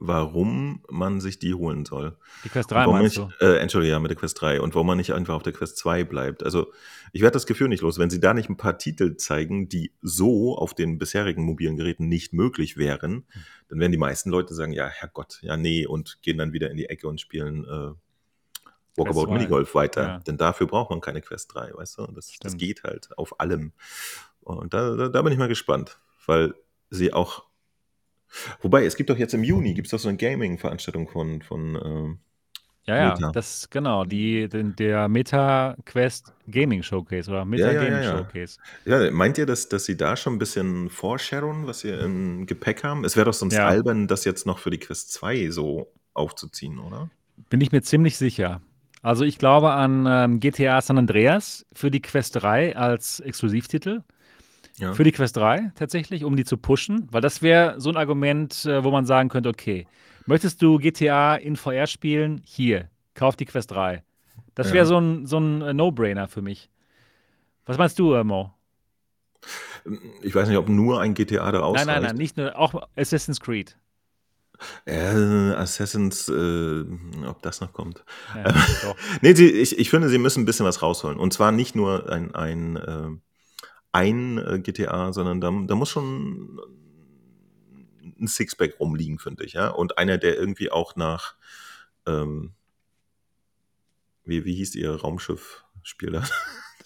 warum 0.00 0.82
man 0.88 1.20
sich 1.20 1.38
die 1.38 1.52
holen 1.52 1.84
soll. 1.84 2.16
Die 2.42 2.48
Quest 2.48 2.70
3 2.70 2.86
meinst 2.86 3.18
ich, 3.18 3.22
du? 3.22 3.44
Äh, 3.44 3.58
Entschuldige, 3.58 3.92
ja, 3.92 4.00
mit 4.00 4.10
der 4.10 4.16
Quest 4.16 4.40
3. 4.40 4.62
Und 4.62 4.74
warum 4.74 4.86
man 4.86 4.96
nicht 4.96 5.12
einfach 5.12 5.34
auf 5.34 5.42
der 5.42 5.52
Quest 5.52 5.76
2 5.76 6.04
bleibt. 6.04 6.42
Also 6.42 6.72
ich 7.12 7.20
werde 7.20 7.34
das 7.34 7.46
Gefühl 7.46 7.68
nicht 7.68 7.82
los, 7.82 7.98
wenn 7.98 8.08
sie 8.08 8.18
da 8.18 8.32
nicht 8.32 8.48
ein 8.48 8.56
paar 8.56 8.78
Titel 8.78 9.16
zeigen, 9.16 9.68
die 9.68 9.92
so 10.00 10.56
auf 10.56 10.72
den 10.72 10.98
bisherigen 10.98 11.44
mobilen 11.44 11.76
Geräten 11.76 12.08
nicht 12.08 12.32
möglich 12.32 12.78
wären, 12.78 13.26
hm. 13.28 13.42
dann 13.68 13.78
werden 13.78 13.92
die 13.92 13.98
meisten 13.98 14.30
Leute 14.30 14.54
sagen, 14.54 14.72
ja, 14.72 14.88
Herrgott, 14.88 15.38
ja, 15.42 15.58
nee, 15.58 15.86
und 15.86 16.22
gehen 16.22 16.38
dann 16.38 16.54
wieder 16.54 16.70
in 16.70 16.78
die 16.78 16.86
Ecke 16.86 17.06
und 17.06 17.20
spielen 17.20 17.64
äh, 17.64 17.92
Walkabout 18.96 19.30
Minigolf 19.32 19.74
weiter. 19.74 20.02
Ja. 20.02 20.18
Denn 20.20 20.38
dafür 20.38 20.66
braucht 20.66 20.90
man 20.90 21.02
keine 21.02 21.20
Quest 21.20 21.54
3, 21.54 21.74
weißt 21.74 21.98
du? 21.98 22.06
Das, 22.06 22.32
das 22.40 22.56
geht 22.56 22.84
halt 22.84 23.10
auf 23.18 23.38
allem. 23.38 23.72
Und 24.40 24.72
da, 24.72 24.96
da, 24.96 25.08
da 25.08 25.22
bin 25.22 25.32
ich 25.32 25.38
mal 25.38 25.48
gespannt, 25.48 26.00
weil 26.26 26.54
sie 26.88 27.12
auch 27.12 27.49
Wobei, 28.60 28.84
es 28.84 28.96
gibt 28.96 29.10
doch 29.10 29.18
jetzt 29.18 29.34
im 29.34 29.44
Juni, 29.44 29.74
gibt 29.74 29.86
es 29.86 29.90
doch 29.90 29.98
so 29.98 30.08
eine 30.08 30.18
Gaming-Veranstaltung 30.18 31.08
von, 31.08 31.42
von 31.42 31.76
äh, 31.76 32.16
ja, 32.90 32.96
ja, 32.96 33.14
Meta. 33.14 33.30
das 33.32 33.68
genau, 33.70 34.04
die, 34.04 34.48
den, 34.48 34.74
der 34.76 35.08
Meta 35.08 35.76
Quest 35.84 36.32
Gaming 36.48 36.82
Showcase 36.82 37.30
oder 37.30 37.44
Meta 37.44 37.66
ja, 37.66 37.72
ja, 37.72 37.84
Gaming 37.84 38.02
ja, 38.02 38.18
Showcase. 38.18 38.58
Ja, 38.84 39.10
meint 39.10 39.38
ihr, 39.38 39.46
dass, 39.46 39.68
dass 39.68 39.84
sie 39.84 39.96
da 39.96 40.16
schon 40.16 40.34
ein 40.34 40.38
bisschen 40.38 40.88
foreshadowen, 40.88 41.66
was 41.66 41.80
sie 41.80 41.90
im 41.90 42.46
Gepäck 42.46 42.82
haben? 42.82 43.04
Es 43.04 43.16
wäre 43.16 43.26
doch 43.26 43.34
sonst 43.34 43.56
albern, 43.56 44.08
das 44.08 44.24
jetzt 44.24 44.46
noch 44.46 44.58
für 44.58 44.70
die 44.70 44.78
Quest 44.78 45.12
2 45.12 45.50
so 45.50 45.92
aufzuziehen, 46.14 46.78
oder? 46.78 47.10
Bin 47.48 47.60
ich 47.60 47.70
mir 47.70 47.82
ziemlich 47.82 48.16
sicher. 48.16 48.60
Also 49.02 49.24
ich 49.24 49.38
glaube 49.38 49.72
an 49.72 50.06
ähm, 50.08 50.40
GTA 50.40 50.80
San 50.80 50.98
Andreas 50.98 51.66
für 51.72 51.90
die 51.90 52.02
Quest 52.02 52.42
3 52.42 52.76
als 52.76 53.20
Exklusivtitel. 53.20 54.02
Ja. 54.80 54.94
Für 54.94 55.04
die 55.04 55.12
Quest 55.12 55.36
3 55.36 55.72
tatsächlich, 55.74 56.24
um 56.24 56.36
die 56.36 56.44
zu 56.44 56.56
pushen, 56.56 57.06
weil 57.10 57.20
das 57.20 57.42
wäre 57.42 57.78
so 57.78 57.90
ein 57.90 57.96
Argument, 57.96 58.64
äh, 58.64 58.82
wo 58.82 58.90
man 58.90 59.04
sagen 59.04 59.28
könnte, 59.28 59.50
okay, 59.50 59.86
möchtest 60.24 60.62
du 60.62 60.78
GTA 60.78 61.36
in 61.36 61.56
VR 61.56 61.86
spielen? 61.86 62.40
Hier, 62.46 62.88
kauf 63.14 63.36
die 63.36 63.44
Quest 63.44 63.70
3. 63.72 64.02
Das 64.54 64.68
wäre 64.68 64.78
ja. 64.78 64.84
so 64.86 64.98
ein, 64.98 65.26
so 65.26 65.38
ein 65.38 65.60
äh, 65.60 65.74
No-Brainer 65.74 66.28
für 66.28 66.40
mich. 66.40 66.70
Was 67.66 67.76
meinst 67.76 67.98
du, 67.98 68.24
Mo? 68.24 68.54
Ich 70.22 70.34
weiß 70.34 70.48
nicht, 70.48 70.56
ob 70.56 70.68
nur 70.68 71.00
ein 71.00 71.14
GTA 71.14 71.52
da 71.52 71.60
ausreicht. 71.60 71.86
Nein, 71.86 71.96
nein, 71.96 72.10
nein, 72.10 72.16
nicht 72.16 72.36
nur, 72.36 72.58
auch 72.58 72.88
Assassin's 72.96 73.40
Creed. 73.40 73.76
Äh, 74.84 75.52
Assassins, 75.54 76.28
äh, 76.28 76.84
ob 77.26 77.42
das 77.42 77.60
noch 77.60 77.72
kommt. 77.72 78.04
Ja, 78.34 78.52
nee, 79.22 79.34
sie, 79.34 79.50
ich, 79.50 79.78
ich 79.78 79.90
finde, 79.90 80.08
sie 80.08 80.18
müssen 80.18 80.42
ein 80.42 80.44
bisschen 80.46 80.66
was 80.66 80.82
rausholen. 80.82 81.18
Und 81.18 81.32
zwar 81.32 81.52
nicht 81.52 81.74
nur 81.74 82.10
ein, 82.10 82.34
ein 82.34 82.76
äh, 82.76 83.08
ein 83.92 84.38
äh, 84.38 84.60
GTA, 84.60 85.12
sondern 85.12 85.40
da, 85.40 85.52
da 85.66 85.74
muss 85.74 85.90
schon 85.90 86.60
ein 88.20 88.28
Sixpack 88.28 88.78
rumliegen, 88.78 89.18
finde 89.18 89.44
ich, 89.44 89.54
ja. 89.54 89.68
Und 89.68 89.98
einer, 89.98 90.18
der 90.18 90.36
irgendwie 90.36 90.70
auch 90.70 90.96
nach, 90.96 91.34
ähm, 92.06 92.52
wie, 94.24 94.44
wie 94.44 94.54
hieß 94.54 94.74
ihr 94.74 94.94
Raumschiff-Spiel 94.94 96.12
da? 96.12 96.24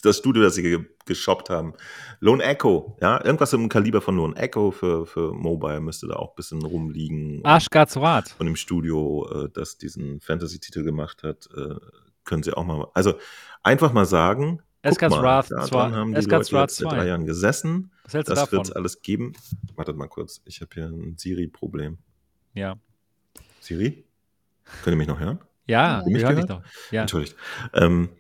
Das 0.02 0.18
Studio, 0.18 0.42
das 0.42 0.54
sie 0.54 0.62
ge 0.62 0.84
geshoppt 1.06 1.48
haben. 1.48 1.72
Lone 2.20 2.44
Echo, 2.44 2.98
ja, 3.00 3.24
irgendwas 3.24 3.54
im 3.54 3.70
Kaliber 3.70 4.02
von 4.02 4.16
Lone 4.16 4.36
Echo 4.36 4.70
für, 4.70 5.06
für 5.06 5.32
Mobile 5.32 5.80
müsste 5.80 6.08
da 6.08 6.16
auch 6.16 6.32
ein 6.32 6.36
bisschen 6.36 6.62
rumliegen. 6.62 7.42
Arschgards 7.42 7.96
Rat. 7.96 8.28
Von 8.28 8.44
dem 8.44 8.56
Studio, 8.56 9.26
äh, 9.32 9.48
das 9.50 9.78
diesen 9.78 10.20
Fantasy-Titel 10.20 10.82
gemacht 10.82 11.22
hat, 11.22 11.48
äh, 11.56 11.76
können 12.24 12.42
sie 12.42 12.52
auch 12.54 12.64
mal. 12.64 12.86
Also 12.92 13.14
einfach 13.62 13.94
mal 13.94 14.04
sagen, 14.04 14.60
Escars 14.84 15.12
Wrath 15.14 15.46
2. 15.46 15.92
haben 15.92 16.12
die 16.12 16.18
Escars 16.18 16.50
Leute 16.50 16.62
jetzt 16.64 16.76
seit 16.76 16.92
drei 16.92 17.06
Jahren 17.06 17.26
gesessen. 17.26 17.90
Was 18.04 18.14
hältst 18.14 18.30
das 18.30 18.52
wird 18.52 18.64
es 18.64 18.72
alles 18.72 19.02
geben. 19.02 19.32
Wartet 19.76 19.96
mal 19.96 20.08
kurz, 20.08 20.42
ich 20.44 20.60
habe 20.60 20.70
hier 20.74 20.86
ein 20.86 21.16
Siri-Problem. 21.16 21.98
Ja. 22.52 22.76
Siri? 23.60 24.04
Könnt 24.82 24.94
ihr 24.94 24.98
mich 24.98 25.08
noch 25.08 25.18
hören? 25.18 25.40
Ja, 25.66 26.04
ich 26.06 26.22
höre 26.22 26.34
dich 26.34 26.48
noch. 26.48 26.62
Ja. 26.90 27.02
Entschuldigt. 27.02 27.34
Ähm, 27.72 28.10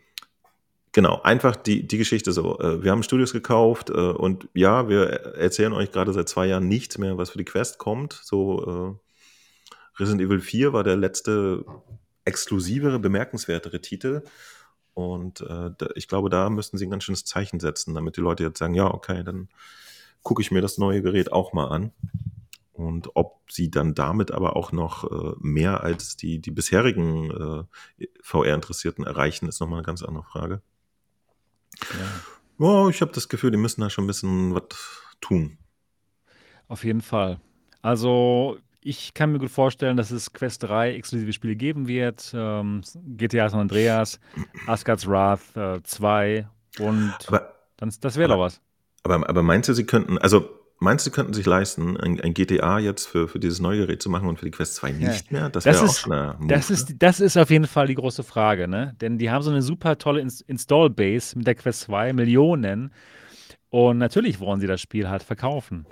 genau, 0.92 1.20
einfach 1.22 1.56
die, 1.56 1.86
die 1.86 1.98
Geschichte 1.98 2.32
so. 2.32 2.58
Äh, 2.58 2.82
wir 2.82 2.90
haben 2.90 3.02
Studios 3.02 3.32
gekauft 3.32 3.90
äh, 3.90 3.92
und 3.92 4.48
ja, 4.54 4.88
wir 4.88 5.10
erzählen 5.36 5.74
euch 5.74 5.92
gerade 5.92 6.12
seit 6.14 6.28
zwei 6.28 6.46
Jahren 6.46 6.68
nichts 6.68 6.96
mehr, 6.96 7.18
was 7.18 7.30
für 7.30 7.38
die 7.38 7.44
Quest 7.44 7.78
kommt. 7.78 8.18
So 8.22 8.98
äh, 8.98 10.00
Resident 10.00 10.22
Evil 10.22 10.40
4 10.40 10.72
war 10.72 10.82
der 10.82 10.96
letzte 10.96 11.64
exklusivere, 12.24 12.98
bemerkenswertere 12.98 13.80
Titel. 13.82 14.22
Und 14.94 15.40
äh, 15.40 15.70
ich 15.96 16.08
glaube, 16.08 16.30
da 16.30 16.48
müssten 16.48 16.78
sie 16.78 16.86
ein 16.86 16.90
ganz 16.90 17.04
schönes 17.04 17.24
Zeichen 17.24 17.60
setzen, 17.60 17.94
damit 17.94 18.16
die 18.16 18.20
Leute 18.20 18.44
jetzt 18.44 18.58
sagen, 18.58 18.74
ja, 18.74 18.92
okay, 18.92 19.24
dann 19.24 19.48
gucke 20.22 20.40
ich 20.40 20.50
mir 20.50 20.62
das 20.62 20.78
neue 20.78 21.02
Gerät 21.02 21.32
auch 21.32 21.52
mal 21.52 21.66
an. 21.66 21.92
Und 22.72 23.14
ob 23.14 23.40
sie 23.50 23.70
dann 23.70 23.94
damit 23.94 24.32
aber 24.32 24.56
auch 24.56 24.72
noch 24.72 25.04
äh, 25.10 25.34
mehr 25.38 25.84
als 25.84 26.16
die, 26.16 26.40
die 26.40 26.50
bisherigen 26.50 27.30
äh, 27.98 28.06
VR-Interessierten 28.20 29.04
erreichen, 29.04 29.48
ist 29.48 29.60
nochmal 29.60 29.78
eine 29.78 29.86
ganz 29.86 30.02
andere 30.02 30.24
Frage. 30.24 30.62
Ja. 31.80 32.20
Oh, 32.58 32.88
ich 32.88 33.00
habe 33.00 33.12
das 33.12 33.28
Gefühl, 33.28 33.50
die 33.50 33.58
müssen 33.58 33.80
da 33.80 33.90
schon 33.90 34.04
ein 34.04 34.08
bisschen 34.08 34.54
was 34.54 34.64
tun. 35.20 35.58
Auf 36.66 36.84
jeden 36.84 37.02
Fall. 37.02 37.40
Also 37.82 38.58
ich 38.84 39.14
kann 39.14 39.32
mir 39.32 39.38
gut 39.38 39.50
vorstellen, 39.50 39.96
dass 39.96 40.10
es 40.10 40.32
Quest 40.34 40.62
3 40.62 40.94
exklusive 40.94 41.32
Spiele 41.32 41.56
geben 41.56 41.88
wird. 41.88 42.32
Ähm, 42.34 42.82
GTA 43.16 43.48
San 43.48 43.60
Andreas, 43.60 44.20
Asgard's 44.66 45.08
Wrath 45.08 45.56
äh, 45.56 45.82
2 45.82 46.46
und 46.78 47.14
aber, 47.26 47.54
dann, 47.78 47.92
das 48.00 48.16
wäre 48.16 48.28
doch 48.28 48.38
was. 48.38 48.60
Aber, 49.02 49.26
aber 49.28 49.42
meinst 49.42 49.70
du, 49.70 49.72
sie 49.72 49.84
könnten, 49.84 50.18
also 50.18 50.48
meinst 50.80 51.06
du, 51.06 51.10
sie 51.10 51.14
könnten 51.14 51.32
sich 51.32 51.46
leisten, 51.46 51.96
ein, 51.96 52.20
ein, 52.20 52.34
GTA 52.34 52.78
jetzt 52.78 53.06
für, 53.06 53.26
für 53.26 53.38
dieses 53.38 53.58
neue 53.58 53.78
Gerät 53.78 54.02
zu 54.02 54.10
machen 54.10 54.28
und 54.28 54.38
für 54.38 54.44
die 54.44 54.50
Quest 54.50 54.74
2 54.76 54.92
nicht 54.92 55.30
ja. 55.30 55.38
mehr? 55.38 55.48
Das, 55.48 55.64
das 55.64 55.76
wäre 55.76 55.88
auch 55.88 55.96
schon 55.96 56.12
eine 56.12 56.36
Move, 56.38 56.48
das, 56.48 56.70
ist, 56.70 56.96
das 56.98 57.20
ist 57.20 57.38
auf 57.38 57.48
jeden 57.48 57.66
Fall 57.66 57.86
die 57.86 57.94
große 57.94 58.22
Frage, 58.22 58.68
ne? 58.68 58.94
Denn 59.00 59.16
die 59.16 59.30
haben 59.30 59.42
so 59.42 59.50
eine 59.50 59.62
super 59.62 59.96
tolle 59.96 60.20
Install-Base 60.20 61.38
mit 61.38 61.46
der 61.46 61.54
Quest 61.54 61.80
2, 61.82 62.12
Millionen. 62.12 62.92
Und 63.70 63.96
natürlich 63.96 64.40
wollen 64.40 64.60
sie 64.60 64.66
das 64.66 64.82
Spiel 64.82 65.08
halt 65.08 65.22
verkaufen. 65.22 65.86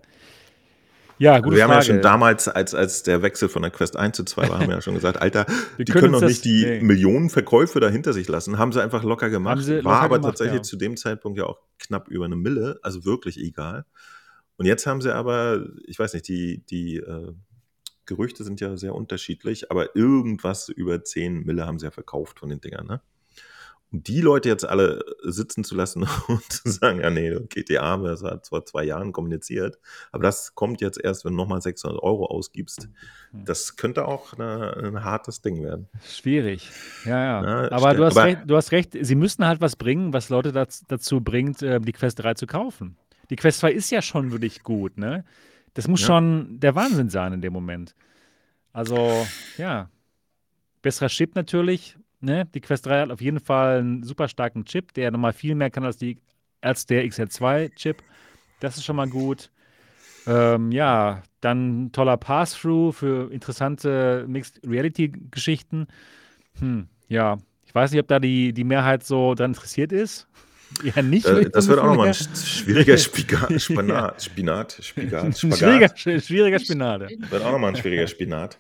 Ja, 1.18 1.39
gute 1.39 1.56
wir 1.56 1.64
Frage. 1.64 1.72
haben 1.72 1.78
ja 1.80 1.82
schon 1.84 2.02
damals, 2.02 2.48
als, 2.48 2.74
als 2.74 3.02
der 3.02 3.22
Wechsel 3.22 3.48
von 3.48 3.62
der 3.62 3.70
Quest 3.70 3.97
1 3.97 4.16
zu 4.16 4.24
2 4.24 4.48
war, 4.48 4.59
haben 4.59 4.68
wir 4.68 4.74
ja 4.76 4.80
schon 4.80 4.94
gesagt, 4.94 5.20
Alter, 5.20 5.47
die 5.78 5.84
können 5.93 6.12
doch 6.12 6.22
nicht 6.22 6.44
die 6.44 6.64
nee. 6.64 6.80
Millionen 6.80 7.30
Verkäufe 7.30 7.80
da 7.80 7.89
hinter 7.89 8.12
sich 8.12 8.28
lassen. 8.28 8.59
Haben 8.59 8.72
sie 8.72 8.82
einfach 8.82 9.02
locker 9.05 9.30
gemacht. 9.30 9.66
Locker 9.66 9.84
war 9.84 10.01
aber 10.01 10.16
gemacht, 10.16 10.32
tatsächlich 10.32 10.59
ja. 10.59 10.62
zu 10.62 10.76
dem 10.76 10.97
Zeitpunkt 10.97 11.39
ja 11.39 11.47
auch 11.47 11.60
knapp 11.78 12.09
über 12.09 12.24
eine 12.24 12.36
Mille, 12.36 12.78
also 12.82 13.05
wirklich 13.05 13.39
egal. 13.39 13.84
Und 14.56 14.66
jetzt 14.66 14.86
haben 14.86 15.01
sie 15.01 15.14
aber, 15.14 15.66
ich 15.86 15.98
weiß 15.98 16.14
nicht, 16.14 16.28
die, 16.28 16.64
die 16.66 16.97
äh, 16.97 17.32
Gerüchte 18.05 18.44
sind 18.44 18.60
ja 18.60 18.76
sehr 18.76 18.94
unterschiedlich, 18.94 19.70
aber 19.70 19.97
irgendwas 19.97 20.68
über 20.68 21.05
10 21.05 21.44
Mille 21.44 21.66
haben 21.66 21.78
sie 21.78 21.86
ja 21.86 21.90
verkauft 21.90 22.39
von 22.40 22.48
den 22.48 22.60
Dingern, 22.60 22.86
ne? 22.86 23.01
Die 23.93 24.23
Leute 24.23 24.48
jetzt 24.48 24.64
alle 24.64 25.05
sitzen 25.23 25.64
zu 25.64 25.74
lassen 25.74 26.06
und 26.28 26.51
zu 26.51 26.70
sagen, 26.70 27.01
ja 27.01 27.10
nee, 27.10 27.36
GTA, 27.48 27.98
das 27.98 28.23
hat 28.23 28.48
vor 28.48 28.64
zwei 28.64 28.85
Jahren 28.85 29.12
kommuniziert, 29.12 29.78
aber 30.10 30.23
das 30.23 30.55
kommt 30.55 30.81
jetzt 30.81 30.98
erst, 31.02 31.24
wenn 31.24 31.32
du 31.32 31.36
nochmal 31.36 31.60
600 31.60 32.02
Euro 32.02 32.27
ausgibst. 32.27 32.89
Das 33.32 33.77
könnte 33.77 34.09
auch 34.09 34.32
eine, 34.32 34.77
ein 34.77 35.05
hartes 35.05 35.43
Ding 35.43 35.62
werden. 35.62 35.89
Schwierig, 36.06 36.70
ja, 37.05 37.23
ja. 37.23 37.43
Na, 37.43 37.73
aber, 37.73 37.94
du 37.94 38.05
hast, 38.05 38.16
aber 38.16 38.27
recht, 38.27 38.39
du 38.47 38.56
hast 38.56 38.73
recht, 38.73 38.97
sie 38.98 39.14
müssen 39.14 39.47
halt 39.47 39.60
was 39.60 39.77
bringen, 39.77 40.12
was 40.12 40.31
Leute 40.31 40.52
dazu, 40.52 40.85
dazu 40.89 41.20
bringt, 41.20 41.62
äh, 41.62 41.81
die 41.81 41.93
Quest 41.93 42.19
3 42.19 42.35
zu 42.35 42.47
kaufen. 42.47 42.97
Die 43.31 43.36
Quest 43.36 43.60
2 43.60 43.73
ist 43.73 43.90
ja 43.90 44.02
schon 44.02 44.32
wirklich 44.32 44.62
gut, 44.62 44.97
ne? 44.97 45.24
Das 45.74 45.89
muss 45.89 46.01
ja. 46.01 46.09
schon 46.09 46.60
der 46.60 46.74
Wahnsinn 46.74 47.09
sein 47.09 47.32
in 47.32 47.40
dem 47.40 47.52
Moment. 47.52 47.94
Also, 48.73 49.27
ja. 49.56 49.90
Besserer 50.82 51.09
Chip 51.09 51.35
natürlich, 51.35 51.97
Ne? 52.23 52.47
Die 52.55 52.61
Quest 52.61 52.86
3 52.86 53.01
hat 53.01 53.11
auf 53.11 53.20
jeden 53.20 53.40
Fall 53.40 53.81
einen 53.81 54.03
super 54.05 54.28
starken 54.28 54.65
Chip, 54.65 54.94
der 54.94 55.11
nochmal 55.11 55.32
viel 55.32 55.55
mehr 55.55 55.70
kann 55.70 55.85
als, 55.85 55.97
die, 55.97 56.19
als 56.61 56.86
der 56.86 57.05
XR2-Chip. 57.05 58.03
Das 58.61 58.77
ist 58.77 58.85
schon 58.85 58.97
mal 58.97 59.09
gut. 59.09 59.51
Ähm, 60.27 60.70
ja, 60.70 61.23
dann 61.40 61.90
toller 61.90 62.16
Pass-Through 62.16 62.93
für 62.93 63.32
interessante 63.32 64.24
Mixed 64.28 64.61
Reality-Geschichten. 64.65 65.89
Hm, 66.61 66.86
ja, 67.09 67.39
ich 67.66 67.74
weiß 67.74 67.90
nicht, 67.90 68.01
ob 68.01 68.07
da 68.07 68.20
die, 68.20 68.53
die 68.53 68.65
Mehrheit 68.65 69.05
so 69.05 69.35
daran 69.35 69.51
interessiert 69.51 69.90
ist. 69.90 70.28
Ja, 70.82 71.03
nicht. 71.03 71.27
Äh, 71.27 71.49
das 71.51 71.69
wird 71.69 71.78
auch 71.78 71.86
nochmal 71.86 72.09
ein 72.09 72.15
schwieriger 72.15 72.99
Spiga 72.99 73.59
Spinat. 73.59 74.23
Spinat. 74.23 74.78
Spigat, 74.81 75.39
Schwieriger, 75.39 76.20
schwieriger 76.20 76.59
Spinat. 76.59 77.11
Wird 77.31 77.43
auch 77.43 77.53
nochmal 77.53 77.70
ein 77.70 77.77
schwieriger 77.77 78.07
Spinat. 78.07 78.59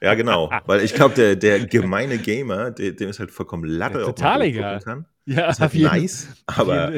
Ja, 0.00 0.14
genau. 0.14 0.50
Weil 0.66 0.82
ich 0.84 0.94
glaube, 0.94 1.14
der, 1.14 1.36
der 1.36 1.66
gemeine 1.66 2.18
Gamer, 2.18 2.70
dem 2.70 3.08
ist 3.08 3.18
halt 3.18 3.30
vollkommen 3.30 3.64
Latte, 3.64 4.00
ja, 4.00 4.04
total 4.04 4.42
egal. 4.42 4.80
kann. 4.80 5.06
Ja, 5.26 5.48
ist 5.50 5.60
halt 5.60 5.74
nice. 5.74 6.28
Aber, 6.46 6.92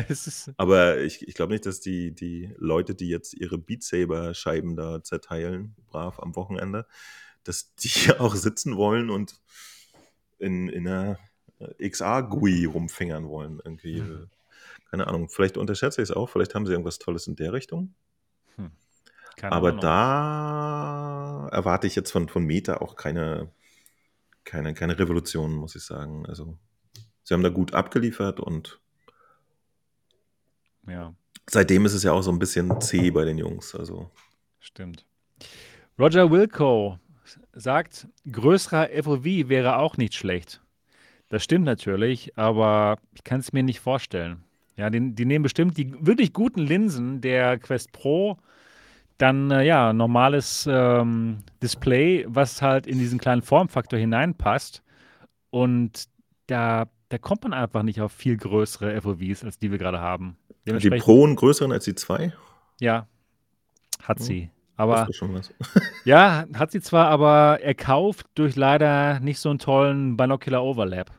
aber 0.56 0.98
ich, 1.00 1.26
ich 1.26 1.34
glaube 1.34 1.52
nicht, 1.52 1.64
dass 1.64 1.80
die, 1.80 2.12
die 2.12 2.52
Leute, 2.56 2.94
die 2.94 3.08
jetzt 3.08 3.34
ihre 3.34 3.56
Beat 3.56 3.84
Saber-Scheiben 3.84 4.74
da 4.74 5.02
zerteilen, 5.02 5.76
brav 5.88 6.18
am 6.18 6.34
Wochenende, 6.34 6.86
dass 7.44 7.74
die 7.76 8.10
auch 8.18 8.34
sitzen 8.34 8.76
wollen 8.76 9.10
und 9.10 9.36
in, 10.38 10.68
in 10.68 10.88
einer 10.88 11.18
XR-GUI 11.80 12.66
rumfingern 12.66 13.28
wollen. 13.28 13.60
Irgendwie. 13.64 14.00
Mhm 14.00 14.28
keine 14.96 15.08
Ahnung, 15.08 15.28
vielleicht 15.28 15.58
unterschätze 15.58 16.00
ich 16.00 16.08
es 16.08 16.16
auch, 16.16 16.30
vielleicht 16.30 16.54
haben 16.54 16.64
sie 16.64 16.72
irgendwas 16.72 16.98
Tolles 16.98 17.26
in 17.26 17.36
der 17.36 17.52
Richtung. 17.52 17.94
Hm. 18.56 18.70
Aber 19.42 19.68
Ahnung. 19.68 19.80
da 19.80 21.48
erwarte 21.52 21.86
ich 21.86 21.94
jetzt 21.96 22.10
von, 22.10 22.30
von 22.30 22.44
Meta 22.44 22.78
auch 22.78 22.96
keine, 22.96 23.52
keine, 24.44 24.72
keine 24.72 24.98
Revolution, 24.98 25.52
muss 25.52 25.76
ich 25.76 25.82
sagen. 25.82 26.24
Also, 26.26 26.56
sie 27.24 27.34
haben 27.34 27.42
da 27.42 27.50
gut 27.50 27.74
abgeliefert 27.74 28.40
und 28.40 28.80
ja. 30.86 31.14
seitdem 31.46 31.84
ist 31.84 31.92
es 31.92 32.02
ja 32.02 32.12
auch 32.12 32.22
so 32.22 32.32
ein 32.32 32.38
bisschen 32.38 32.80
zäh 32.80 33.10
bei 33.10 33.26
den 33.26 33.36
Jungs. 33.36 33.74
Also. 33.74 34.10
Stimmt. 34.60 35.04
Roger 35.98 36.30
Wilco 36.30 36.98
sagt, 37.52 38.08
größerer 38.30 38.88
FOV 39.02 39.24
wäre 39.24 39.76
auch 39.76 39.98
nicht 39.98 40.14
schlecht. 40.14 40.62
Das 41.28 41.42
stimmt 41.42 41.64
natürlich, 41.64 42.38
aber 42.38 42.98
ich 43.12 43.24
kann 43.24 43.40
es 43.40 43.52
mir 43.52 43.62
nicht 43.62 43.80
vorstellen. 43.80 44.45
Ja, 44.76 44.90
die, 44.90 45.14
die 45.14 45.24
nehmen 45.24 45.42
bestimmt 45.42 45.76
die 45.78 45.94
wirklich 45.98 46.32
guten 46.32 46.60
Linsen 46.60 47.20
der 47.20 47.58
Quest 47.58 47.92
Pro, 47.92 48.36
dann 49.18 49.50
äh, 49.50 49.64
ja, 49.64 49.92
normales 49.92 50.68
ähm, 50.70 51.38
Display, 51.62 52.26
was 52.28 52.60
halt 52.60 52.86
in 52.86 52.98
diesen 52.98 53.18
kleinen 53.18 53.42
Formfaktor 53.42 53.98
hineinpasst. 53.98 54.82
Und 55.50 56.04
da, 56.46 56.86
da 57.08 57.18
kommt 57.18 57.44
man 57.44 57.54
einfach 57.54 57.82
nicht 57.82 58.00
auf 58.00 58.12
viel 58.12 58.36
größere 58.36 59.00
FOVs, 59.00 59.44
als 59.44 59.58
die 59.58 59.70
wir 59.70 59.78
gerade 59.78 60.00
haben. 60.00 60.36
Die 60.66 60.90
Pro 60.90 61.24
einen 61.24 61.36
größeren 61.36 61.72
als 61.72 61.84
die 61.84 61.94
2? 61.94 62.32
Ja, 62.80 63.06
hat 64.02 64.20
sie. 64.20 64.42
Hm, 64.42 64.50
aber 64.76 65.08
ja, 66.04 66.44
hat 66.54 66.70
sie 66.72 66.80
zwar, 66.80 67.06
aber 67.06 67.60
erkauft 67.62 68.26
durch 68.34 68.56
leider 68.56 69.20
nicht 69.20 69.38
so 69.38 69.48
einen 69.48 69.58
tollen 69.58 70.16
Binocular 70.16 70.62
Overlap. 70.62 71.10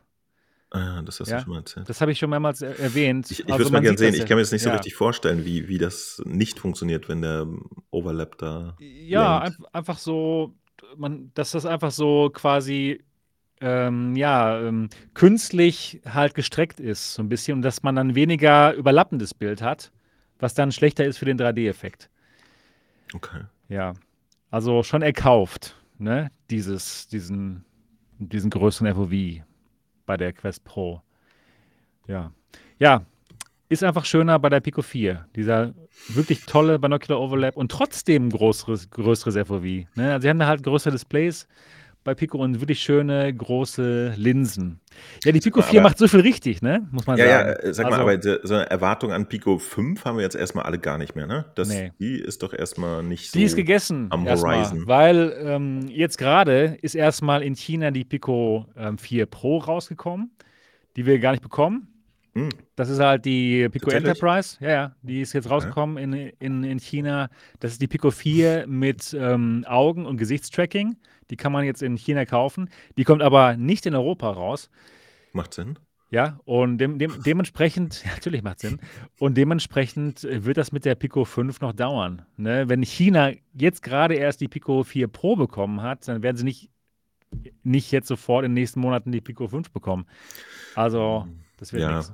Ah, 0.70 1.00
das 1.02 1.20
hast 1.20 1.30
ja, 1.30 1.38
du 1.38 1.44
schon 1.44 1.52
mal 1.52 1.58
erzählt. 1.60 1.88
Das 1.88 2.00
habe 2.00 2.12
ich 2.12 2.18
schon 2.18 2.28
mehrmals 2.28 2.60
erwähnt. 2.60 3.30
Ich, 3.30 3.40
ich 3.40 3.46
also 3.46 3.58
würde 3.58 3.64
es 3.64 3.70
mal 3.70 3.80
gerne 3.80 3.96
sehen. 3.96 4.14
Ich 4.14 4.26
kann 4.26 4.36
mir 4.36 4.42
das 4.42 4.52
nicht 4.52 4.62
so 4.62 4.70
richtig 4.70 4.94
vorstellen, 4.94 5.46
wie, 5.46 5.68
wie 5.68 5.78
das 5.78 6.20
nicht 6.26 6.58
funktioniert, 6.58 7.08
wenn 7.08 7.22
der 7.22 7.46
Overlap 7.90 8.36
da. 8.36 8.76
Ja, 8.78 9.38
ein, 9.38 9.56
einfach 9.72 9.96
so, 9.96 10.54
man, 10.96 11.30
dass 11.34 11.52
das 11.52 11.64
einfach 11.64 11.90
so 11.90 12.28
quasi 12.30 13.02
ähm, 13.60 14.14
ja, 14.14 14.60
ähm, 14.60 14.90
künstlich 15.14 16.02
halt 16.04 16.34
gestreckt 16.34 16.80
ist, 16.80 17.14
so 17.14 17.22
ein 17.22 17.28
bisschen, 17.30 17.56
und 17.56 17.62
dass 17.62 17.82
man 17.82 17.96
dann 17.96 18.14
weniger 18.14 18.74
überlappendes 18.74 19.32
Bild 19.34 19.62
hat, 19.62 19.90
was 20.38 20.54
dann 20.54 20.70
schlechter 20.70 21.06
ist 21.06 21.18
für 21.18 21.24
den 21.24 21.38
3D-Effekt. 21.38 22.10
Okay. 23.14 23.40
Ja. 23.68 23.94
Also 24.50 24.82
schon 24.82 25.02
erkauft, 25.02 25.76
ne? 25.98 26.30
Dieses, 26.50 27.08
diesen, 27.08 27.64
diesen 28.18 28.50
größeren 28.50 28.94
FOV 28.94 29.44
bei 30.08 30.16
der 30.16 30.32
Quest 30.32 30.64
Pro. 30.64 31.02
Ja. 32.08 32.32
Ja, 32.78 33.02
ist 33.68 33.84
einfach 33.84 34.06
schöner 34.06 34.38
bei 34.38 34.48
der 34.48 34.60
Pico 34.60 34.80
4. 34.80 35.26
Dieser 35.36 35.74
wirklich 36.08 36.46
tolle 36.46 36.78
Binocular 36.78 37.20
Overlap 37.20 37.56
und 37.56 37.70
trotzdem 37.70 38.30
größeres, 38.30 38.88
größeres 38.90 39.36
FOV. 39.46 39.62
Ne? 39.94 40.12
Also 40.12 40.22
sie 40.22 40.30
haben 40.30 40.38
da 40.38 40.46
halt 40.46 40.62
größere 40.62 40.92
Displays 40.92 41.46
bei 42.08 42.14
Pico 42.14 42.38
und 42.38 42.58
wirklich 42.58 42.80
schöne 42.80 43.34
große 43.34 44.14
Linsen. 44.16 44.80
Ja, 45.24 45.30
die 45.30 45.40
Pico 45.40 45.60
4 45.60 45.80
aber, 45.80 45.90
macht 45.90 45.98
so 45.98 46.08
viel 46.08 46.20
richtig, 46.20 46.62
ne? 46.62 46.88
Muss 46.90 47.06
man 47.06 47.18
ja, 47.18 47.26
sagen. 47.26 47.48
Ja, 47.48 47.74
sag 47.74 47.84
also, 47.84 47.98
mal, 47.98 48.14
aber 48.14 48.38
so 48.48 48.54
eine 48.54 48.70
Erwartung 48.70 49.12
an 49.12 49.28
Pico 49.28 49.58
5 49.58 50.06
haben 50.06 50.16
wir 50.16 50.22
jetzt 50.22 50.34
erstmal 50.34 50.64
alle 50.64 50.78
gar 50.78 50.96
nicht 50.96 51.14
mehr, 51.14 51.26
ne? 51.26 51.44
Das, 51.54 51.68
nee. 51.68 51.92
Die 52.00 52.18
ist 52.18 52.42
doch 52.42 52.54
erstmal 52.54 53.02
nicht 53.02 53.30
so 53.30 53.38
Die 53.38 53.44
ist 53.44 53.56
gegessen 53.56 54.06
am 54.08 54.26
Horizon. 54.26 54.78
Mal, 54.80 54.86
weil 54.86 55.36
ähm, 55.38 55.88
jetzt 55.88 56.16
gerade 56.16 56.78
ist 56.80 56.94
erstmal 56.94 57.42
in 57.42 57.54
China 57.54 57.90
die 57.90 58.04
Pico 58.04 58.64
ähm, 58.74 58.96
4 58.96 59.26
Pro 59.26 59.58
rausgekommen, 59.58 60.30
die 60.96 61.04
wir 61.04 61.18
gar 61.18 61.32
nicht 61.32 61.42
bekommen. 61.42 61.88
Hm. 62.34 62.48
Das 62.74 62.88
ist 62.88 63.00
halt 63.00 63.26
die 63.26 63.68
Pico 63.68 63.90
Enterprise. 63.90 64.56
Ja, 64.60 64.70
ja, 64.70 64.96
die 65.02 65.20
ist 65.20 65.34
jetzt 65.34 65.50
rausgekommen 65.50 65.98
in, 65.98 66.14
in, 66.38 66.64
in 66.64 66.78
China. 66.78 67.28
Das 67.60 67.72
ist 67.72 67.82
die 67.82 67.88
Pico 67.88 68.10
4 68.10 68.66
mit 68.66 69.14
ähm, 69.18 69.66
Augen- 69.68 70.06
und 70.06 70.16
Gesichtstracking. 70.16 70.96
Die 71.30 71.36
kann 71.36 71.52
man 71.52 71.64
jetzt 71.64 71.82
in 71.82 71.96
China 71.96 72.24
kaufen. 72.24 72.70
Die 72.96 73.04
kommt 73.04 73.22
aber 73.22 73.56
nicht 73.56 73.86
in 73.86 73.94
Europa 73.94 74.30
raus. 74.30 74.70
Macht 75.32 75.54
Sinn. 75.54 75.78
Ja, 76.10 76.40
und 76.44 76.78
dem, 76.78 76.98
dem, 76.98 77.22
dementsprechend, 77.22 78.02
natürlich 78.10 78.42
macht 78.42 78.60
Sinn. 78.60 78.80
Und 79.18 79.36
dementsprechend 79.36 80.22
wird 80.22 80.56
das 80.56 80.72
mit 80.72 80.84
der 80.84 80.94
Pico 80.94 81.24
5 81.24 81.60
noch 81.60 81.72
dauern. 81.72 82.22
Ne? 82.36 82.68
Wenn 82.68 82.82
China 82.82 83.32
jetzt 83.52 83.82
gerade 83.82 84.14
erst 84.14 84.40
die 84.40 84.48
Pico 84.48 84.84
4 84.84 85.08
Pro 85.08 85.36
bekommen 85.36 85.82
hat, 85.82 86.08
dann 86.08 86.22
werden 86.22 86.36
sie 86.36 86.44
nicht, 86.44 86.70
nicht 87.62 87.92
jetzt 87.92 88.08
sofort 88.08 88.44
in 88.44 88.52
den 88.52 88.54
nächsten 88.54 88.80
Monaten 88.80 89.12
die 89.12 89.20
Pico 89.20 89.48
5 89.48 89.70
bekommen. 89.70 90.06
Also, 90.74 91.26
das 91.58 91.72
wird 91.72 91.82
ja. 91.82 91.96
nichts. 91.96 92.12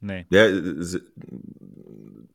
Nee. 0.00 0.26
Ja, 0.30 0.46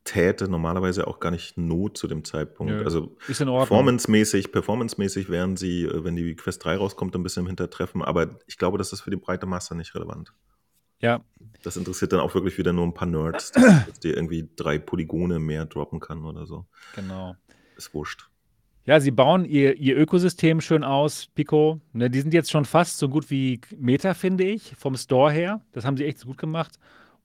täte 0.04 0.48
normalerweise 0.48 1.06
auch 1.06 1.20
gar 1.20 1.30
nicht 1.30 1.56
Not 1.56 1.96
zu 1.96 2.08
dem 2.08 2.24
Zeitpunkt. 2.24 2.72
Nö, 2.72 2.84
also 2.84 3.16
ist 3.28 3.40
in 3.40 3.48
Ordnung. 3.48 3.68
performancemäßig, 3.68 4.52
performancemäßig 4.52 5.28
wären 5.28 5.56
sie, 5.56 5.84
äh, 5.84 6.04
wenn 6.04 6.16
die 6.16 6.34
Quest 6.34 6.64
3 6.64 6.76
rauskommt, 6.76 7.14
ein 7.14 7.22
bisschen 7.22 7.42
im 7.42 7.46
Hintertreffen, 7.46 8.02
aber 8.02 8.38
ich 8.46 8.58
glaube, 8.58 8.78
das 8.78 8.92
ist 8.92 9.02
für 9.02 9.10
die 9.10 9.16
breite 9.16 9.46
Masse 9.46 9.76
nicht 9.76 9.94
relevant. 9.94 10.32
Ja. 11.00 11.24
Das 11.62 11.76
interessiert 11.76 12.12
dann 12.12 12.20
auch 12.20 12.34
wirklich 12.34 12.58
wieder 12.58 12.72
nur 12.72 12.84
ein 12.84 12.94
paar 12.94 13.08
Nerds, 13.08 13.52
dass, 13.52 13.86
dass 13.86 14.00
die 14.00 14.10
irgendwie 14.10 14.48
drei 14.56 14.78
Polygone 14.78 15.38
mehr 15.38 15.66
droppen 15.66 16.00
kann 16.00 16.24
oder 16.24 16.46
so. 16.46 16.66
Genau. 16.94 17.36
Ist 17.76 17.94
wurscht. 17.94 18.28
Ja, 18.84 18.98
sie 18.98 19.12
bauen 19.12 19.44
ihr, 19.44 19.76
ihr 19.76 19.96
Ökosystem 19.96 20.60
schön 20.60 20.82
aus, 20.82 21.28
Pico. 21.34 21.80
Ne, 21.92 22.10
die 22.10 22.20
sind 22.20 22.34
jetzt 22.34 22.50
schon 22.50 22.64
fast 22.64 22.98
so 22.98 23.08
gut 23.08 23.30
wie 23.30 23.60
Meta, 23.76 24.12
finde 24.12 24.44
ich, 24.44 24.74
vom 24.76 24.96
Store 24.96 25.30
her. 25.30 25.60
Das 25.70 25.84
haben 25.84 25.96
sie 25.96 26.04
echt 26.04 26.18
so 26.18 26.26
gut 26.26 26.38
gemacht. 26.38 26.80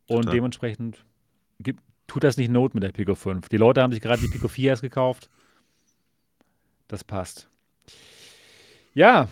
Und 0.07 0.23
Total. 0.23 0.34
dementsprechend 0.34 1.05
gibt, 1.59 1.81
tut 2.07 2.23
das 2.23 2.38
nicht 2.38 2.49
Not 2.49 2.73
mit 2.73 2.84
der 2.84 2.91
Pico 2.91 3.15
5. 3.15 3.49
Die 3.49 3.57
Leute 3.57 3.81
haben 3.81 3.91
sich 3.91 4.01
gerade 4.01 4.21
die 4.21 4.27
Pico 4.27 4.47
4 4.47 4.69
erst 4.69 4.81
gekauft. 4.81 5.29
Das 6.88 7.03
passt. 7.03 7.49
Ja, 8.93 9.27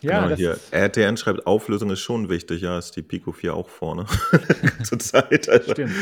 ja, 0.00 0.24
genau, 0.24 0.36
hier. 0.36 0.58
RTN 0.70 1.16
schreibt, 1.16 1.46
Auflösung 1.46 1.90
ist 1.90 2.00
schon 2.00 2.28
wichtig. 2.28 2.62
Ja, 2.62 2.78
ist 2.78 2.92
die 2.92 3.02
Pico 3.02 3.32
4 3.32 3.54
auch 3.54 3.68
vorne 3.68 4.06
zur 4.84 4.98
Zeit. 4.98 5.48
Also, 5.48 5.72
Stimmt. 5.72 5.92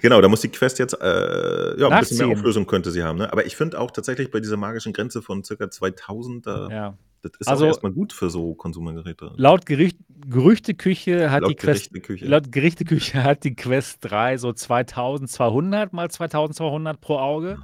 Genau, 0.00 0.20
da 0.22 0.28
muss 0.28 0.40
die 0.40 0.48
Quest 0.48 0.78
jetzt, 0.78 0.94
äh, 0.94 1.78
ja, 1.78 1.88
ein 1.88 2.00
bisschen 2.00 2.26
mehr 2.26 2.28
Auflösung 2.28 2.66
könnte 2.66 2.90
sie 2.90 3.02
haben. 3.02 3.18
Ne? 3.18 3.30
Aber 3.30 3.44
ich 3.44 3.56
finde 3.56 3.78
auch 3.78 3.90
tatsächlich 3.90 4.30
bei 4.30 4.40
dieser 4.40 4.56
magischen 4.56 4.94
Grenze 4.94 5.20
von 5.20 5.42
ca. 5.42 5.70
2000, 5.70 6.46
da, 6.46 6.68
ja. 6.70 6.98
Das 7.22 7.32
ist 7.38 7.48
also, 7.48 7.66
erstmal 7.66 7.92
gut 7.92 8.12
für 8.12 8.30
so 8.30 8.54
Konsumergeräte. 8.54 9.32
Laut 9.36 9.66
Gericht, 9.66 9.96
Gerüchteküche 10.26 11.30
hat 11.30 11.42
laut 11.42 11.50
die 11.50 11.56
Quest, 11.56 11.92
Gerichteköche. 11.92 12.26
laut 12.26 12.52
Gerichtetküche 12.52 13.22
hat 13.22 13.44
die 13.44 13.54
Quest 13.54 13.98
3 14.02 14.36
so 14.38 14.52
2200 14.52 15.92
mal 15.92 16.10
2200 16.10 17.00
pro 17.00 17.18
Auge. 17.18 17.58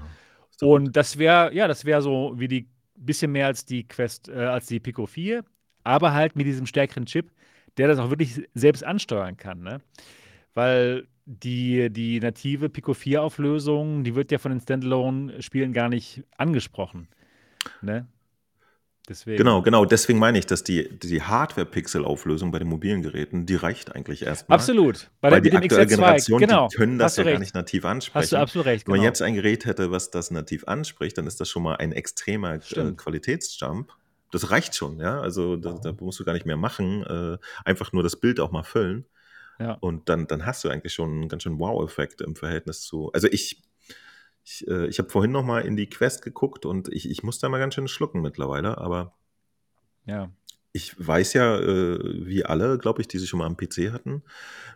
Ja, 0.61 0.67
Und 0.67 0.97
das 0.97 1.19
wäre, 1.19 1.55
ja, 1.55 1.69
das 1.69 1.85
wäre 1.85 2.03
so 2.03 2.35
wie 2.37 2.49
die 2.49 2.69
bisschen 2.97 3.31
mehr 3.31 3.47
als 3.47 3.65
die 3.65 3.87
Quest, 3.87 4.29
äh, 4.29 4.35
als 4.35 4.67
die 4.67 4.81
Pico 4.81 5.07
4 5.07 5.45
aber 5.89 6.13
halt 6.13 6.37
mit 6.37 6.47
diesem 6.47 6.67
stärkeren 6.67 7.07
Chip, 7.07 7.31
der 7.79 7.89
das 7.89 7.99
auch 7.99 8.11
wirklich 8.11 8.47
selbst 8.53 8.85
ansteuern 8.85 9.39
kann. 9.39 9.63
Ne? 9.63 9.81
Weil 10.53 11.09
die, 11.25 11.89
die 11.91 12.21
native 12.21 12.69
Pico 12.69 12.93
4-Auflösung, 12.93 14.05
die 14.05 14.15
wird 14.15 14.31
ja 14.31 14.37
von 14.37 14.51
den 14.51 14.61
Standalone-Spielen 14.61 15.73
gar 15.73 15.89
nicht 15.89 16.25
angesprochen. 16.37 17.09
Ne? 17.81 18.07
Deswegen. 19.09 19.39
Genau, 19.39 19.63
genau. 19.63 19.85
Deswegen 19.85 20.19
meine 20.19 20.39
ich, 20.39 20.47
dass 20.47 20.65
die, 20.65 20.89
die 20.99 21.23
Hardware-Pixel-Auflösung 21.23 22.51
bei 22.51 22.59
den 22.59 22.69
mobilen 22.69 23.03
Geräten, 23.03 23.47
die 23.47 23.55
reicht 23.55 23.95
eigentlich 23.95 24.23
erstmal. 24.23 24.57
Absolut. 24.57 25.11
Bei 25.21 25.31
der, 25.31 25.41
die 25.41 25.53
aktuelle 25.53 25.85
XR2, 25.85 25.89
Generation, 25.89 26.41
genau. 26.41 26.69
die 26.69 26.77
können 26.77 26.99
das 26.99 27.17
ja 27.17 27.25
recht. 27.25 27.35
gar 27.35 27.41
nicht 27.41 27.55
nativ 27.55 27.85
ansprechen. 27.85 28.23
Hast 28.23 28.33
du 28.33 28.37
absolut 28.37 28.67
recht. 28.67 28.85
Genau. 28.85 28.95
Wenn 28.95 28.99
man 28.99 29.05
genau. 29.05 29.11
jetzt 29.11 29.23
ein 29.23 29.35
Gerät 29.35 29.65
hätte, 29.65 29.91
was 29.91 30.11
das 30.11 30.31
nativ 30.31 30.69
anspricht, 30.69 31.17
dann 31.17 31.27
ist 31.27 31.41
das 31.41 31.49
schon 31.49 31.63
mal 31.63 31.77
ein 31.77 31.93
extremer 31.93 32.55
äh, 32.55 32.93
Qualitätsjump 32.93 33.93
das 34.31 34.51
reicht 34.51 34.75
schon, 34.75 34.99
ja. 35.01 35.21
Also 35.21 35.57
da, 35.57 35.73
da, 35.83 35.93
musst 36.01 36.21
du 36.21 36.25
gar 36.25 36.35
nicht 36.35 36.47
mehr 36.47 36.57
machen. 36.57 37.03
Äh, 37.05 37.39
einfach 37.65 37.93
nur 37.93 38.03
das 38.03 38.17
Bild 38.17 38.41
auch 38.41 38.51
mal 38.51 38.63
füllen. 38.63 39.07
Ja. 39.59 39.73
Und 39.81 40.09
dann, 40.09 40.27
dann 40.27 40.47
hast 40.47 40.65
du 40.65 40.69
eigentlich 40.69 40.93
schon 40.93 41.11
einen 41.11 41.29
ganz 41.29 41.43
schön 41.43 41.59
Wow-Effekt 41.59 42.21
im 42.21 42.37
Verhältnis 42.37 42.83
zu. 42.83 43.11
Also 43.13 43.27
ich, 43.29 43.63
ich, 44.49 44.67
äh, 44.67 44.87
ich 44.87 44.99
habe 44.99 45.11
vorhin 45.11 45.33
noch 45.33 45.45
mal 45.45 45.61
in 45.61 45.77
die 45.77 45.89
Quest 45.89 46.23
geguckt 46.23 46.65
und 46.65 46.89
ich, 46.89 47.09
ich 47.11 47.23
muss 47.23 47.39
da 47.39 47.49
mal 47.49 47.59
ganz 47.59 47.75
schön 47.75 47.89
schlucken 47.89 48.23
mittlerweile, 48.23 48.79
aber 48.79 49.15
ja. 50.07 50.31
ich 50.73 50.95
weiß 51.07 51.35
ja, 51.35 51.59
äh, 51.59 52.27
wie 52.27 52.45
alle, 52.47 52.79
glaube 52.79 53.03
ich, 53.03 53.09
die 53.09 53.19
sich 53.19 53.29
schon 53.29 53.39
mal 53.39 53.47
am 53.47 53.59
PC 53.59 53.93
hatten, 53.93 54.23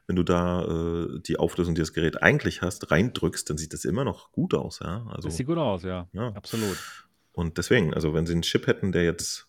wenn 0.06 0.16
du 0.16 0.22
da 0.22 0.64
äh, 0.64 1.20
die 1.20 1.38
Auflösung, 1.38 1.74
die 1.74 1.80
das 1.80 1.94
Gerät 1.94 2.22
eigentlich 2.22 2.60
hast, 2.60 2.90
reindrückst, 2.90 3.48
dann 3.48 3.56
sieht 3.56 3.72
das 3.72 3.84
immer 3.86 4.04
noch 4.04 4.30
gut 4.32 4.52
aus, 4.52 4.80
ja. 4.80 5.06
Also, 5.08 5.28
das 5.28 5.38
sieht 5.38 5.46
gut 5.46 5.58
aus, 5.58 5.84
ja. 5.84 6.08
ja. 6.12 6.28
Absolut. 6.34 6.78
Und 7.32 7.56
deswegen, 7.56 7.94
also 7.94 8.12
wenn 8.12 8.26
sie 8.26 8.34
einen 8.34 8.42
Chip 8.42 8.66
hätten, 8.66 8.92
der 8.92 9.04
jetzt. 9.04 9.48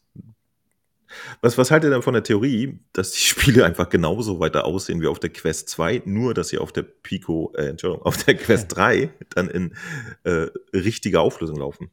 Was, 1.42 1.58
was 1.58 1.72
haltet 1.72 1.90
ihr 1.90 1.94
denn 1.94 2.02
von 2.02 2.14
der 2.14 2.24
Theorie, 2.24 2.80
dass 2.94 3.12
die 3.12 3.20
Spiele 3.26 3.66
einfach 3.66 3.90
genauso 3.90 4.40
weiter 4.40 4.66
aussehen 4.66 5.02
wie 5.02 5.08
auf 5.08 5.20
der 5.20 5.32
Quest 5.32 5.70
2, 5.70 6.04
nur 6.06 6.34
dass 6.34 6.50
sie 6.50 6.58
auf 6.58 6.72
der 6.72 6.84
Pico, 6.84 7.54
äh, 7.56 7.68
Entschuldigung, 7.68 8.06
auf 8.06 8.24
der 8.24 8.36
Quest 8.36 8.68
3 8.76 9.10
dann 9.30 9.50
in 9.50 9.76
äh, 10.24 10.48
richtiger 10.74 11.22
Auflösung 11.22 11.58
laufen? 11.58 11.92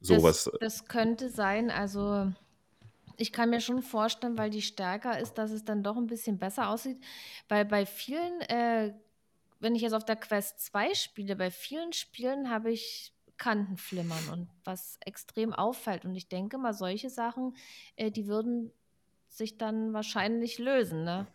Sowas. 0.00 0.44
Das, 0.44 0.60
das 0.60 0.88
könnte 0.88 1.30
sein, 1.30 1.70
also 1.70 2.32
ich 3.16 3.32
kann 3.32 3.50
mir 3.50 3.60
schon 3.60 3.82
vorstellen, 3.82 4.36
weil 4.36 4.50
die 4.50 4.62
stärker 4.62 5.18
ist, 5.18 5.34
dass 5.34 5.50
es 5.50 5.64
dann 5.64 5.82
doch 5.82 5.96
ein 5.96 6.06
bisschen 6.06 6.38
besser 6.38 6.68
aussieht. 6.68 6.98
Weil 7.48 7.64
bei 7.64 7.86
vielen, 7.86 8.40
äh, 8.42 8.92
wenn 9.60 9.74
ich 9.74 9.82
jetzt 9.82 9.94
auf 9.94 10.04
der 10.04 10.16
Quest 10.16 10.60
2 10.60 10.94
spiele, 10.94 11.34
bei 11.34 11.50
vielen 11.50 11.92
Spielen 11.92 12.50
habe 12.50 12.70
ich 12.70 13.12
Kanten 13.38 13.76
flimmern 13.76 14.28
und 14.32 14.48
was 14.64 14.98
extrem 15.04 15.52
auffällt. 15.52 16.04
Und 16.04 16.14
ich 16.14 16.28
denke 16.28 16.58
mal, 16.58 16.72
solche 16.72 17.10
Sachen, 17.10 17.56
äh, 17.96 18.10
die 18.10 18.26
würden 18.26 18.72
sich 19.28 19.58
dann 19.58 19.92
wahrscheinlich 19.92 20.58
lösen. 20.58 21.04
Ne? 21.04 21.26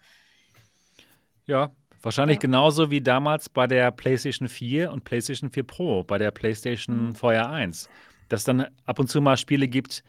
Ja, 1.46 1.72
wahrscheinlich 2.02 2.38
ja. 2.38 2.42
genauso 2.42 2.90
wie 2.92 3.02
damals 3.02 3.50
bei 3.50 3.68
der 3.68 3.92
PlayStation 3.92 4.48
4 4.48 4.92
und 4.92 5.04
PlayStation 5.04 5.52
4 5.52 5.64
Pro, 5.64 6.04
bei 6.04 6.18
der 6.18 6.32
PlayStation 6.32 7.08
mhm. 7.08 7.16
Feuer 7.16 7.48
1. 7.50 7.90
Dass 8.30 8.44
dann 8.44 8.68
ab 8.86 9.00
und 9.00 9.08
zu 9.08 9.22
mal 9.22 9.38
Spiele 9.38 9.68
gibt, 9.68 10.04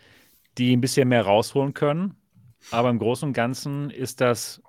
die 0.59 0.75
ein 0.75 0.81
bisschen 0.81 1.09
mehr 1.09 1.23
rausholen 1.23 1.75
können. 1.75 2.17
Aber 2.71 2.91
im 2.91 2.99
Großen 2.99 3.29
und 3.29 3.33
Ganzen 3.33 3.91
ist 3.91 4.21
das 4.21 4.63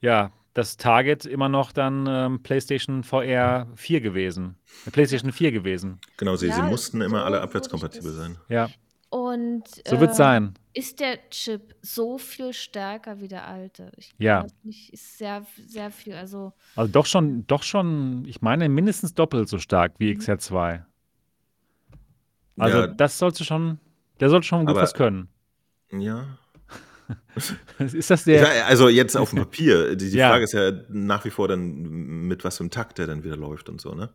ja 0.00 0.32
das 0.54 0.76
Target 0.76 1.26
immer 1.26 1.48
noch 1.48 1.72
dann 1.72 2.06
ähm, 2.08 2.42
PlayStation 2.42 3.02
VR 3.02 3.66
4 3.74 4.00
gewesen. 4.00 4.56
Äh, 4.86 4.90
PlayStation 4.90 5.32
4 5.32 5.52
gewesen. 5.52 5.98
Genau, 6.16 6.36
sie, 6.36 6.46
ja, 6.46 6.54
sie 6.54 6.62
mussten 6.62 7.00
immer 7.00 7.18
so 7.18 7.24
alle 7.24 7.40
abwärtskompatibel 7.40 8.12
sein. 8.12 8.38
Ja. 8.48 8.70
Und 9.10 9.64
so 9.86 10.00
wird 10.00 10.10
es 10.10 10.16
äh, 10.16 10.18
sein. 10.18 10.54
Ist 10.72 10.98
der 10.98 11.28
Chip 11.30 11.74
so 11.82 12.18
viel 12.18 12.52
stärker 12.52 13.20
wie 13.20 13.28
der 13.28 13.46
alte? 13.46 13.92
Ich 13.96 14.12
ja. 14.18 14.46
Nicht, 14.62 14.92
ist 14.92 15.18
sehr, 15.18 15.44
sehr 15.66 15.90
viel. 15.90 16.14
Also, 16.14 16.52
also 16.74 16.90
doch 16.90 17.06
schon, 17.06 17.46
doch 17.46 17.62
schon, 17.62 18.24
ich 18.26 18.40
meine, 18.40 18.68
mindestens 18.68 19.14
doppelt 19.14 19.48
so 19.48 19.58
stark 19.58 19.94
wie 19.98 20.14
mhm. 20.14 20.20
XR2. 20.20 20.84
Also 22.56 22.78
ja, 22.78 22.86
das 22.86 23.18
sollte 23.18 23.44
schon, 23.44 23.78
der 24.20 24.30
sollte 24.30 24.46
schon 24.46 24.66
gut 24.66 24.76
was 24.76 24.94
können. 24.94 25.28
Ja, 25.90 26.38
ist 27.78 28.10
das 28.10 28.24
der? 28.24 28.66
also 28.66 28.88
jetzt 28.88 29.16
auf 29.16 29.30
dem 29.30 29.38
Papier. 29.40 29.96
Die, 29.96 30.10
die 30.10 30.16
ja. 30.16 30.30
Frage 30.30 30.44
ist 30.44 30.52
ja 30.52 30.72
nach 30.88 31.24
wie 31.24 31.30
vor 31.30 31.48
dann, 31.48 31.72
mit 32.26 32.44
was 32.44 32.56
für 32.56 32.62
einem 32.62 32.70
Takt 32.70 32.98
der 32.98 33.06
dann 33.06 33.24
wieder 33.24 33.36
läuft 33.36 33.68
und 33.68 33.80
so, 33.80 33.94
ne? 33.94 34.14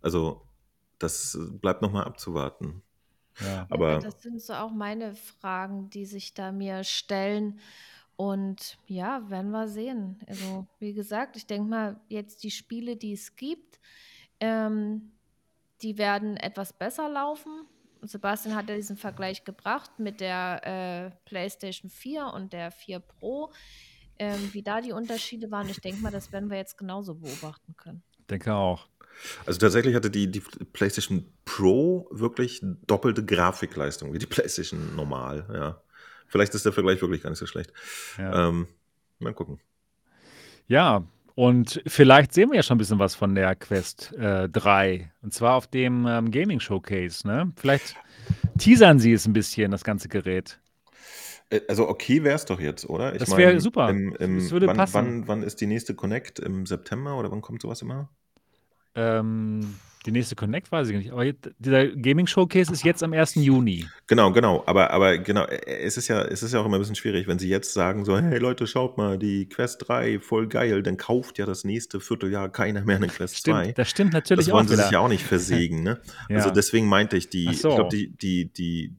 Also, 0.00 0.42
das 0.98 1.38
bleibt 1.60 1.82
nochmal 1.82 2.04
abzuwarten. 2.04 2.82
Ja. 3.40 3.66
Aber 3.70 3.92
ja, 3.92 3.98
das 3.98 4.22
sind 4.22 4.40
so 4.40 4.52
auch 4.52 4.70
meine 4.70 5.14
Fragen, 5.14 5.90
die 5.90 6.06
sich 6.06 6.34
da 6.34 6.52
mir 6.52 6.84
stellen. 6.84 7.58
Und 8.16 8.78
ja, 8.86 9.28
werden 9.28 9.50
wir 9.50 9.66
sehen. 9.66 10.20
Also, 10.28 10.66
wie 10.78 10.92
gesagt, 10.92 11.36
ich 11.36 11.46
denke 11.46 11.68
mal, 11.68 12.00
jetzt 12.08 12.44
die 12.44 12.50
Spiele, 12.50 12.96
die 12.96 13.12
es 13.12 13.34
gibt, 13.34 13.80
ähm, 14.40 15.10
die 15.82 15.98
werden 15.98 16.36
etwas 16.36 16.72
besser 16.72 17.08
laufen. 17.08 17.66
Sebastian 18.08 18.54
hat 18.54 18.68
ja 18.68 18.76
diesen 18.76 18.96
Vergleich 18.96 19.44
gebracht 19.44 19.98
mit 19.98 20.20
der 20.20 21.12
äh, 21.12 21.28
PlayStation 21.28 21.90
4 21.90 22.26
und 22.34 22.52
der 22.52 22.70
4 22.70 23.00
Pro, 23.00 23.52
ähm, 24.18 24.50
wie 24.52 24.62
da 24.62 24.80
die 24.80 24.92
Unterschiede 24.92 25.50
waren. 25.50 25.68
Ich 25.68 25.80
denke 25.80 26.00
mal, 26.02 26.12
das 26.12 26.32
werden 26.32 26.50
wir 26.50 26.56
jetzt 26.56 26.78
genauso 26.78 27.14
beobachten 27.14 27.74
können. 27.76 28.02
Denke 28.30 28.54
auch. 28.54 28.86
Also 29.46 29.60
tatsächlich 29.60 29.94
hatte 29.94 30.10
die, 30.10 30.30
die 30.30 30.40
PlayStation 30.40 31.32
Pro 31.44 32.08
wirklich 32.10 32.60
doppelte 32.86 33.24
Grafikleistung 33.24 34.12
wie 34.12 34.18
die 34.18 34.26
PlayStation 34.26 34.96
normal, 34.96 35.46
ja. 35.52 35.80
Vielleicht 36.26 36.54
ist 36.54 36.64
der 36.64 36.72
Vergleich 36.72 37.00
wirklich 37.00 37.22
gar 37.22 37.30
nicht 37.30 37.38
so 37.38 37.46
schlecht. 37.46 37.72
Ja. 38.18 38.48
Ähm, 38.48 38.66
mal 39.20 39.34
gucken. 39.34 39.60
Ja, 40.66 41.06
und 41.34 41.82
vielleicht 41.86 42.32
sehen 42.32 42.50
wir 42.50 42.56
ja 42.56 42.62
schon 42.62 42.76
ein 42.76 42.78
bisschen 42.78 42.98
was 42.98 43.14
von 43.14 43.34
der 43.34 43.56
Quest 43.56 44.12
äh, 44.12 44.48
3. 44.48 45.10
Und 45.22 45.34
zwar 45.34 45.54
auf 45.54 45.66
dem 45.66 46.06
ähm, 46.06 46.30
Gaming 46.30 46.60
Showcase. 46.60 47.26
Ne? 47.26 47.52
Vielleicht 47.56 47.96
teasern 48.58 49.00
sie 49.00 49.12
es 49.12 49.26
ein 49.26 49.32
bisschen, 49.32 49.70
das 49.70 49.82
ganze 49.82 50.08
Gerät. 50.08 50.60
Äh, 51.50 51.62
also 51.68 51.88
okay 51.88 52.22
wäre 52.22 52.36
es 52.36 52.44
doch 52.44 52.60
jetzt, 52.60 52.88
oder? 52.88 53.12
Ich 53.12 53.18
das 53.18 53.36
wäre 53.36 53.60
super. 53.60 53.90
Im, 53.90 54.14
im, 54.16 54.38
das 54.38 54.52
würde 54.52 54.68
wann, 54.68 54.76
passen. 54.76 54.94
Wann, 54.94 55.28
wann 55.28 55.42
ist 55.42 55.60
die 55.60 55.66
nächste 55.66 55.94
Connect? 55.94 56.38
Im 56.38 56.66
September 56.66 57.18
oder 57.18 57.32
wann 57.32 57.40
kommt 57.40 57.62
sowas 57.62 57.82
immer? 57.82 58.08
Ähm, 58.94 59.74
die 60.06 60.12
nächste 60.12 60.36
Connect 60.36 60.70
weiß 60.70 60.88
ich 60.90 60.96
nicht. 60.96 61.12
Aber 61.12 61.24
dieser 61.58 61.88
Gaming 61.88 62.26
Showcase 62.26 62.70
ist 62.72 62.84
jetzt 62.84 63.02
am 63.02 63.12
1. 63.12 63.36
Juni. 63.36 63.86
Genau, 64.06 64.32
genau. 64.32 64.62
Aber, 64.66 64.90
aber 64.90 65.16
genau, 65.18 65.44
es 65.44 65.96
ist, 65.96 66.08
ja, 66.08 66.22
es 66.22 66.42
ist 66.42 66.52
ja 66.52 66.60
auch 66.60 66.66
immer 66.66 66.76
ein 66.76 66.80
bisschen 66.80 66.94
schwierig, 66.94 67.26
wenn 67.26 67.38
sie 67.38 67.48
jetzt 67.48 67.72
sagen 67.72 68.04
so, 68.04 68.18
hey 68.18 68.38
Leute, 68.38 68.66
schaut 68.66 68.98
mal, 68.98 69.18
die 69.18 69.48
Quest 69.48 69.88
3, 69.88 70.20
voll 70.20 70.46
geil, 70.46 70.82
dann 70.82 70.98
kauft 70.98 71.38
ja 71.38 71.46
das 71.46 71.64
nächste 71.64 72.00
Vierteljahr 72.00 72.50
keiner 72.50 72.82
mehr 72.82 72.96
eine 72.96 73.08
Quest 73.08 73.38
stimmt, 73.38 73.64
2. 73.64 73.72
Das 73.72 73.88
stimmt 73.88 74.12
natürlich 74.12 74.52
auch 74.52 74.58
Das 74.58 74.68
wollen 74.68 74.68
sie 74.68 74.82
sich 74.82 74.90
ja 74.92 75.00
auch 75.00 75.08
nicht 75.08 75.24
versägen, 75.24 75.82
ne? 75.82 76.00
ja. 76.28 76.36
Also 76.36 76.50
deswegen 76.50 76.86
meinte 76.86 77.16
ich, 77.16 77.30
die, 77.30 77.54
so. 77.54 77.70
ich 77.70 77.74
glaube, 77.74 77.90
die, 77.90 78.14
die, 78.16 78.52
die 78.52 78.94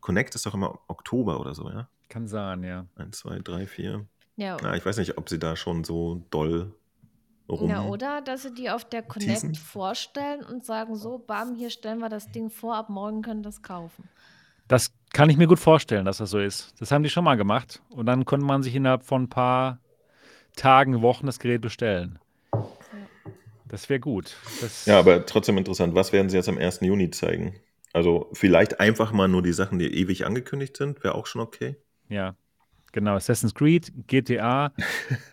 Connect 0.00 0.34
ist 0.34 0.44
doch 0.44 0.54
immer 0.54 0.78
Oktober 0.88 1.40
oder 1.40 1.54
so, 1.54 1.68
ja? 1.70 1.88
Kann 2.08 2.28
sein, 2.28 2.62
ja. 2.62 2.86
1, 2.96 3.16
2, 3.18 3.38
3, 3.40 3.66
4. 3.66 4.06
Ja. 4.36 4.58
ja. 4.62 4.74
Ich 4.74 4.84
weiß 4.84 4.98
nicht, 4.98 5.16
ob 5.16 5.28
sie 5.30 5.38
da 5.38 5.56
schon 5.56 5.82
so 5.82 6.24
doll 6.30 6.72
rum. 7.48 7.70
Ja, 7.70 7.84
oder 7.84 8.20
dass 8.20 8.42
sie 8.42 8.54
die 8.54 8.70
auf 8.70 8.84
der 8.84 9.02
Connect 9.02 9.30
teasen. 9.30 9.54
vorstellen 9.54 10.44
und 10.44 10.64
sagen 10.64 10.96
so, 10.96 11.18
bam, 11.18 11.54
hier 11.54 11.70
stellen 11.70 11.98
wir 11.98 12.08
das 12.08 12.30
Ding 12.30 12.50
vor, 12.50 12.76
ab 12.76 12.88
morgen 12.88 13.22
können 13.22 13.42
das 13.42 13.62
kaufen. 13.62 14.08
Das 14.68 14.92
kann 15.12 15.30
ich 15.30 15.36
mir 15.36 15.46
gut 15.46 15.60
vorstellen, 15.60 16.04
dass 16.04 16.18
das 16.18 16.30
so 16.30 16.40
ist. 16.40 16.74
Das 16.80 16.90
haben 16.90 17.02
die 17.02 17.10
schon 17.10 17.24
mal 17.24 17.36
gemacht. 17.36 17.82
Und 17.90 18.06
dann 18.06 18.24
konnte 18.24 18.44
man 18.44 18.62
sich 18.62 18.74
innerhalb 18.74 19.04
von 19.04 19.24
ein 19.24 19.28
paar 19.28 19.78
Tagen, 20.56 21.02
Wochen 21.02 21.26
das 21.26 21.38
Gerät 21.38 21.60
bestellen. 21.60 22.18
Das 23.68 23.88
wäre 23.88 24.00
gut. 24.00 24.36
Das 24.60 24.86
ja, 24.86 24.98
aber 24.98 25.26
trotzdem 25.26 25.58
interessant. 25.58 25.94
Was 25.94 26.12
werden 26.12 26.28
sie 26.28 26.36
jetzt 26.36 26.48
am 26.48 26.58
1. 26.58 26.80
Juni 26.80 27.10
zeigen? 27.10 27.54
Also 27.92 28.28
vielleicht 28.32 28.80
einfach 28.80 29.12
mal 29.12 29.28
nur 29.28 29.42
die 29.42 29.52
Sachen, 29.52 29.78
die 29.78 29.86
ewig 29.86 30.26
angekündigt 30.26 30.76
sind, 30.76 31.02
wäre 31.02 31.14
auch 31.14 31.26
schon 31.26 31.40
okay. 31.40 31.76
Ja, 32.08 32.36
genau. 32.96 33.14
Assassin's 33.14 33.54
Creed, 33.54 33.92
GTA, 34.06 34.72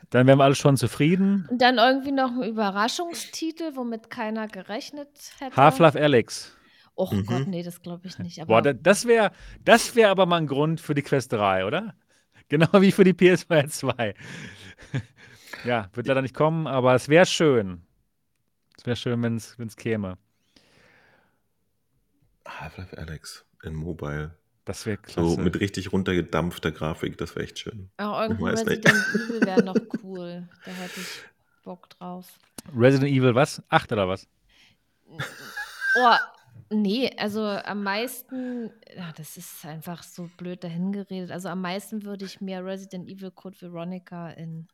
dann 0.09 0.27
wären 0.27 0.37
wir 0.37 0.43
alle 0.43 0.53
schon 0.53 0.75
zufrieden. 0.75 1.47
Und 1.49 1.61
dann 1.61 1.77
irgendwie 1.77 2.11
noch 2.11 2.31
ein 2.31 2.43
Überraschungstitel, 2.43 3.75
womit 3.75 4.09
keiner 4.09 4.47
gerechnet 4.47 5.07
hätte. 5.39 5.55
Half-Life 5.55 5.99
Alex. 5.99 6.55
Oh 6.95 7.09
mhm. 7.11 7.25
Gott, 7.25 7.47
nee, 7.47 7.63
das 7.63 7.81
glaube 7.81 8.05
ich 8.05 8.19
nicht. 8.19 8.41
Aber 8.41 8.61
Boah, 8.61 8.73
das 8.73 9.07
wäre 9.07 9.31
das 9.63 9.95
wär 9.95 10.09
aber 10.09 10.25
mal 10.25 10.37
ein 10.37 10.47
Grund 10.47 10.81
für 10.81 10.93
die 10.93 11.01
Quest 11.01 11.33
3, 11.33 11.65
oder? 11.65 11.95
Genau 12.49 12.67
wie 12.81 12.91
für 12.91 13.05
die 13.05 13.13
PS2 13.13 13.67
2. 13.67 14.13
ja, 15.63 15.89
wird 15.93 16.05
leider 16.05 16.21
nicht 16.21 16.35
kommen, 16.35 16.67
aber 16.67 16.93
es 16.93 17.07
wäre 17.07 17.25
schön. 17.25 17.81
Es 18.77 18.85
wäre 18.85 18.97
schön, 18.97 19.23
wenn 19.23 19.37
es 19.37 19.75
käme. 19.77 20.17
Half-Life 22.45 22.95
Alex 22.97 23.45
in 23.63 23.73
Mobile. 23.73 24.35
Das 24.65 24.85
wäre 24.85 24.97
klasse. 24.97 25.35
So 25.35 25.37
mit 25.37 25.59
richtig 25.59 25.91
runtergedampfter 25.91 26.71
Grafik, 26.71 27.17
das 27.17 27.35
wäre 27.35 27.45
echt 27.45 27.59
schön. 27.59 27.89
Auch 27.97 28.21
irgendwie 28.21 28.43
Resident 28.43 28.85
Evil 28.85 29.41
wäre 29.41 29.63
noch 29.63 29.75
cool. 30.03 30.47
Da 30.65 30.71
hätte 30.71 30.99
ich 31.01 31.23
Bock 31.63 31.89
drauf. 31.89 32.27
Resident 32.75 33.11
Evil 33.11 33.35
was? 33.35 33.61
Acht 33.69 33.91
oder 33.91 34.07
was? 34.07 34.27
Oh, 35.95 36.15
nee, 36.69 37.11
also 37.17 37.41
am 37.43 37.83
meisten, 37.83 38.71
ja, 38.95 39.11
das 39.15 39.37
ist 39.37 39.65
einfach 39.65 40.01
so 40.01 40.29
blöd 40.37 40.63
dahingeredet. 40.63 41.31
Also 41.31 41.49
am 41.49 41.61
meisten 41.61 42.03
würde 42.03 42.25
ich 42.25 42.39
mir 42.41 42.63
Resident 42.65 43.09
Evil 43.09 43.31
Code 43.31 43.59
Veronica 43.59 44.29
in 44.31 44.67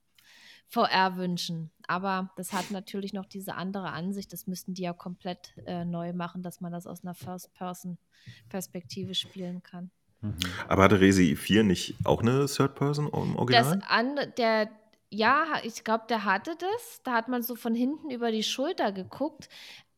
VR 0.70 1.18
wünschen. 1.18 1.72
Aber 1.88 2.30
das 2.38 2.54
hat 2.54 2.70
natürlich 2.70 3.14
noch 3.14 3.26
diese 3.26 3.56
andere 3.56 3.92
Ansicht. 3.92 4.32
Das 4.32 4.46
müssten 4.46 4.76
die 4.76 4.84
ja 4.84 4.94
komplett 4.94 5.54
äh, 5.66 5.84
neu 5.84 6.14
machen, 6.14 6.44
dass 6.44 6.62
man 6.62 6.72
das 6.72 6.86
aus 6.86 7.04
einer 7.04 7.16
First-Person-Perspektive 7.16 9.16
spielen 9.16 9.64
kann. 9.64 9.90
Mhm. 10.22 10.36
Aber 10.68 10.84
hatte 10.84 11.00
Resi 11.00 11.36
4 11.36 11.64
nicht 11.64 11.96
auch 12.04 12.22
eine 12.22 12.46
Third-Person 12.46 13.08
im 13.08 13.36
Original? 13.36 13.80
Das 13.80 13.90
an, 13.90 14.16
der, 14.38 14.70
ja, 15.12 15.60
ich 15.64 15.84
glaube, 15.84 16.06
der 16.08 16.26
hatte 16.26 16.56
das. 16.56 17.02
Da 17.04 17.14
hat 17.14 17.28
man 17.28 17.42
so 17.42 17.56
von 17.56 17.74
hinten 17.74 18.12
über 18.12 18.32
die 18.32 18.44
Schulter 18.44 18.92
geguckt. 18.92 19.50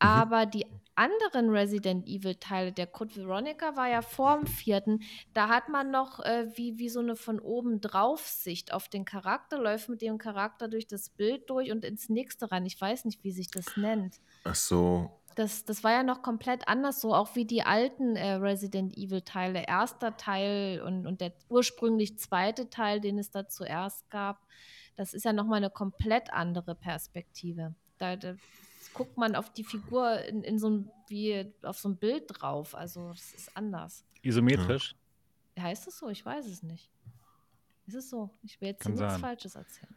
Mhm. 0.02 0.08
Aber 0.08 0.46
die 0.46 0.66
anderen 0.96 1.50
Resident 1.50 2.08
Evil-Teile, 2.08 2.72
der 2.72 2.88
Code 2.88 3.16
Veronica 3.16 3.76
war 3.76 3.90
ja 3.90 4.02
vor 4.02 4.38
dem 4.38 4.46
vierten, 4.46 5.02
da 5.34 5.48
hat 5.48 5.70
man 5.70 5.90
noch 5.90 6.20
äh, 6.20 6.48
wie, 6.56 6.78
wie 6.78 6.90
so 6.90 7.00
eine 7.00 7.16
von 7.16 7.40
oben 7.40 7.82
drauf 7.82 8.28
Sicht 8.28 8.74
auf 8.74 8.90
den 8.90 9.06
Charakter, 9.06 9.58
läuft 9.58 9.90
mit 9.90 10.02
dem 10.02 10.18
Charakter 10.18 10.68
durch 10.68 10.88
das 10.88 11.10
Bild 11.10 11.50
durch 11.50 11.72
und 11.72 11.86
ins 11.86 12.10
nächste 12.10 12.52
rein. 12.52 12.66
Ich 12.66 12.80
weiß 12.80 13.06
nicht, 13.06 13.24
wie 13.24 13.32
sich 13.32 13.50
das 13.50 13.78
nennt. 13.78 14.20
Ach 14.44 14.56
so. 14.56 15.12
Das, 15.36 15.64
das 15.64 15.84
war 15.84 15.92
ja 15.92 16.04
noch 16.04 16.22
komplett 16.22 16.68
anders 16.68 17.00
so, 17.00 17.16
auch 17.16 17.36
wie 17.36 17.46
die 17.46 17.64
alten 17.64 18.18
äh, 18.18 18.34
Resident 18.34 18.98
Evil-Teile. 18.98 19.66
Erster 19.66 20.18
Teil 20.18 20.82
und, 20.82 21.08
und 21.08 21.22
der 21.22 21.32
ursprünglich 21.48 22.20
zweite 22.20 22.70
Teil, 22.70 23.00
den 23.00 23.18
es 23.18 23.32
da 23.32 23.48
zuerst 23.48 24.10
gab. 24.10 24.46
Das 24.96 25.14
ist 25.14 25.26
ja 25.26 25.34
nochmal 25.34 25.58
eine 25.58 25.70
komplett 25.70 26.32
andere 26.32 26.76
Perspektive. 26.76 27.74
Da, 27.98 28.16
da 28.16 28.36
guckt 28.94 29.18
man 29.18 29.36
auf 29.36 29.52
die 29.52 29.64
Figur 29.64 30.20
in, 30.26 30.44
in 30.44 30.60
so 30.60 30.70
ein, 30.70 30.92
wie 31.08 31.52
auf 31.64 31.80
so 31.80 31.90
ein 31.90 31.98
Bild 31.98 32.26
drauf. 32.28 32.76
Also 32.76 33.12
es 33.12 33.34
ist 33.34 33.58
anders. 33.58 34.06
Isometrisch? 34.22 34.96
Ja. 35.56 35.64
Heißt 35.64 35.88
es 35.88 35.98
so? 35.98 36.10
Ich 36.10 36.26
weiß 36.26 36.46
es 36.46 36.64
nicht. 36.64 36.90
Ist 37.88 37.96
es 37.96 38.10
so? 38.10 38.30
Ich 38.44 38.60
will 38.62 38.70
jetzt 38.70 38.82
Kann 38.82 38.94
nichts 38.94 39.12
sein. 39.12 39.20
Falsches 39.20 39.56
erzählen. 39.56 39.96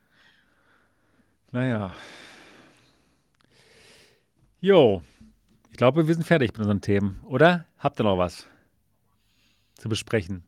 Naja. 1.52 1.94
Jo. 4.60 5.02
Ich 5.70 5.76
glaube, 5.76 6.06
wir 6.06 6.14
sind 6.14 6.24
fertig 6.24 6.52
mit 6.52 6.58
unseren 6.58 6.80
Themen, 6.80 7.20
oder? 7.24 7.66
Habt 7.78 8.00
ihr 8.00 8.04
noch 8.04 8.18
was 8.18 8.46
zu 9.74 9.88
besprechen? 9.88 10.44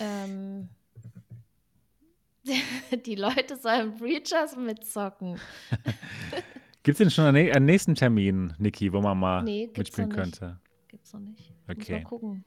Ähm, 0.00 0.68
die 3.06 3.14
Leute 3.14 3.56
sollen 3.56 3.96
Breachers 3.96 4.56
mitzocken. 4.56 5.38
Gibt 6.82 6.94
es 6.94 6.98
denn 6.98 7.10
schon 7.10 7.24
einen, 7.24 7.64
nächsten 7.64 7.94
Termin, 7.94 8.54
Niki, 8.58 8.92
wo 8.92 9.00
man 9.00 9.18
mal 9.18 9.42
nee, 9.42 9.70
mitspielen 9.76 10.10
könnte? 10.10 10.60
Gibt's 10.88 11.12
noch 11.12 11.20
nicht. 11.20 11.52
Okay. 11.68 11.94
Mal 11.94 12.02
gucken. 12.04 12.44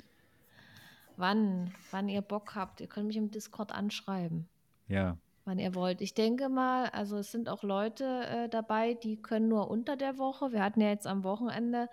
Wann, 1.17 1.73
wann 1.91 2.07
ihr 2.07 2.21
Bock 2.21 2.55
habt. 2.55 2.79
Ihr 2.79 2.87
könnt 2.87 3.07
mich 3.07 3.17
im 3.17 3.31
Discord 3.31 3.73
anschreiben. 3.73 4.47
Ja. 4.87 5.17
Wann 5.43 5.59
ihr 5.59 5.75
wollt. 5.75 5.99
Ich 5.99 6.13
denke 6.13 6.47
mal, 6.47 6.85
also 6.89 7.17
es 7.17 7.31
sind 7.31 7.49
auch 7.49 7.63
Leute 7.63 8.05
äh, 8.05 8.49
dabei, 8.49 8.93
die 8.93 9.21
können 9.21 9.49
nur 9.49 9.69
unter 9.69 9.97
der 9.97 10.17
Woche. 10.17 10.53
Wir 10.53 10.63
hatten 10.63 10.79
ja 10.79 10.89
jetzt 10.89 11.07
am 11.07 11.23
Wochenende 11.25 11.89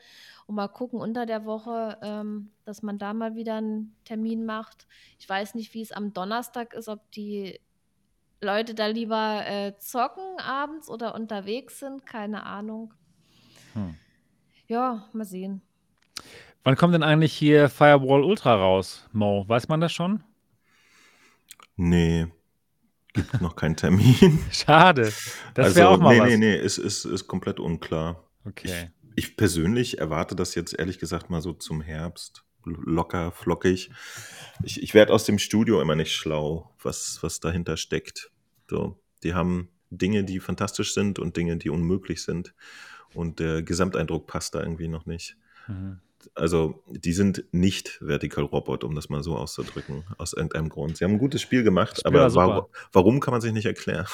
und 0.46 0.54
mal 0.54 0.68
gucken 0.68 1.00
unter 1.00 1.26
der 1.26 1.44
Woche, 1.44 1.98
ähm, 2.02 2.52
dass 2.64 2.82
man 2.82 2.98
da 2.98 3.12
mal 3.14 3.34
wieder 3.34 3.56
einen 3.56 3.96
Termin 4.04 4.44
macht. 4.44 4.86
Ich 5.18 5.28
weiß 5.28 5.56
nicht, 5.56 5.74
wie 5.74 5.82
es 5.82 5.90
am 5.90 6.12
Donnerstag 6.12 6.74
ist, 6.74 6.88
ob 6.88 7.10
die 7.10 7.58
Leute 8.40 8.74
da 8.74 8.86
lieber 8.86 9.44
äh, 9.46 9.76
zocken 9.78 10.38
abends 10.38 10.88
oder 10.88 11.14
unterwegs 11.14 11.80
sind, 11.80 12.06
keine 12.06 12.44
Ahnung. 12.44 12.92
Hm. 13.74 13.94
Ja, 14.68 15.08
mal 15.12 15.24
sehen. 15.24 15.62
Wann 16.64 16.76
kommt 16.76 16.94
denn 16.94 17.02
eigentlich 17.02 17.32
hier 17.32 17.68
Firewall 17.68 18.24
Ultra 18.24 18.54
raus, 18.54 19.08
Mo? 19.12 19.44
Weiß 19.46 19.68
man 19.68 19.80
das 19.80 19.92
schon? 19.92 20.24
Nee, 21.76 22.26
gibt 23.16 23.40
noch 23.40 23.56
keinen 23.56 23.76
Termin. 23.76 24.38
Schade. 24.50 25.12
Das 25.54 25.74
wäre 25.74 25.88
also, 25.88 25.96
auch 25.96 25.98
mal 25.98 26.14
nee, 26.14 26.20
was. 26.20 26.28
Nee, 26.28 26.36
nee, 26.36 26.56
ist, 26.56 26.78
ist, 26.78 27.04
ist 27.04 27.26
komplett 27.26 27.58
unklar. 27.58 28.24
Okay. 28.44 28.90
Ich, 29.14 29.26
ich 29.26 29.36
persönlich 29.36 29.98
erwarte 29.98 30.36
das 30.36 30.54
jetzt 30.54 30.78
ehrlich 30.78 30.98
gesagt 30.98 31.30
mal 31.30 31.40
so 31.40 31.52
zum 31.52 31.80
Herbst. 31.80 32.44
Locker, 32.66 33.32
flockig. 33.32 33.90
Ich, 34.62 34.82
ich 34.82 34.94
werde 34.94 35.12
aus 35.12 35.24
dem 35.24 35.38
Studio 35.38 35.80
immer 35.80 35.94
nicht 35.94 36.12
schlau, 36.12 36.70
was, 36.82 37.18
was 37.22 37.40
dahinter 37.40 37.76
steckt. 37.76 38.30
So, 38.68 38.98
die 39.22 39.34
haben 39.34 39.68
Dinge, 39.90 40.24
die 40.24 40.40
fantastisch 40.40 40.93
sind 40.93 41.18
und 41.18 41.36
Dinge, 41.36 41.56
die 41.56 41.70
unmöglich 41.70 42.22
sind. 42.22 42.55
Und 43.14 43.38
der 43.38 43.62
Gesamteindruck 43.62 44.26
passt 44.26 44.55
da 44.55 44.60
irgendwie 44.60 44.88
noch 44.88 45.06
nicht. 45.06 45.36
Mhm. 45.68 46.01
Also, 46.34 46.82
die 46.88 47.12
sind 47.12 47.44
nicht 47.52 48.01
Vertical 48.05 48.44
Robot, 48.44 48.82
um 48.82 48.94
das 48.97 49.09
mal 49.09 49.22
so 49.22 49.36
auszudrücken, 49.36 50.05
aus 50.18 50.32
irgendeinem 50.32 50.68
Grund. 50.68 50.97
Sie 50.97 51.05
haben 51.05 51.12
ein 51.12 51.18
gutes 51.18 51.40
Spiel 51.40 51.62
gemacht, 51.62 51.98
Spiel 52.01 52.16
aber 52.18 52.34
war, 52.34 52.68
warum 52.93 53.20
kann 53.20 53.32
man 53.32 53.40
sich 53.40 53.52
nicht 53.52 53.66
erklären? 53.66 54.06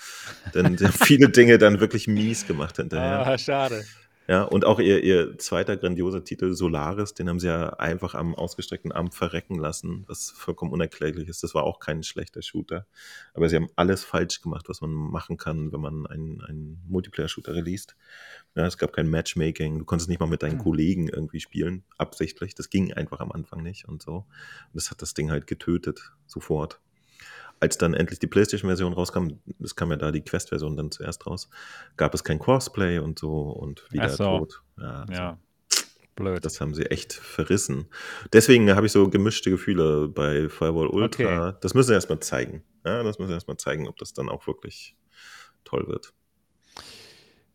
Denn 0.54 0.76
sie 0.76 0.86
haben 0.86 0.92
viele 0.92 1.28
Dinge 1.28 1.58
dann 1.58 1.78
wirklich 1.78 2.08
mies 2.08 2.46
gemacht 2.46 2.76
hinterher. 2.76 3.24
Ah, 3.24 3.38
schade. 3.38 3.84
Ja, 4.28 4.44
und 4.44 4.64
auch 4.64 4.78
ihr, 4.78 5.02
ihr 5.02 5.38
zweiter 5.38 5.76
grandioser 5.76 6.22
Titel 6.22 6.54
Solaris, 6.54 7.14
den 7.14 7.28
haben 7.28 7.40
sie 7.40 7.48
ja 7.48 7.70
einfach 7.70 8.14
am 8.14 8.34
ausgestreckten 8.34 8.92
Arm 8.92 9.10
verrecken 9.10 9.56
lassen, 9.56 10.04
was 10.06 10.30
vollkommen 10.30 10.72
unerklärlich 10.72 11.28
ist. 11.28 11.42
Das 11.42 11.54
war 11.54 11.64
auch 11.64 11.80
kein 11.80 12.04
schlechter 12.04 12.40
Shooter. 12.40 12.86
Aber 13.34 13.48
sie 13.48 13.56
haben 13.56 13.70
alles 13.74 14.04
falsch 14.04 14.40
gemacht, 14.40 14.68
was 14.68 14.82
man 14.82 14.92
machen 14.92 15.36
kann, 15.36 15.72
wenn 15.72 15.80
man 15.80 16.06
einen, 16.06 16.42
einen 16.42 16.80
Multiplayer-Shooter 16.88 17.54
released. 17.54 17.96
Ja, 18.54 18.66
es 18.66 18.78
gab 18.78 18.92
kein 18.92 19.10
Matchmaking, 19.10 19.80
du 19.80 19.84
konntest 19.84 20.08
nicht 20.08 20.20
mal 20.20 20.26
mit 20.26 20.42
deinen 20.42 20.58
mhm. 20.58 20.62
Kollegen 20.62 21.08
irgendwie 21.08 21.40
spielen, 21.40 21.82
absichtlich. 21.98 22.54
Das 22.54 22.70
ging 22.70 22.92
einfach 22.92 23.18
am 23.18 23.32
Anfang 23.32 23.62
nicht 23.62 23.88
und 23.88 24.00
so. 24.02 24.14
Und 24.18 24.74
das 24.74 24.90
hat 24.92 25.02
das 25.02 25.14
Ding 25.14 25.30
halt 25.30 25.48
getötet, 25.48 26.12
sofort 26.26 26.80
als 27.60 27.78
dann 27.78 27.94
endlich 27.94 28.18
die 28.18 28.26
PlayStation-Version 28.26 28.92
rauskam, 28.94 29.28
es 29.62 29.76
kam 29.76 29.90
ja 29.90 29.96
da 29.96 30.10
die 30.10 30.22
Quest-Version 30.22 30.76
dann 30.76 30.90
zuerst 30.90 31.26
raus, 31.26 31.50
gab 31.96 32.14
es 32.14 32.24
kein 32.24 32.38
Crossplay 32.38 32.98
und 32.98 33.18
so 33.18 33.50
und 33.50 33.84
wieder 33.92 34.08
so. 34.08 34.38
tot. 34.38 34.62
Ja, 34.78 35.06
ja. 35.10 35.38
Blöd. 36.16 36.44
Das 36.44 36.60
haben 36.60 36.74
sie 36.74 36.86
echt 36.86 37.12
verrissen. 37.12 37.86
Deswegen 38.32 38.74
habe 38.74 38.86
ich 38.86 38.92
so 38.92 39.08
gemischte 39.08 39.50
Gefühle 39.50 40.08
bei 40.08 40.48
Firewall 40.48 40.88
Ultra. 40.88 41.48
Okay. 41.48 41.58
Das 41.60 41.72
müssen 41.72 41.88
sie 41.88 41.94
erstmal 41.94 42.20
zeigen. 42.20 42.62
Ja, 42.84 43.02
das 43.02 43.18
müssen 43.18 43.28
sie 43.28 43.34
erstmal 43.34 43.56
zeigen, 43.56 43.88
ob 43.88 43.96
das 43.96 44.12
dann 44.12 44.28
auch 44.28 44.46
wirklich 44.46 44.96
toll 45.64 45.86
wird. 45.86 46.12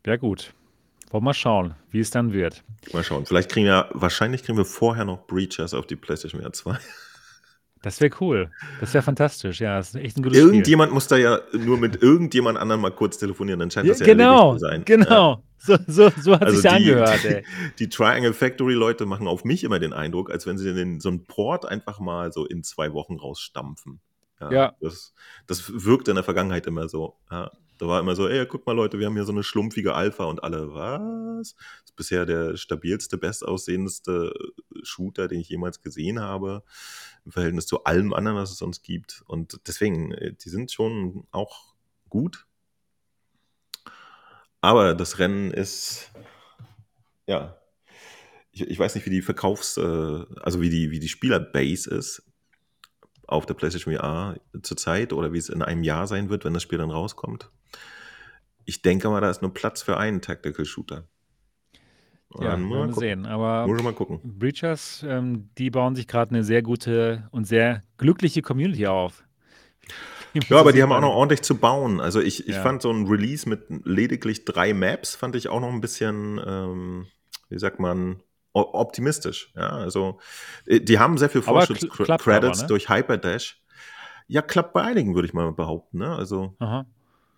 Ja, 0.06 0.15
gut. 0.15 0.53
Wollen 1.11 1.23
wir 1.23 1.26
mal 1.26 1.34
schauen, 1.34 1.76
wie 1.91 1.99
es 1.99 2.10
dann 2.10 2.34
wird. 2.34 2.64
Mal 2.91 3.03
schauen. 3.03 3.26
Vielleicht 3.26 3.52
kriegen 3.52 3.68
wir, 3.68 3.90
wahrscheinlich 3.94 4.44
kriegen 4.44 4.57
wir 4.57 4.65
vorher 4.65 5.06
noch 5.06 5.27
Breachers 5.27 5.73
auf 5.73 5.86
die 5.86 5.95
PlayStation 5.95 6.41
2. 6.52 6.77
Das 7.86 8.02
wäre 8.02 8.16
cool. 8.20 8.49
Das 8.80 8.95
wäre 8.95 9.03
fantastisch. 9.03 9.62
Ja, 9.62 9.78
das 9.78 9.90
ist 9.90 9.95
echt 9.98 10.18
ein 10.18 10.24
gutes 10.24 10.40
Irgendjemand 10.40 10.90
Spiel. 10.90 10.94
muss 10.95 11.07
da 11.07 11.18
ja 11.18 11.40
nur 11.53 11.78
mit 11.78 12.02
irgendjemand 12.02 12.57
anderem 12.57 12.82
mal 12.82 12.90
kurz 12.90 13.20
telefonieren, 13.20 13.60
dann 13.60 13.70
scheint 13.70 13.88
das 13.88 13.99
ja, 13.99 14.07
genau, 14.07 14.53
zu 14.53 14.62
sein. 14.62 14.84
Genau, 14.86 15.34
ja. 15.34 15.40
so, 15.60 15.78
so, 15.86 16.12
so 16.20 16.34
hat 16.34 16.45
also 16.45 16.60
sich 16.60 16.68
angehört. 16.68 17.24
Ey. 17.24 17.45
Die, 17.78 17.88
Triangle 17.88 18.34
Factory 18.34 18.74
Leute 18.74 19.06
machen 19.06 19.28
auf 19.28 19.45
mich 19.45 19.64
immer 19.64 19.78
den 19.78 19.94
Eindruck, 19.94 20.32
als 20.32 20.48
wenn 20.48 20.57
sie 20.57 20.74
den, 20.74 20.99
so 20.99 21.10
einen 21.10 21.26
Port 21.26 21.68
einfach 21.68 21.99
mal 21.99 22.32
so 22.32 22.48
in 22.48 22.64
zwei 22.64 22.91
Wochen 22.91 23.18
rausstampfen. 23.18 23.99
Ja. 24.41 24.52
ja. 24.52 24.76
Das, 24.82 25.14
das 25.45 25.86
wirkt 25.86 26.07
in 26.07 26.16
der 26.16 26.24
Vergangenheit 26.24 26.66
immer 26.66 26.90
so. 26.90 27.18
Ja. 27.30 27.52
Da 27.78 27.88
war 27.88 27.99
immer 27.99 28.16
so, 28.16 28.28
ey, 28.28 28.45
guck 28.48 28.66
mal 28.66 28.76
Leute, 28.76 28.99
wir 28.99 29.06
haben 29.06 29.16
hier 29.16 29.26
so 29.26 29.34
eine 29.34 29.44
schlumpfige 29.44 29.94
Alpha 29.94 30.24
und 30.24 30.44
alle, 30.44 30.74
was? 30.74 31.56
Das 31.56 31.90
ist 31.90 31.95
bisher 31.95 32.26
der 32.26 32.56
stabilste, 32.56 33.18
bestaussehendste 33.18 34.34
Shooter, 34.82 35.28
den 35.28 35.41
ich 35.41 35.49
jemals 35.49 35.82
gesehen 35.82 36.22
habe, 36.22 36.64
im 37.26 37.31
Verhältnis 37.31 37.68
zu 37.68 37.84
allem 37.84 38.14
anderen, 38.14 38.38
was 38.38 38.52
es 38.52 38.57
sonst 38.57 38.84
gibt. 38.84 39.23
Und 39.27 39.60
deswegen, 39.68 40.11
äh, 40.11 40.34
die 40.34 40.49
sind 40.49 40.72
schon 40.72 41.27
auch 41.31 41.73
gut. 42.10 42.45
Aber 44.61 44.95
das 44.95 45.19
Rennen 45.19 45.52
ist, 45.52 46.11
ja, 47.27 47.57
ich, 48.52 48.61
ich 48.61 48.80
weiß 48.80 48.95
nicht, 48.95 49.06
wie 49.06 49.11
die 49.11 49.22
Verkaufs-, 49.22 49.77
äh, 49.77 50.26
also 50.41 50.61
wie 50.61 50.69
die, 50.69 50.91
wie 50.91 50.99
die 50.99 51.10
Spielerbase 51.10 51.89
ist 51.89 52.23
auf 53.27 53.45
der 53.45 53.56
PlayStation 53.56 53.95
VR 53.95 54.39
zurzeit 54.61 55.11
oder 55.11 55.34
wie 55.34 55.38
es 55.38 55.49
in 55.49 55.61
einem 55.61 55.84
Jahr 55.84 56.07
sein 56.07 56.30
wird, 56.30 56.45
wenn 56.45 56.53
das 56.53 56.64
Spiel 56.64 56.77
dann 56.77 56.91
rauskommt. 56.91 57.52
Ich 58.65 58.81
denke 58.81 59.10
mal, 59.10 59.22
da 59.22 59.30
ist 59.30 59.41
nur 59.41 59.53
Platz 59.53 59.81
für 59.81 59.97
einen 59.97 60.22
Tactical 60.22 60.65
Shooter. 60.65 61.07
Ja, 62.40 62.57
wir 62.57 62.70
werden 62.70 62.94
sehen. 62.94 63.26
Aber 63.26 63.68
muss 63.68 63.84
mal 63.84 63.94
gucken. 63.94 64.20
Breachers, 64.24 65.06
ähm, 65.07 65.49
die 65.57 65.70
bauen 65.70 65.95
sich 65.95 66.07
gerade 66.07 66.32
eine 66.32 66.44
sehr 66.44 66.62
gute 66.62 67.28
und 67.32 67.45
sehr 67.45 67.84
glückliche 67.98 68.41
Community 68.41 68.88
auf. 68.88 69.24
Ja, 70.49 70.60
aber 70.60 70.74
die 70.74 70.84
haben 70.84 70.91
auch 70.91 71.02
noch 71.02 71.14
ordentlich 71.14 71.44
zu 71.44 71.56
bauen. 71.56 72.02
Also 72.02 72.20
ich, 72.20 72.48
ich 72.48 72.56
ja. 72.56 72.62
fand 72.62 72.82
so 72.82 72.91
ein 72.91 73.07
Release 73.07 73.48
mit 73.48 73.64
lediglich 73.86 74.44
drei 74.44 74.74
Maps, 74.74 75.16
fand 75.16 75.36
ich 75.36 75.48
auch 75.48 75.62
noch 75.62 75.72
ein 75.72 75.80
bisschen, 75.80 76.41
ähm, 76.45 77.07
wie 77.49 77.60
sagt 77.60 77.80
man, 77.80 78.22
optimistisch. 78.52 79.52
Ja, 79.56 79.70
also 79.70 80.20
äh, 80.66 80.82
die 80.82 80.99
haben 80.99 81.18
sehr 81.18 81.30
viel 81.30 81.41
Vorschusskredits 81.41 82.62
ne? 82.62 82.68
durch 82.68 82.90
Hyperdash. 82.90 83.62
Ja, 84.28 84.41
klappt 84.41 84.74
bei 84.74 84.82
einigen, 84.82 85.16
würde 85.16 85.28
ich 85.28 85.34
mal 85.34 85.52
behaupten. 85.52 85.99
Ne? 85.99 86.14
Also 86.14 86.56
Aha. 86.60 86.86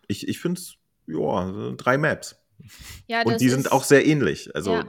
ich, 0.08 0.28
ich 0.28 0.40
finde 0.40 0.60
es, 0.60 0.78
ja, 1.06 1.74
drei 1.78 1.98
Maps. 1.98 2.42
Ja, 3.08 3.22
und 3.24 3.40
die 3.40 3.46
ist, 3.46 3.54
sind 3.54 3.72
auch 3.72 3.84
sehr 3.84 4.06
ähnlich. 4.06 4.54
Also, 4.56 4.74
ja, 4.74 4.86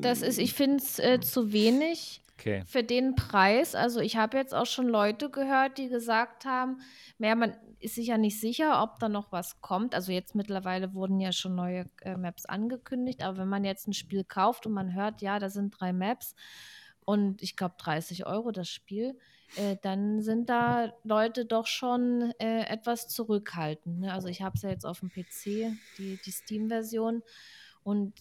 das 0.00 0.22
ist, 0.22 0.38
ich 0.38 0.54
finde 0.54 0.78
es 0.78 0.98
äh, 0.98 1.20
zu 1.20 1.52
wenig 1.52 2.22
okay. 2.40 2.62
für 2.66 2.82
den 2.82 3.14
Preis. 3.14 3.74
Also 3.74 4.00
ich 4.00 4.16
habe 4.16 4.36
jetzt 4.36 4.54
auch 4.54 4.66
schon 4.66 4.88
Leute 4.88 5.30
gehört, 5.30 5.78
die 5.78 5.88
gesagt 5.88 6.44
haben, 6.44 6.80
mehr 7.18 7.36
man 7.36 7.54
ist 7.80 7.94
sich 7.94 8.08
ja 8.08 8.18
nicht 8.18 8.40
sicher, 8.40 8.82
ob 8.82 8.98
da 8.98 9.08
noch 9.08 9.32
was 9.32 9.60
kommt. 9.60 9.94
Also 9.94 10.12
jetzt 10.12 10.34
mittlerweile 10.34 10.94
wurden 10.94 11.20
ja 11.20 11.32
schon 11.32 11.54
neue 11.54 11.86
äh, 12.02 12.16
Maps 12.16 12.44
angekündigt, 12.44 13.22
aber 13.22 13.38
wenn 13.38 13.48
man 13.48 13.64
jetzt 13.64 13.88
ein 13.88 13.94
Spiel 13.94 14.24
kauft 14.24 14.66
und 14.66 14.72
man 14.72 14.94
hört, 14.94 15.22
ja, 15.22 15.38
da 15.38 15.48
sind 15.48 15.74
drei 15.78 15.92
Maps 15.92 16.34
und 17.04 17.42
ich 17.42 17.56
glaube 17.56 17.74
30 17.78 18.26
Euro 18.26 18.50
das 18.50 18.68
Spiel, 18.68 19.16
äh, 19.56 19.76
dann 19.82 20.22
sind 20.22 20.48
da 20.48 20.92
Leute 21.04 21.44
doch 21.44 21.66
schon 21.66 22.32
äh, 22.38 22.62
etwas 22.66 23.08
zurückhaltend. 23.08 24.00
Ne? 24.00 24.12
Also 24.12 24.28
ich 24.28 24.42
habe 24.42 24.56
es 24.56 24.62
ja 24.62 24.70
jetzt 24.70 24.84
auf 24.84 25.00
dem 25.00 25.10
PC, 25.10 25.76
die, 25.98 26.18
die 26.24 26.30
Steam-Version 26.30 27.22
und 27.82 28.14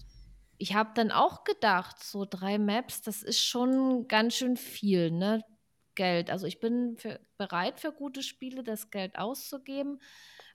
ich 0.57 0.75
habe 0.75 0.91
dann 0.93 1.11
auch 1.11 1.45
gedacht, 1.45 2.03
so 2.03 2.25
drei 2.29 2.57
Maps, 2.57 3.01
das 3.01 3.23
ist 3.23 3.41
schon 3.41 4.07
ganz 4.07 4.35
schön 4.35 4.57
viel, 4.57 5.09
ne? 5.09 5.43
Geld. 5.95 6.29
Also 6.29 6.47
ich 6.47 6.59
bin 6.59 6.97
für, 6.97 7.19
bereit 7.37 7.79
für 7.79 7.91
gute 7.91 8.23
Spiele, 8.23 8.63
das 8.63 8.89
Geld 8.89 9.17
auszugeben. 9.17 9.99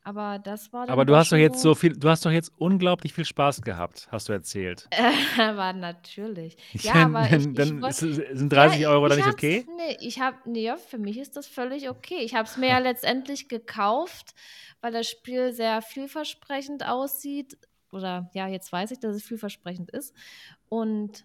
Aber 0.06 0.38
das 0.38 0.70
war 0.70 0.86
Aber 0.90 1.06
du 1.06 1.16
hast 1.16 1.32
doch 1.32 1.38
jetzt 1.38 1.62
so 1.62 1.74
viel, 1.74 1.96
du 1.96 2.10
hast 2.10 2.26
doch 2.26 2.30
jetzt 2.30 2.52
unglaublich 2.58 3.14
viel 3.14 3.24
Spaß 3.24 3.62
gehabt, 3.62 4.06
hast 4.10 4.28
du 4.28 4.34
erzählt. 4.34 4.86
war 5.36 5.72
natürlich. 5.72 6.58
Ja, 6.74 7.06
aber 7.06 7.24
ich, 7.24 7.54
dann 7.54 7.82
ich, 7.82 7.96
sind 7.96 8.52
30 8.52 8.80
ja, 8.80 8.90
Euro 8.90 9.08
dann 9.08 9.16
nicht 9.16 9.28
okay? 9.28 9.66
Nee, 9.78 9.96
ich 10.00 10.20
habe, 10.20 10.36
nee, 10.44 10.70
für 10.88 10.98
mich 10.98 11.18
ist 11.18 11.36
das 11.36 11.46
völlig 11.46 11.88
okay. 11.88 12.18
Ich 12.18 12.34
habe 12.34 12.46
es 12.46 12.58
mir 12.58 12.68
ja 12.68 12.78
letztendlich 12.80 13.48
gekauft, 13.48 14.34
weil 14.82 14.92
das 14.92 15.08
Spiel 15.08 15.54
sehr 15.54 15.80
vielversprechend 15.80 16.86
aussieht 16.86 17.56
oder 17.90 18.28
ja, 18.34 18.46
jetzt 18.46 18.70
weiß 18.70 18.90
ich, 18.90 19.00
dass 19.00 19.16
es 19.16 19.22
vielversprechend 19.22 19.90
ist. 19.90 20.14
Und 20.68 21.24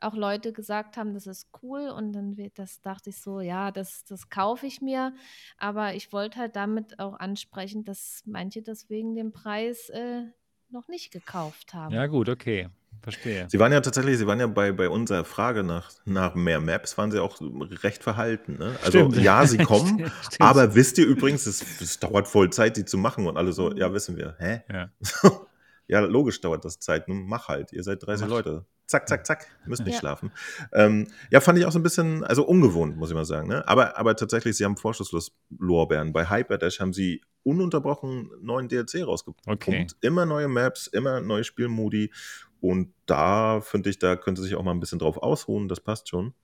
auch 0.00 0.14
Leute 0.14 0.52
gesagt 0.52 0.96
haben, 0.96 1.14
das 1.14 1.26
ist 1.26 1.48
cool 1.62 1.88
und 1.88 2.12
dann 2.12 2.36
das 2.54 2.80
dachte 2.80 3.10
ich 3.10 3.20
so, 3.20 3.40
ja, 3.40 3.70
das, 3.70 4.04
das 4.04 4.28
kaufe 4.28 4.66
ich 4.66 4.80
mir. 4.80 5.14
Aber 5.58 5.94
ich 5.94 6.12
wollte 6.12 6.38
halt 6.38 6.56
damit 6.56 6.98
auch 6.98 7.14
ansprechen, 7.14 7.84
dass 7.84 8.22
manche 8.26 8.62
das 8.62 8.88
wegen 8.90 9.14
dem 9.14 9.32
Preis 9.32 9.88
äh, 9.90 10.22
noch 10.70 10.88
nicht 10.88 11.12
gekauft 11.12 11.74
haben. 11.74 11.94
Ja, 11.94 12.06
gut, 12.06 12.28
okay. 12.28 12.68
Verstehe. 13.00 13.46
Sie 13.48 13.58
waren 13.60 13.72
ja 13.72 13.80
tatsächlich, 13.80 14.18
Sie 14.18 14.26
waren 14.26 14.40
ja 14.40 14.48
bei, 14.48 14.72
bei 14.72 14.88
unserer 14.88 15.24
Frage 15.24 15.62
nach, 15.62 15.90
nach 16.04 16.34
mehr 16.34 16.60
Maps, 16.60 16.98
waren 16.98 17.12
Sie 17.12 17.22
auch 17.22 17.38
recht 17.82 18.02
verhalten. 18.02 18.58
Ne? 18.58 18.76
Also 18.84 18.98
stimmt. 18.98 19.18
ja, 19.18 19.46
Sie 19.46 19.58
kommen, 19.58 20.10
stimmt. 20.22 20.40
aber 20.40 20.74
wisst 20.74 20.98
ihr 20.98 21.06
übrigens, 21.06 21.46
es, 21.46 21.80
es 21.80 22.00
dauert 22.00 22.26
voll 22.26 22.50
Zeit, 22.50 22.76
die 22.76 22.84
zu 22.84 22.98
machen 22.98 23.26
und 23.26 23.36
alle 23.36 23.52
so, 23.52 23.72
ja, 23.74 23.92
wissen 23.92 24.16
wir. 24.16 24.34
Hä? 24.38 24.62
Ja. 24.72 24.90
Ja, 25.88 26.00
logisch 26.00 26.40
dauert 26.40 26.64
das 26.64 26.78
Zeit. 26.78 27.08
Nun 27.08 27.26
mach 27.26 27.48
halt. 27.48 27.72
Ihr 27.72 27.82
seid 27.82 28.06
30 28.06 28.26
mach. 28.26 28.36
Leute. 28.36 28.66
Zack, 28.86 29.08
zack, 29.08 29.26
zack. 29.26 29.46
Müsst 29.66 29.84
nicht 29.84 29.94
ja. 29.94 30.00
schlafen. 30.00 30.32
Ähm, 30.72 31.08
ja, 31.30 31.40
fand 31.40 31.58
ich 31.58 31.66
auch 31.66 31.72
so 31.72 31.78
ein 31.78 31.82
bisschen, 31.82 32.24
also 32.24 32.46
ungewohnt, 32.46 32.96
muss 32.96 33.10
ich 33.10 33.14
mal 33.14 33.26
sagen. 33.26 33.48
Ne? 33.48 33.66
Aber, 33.68 33.98
aber 33.98 34.16
tatsächlich, 34.16 34.56
sie 34.56 34.64
haben 34.64 34.78
Vorschusslos 34.78 35.36
Lorbeeren. 35.58 36.12
Bei 36.12 36.30
Hyperdash 36.30 36.80
haben 36.80 36.94
sie 36.94 37.22
ununterbrochen 37.42 38.30
neuen 38.40 38.68
DLC 38.68 39.06
rausgepumpt. 39.06 39.48
Okay. 39.48 39.86
Immer 40.00 40.24
neue 40.24 40.48
Maps, 40.48 40.86
immer 40.86 41.20
neue 41.20 41.44
Spielmodi. 41.44 42.12
Und 42.60 42.92
da 43.06 43.60
finde 43.60 43.90
ich, 43.90 43.98
da 43.98 44.16
könnte 44.16 44.42
sich 44.42 44.54
auch 44.54 44.62
mal 44.62 44.72
ein 44.72 44.80
bisschen 44.80 44.98
drauf 44.98 45.18
ausruhen. 45.18 45.68
Das 45.68 45.80
passt 45.80 46.08
schon. 46.08 46.34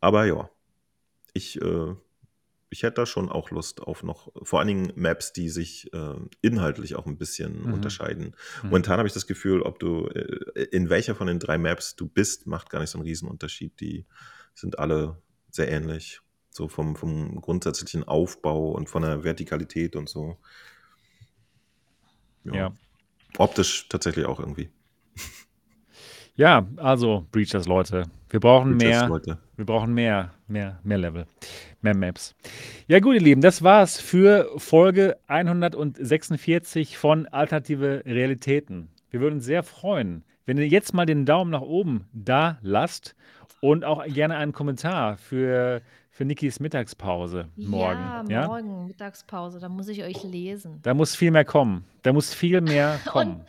Aber 0.00 0.24
ja, 0.24 0.48
ich 1.32 1.60
äh, 1.60 1.94
ich 2.70 2.82
hätte 2.82 2.96
da 2.96 3.06
schon 3.06 3.28
auch 3.28 3.50
Lust 3.50 3.80
auf 3.80 4.02
noch, 4.02 4.32
vor 4.42 4.58
allen 4.58 4.68
Dingen 4.68 4.92
Maps, 4.96 5.32
die 5.32 5.48
sich 5.48 5.92
äh, 5.92 6.14
inhaltlich 6.42 6.96
auch 6.96 7.06
ein 7.06 7.18
bisschen 7.18 7.62
mhm. 7.62 7.74
unterscheiden. 7.74 8.34
Mhm. 8.62 8.70
Momentan 8.70 8.98
habe 8.98 9.06
ich 9.06 9.14
das 9.14 9.26
Gefühl, 9.26 9.62
ob 9.62 9.78
du, 9.78 10.06
äh, 10.08 10.62
in 10.72 10.90
welcher 10.90 11.14
von 11.14 11.26
den 11.26 11.38
drei 11.38 11.58
Maps 11.58 11.96
du 11.96 12.08
bist, 12.08 12.46
macht 12.46 12.70
gar 12.70 12.80
nicht 12.80 12.90
so 12.90 12.98
einen 12.98 13.06
Riesenunterschied. 13.06 13.80
Die 13.80 14.06
sind 14.54 14.78
alle 14.78 15.20
sehr 15.50 15.70
ähnlich. 15.70 16.20
So 16.50 16.68
vom, 16.68 16.96
vom 16.96 17.40
grundsätzlichen 17.42 18.04
Aufbau 18.04 18.70
und 18.70 18.88
von 18.88 19.02
der 19.02 19.22
Vertikalität 19.24 19.94
und 19.94 20.08
so. 20.08 20.38
Ja. 22.44 22.54
ja. 22.54 22.72
Optisch 23.36 23.88
tatsächlich 23.90 24.24
auch 24.24 24.40
irgendwie. 24.40 24.70
Ja, 26.36 26.66
also 26.76 27.26
Breachers 27.32 27.66
Leute. 27.66 28.04
Wir 28.28 28.40
brauchen 28.40 28.76
Breachers, 28.76 29.00
mehr. 29.00 29.08
Leute. 29.08 29.38
Wir 29.56 29.64
brauchen 29.64 29.94
mehr, 29.94 30.32
mehr, 30.48 30.78
mehr 30.82 30.98
Level, 30.98 31.26
mehr 31.80 31.96
Maps. 31.96 32.34
Ja 32.88 33.00
gut, 33.00 33.14
ihr 33.14 33.22
Lieben, 33.22 33.40
das 33.40 33.62
war's 33.62 33.98
für 33.98 34.50
Folge 34.58 35.16
146 35.28 36.98
von 36.98 37.26
Alternative 37.28 38.02
Realitäten. 38.04 38.90
Wir 39.10 39.20
würden 39.20 39.36
uns 39.36 39.46
sehr 39.46 39.62
freuen, 39.62 40.24
wenn 40.44 40.58
ihr 40.58 40.68
jetzt 40.68 40.92
mal 40.92 41.06
den 41.06 41.24
Daumen 41.24 41.50
nach 41.50 41.62
oben 41.62 42.06
da 42.12 42.58
lasst 42.60 43.16
und 43.60 43.86
auch 43.86 44.04
gerne 44.04 44.36
einen 44.36 44.52
Kommentar 44.52 45.16
für, 45.16 45.80
für 46.10 46.26
Nikis 46.26 46.60
Mittagspause 46.60 47.48
morgen. 47.56 48.30
Ja, 48.30 48.46
morgen 48.46 48.80
ja? 48.80 48.86
Mittagspause, 48.86 49.58
da 49.58 49.70
muss 49.70 49.88
ich 49.88 50.04
euch 50.04 50.22
lesen. 50.22 50.80
Da 50.82 50.92
muss 50.92 51.16
viel 51.16 51.30
mehr 51.30 51.46
kommen. 51.46 51.86
Da 52.02 52.12
muss 52.12 52.34
viel 52.34 52.60
mehr 52.60 53.00
kommen. 53.06 53.36
und 53.36 53.46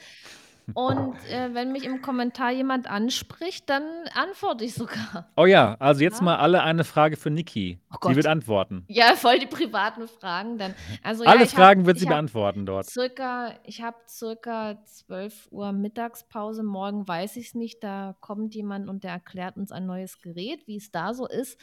und 0.74 1.16
äh, 1.32 1.54
wenn 1.54 1.72
mich 1.72 1.86
im 1.86 2.02
Kommentar 2.02 2.52
jemand 2.52 2.90
anspricht, 2.90 3.70
dann 3.70 3.84
antworte 4.14 4.66
ich 4.66 4.74
sogar. 4.74 5.32
Oh 5.38 5.46
ja, 5.46 5.76
also 5.80 6.04
jetzt 6.04 6.20
ja. 6.20 6.26
mal 6.26 6.38
alle 6.38 6.62
eine 6.62 6.84
Frage 6.84 7.16
für 7.16 7.30
Niki. 7.30 7.80
Oh 7.92 8.10
sie 8.10 8.16
wird 8.16 8.28
antworten. 8.28 8.84
Ja, 8.88 9.16
voll 9.16 9.40
die 9.40 9.48
privaten 9.48 10.08
Fragen 10.08 10.58
dann. 10.58 10.76
Also, 11.04 11.24
alle 11.24 11.42
ja, 11.42 11.46
Fragen 11.46 11.82
hab, 11.82 11.88
wird 11.88 12.00
sie 12.00 12.06
beantworten 12.06 12.66
dort. 12.66 12.86
Circa, 12.86 13.54
ich 13.64 13.82
habe 13.82 13.98
circa 14.10 14.84
12 14.86 15.48
Uhr 15.52 15.72
Mittagspause. 15.72 16.64
Morgen 16.64 17.08
weiß 17.08 17.38
ich 17.38 17.48
es 17.48 17.56
nicht. 17.56 17.84
Da 17.84 18.16
kommt 18.20 18.54
jemand 18.54 18.90
und 18.90 19.04
der 19.04 19.12
erklärt 19.12 19.58
uns 19.58 19.72
ein 19.72 19.86
neues 19.86 20.20
Gerät, 20.20 20.68
wie 20.68 20.78
es 20.78 20.92
da 20.92 21.14
so 21.14 21.28
ist. 21.28 21.58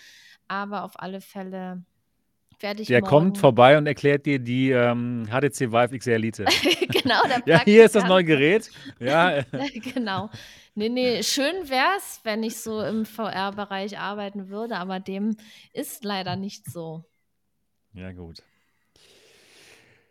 Aber 0.49 0.85
auf 0.85 0.93
alle 0.97 1.21
Fälle 1.21 1.85
werde 2.61 2.83
ich 2.83 2.89
Der 2.89 3.01
morgen 3.01 3.11
kommt 3.11 3.39
vorbei 3.39 3.79
und 3.79 3.87
erklärt 3.87 4.27
dir 4.27 4.39
die 4.39 4.71
ähm, 4.71 5.27
HTC 5.29 5.73
Vive 5.73 5.99
XR 5.99 6.15
Elite. 6.15 6.45
genau, 6.89 7.21
Ja, 7.47 7.65
hier 7.65 7.85
ist 7.85 7.95
das 7.95 8.07
neue 8.07 8.25
Gerät. 8.25 8.71
Ja. 9.01 9.43
genau. 9.95 10.31
Nee, 10.75 10.89
nee, 10.89 11.23
schön 11.23 11.69
wäre 11.69 11.97
es, 11.99 12.21
wenn 12.25 12.43
ich 12.43 12.57
so 12.57 12.83
im 12.83 13.05
VR-Bereich 13.05 13.99
arbeiten 13.99 14.49
würde, 14.49 14.77
aber 14.77 14.99
dem 14.99 15.37
ist 15.73 16.05
leider 16.05 16.37
nicht 16.37 16.69
so. 16.71 17.05
Ja, 17.93 18.13
gut. 18.13 18.43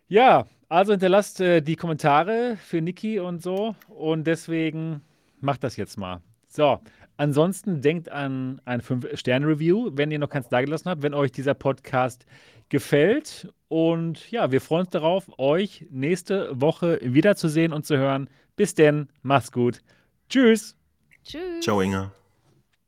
Ja, 0.08 0.46
also 0.68 0.92
hinterlasst 0.92 1.40
äh, 1.40 1.60
die 1.60 1.76
Kommentare 1.76 2.56
für 2.56 2.80
Niki 2.80 3.18
und 3.20 3.42
so 3.42 3.74
und 3.88 4.26
deswegen 4.26 5.02
macht 5.40 5.64
das 5.64 5.76
jetzt 5.76 5.98
mal. 5.98 6.22
So, 6.48 6.80
Ansonsten 7.16 7.80
denkt 7.80 8.10
an 8.10 8.60
ein 8.64 8.80
5-Sterne-Review, 8.80 9.90
wenn 9.94 10.10
ihr 10.10 10.18
noch 10.18 10.28
keins 10.28 10.48
dagelassen 10.48 10.90
habt, 10.90 11.02
wenn 11.02 11.14
euch 11.14 11.32
dieser 11.32 11.54
Podcast 11.54 12.26
gefällt. 12.68 13.52
Und 13.68 14.30
ja, 14.30 14.50
wir 14.50 14.60
freuen 14.60 14.82
uns 14.82 14.90
darauf, 14.90 15.30
euch 15.38 15.86
nächste 15.90 16.60
Woche 16.60 16.98
wiederzusehen 17.02 17.72
und 17.72 17.86
zu 17.86 17.96
hören. 17.96 18.28
Bis 18.56 18.74
denn, 18.74 19.08
macht's 19.22 19.52
gut. 19.52 19.80
Tschüss. 20.28 20.76
Tschüss. 21.24 21.64
Ciao, 21.64 21.80
Inga. 21.80 22.12